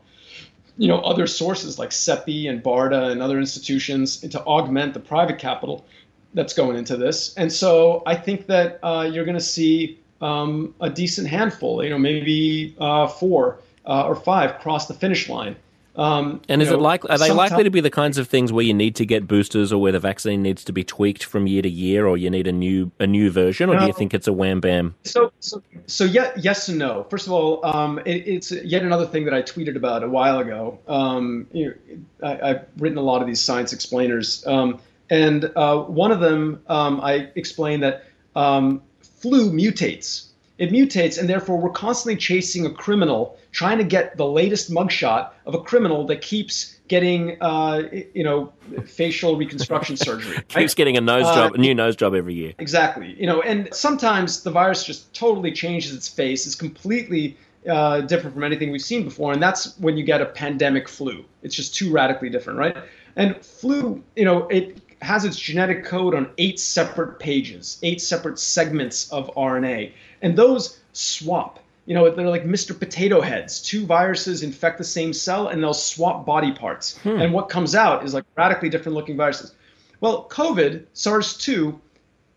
you 0.77 0.87
know, 0.87 0.99
other 1.01 1.27
sources 1.27 1.79
like 1.79 1.89
CEPI 1.89 2.49
and 2.49 2.63
BARDA 2.63 3.11
and 3.11 3.21
other 3.21 3.39
institutions 3.39 4.17
to 4.17 4.39
augment 4.43 4.93
the 4.93 4.99
private 4.99 5.39
capital 5.39 5.85
that's 6.33 6.53
going 6.53 6.77
into 6.77 6.95
this. 6.95 7.33
And 7.35 7.51
so 7.51 8.03
I 8.05 8.15
think 8.15 8.47
that 8.47 8.79
uh, 8.83 9.09
you're 9.11 9.25
going 9.25 9.37
to 9.37 9.43
see 9.43 9.99
um, 10.21 10.75
a 10.79 10.89
decent 10.89 11.27
handful, 11.27 11.83
you 11.83 11.89
know, 11.89 11.97
maybe 11.97 12.75
uh, 12.79 13.07
four 13.07 13.59
uh, 13.85 14.07
or 14.07 14.15
five 14.15 14.59
cross 14.59 14.87
the 14.87 14.93
finish 14.93 15.29
line. 15.29 15.55
Um, 15.95 16.41
and 16.47 16.61
is 16.61 16.69
know, 16.69 16.75
it 16.75 16.81
like 16.81 17.03
are 17.09 17.17
they 17.17 17.31
likely 17.31 17.65
to 17.65 17.69
be 17.69 17.81
the 17.81 17.89
kinds 17.89 18.17
of 18.17 18.29
things 18.29 18.53
where 18.53 18.63
you 18.63 18.73
need 18.73 18.95
to 18.95 19.05
get 19.05 19.27
boosters, 19.27 19.73
or 19.73 19.81
where 19.81 19.91
the 19.91 19.99
vaccine 19.99 20.41
needs 20.41 20.63
to 20.65 20.71
be 20.71 20.85
tweaked 20.85 21.25
from 21.25 21.47
year 21.47 21.61
to 21.61 21.69
year, 21.69 22.07
or 22.07 22.15
you 22.15 22.29
need 22.29 22.47
a 22.47 22.51
new 22.51 22.91
a 22.99 23.07
new 23.07 23.29
version, 23.29 23.69
or 23.69 23.73
no, 23.73 23.81
do 23.81 23.87
you 23.87 23.93
think 23.93 24.13
it's 24.13 24.27
a 24.27 24.31
wham 24.31 24.61
bam? 24.61 24.95
So 25.03 25.33
so 25.41 25.61
so 25.87 26.05
yeah, 26.05 26.31
yes 26.37 26.69
and 26.69 26.79
no. 26.79 27.05
First 27.09 27.27
of 27.27 27.33
all, 27.33 27.65
um, 27.65 27.99
it, 28.05 28.25
it's 28.25 28.51
yet 28.51 28.83
another 28.83 29.05
thing 29.05 29.25
that 29.25 29.33
I 29.33 29.41
tweeted 29.41 29.75
about 29.75 30.03
a 30.03 30.07
while 30.07 30.39
ago. 30.39 30.79
Um, 30.87 31.47
you 31.51 31.75
know, 32.21 32.27
I, 32.27 32.47
have 32.47 32.67
written 32.77 32.97
a 32.97 33.01
lot 33.01 33.21
of 33.21 33.27
these 33.27 33.43
science 33.43 33.73
explainers, 33.73 34.47
um, 34.47 34.79
and 35.09 35.51
uh, 35.57 35.77
one 35.77 36.13
of 36.13 36.21
them 36.21 36.63
um, 36.69 37.01
I 37.01 37.31
explained 37.35 37.83
that 37.83 38.05
um, 38.33 38.81
flu 39.01 39.51
mutates. 39.51 40.27
It 40.61 40.69
mutates, 40.69 41.17
and 41.17 41.27
therefore 41.27 41.57
we're 41.57 41.71
constantly 41.71 42.15
chasing 42.15 42.67
a 42.67 42.69
criminal, 42.69 43.35
trying 43.51 43.79
to 43.79 43.83
get 43.83 44.15
the 44.15 44.27
latest 44.27 44.69
mugshot 44.69 45.31
of 45.47 45.55
a 45.55 45.59
criminal 45.59 46.05
that 46.05 46.21
keeps 46.21 46.77
getting, 46.87 47.35
uh, 47.41 47.81
you 48.13 48.23
know, 48.23 48.53
facial 48.85 49.37
reconstruction 49.37 49.97
surgery. 50.07 50.35
Right? 50.35 50.47
Keeps 50.49 50.75
getting 50.75 50.97
a 50.97 51.01
nose 51.01 51.23
job, 51.23 51.53
uh, 51.53 51.55
a 51.55 51.57
new 51.57 51.73
nose 51.73 51.95
job 51.95 52.13
every 52.13 52.35
year. 52.35 52.53
Exactly. 52.59 53.15
You 53.19 53.25
know, 53.25 53.41
and 53.41 53.73
sometimes 53.73 54.43
the 54.43 54.51
virus 54.51 54.83
just 54.83 55.11
totally 55.15 55.51
changes 55.51 55.95
its 55.95 56.07
face. 56.07 56.45
It's 56.45 56.53
completely 56.53 57.35
uh, 57.67 58.01
different 58.01 58.35
from 58.35 58.43
anything 58.43 58.71
we've 58.71 58.83
seen 58.83 59.03
before, 59.03 59.33
and 59.33 59.41
that's 59.41 59.75
when 59.79 59.97
you 59.97 60.03
get 60.03 60.21
a 60.21 60.27
pandemic 60.27 60.87
flu. 60.87 61.25
It's 61.41 61.55
just 61.55 61.73
too 61.73 61.91
radically 61.91 62.29
different, 62.29 62.59
right? 62.59 62.77
And 63.15 63.35
flu, 63.43 64.03
you 64.15 64.25
know, 64.25 64.47
it 64.49 64.77
has 65.01 65.25
its 65.25 65.37
genetic 65.37 65.83
code 65.83 66.13
on 66.13 66.29
eight 66.37 66.59
separate 66.59 67.19
pages, 67.19 67.79
eight 67.81 68.01
separate 68.01 68.37
segments 68.37 69.11
of 69.11 69.33
RNA. 69.35 69.93
And 70.21 70.35
those 70.35 70.79
swap. 70.93 71.59
You 71.85 71.95
know, 71.95 72.09
they're 72.09 72.29
like 72.29 72.45
Mr. 72.45 72.77
Potato 72.77 73.21
Heads. 73.21 73.61
Two 73.61 73.85
viruses 73.85 74.43
infect 74.43 74.77
the 74.77 74.83
same 74.83 75.13
cell 75.13 75.47
and 75.47 75.61
they'll 75.61 75.73
swap 75.73 76.25
body 76.25 76.51
parts. 76.51 76.97
Hmm. 76.99 77.21
And 77.21 77.33
what 77.33 77.49
comes 77.49 77.75
out 77.75 78.05
is 78.05 78.13
like 78.13 78.23
radically 78.37 78.69
different 78.69 78.95
looking 78.95 79.17
viruses. 79.17 79.55
Well, 79.99 80.27
COVID, 80.29 80.85
SARS 80.93 81.37
2, 81.37 81.79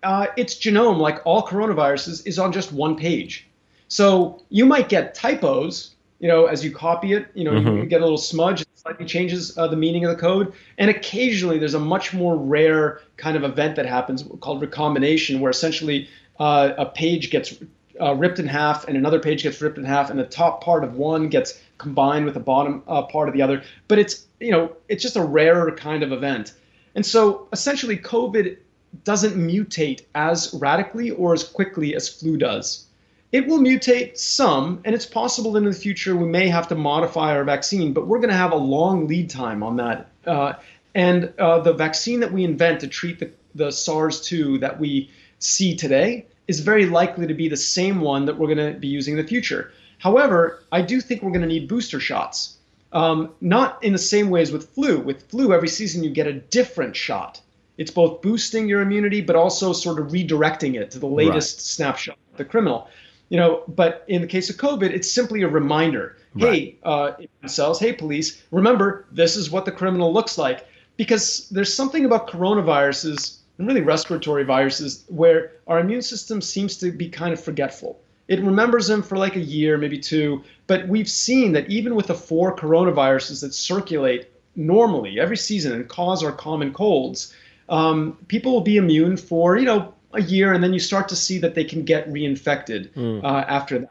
uh, 0.03 0.27
its 0.37 0.55
genome, 0.57 0.99
like 0.99 1.21
all 1.25 1.43
coronaviruses, 1.47 2.27
is 2.27 2.39
on 2.39 2.53
just 2.53 2.73
one 2.73 2.97
page. 2.97 3.49
So 3.89 4.43
you 4.51 4.67
might 4.67 4.89
get 4.89 5.15
typos, 5.15 5.95
you 6.19 6.29
know, 6.29 6.47
as 6.47 6.65
you 6.65 6.71
copy 6.71 7.13
it, 7.13 7.29
you 7.35 7.45
know, 7.45 7.53
mm-hmm. 7.53 7.79
you 7.79 7.87
get 7.87 8.01
a 8.01 8.05
little 8.05 8.19
smudge, 8.19 8.63
it 8.63 8.69
slightly 8.75 9.07
changes 9.07 9.57
uh, 9.57 9.67
the 9.67 9.77
meaning 9.77 10.05
of 10.05 10.11
the 10.11 10.21
code. 10.21 10.53
And 10.79 10.91
occasionally 10.91 11.59
there's 11.59 11.75
a 11.75 11.81
much 11.81 12.13
more 12.13 12.37
rare 12.37 13.01
kind 13.17 13.37
of 13.37 13.45
event 13.45 13.77
that 13.77 13.87
happens 13.87 14.25
called 14.41 14.61
recombination, 14.61 15.41
where 15.41 15.51
essentially 15.51 16.09
uh, 16.39 16.73
a 16.79 16.87
page 16.87 17.31
gets 17.31 17.55
uh, 18.01 18.15
ripped 18.15 18.39
in 18.39 18.47
half 18.47 18.89
and 18.89 18.97
another 18.97 19.21
page 19.21 19.43
gets 19.43 19.61
ripped 19.61 19.79
in 19.79 19.85
half, 19.85 20.11
and 20.11 20.19
the 20.19 20.25
top 20.25 20.63
part 20.63 20.85
of 20.85 20.97
one 20.97 21.29
gets 21.29 21.61
combined 21.79 22.25
with 22.25 22.35
the 22.35 22.41
bottom 22.41 22.83
uh, 22.87 23.03
part 23.03 23.29
of 23.29 23.35
the 23.35 23.43
other. 23.43 23.63
But 23.89 23.99
it's 23.99 24.27
you 24.41 24.51
know 24.51 24.77
it's 24.89 25.03
just 25.03 25.17
a 25.17 25.23
rarer 25.23 25.71
kind 25.73 26.03
of 26.03 26.13
event. 26.13 26.55
And 26.95 27.05
so 27.05 27.49
essentially, 27.53 27.97
COVID 27.97 28.57
doesn't 29.03 29.35
mutate 29.35 30.03
as 30.15 30.55
radically 30.55 31.11
or 31.11 31.33
as 31.33 31.43
quickly 31.43 31.95
as 31.95 32.09
flu 32.09 32.37
does. 32.37 32.87
It 33.33 33.49
will 33.49 33.59
mutate 33.59 34.17
some, 34.17 34.81
and 34.85 34.95
it's 34.95 35.07
possible 35.07 35.53
that 35.53 35.59
in 35.59 35.65
the 35.65 35.73
future 35.73 36.15
we 36.15 36.29
may 36.29 36.47
have 36.49 36.69
to 36.69 36.77
modify 36.77 37.35
our 37.35 37.43
vaccine, 37.43 37.93
but 37.93 38.07
we're 38.07 38.19
going 38.19 38.31
to 38.31 38.37
have 38.37 38.53
a 38.53 38.57
long 38.57 39.09
lead 39.09 39.29
time 39.29 39.65
on 39.65 39.77
that. 39.77 40.09
Uh, 40.25 40.53
and 40.95 41.33
uh, 41.41 41.59
the 41.59 41.73
vaccine 41.73 42.21
that 42.21 42.33
we 42.33 42.45
invent 42.45 42.81
to 42.81 42.87
treat 42.87 43.19
the, 43.19 43.33
the 43.57 43.73
SARS 43.73 44.21
2 44.21 44.59
that 44.59 44.79
we 44.79 45.11
see 45.45 45.77
today 45.77 46.27
is 46.49 46.61
very 46.61 46.87
likely 46.87 47.27
to 47.27 47.35
be 47.35 47.49
the 47.49 47.57
same 47.57 48.01
one 48.01 48.27
that 48.27 48.39
we're 48.39 48.55
going 48.55 48.73
to 48.73 48.79
be 48.79 48.89
using 48.89 49.17
in 49.17 49.23
the 49.23 49.29
future. 49.29 49.73
However, 49.99 50.63
I 50.73 50.83
do 50.83 51.01
think 51.01 51.23
we're 51.23 51.31
going 51.31 51.43
to 51.43 51.49
need 51.49 51.69
booster 51.69 52.01
shots. 52.01 52.59
Um, 52.93 53.31
not 53.41 53.83
in 53.83 53.93
the 53.93 53.99
same 53.99 54.31
way 54.31 54.43
as 54.43 54.53
with 54.53 54.71
flu. 54.71 55.01
With 55.01 55.29
flu, 55.29 55.53
every 55.53 55.69
season 55.69 56.05
you 56.05 56.11
get 56.11 56.27
a 56.27 56.33
different 56.33 56.95
shot. 56.95 57.41
It's 57.77 57.91
both 57.91 58.23
boosting 58.23 58.69
your 58.69 58.83
immunity, 58.83 59.21
but 59.21 59.35
also 59.35 59.73
sort 59.73 59.99
of 59.99 60.09
redirecting 60.09 60.81
it 60.81 60.93
to 60.93 60.99
the 60.99 61.09
latest 61.09 61.57
right. 61.57 61.63
snapshot 61.63 62.19
of 62.33 62.39
the 62.39 62.45
criminal 62.45 62.89
you 63.29 63.39
know 63.39 63.63
but 63.69 64.05
in 64.09 64.21
the 64.21 64.27
case 64.27 64.51
of 64.51 64.57
covid 64.57 64.91
it's 64.91 65.11
simply 65.11 65.43
a 65.43 65.49
reminder 65.49 66.17
right. 66.35 66.53
hey 66.53 66.77
uh, 66.85 67.13
cells 67.47 67.81
hey 67.81 67.93
police 67.93 68.43
remember 68.51 69.07
this 69.11 69.37
is 69.37 69.51
what 69.51 69.65
the 69.65 69.73
criminal 69.73 70.13
looks 70.13 70.37
like 70.39 70.67
because 70.97 71.49
there's 71.49 71.73
something 71.73 72.05
about 72.05 72.29
coronaviruses 72.29 73.39
and 73.59 73.67
really 73.67 73.81
respiratory 73.81 74.45
viruses 74.45 75.05
where 75.09 75.53
our 75.67 75.81
immune 75.81 76.03
system 76.03 76.41
seems 76.41 76.77
to 76.77 76.91
be 76.91 77.09
kind 77.09 77.33
of 77.33 77.43
forgetful 77.43 78.01
it 78.27 78.41
remembers 78.41 78.87
them 78.87 79.03
for 79.03 79.17
like 79.17 79.37
a 79.37 79.41
year 79.41 79.77
maybe 79.77 79.99
two 79.99 80.43
but 80.67 80.89
we've 80.89 81.09
seen 81.09 81.53
that 81.53 81.69
even 81.69 81.95
with 81.95 82.07
the 82.07 82.15
four 82.15 82.55
coronaviruses 82.57 83.41
that 83.41 83.53
circulate 83.53 84.29
normally 84.57 85.21
every 85.21 85.37
season 85.37 85.73
and 85.73 85.89
cause 85.89 86.23
our 86.23 86.33
common 86.33 86.73
colds 86.73 87.35
um, 87.69 88.19
people 88.29 88.53
will 88.53 88.61
be 88.61 88.77
immune 88.77 89.17
for 89.17 89.57
you 89.57 89.65
know 89.65 89.95
a 90.15 90.23
year, 90.23 90.53
and 90.53 90.63
then 90.63 90.73
you 90.73 90.79
start 90.79 91.09
to 91.09 91.17
see 91.17 91.39
that 91.39 91.55
they 91.55 91.65
can 91.65 91.85
get 91.85 92.11
reinfected 92.11 92.91
mm. 92.93 93.23
uh, 93.23 93.45
after 93.49 93.81
that. 93.81 93.91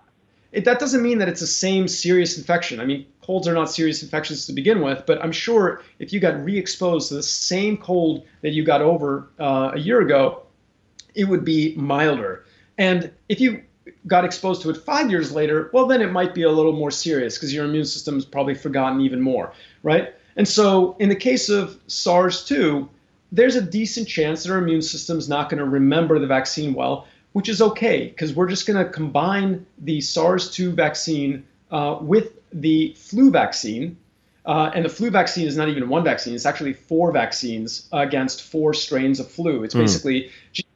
It, 0.52 0.66
that 0.66 0.80
doesn't 0.80 1.02
mean 1.02 1.18
that 1.20 1.28
it's 1.28 1.42
the 1.42 1.48
same 1.48 1.88
serious 1.88 2.38
infection. 2.38 2.80
I 2.80 2.86
mean, 2.86 3.06
colds 3.24 3.48
are 3.48 3.54
not 3.54 3.72
serious 3.72 4.04
infections 4.04 4.46
to 4.46 4.54
begin 4.54 4.82
with, 4.82 5.04
but 5.06 5.24
I'm 5.24 5.32
sure 5.32 5.82
if 6.00 6.14
you 6.14 6.20
got 6.20 6.44
re-exposed 6.44 7.10
to 7.10 7.16
the 7.16 7.24
same 7.24 7.78
cold 7.78 8.26
that 8.42 8.52
you 8.52 8.64
got 8.64 8.82
over 8.82 9.30
uh, 9.40 9.72
a 9.74 9.80
year 9.80 10.02
ago, 10.02 10.44
it 11.16 11.26
would 11.26 11.46
be 11.46 11.76
milder. 11.76 12.46
And 12.78 13.12
if 13.30 13.40
you 13.40 13.64
got 14.08 14.26
exposed 14.26 14.62
to 14.64 14.70
it 14.70 14.78
five 14.78 15.10
years 15.10 15.32
later, 15.32 15.70
well, 15.74 15.86
then 15.86 16.02
it 16.02 16.12
might 16.12 16.34
be 16.34 16.44
a 16.44 16.52
little 16.52 16.74
more 16.74 16.92
serious 16.92 17.38
because 17.38 17.54
your 17.54 17.66
immune 17.66 17.86
system 17.86 18.04
system's 18.04 18.26
probably 18.26 18.54
forgotten 18.54 19.02
even 19.02 19.22
more, 19.22 19.54
right? 19.82 20.14
And 20.36 20.48
so, 20.48 20.96
in 21.00 21.10
the 21.10 21.16
case 21.16 21.50
of 21.50 21.80
SARS 21.88 22.46
2, 22.46 22.90
there's 23.32 23.56
a 23.56 23.62
decent 23.62 24.08
chance 24.08 24.44
that 24.44 24.52
our 24.52 24.58
immune 24.58 24.82
system's 24.82 25.30
not 25.30 25.50
going 25.50 25.60
to 25.60 25.66
remember 25.66 26.20
the 26.20 26.28
vaccine 26.28 26.74
well, 26.74 27.08
which 27.34 27.50
is 27.50 27.62
okay 27.62 28.08
because 28.08 28.34
we're 28.34 28.50
just 28.50 28.68
going 28.68 28.84
to 28.84 28.92
combine 28.92 29.66
the 29.80 30.02
SARS 30.02 30.52
2 30.52 30.72
vaccine 30.72 31.46
uh, 31.72 31.98
with 32.02 32.40
the 32.54 32.94
flu 32.98 33.32
vaccine. 33.32 33.98
Uh, 34.46 34.70
and 34.76 34.84
the 34.84 34.90
flu 34.90 35.10
vaccine 35.10 35.48
is 35.48 35.56
not 35.56 35.70
even 35.70 35.88
one 35.88 36.04
vaccine, 36.04 36.36
it's 36.36 36.46
actually 36.46 36.74
four 36.74 37.14
vaccines 37.14 37.88
against 37.94 38.44
four 38.44 38.74
strains 38.74 39.22
of 39.22 39.32
flu. 39.32 39.64
It's 39.64 39.74
mm. 39.74 39.80
basically 39.80 40.32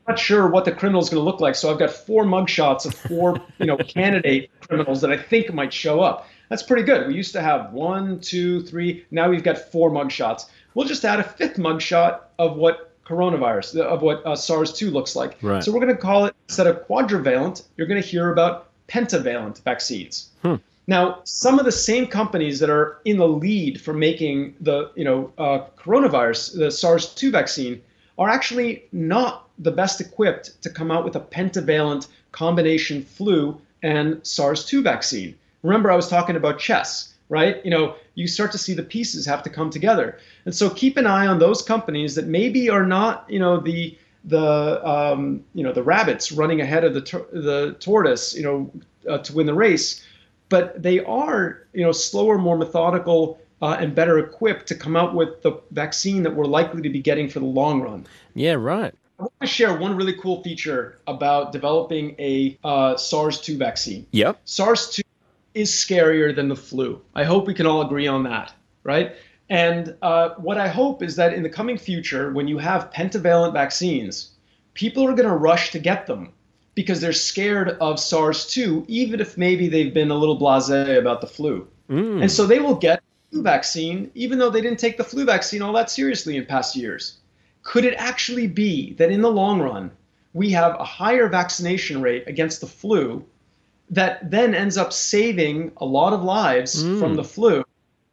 not 0.08 0.18
sure 0.18 0.48
what 0.48 0.66
the 0.66 0.72
criminal 0.72 1.02
is 1.02 1.10
going 1.10 1.20
to 1.20 1.26
look 1.26 1.41
like. 1.41 1.56
So 1.56 1.72
I've 1.72 1.80
got 1.80 1.91
four 1.91 2.24
mugshots 2.24 2.86
of 2.86 2.95
four, 2.95 3.41
you 3.60 3.66
know, 3.66 3.78
candidate 3.78 4.49
criminals 4.62 5.02
that 5.02 5.12
I 5.12 5.18
think 5.18 5.54
might 5.54 5.74
show 5.74 5.99
up. 5.99 6.28
That's 6.49 6.64
pretty 6.64 6.84
good. 6.84 7.08
We 7.08 7.16
used 7.16 7.34
to 7.34 7.41
have 7.41 7.74
one, 7.74 8.22
two, 8.22 8.62
three. 8.64 9.06
Now 9.12 9.30
we've 9.30 9.44
got 9.44 9.58
four 9.58 9.91
mugshots. 9.91 10.45
We'll 10.74 10.88
just 10.88 11.04
add 11.04 11.20
a 11.20 11.24
fifth 11.24 11.58
mugshot 11.58 12.22
of 12.40 12.56
what 12.56 12.94
coronavirus, 13.06 13.82
of 13.82 14.02
what 14.02 14.26
uh, 14.26 14.36
SARS-2 14.36 14.91
looks 14.91 15.16
like. 15.16 15.38
Right. 15.41 15.64
So 15.64 15.72
we're 15.72 15.80
going 15.80 15.95
to 15.95 16.02
call 16.02 16.26
it 16.26 16.36
instead 16.48 16.68
of 16.68 16.88
quadrivalent, 16.88 17.64
you're 17.76 17.88
going 17.88 18.02
to 18.02 18.08
hear 18.08 18.32
about 18.32 18.70
pentavalent 18.88 19.62
vaccines. 19.64 20.30
Hmm. 20.41 20.56
Now, 20.88 21.19
some 21.26 21.59
of 21.59 21.65
the 21.65 21.72
same 21.72 22.07
companies 22.07 22.59
that 22.59 22.69
are 22.69 22.99
in 23.03 23.18
the 23.18 23.27
lead 23.27 23.81
for 23.81 23.93
making 23.93 24.55
the 24.61 24.91
you 24.95 25.03
know 25.03 25.31
uh, 25.38 25.65
coronavirus, 25.77 26.57
the 26.57 26.72
SARS-2 26.72 27.31
vaccine, 27.31 27.81
are 28.18 28.30
actually 28.30 28.84
not 28.91 29.49
the 29.59 29.72
best 29.72 29.99
equipped 29.99 30.61
to 30.61 30.69
come 30.69 30.89
out 30.89 31.03
with 31.03 31.15
a 31.15 31.19
pentavalent 31.19 32.07
combination 32.31 33.03
flu 33.03 33.59
and 33.84 34.26
SARS-2 34.26 34.81
vaccine. 34.84 35.35
Remember, 35.64 35.91
I 35.91 35.95
was 35.95 36.07
talking 36.07 36.35
about 36.35 36.59
chess, 36.59 37.14
right? 37.30 37.64
You 37.65 37.72
know, 37.72 37.95
you 38.15 38.27
start 38.27 38.51
to 38.53 38.57
see 38.57 38.73
the 38.73 38.84
pieces 38.84 39.26
have 39.26 39.43
to 39.43 39.49
come 39.49 39.69
together. 39.69 40.18
And 40.45 40.55
so 40.55 40.69
keep 40.69 40.97
an 40.97 41.05
eye 41.05 41.27
on 41.27 41.39
those 41.39 41.61
companies 41.61 42.15
that 42.15 42.27
maybe 42.27 42.69
are 42.69 42.85
not, 42.85 43.26
you 43.27 43.39
know, 43.39 43.59
the 43.59 43.97
the 44.23 44.85
um, 44.88 45.43
you 45.53 45.64
know 45.64 45.72
the 45.72 45.84
rabbits 45.84 46.31
running 46.31 46.61
ahead 46.61 46.84
of 46.84 46.93
the 46.93 47.01
the 47.31 47.76
tortoise, 47.80 48.34
you 48.35 48.43
know, 48.43 48.72
uh, 49.09 49.18
to 49.19 49.34
win 49.34 49.45
the 49.45 49.53
race, 49.53 50.03
but 50.49 50.82
they 50.82 51.03
are, 51.03 51.68
you 51.74 51.84
know, 51.84 51.91
slower, 51.91 52.38
more 52.38 52.57
methodical. 52.57 53.40
Uh, 53.60 53.76
and 53.80 53.95
better 53.95 54.19
equipped 54.19 54.68
to 54.68 54.76
come 54.76 54.95
out 54.95 55.15
with 55.15 55.41
the 55.41 55.60
vaccine 55.72 56.22
that 56.22 56.36
we're 56.36 56.45
likely 56.45 56.80
to 56.80 56.91
be 56.91 56.99
getting 56.99 57.28
for 57.28 57.40
the 57.40 57.45
long 57.48 57.82
run. 57.82 58.06
Yeah, 58.36 58.53
right. 58.53 58.94
I 59.19 59.24
want 59.24 59.34
to 59.41 59.48
share 59.48 59.76
one 59.76 59.95
really 59.95 60.14
cool 60.14 60.44
feature 60.44 60.99
about 61.07 61.52
developing 61.52 62.15
a 62.19 62.56
uh, 62.64 62.95
SARS-2 62.95 63.57
vaccine. 63.57 64.06
Yep. 64.11 64.40
SARS-2 64.45 65.02
is 65.56 65.72
scarier 65.72 66.36
than 66.36 66.49
the 66.49 66.56
flu. 66.56 67.02
I 67.15 67.24
hope 67.24 67.48
we 67.48 67.56
can 67.56 67.65
all 67.65 67.82
agree 67.82 68.06
on 68.06 68.22
that, 68.24 68.53
right? 68.84 69.15
And 69.49 69.95
uh, 70.03 70.36
what 70.38 70.60
I 70.60 70.68
hope 70.68 71.02
is 71.02 71.15
that 71.15 71.34
in 71.34 71.41
the 71.41 71.49
coming 71.49 71.80
future, 71.80 72.32
when 72.32 72.48
you 72.48 72.60
have 72.60 72.91
pentavalent 72.91 73.53
vaccines, 73.53 74.34
people 74.76 75.03
are 75.03 75.15
going 75.15 75.28
to 75.28 75.36
rush 75.36 75.72
to 75.72 75.80
get 75.80 76.06
them 76.06 76.32
because 76.78 77.02
they're 77.02 77.12
scared 77.12 77.70
of 77.82 77.99
SARS 77.99 78.45
2, 78.45 78.86
even 78.88 79.20
if 79.20 79.36
maybe 79.36 79.68
they've 79.68 79.95
been 79.95 80.12
a 80.12 80.16
little 80.16 80.36
blase 80.36 80.70
about 80.70 81.22
the 81.22 81.28
flu. 81.28 81.68
Mm. 81.90 82.22
And 82.22 82.32
so 82.32 82.45
they 82.45 82.60
will 82.60 82.76
get 82.76 83.02
the 83.02 83.32
flu 83.32 83.41
vaccine, 83.41 84.12
even 84.14 84.38
though 84.38 84.52
they 84.52 84.62
didn't 84.62 84.78
take 84.78 84.95
the 84.95 85.04
flu 85.04 85.26
vaccine 85.26 85.64
all 85.64 85.74
that 85.74 85.90
seriously 85.90 86.38
in 86.38 86.45
past 86.45 86.76
years. 86.76 87.18
Could 87.64 87.84
it 87.84 87.95
actually 87.98 88.45
be 88.45 88.94
that 88.94 89.10
in 89.10 89.24
the 89.24 89.32
long 89.32 89.60
run, 89.60 89.90
we 90.36 90.52
have 90.52 90.80
a 90.80 90.84
higher 90.84 91.28
vaccination 91.28 91.99
rate 91.99 92.26
against 92.28 92.62
the 92.62 92.68
flu 92.68 93.26
that 93.90 94.30
then 94.30 94.54
ends 94.54 94.78
up 94.78 94.94
saving 94.94 95.72
a 95.78 95.86
lot 95.86 96.14
of 96.14 96.22
lives 96.22 96.84
mm. 96.84 96.99
from 96.99 97.16
the 97.16 97.24
flu? 97.24 97.64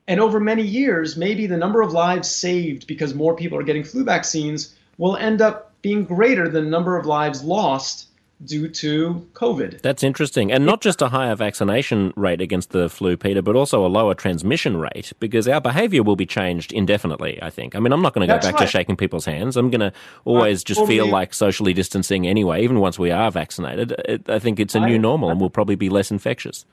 And 0.08 0.20
over 0.20 0.40
many 0.40 0.62
years, 0.62 1.18
maybe 1.18 1.46
the 1.46 1.58
number 1.58 1.82
of 1.82 1.92
lives 1.92 2.30
saved 2.30 2.86
because 2.86 3.12
more 3.12 3.36
people 3.36 3.58
are 3.58 3.62
getting 3.62 3.84
flu 3.84 4.04
vaccines 4.04 4.74
will 4.96 5.18
end 5.18 5.42
up 5.42 5.74
being 5.82 6.06
greater 6.06 6.48
than 6.48 6.64
the 6.64 6.70
number 6.70 6.96
of 6.96 7.04
lives 7.04 7.44
lost 7.44 8.08
due 8.42 8.68
to 8.68 9.26
COVID. 9.34 9.82
That's 9.82 10.02
interesting. 10.02 10.50
And 10.50 10.66
not 10.66 10.80
just 10.80 11.02
a 11.02 11.08
higher 11.08 11.34
vaccination 11.34 12.12
rate 12.16 12.40
against 12.40 12.70
the 12.70 12.88
flu, 12.88 13.16
Peter, 13.16 13.42
but 13.42 13.56
also 13.56 13.84
a 13.84 13.88
lower 13.88 14.14
transmission 14.14 14.76
rate 14.76 15.12
because 15.20 15.46
our 15.48 15.60
behavior 15.60 16.02
will 16.02 16.16
be 16.16 16.26
changed 16.26 16.72
indefinitely, 16.72 17.38
I 17.42 17.50
think. 17.50 17.74
I 17.74 17.80
mean, 17.80 17.92
I'm 17.92 18.02
not 18.02 18.14
going 18.14 18.26
to 18.26 18.34
go 18.34 18.40
back 18.40 18.54
right. 18.54 18.60
to 18.60 18.66
shaking 18.66 18.96
people's 18.96 19.24
hands. 19.24 19.56
I'm 19.56 19.70
going 19.70 19.80
to 19.80 19.92
always 20.24 20.64
just 20.64 20.80
totally. 20.80 20.96
feel 20.96 21.08
like 21.08 21.34
socially 21.34 21.72
distancing 21.72 22.26
anyway, 22.26 22.62
even 22.62 22.80
once 22.80 22.98
we 22.98 23.10
are 23.10 23.30
vaccinated. 23.30 23.94
I 24.28 24.38
think 24.38 24.58
it's 24.60 24.74
a 24.74 24.80
new 24.80 24.98
normal 24.98 25.30
and 25.30 25.40
we'll 25.40 25.50
probably 25.50 25.76
be 25.76 25.88
less 25.88 26.10
infectious. 26.10 26.64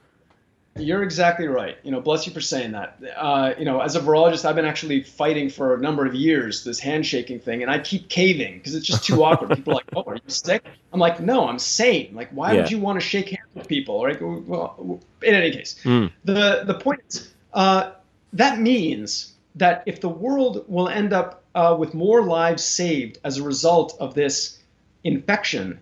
You're 0.77 1.03
exactly 1.03 1.47
right. 1.47 1.77
You 1.83 1.91
know, 1.91 1.99
bless 1.99 2.25
you 2.25 2.31
for 2.31 2.39
saying 2.39 2.71
that. 2.71 2.97
Uh, 3.17 3.53
you 3.59 3.65
know, 3.65 3.81
as 3.81 3.95
a 3.95 3.99
virologist, 3.99 4.45
I've 4.45 4.55
been 4.55 4.65
actually 4.65 5.03
fighting 5.03 5.49
for 5.49 5.75
a 5.75 5.77
number 5.77 6.05
of 6.05 6.15
years 6.15 6.63
this 6.63 6.79
handshaking 6.79 7.39
thing, 7.39 7.61
and 7.61 7.69
I 7.69 7.79
keep 7.79 8.07
caving 8.07 8.57
because 8.57 8.73
it's 8.75 8.85
just 8.85 9.03
too 9.03 9.21
awkward. 9.23 9.49
People 9.55 9.73
are 9.73 9.75
like, 9.75 9.89
"Oh, 9.93 10.03
are 10.07 10.15
you 10.15 10.21
sick?" 10.27 10.63
I'm 10.93 10.99
like, 10.99 11.19
"No, 11.19 11.47
I'm 11.47 11.59
sane. 11.59 12.15
Like, 12.15 12.29
why 12.31 12.53
yeah. 12.53 12.61
would 12.61 12.71
you 12.71 12.79
want 12.79 12.99
to 12.99 13.05
shake 13.05 13.29
hands 13.29 13.49
with 13.53 13.67
people?" 13.67 14.03
Right? 14.03 14.17
Well, 14.21 15.01
in 15.21 15.35
any 15.35 15.51
case, 15.51 15.75
mm. 15.83 16.09
the 16.23 16.63
the 16.65 16.75
point 16.75 17.01
is 17.09 17.33
uh, 17.53 17.91
that 18.33 18.59
means 18.59 19.33
that 19.55 19.83
if 19.85 19.99
the 19.99 20.09
world 20.09 20.63
will 20.69 20.87
end 20.87 21.11
up 21.11 21.43
uh, 21.53 21.75
with 21.77 21.93
more 21.93 22.23
lives 22.23 22.63
saved 22.63 23.19
as 23.25 23.37
a 23.37 23.43
result 23.43 23.97
of 23.99 24.13
this 24.13 24.57
infection, 25.03 25.81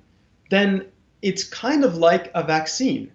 then 0.49 0.87
it's 1.21 1.43
kind 1.43 1.83
of 1.83 1.95
like 1.95 2.31
a 2.33 2.43
vaccine 2.43 3.11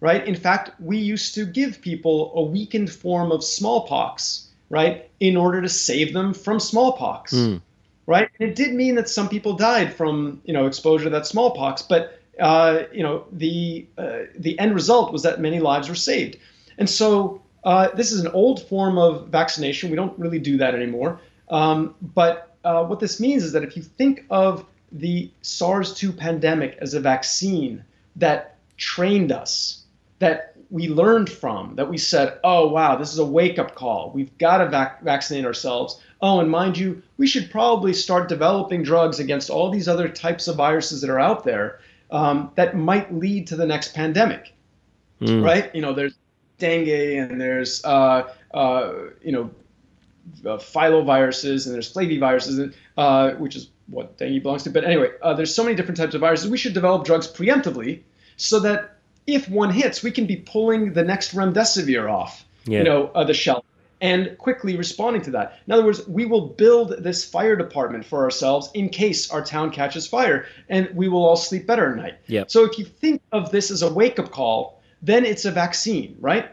right? 0.00 0.26
In 0.26 0.34
fact, 0.34 0.70
we 0.80 0.98
used 0.98 1.34
to 1.34 1.44
give 1.46 1.80
people 1.80 2.32
a 2.34 2.42
weakened 2.42 2.90
form 2.90 3.32
of 3.32 3.42
smallpox, 3.42 4.48
right, 4.68 5.08
in 5.20 5.36
order 5.36 5.62
to 5.62 5.68
save 5.68 6.12
them 6.12 6.34
from 6.34 6.60
smallpox, 6.60 7.32
mm. 7.32 7.60
right? 8.06 8.28
And 8.38 8.50
it 8.50 8.56
did 8.56 8.74
mean 8.74 8.94
that 8.96 9.08
some 9.08 9.28
people 9.28 9.54
died 9.54 9.94
from, 9.94 10.40
you 10.44 10.52
know, 10.52 10.66
exposure 10.66 11.04
to 11.04 11.10
that 11.10 11.26
smallpox, 11.26 11.82
but 11.82 12.20
uh, 12.38 12.82
you 12.92 13.02
know, 13.02 13.24
the 13.32 13.86
uh, 13.96 14.18
the 14.38 14.58
end 14.58 14.74
result 14.74 15.12
was 15.12 15.22
that 15.22 15.40
many 15.40 15.58
lives 15.58 15.88
were 15.88 15.94
saved. 15.94 16.36
And 16.76 16.88
so 16.88 17.40
uh, 17.64 17.88
this 17.94 18.12
is 18.12 18.20
an 18.20 18.28
old 18.28 18.62
form 18.68 18.98
of 18.98 19.28
vaccination. 19.28 19.90
We 19.90 19.96
don't 19.96 20.16
really 20.18 20.38
do 20.38 20.58
that 20.58 20.74
anymore. 20.74 21.20
Um, 21.48 21.94
but 22.14 22.54
uh, 22.64 22.84
what 22.84 23.00
this 23.00 23.20
means 23.20 23.42
is 23.42 23.52
that 23.52 23.62
if 23.62 23.76
you 23.76 23.82
think 23.82 24.24
of 24.28 24.66
the 24.92 25.30
SARS-2 25.42 26.16
pandemic 26.16 26.76
as 26.80 26.94
a 26.94 27.00
vaccine 27.00 27.84
that 28.16 28.56
trained 28.76 29.32
us 29.32 29.85
that 30.18 30.56
we 30.70 30.88
learned 30.88 31.30
from, 31.30 31.76
that 31.76 31.88
we 31.88 31.98
said, 31.98 32.38
oh, 32.42 32.68
wow, 32.68 32.96
this 32.96 33.12
is 33.12 33.18
a 33.18 33.24
wake 33.24 33.58
up 33.58 33.74
call. 33.74 34.10
We've 34.14 34.36
got 34.38 34.58
to 34.58 34.68
vac- 34.68 35.02
vaccinate 35.02 35.44
ourselves. 35.44 36.00
Oh, 36.20 36.40
and 36.40 36.50
mind 36.50 36.76
you, 36.78 37.02
we 37.18 37.26
should 37.26 37.50
probably 37.50 37.92
start 37.92 38.28
developing 38.28 38.82
drugs 38.82 39.20
against 39.20 39.50
all 39.50 39.70
these 39.70 39.86
other 39.86 40.08
types 40.08 40.48
of 40.48 40.56
viruses 40.56 41.00
that 41.02 41.10
are 41.10 41.20
out 41.20 41.44
there 41.44 41.80
um, 42.10 42.50
that 42.54 42.76
might 42.76 43.14
lead 43.14 43.46
to 43.48 43.56
the 43.56 43.66
next 43.66 43.94
pandemic, 43.94 44.54
mm. 45.20 45.44
right? 45.44 45.72
You 45.74 45.82
know, 45.82 45.92
there's 45.92 46.14
dengue 46.58 46.88
and 46.88 47.40
there's, 47.40 47.84
uh, 47.84 48.32
uh, 48.54 48.92
you 49.22 49.32
know, 49.32 49.50
uh, 50.44 50.58
filoviruses 50.58 51.66
and 51.66 51.74
there's 51.74 51.92
flaviviruses, 51.92 52.74
uh, 52.96 53.32
which 53.32 53.54
is 53.54 53.68
what 53.88 54.16
dengue 54.18 54.42
belongs 54.42 54.64
to. 54.64 54.70
But 54.70 54.84
anyway, 54.84 55.10
uh, 55.22 55.34
there's 55.34 55.54
so 55.54 55.62
many 55.62 55.76
different 55.76 55.98
types 55.98 56.14
of 56.14 56.22
viruses. 56.22 56.50
We 56.50 56.58
should 56.58 56.74
develop 56.74 57.04
drugs 57.04 57.28
preemptively 57.28 58.02
so 58.36 58.58
that 58.60 58.95
if 59.26 59.48
one 59.48 59.70
hits, 59.70 60.02
we 60.02 60.10
can 60.10 60.26
be 60.26 60.36
pulling 60.36 60.92
the 60.92 61.02
next 61.02 61.34
remdesivir 61.34 62.10
off, 62.10 62.44
yeah. 62.64 62.78
you 62.78 62.84
know, 62.84 63.06
uh, 63.14 63.24
the 63.24 63.34
shelf 63.34 63.64
and 64.00 64.36
quickly 64.38 64.76
responding 64.76 65.22
to 65.22 65.30
that. 65.30 65.58
In 65.66 65.72
other 65.72 65.84
words, 65.84 66.06
we 66.06 66.26
will 66.26 66.48
build 66.48 67.02
this 67.02 67.24
fire 67.24 67.56
department 67.56 68.04
for 68.04 68.24
ourselves 68.24 68.70
in 68.74 68.88
case 68.90 69.30
our 69.30 69.42
town 69.42 69.70
catches 69.70 70.06
fire, 70.06 70.46
and 70.68 70.90
we 70.94 71.08
will 71.08 71.24
all 71.24 71.36
sleep 71.36 71.66
better 71.66 71.92
at 71.92 71.96
night. 71.96 72.14
Yep. 72.26 72.50
So 72.50 72.64
if 72.64 72.78
you 72.78 72.84
think 72.84 73.22
of 73.32 73.50
this 73.50 73.70
as 73.70 73.82
a 73.82 73.92
wake 73.92 74.18
up 74.18 74.30
call, 74.30 74.82
then 75.02 75.24
it's 75.24 75.44
a 75.44 75.50
vaccine, 75.50 76.16
right? 76.20 76.50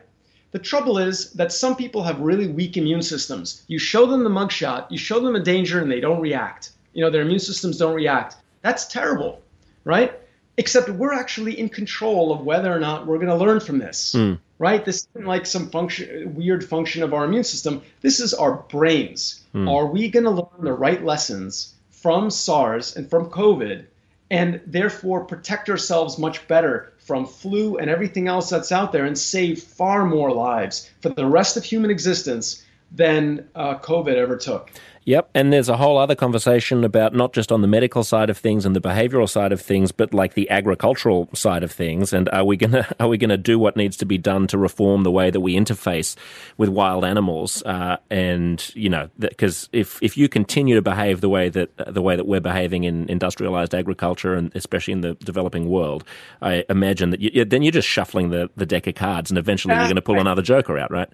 The 0.52 0.60
trouble 0.60 1.00
is 1.00 1.34
that 1.34 1.52
some 1.52 1.76
people 1.76 2.04
have 2.04 2.20
really 2.20 2.48
weak 2.48 2.78
immune 2.78 3.02
systems. 3.02 3.64
You 3.68 3.80
show 3.80 4.06
them 4.06 4.24
the 4.24 4.30
mugshot, 4.30 4.90
you 4.92 4.98
show 4.98 5.20
them 5.20 5.36
a 5.36 5.40
danger, 5.40 5.82
and 5.82 5.92
they 5.92 6.00
don't 6.00 6.22
react. 6.22 6.72
You 6.94 7.02
know, 7.04 7.10
their 7.10 7.24
immune 7.24 7.40
systems 7.40 7.78
don't 7.78 7.96
react. 7.96 8.36
That's 8.62 8.86
terrible, 8.86 9.42
right? 9.84 10.20
Except 10.58 10.90
we're 10.90 11.14
actually 11.14 11.60
in 11.60 11.70
control 11.70 12.32
of 12.32 12.42
whether 12.42 12.72
or 12.74 12.80
not 12.80 13.08
we're 13.08 13.18
going 13.18 13.28
to 13.28 13.36
learn 13.36 13.60
from 13.60 13.80
this 13.80 14.14
mm. 14.16 14.38
right 14.60 14.86
this 14.86 15.08
isn't 15.16 15.28
like 15.28 15.46
some 15.46 15.70
function 15.70 16.36
weird 16.36 16.64
function 16.64 17.04
of 17.04 17.14
our 17.14 17.26
immune 17.26 17.44
system 17.44 17.82
this 18.02 18.20
is 18.20 18.34
our 18.34 18.54
brains 18.70 19.44
mm. 19.54 19.70
are 19.70 19.86
we 19.86 20.10
going 20.10 20.24
to 20.24 20.32
learn 20.32 20.64
the 20.64 20.74
right 20.74 21.04
lessons 21.04 21.74
from 21.90 22.30
sars 22.30 22.96
and 22.96 23.10
from 23.10 23.30
covid 23.30 23.86
and 24.30 24.62
therefore 24.66 25.26
protect 25.26 25.70
ourselves 25.70 26.18
much 26.18 26.48
better 26.48 26.94
from 26.98 27.26
flu 27.26 27.78
and 27.78 27.90
everything 27.90 28.28
else 28.28 28.50
that's 28.50 28.72
out 28.72 28.92
there 28.92 29.06
and 29.06 29.18
save 29.18 29.62
far 29.62 30.06
more 30.06 30.32
lives 30.32 30.90
for 31.02 31.10
the 31.10 31.26
rest 31.26 31.58
of 31.58 31.64
human 31.64 31.90
existence 31.90 32.64
than 32.92 33.48
uh, 33.56 33.76
covid 33.80 34.16
ever 34.16 34.38
took 34.38 34.70
Yep, 35.06 35.32
and 35.34 35.52
there's 35.52 35.68
a 35.68 35.76
whole 35.76 35.98
other 35.98 36.16
conversation 36.16 36.84
about 36.86 37.14
not 37.14 37.34
just 37.34 37.52
on 37.52 37.62
the 37.62 37.68
medical 37.68 38.04
side 38.04 38.30
of 38.30 38.38
things 38.38 38.66
and 38.66 38.74
the 38.74 38.80
behavioral 38.80 39.28
side 39.30 39.52
of 39.52 39.60
things, 39.60 39.92
but 39.92 40.14
like 40.14 40.34
the 40.34 40.50
agricultural 40.50 41.28
side 41.34 41.62
of 41.62 41.72
things. 41.72 42.14
And 42.14 42.30
are 42.30 42.46
we 42.46 42.56
gonna 42.56 42.88
are 43.00 43.10
we 43.10 43.18
gonna 43.18 43.38
do 43.38 43.60
what 43.60 43.76
needs 43.76 43.98
to 43.98 44.06
be 44.06 44.18
done 44.18 44.48
to 44.48 44.58
reform 44.58 45.04
the 45.04 45.12
way 45.12 45.30
that 45.30 45.42
we 45.42 45.56
interface 45.56 46.16
with 46.58 46.70
wild 46.70 47.04
animals? 47.04 47.62
Uh, 47.64 47.98
and 48.10 48.72
you 48.76 48.90
know, 48.90 49.10
because 49.20 49.68
if 49.74 50.02
if 50.02 50.16
you 50.16 50.30
continue 50.30 50.76
to 50.76 50.82
behave 50.82 51.20
the 51.20 51.30
way 51.30 51.50
that 51.50 51.72
the 51.94 52.02
way 52.02 52.16
that 52.16 52.26
we're 52.26 52.40
behaving 52.40 52.86
in 52.86 53.10
industrialized 53.10 53.76
agriculture 53.76 54.36
and 54.36 54.56
especially 54.56 54.94
in 54.94 55.02
the 55.02 55.16
developing 55.16 55.70
world, 55.70 56.06
I 56.42 56.64
imagine 56.70 57.10
that 57.10 57.20
you, 57.20 57.44
then 57.44 57.62
you're 57.62 57.72
just 57.74 57.90
shuffling 57.90 58.30
the 58.30 58.50
the 58.56 58.66
deck 58.66 58.88
of 58.88 58.96
cards, 58.96 59.30
and 59.30 59.38
eventually 59.38 59.76
you're 59.76 59.84
going 59.84 59.96
to 59.96 60.02
pull 60.02 60.20
another 60.20 60.42
joker 60.42 60.78
out, 60.78 60.92
right? 60.92 61.10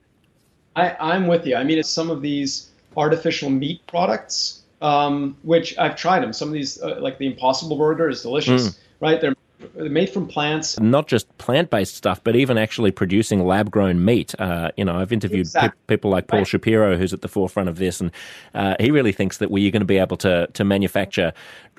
I, 0.76 0.96
I'm 1.00 1.26
with 1.28 1.48
you. 1.48 1.56
I 1.56 1.64
mean, 1.64 1.80
it's 1.80 1.90
some 1.90 2.12
of 2.12 2.22
these 2.22 2.70
artificial 2.98 3.50
meat 3.50 3.86
products, 3.88 4.62
um, 4.82 5.38
which 5.44 5.78
I've 5.78 5.96
tried 5.96 6.22
them. 6.22 6.34
Some 6.34 6.50
of 6.50 6.54
these, 6.54 6.82
uh, 6.82 6.98
like 7.00 7.18
the 7.18 7.28
Impossible 7.28 7.78
Burger, 7.78 8.10
is 8.10 8.22
delicious, 8.22 8.70
mm. 8.70 8.78
right? 9.00 9.22
They're 9.22 9.36
made 9.76 10.10
from 10.10 10.28
plants. 10.28 10.80
Not 10.80 11.08
just 11.08 11.38
plant-based 11.38 11.96
stuff, 11.96 12.24
but 12.24 12.36
even 12.36 12.58
actually 12.58 12.92
producing 12.92 13.46
lab-grown 13.46 14.04
meat. 14.04 14.34
Uh, 14.40 14.72
you 14.78 14.86
know, 14.86 14.96
I've 14.96 15.12
interviewed 15.12 15.42
exactly. 15.42 15.78
pe- 15.88 15.96
people 15.96 16.12
like 16.12 16.28
Paul 16.28 16.40
right. 16.40 16.48
Shapiro, 16.48 16.98
who's 16.98 17.14
at 17.14 17.22
the 17.22 17.28
forefront 17.28 17.70
of 17.70 17.78
this, 17.78 18.00
and 18.00 18.12
uh, 18.54 18.76
he 18.80 18.92
really 18.92 19.12
thinks 19.12 19.38
that 19.38 19.52
we 19.52 19.68
are 19.68 19.72
going 19.72 19.82
to 19.82 19.86
be 19.86 19.98
able 19.98 20.18
to 20.18 20.48
to 20.54 20.64
manufacture 20.64 21.34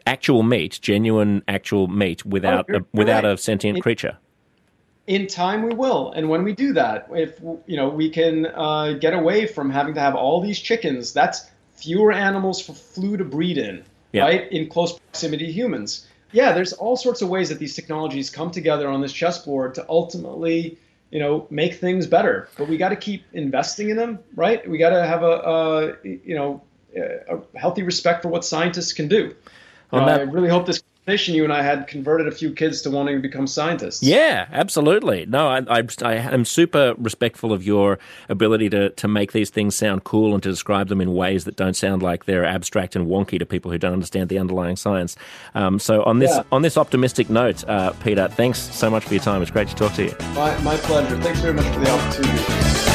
actual 0.06 0.42
meat, 0.42 0.78
genuine 0.82 1.42
actual 1.48 1.88
meat, 1.88 2.24
without 2.24 2.66
oh, 2.70 2.78
a, 2.78 2.80
without 2.92 3.24
right. 3.24 3.34
a 3.34 3.38
sentient 3.38 3.78
it, 3.78 3.80
creature 3.82 4.16
in 5.06 5.26
time 5.26 5.62
we 5.62 5.74
will. 5.74 6.12
And 6.12 6.28
when 6.28 6.44
we 6.44 6.52
do 6.52 6.72
that 6.74 7.08
if 7.12 7.40
you 7.66 7.76
know 7.76 7.88
we 7.88 8.10
can 8.10 8.46
uh, 8.46 8.94
get 9.00 9.14
away 9.14 9.46
from 9.46 9.70
having 9.70 9.94
to 9.94 10.00
have 10.00 10.14
all 10.14 10.40
these 10.40 10.58
chickens 10.58 11.12
that's 11.12 11.50
fewer 11.72 12.12
animals 12.12 12.60
for 12.60 12.74
flu 12.74 13.16
to 13.16 13.24
breed 13.24 13.56
in 13.56 13.82
yeah. 14.12 14.22
right? 14.22 14.52
In 14.52 14.68
close 14.68 14.98
proximity 14.98 15.46
to 15.46 15.52
humans. 15.52 16.06
Yeah 16.32 16.52
there's 16.52 16.72
all 16.72 16.96
sorts 16.96 17.22
of 17.22 17.28
ways 17.28 17.48
that 17.48 17.58
these 17.58 17.74
technologies 17.74 18.30
come 18.30 18.50
together 18.50 18.88
on 18.88 19.00
this 19.00 19.12
chessboard 19.12 19.74
to 19.76 19.86
ultimately 19.88 20.78
you 21.10 21.18
know 21.18 21.46
make 21.50 21.74
things 21.74 22.06
better. 22.06 22.48
But 22.56 22.68
we 22.68 22.76
got 22.76 22.90
to 22.90 22.96
keep 22.96 23.24
investing 23.32 23.90
in 23.90 23.96
them 23.96 24.18
right? 24.36 24.68
We 24.68 24.78
got 24.78 24.90
to 24.90 25.06
have 25.06 25.22
a, 25.22 25.96
a, 26.04 26.08
you 26.24 26.34
know 26.34 26.62
a 26.96 27.38
healthy 27.58 27.82
respect 27.82 28.22
for 28.22 28.28
what 28.28 28.44
scientists 28.44 28.92
can 28.92 29.08
do. 29.08 29.34
Uh, 29.92 30.06
that, 30.06 30.20
i 30.20 30.22
really 30.22 30.48
hope 30.48 30.66
this 30.66 30.82
you 31.08 31.44
and 31.44 31.52
I 31.52 31.62
had 31.62 31.88
converted 31.88 32.28
a 32.28 32.30
few 32.30 32.52
kids 32.52 32.82
to 32.82 32.90
wanting 32.90 33.16
to 33.16 33.22
become 33.22 33.46
scientists. 33.46 34.02
Yeah, 34.02 34.46
absolutely. 34.52 35.26
No, 35.26 35.48
I, 35.48 35.62
I, 35.68 35.82
I 36.02 36.14
am 36.14 36.44
super 36.44 36.94
respectful 36.98 37.52
of 37.52 37.64
your 37.64 37.98
ability 38.28 38.70
to, 38.70 38.90
to 38.90 39.08
make 39.08 39.32
these 39.32 39.50
things 39.50 39.74
sound 39.74 40.04
cool 40.04 40.34
and 40.34 40.42
to 40.42 40.48
describe 40.48 40.88
them 40.88 41.00
in 41.00 41.14
ways 41.14 41.44
that 41.44 41.56
don't 41.56 41.74
sound 41.74 42.02
like 42.02 42.26
they're 42.26 42.44
abstract 42.44 42.94
and 42.94 43.08
wonky 43.08 43.38
to 43.38 43.46
people 43.46 43.70
who 43.72 43.78
don't 43.78 43.92
understand 43.92 44.28
the 44.28 44.38
underlying 44.38 44.76
science. 44.76 45.16
Um, 45.54 45.78
so 45.78 46.04
on 46.04 46.20
this 46.20 46.30
yeah. 46.30 46.42
on 46.52 46.62
this 46.62 46.76
optimistic 46.76 47.28
note, 47.28 47.64
uh, 47.66 47.90
Peter, 48.04 48.28
thanks 48.28 48.58
so 48.58 48.88
much 48.88 49.04
for 49.04 49.14
your 49.14 49.22
time. 49.22 49.42
It's 49.42 49.50
great 49.50 49.68
to 49.68 49.74
talk 49.74 49.94
to 49.94 50.04
you. 50.04 50.14
My, 50.34 50.56
my 50.62 50.76
pleasure. 50.76 51.20
Thanks 51.20 51.40
very 51.40 51.54
much 51.54 51.66
for 51.66 51.80
the 51.80 51.90
opportunity. 51.90 52.89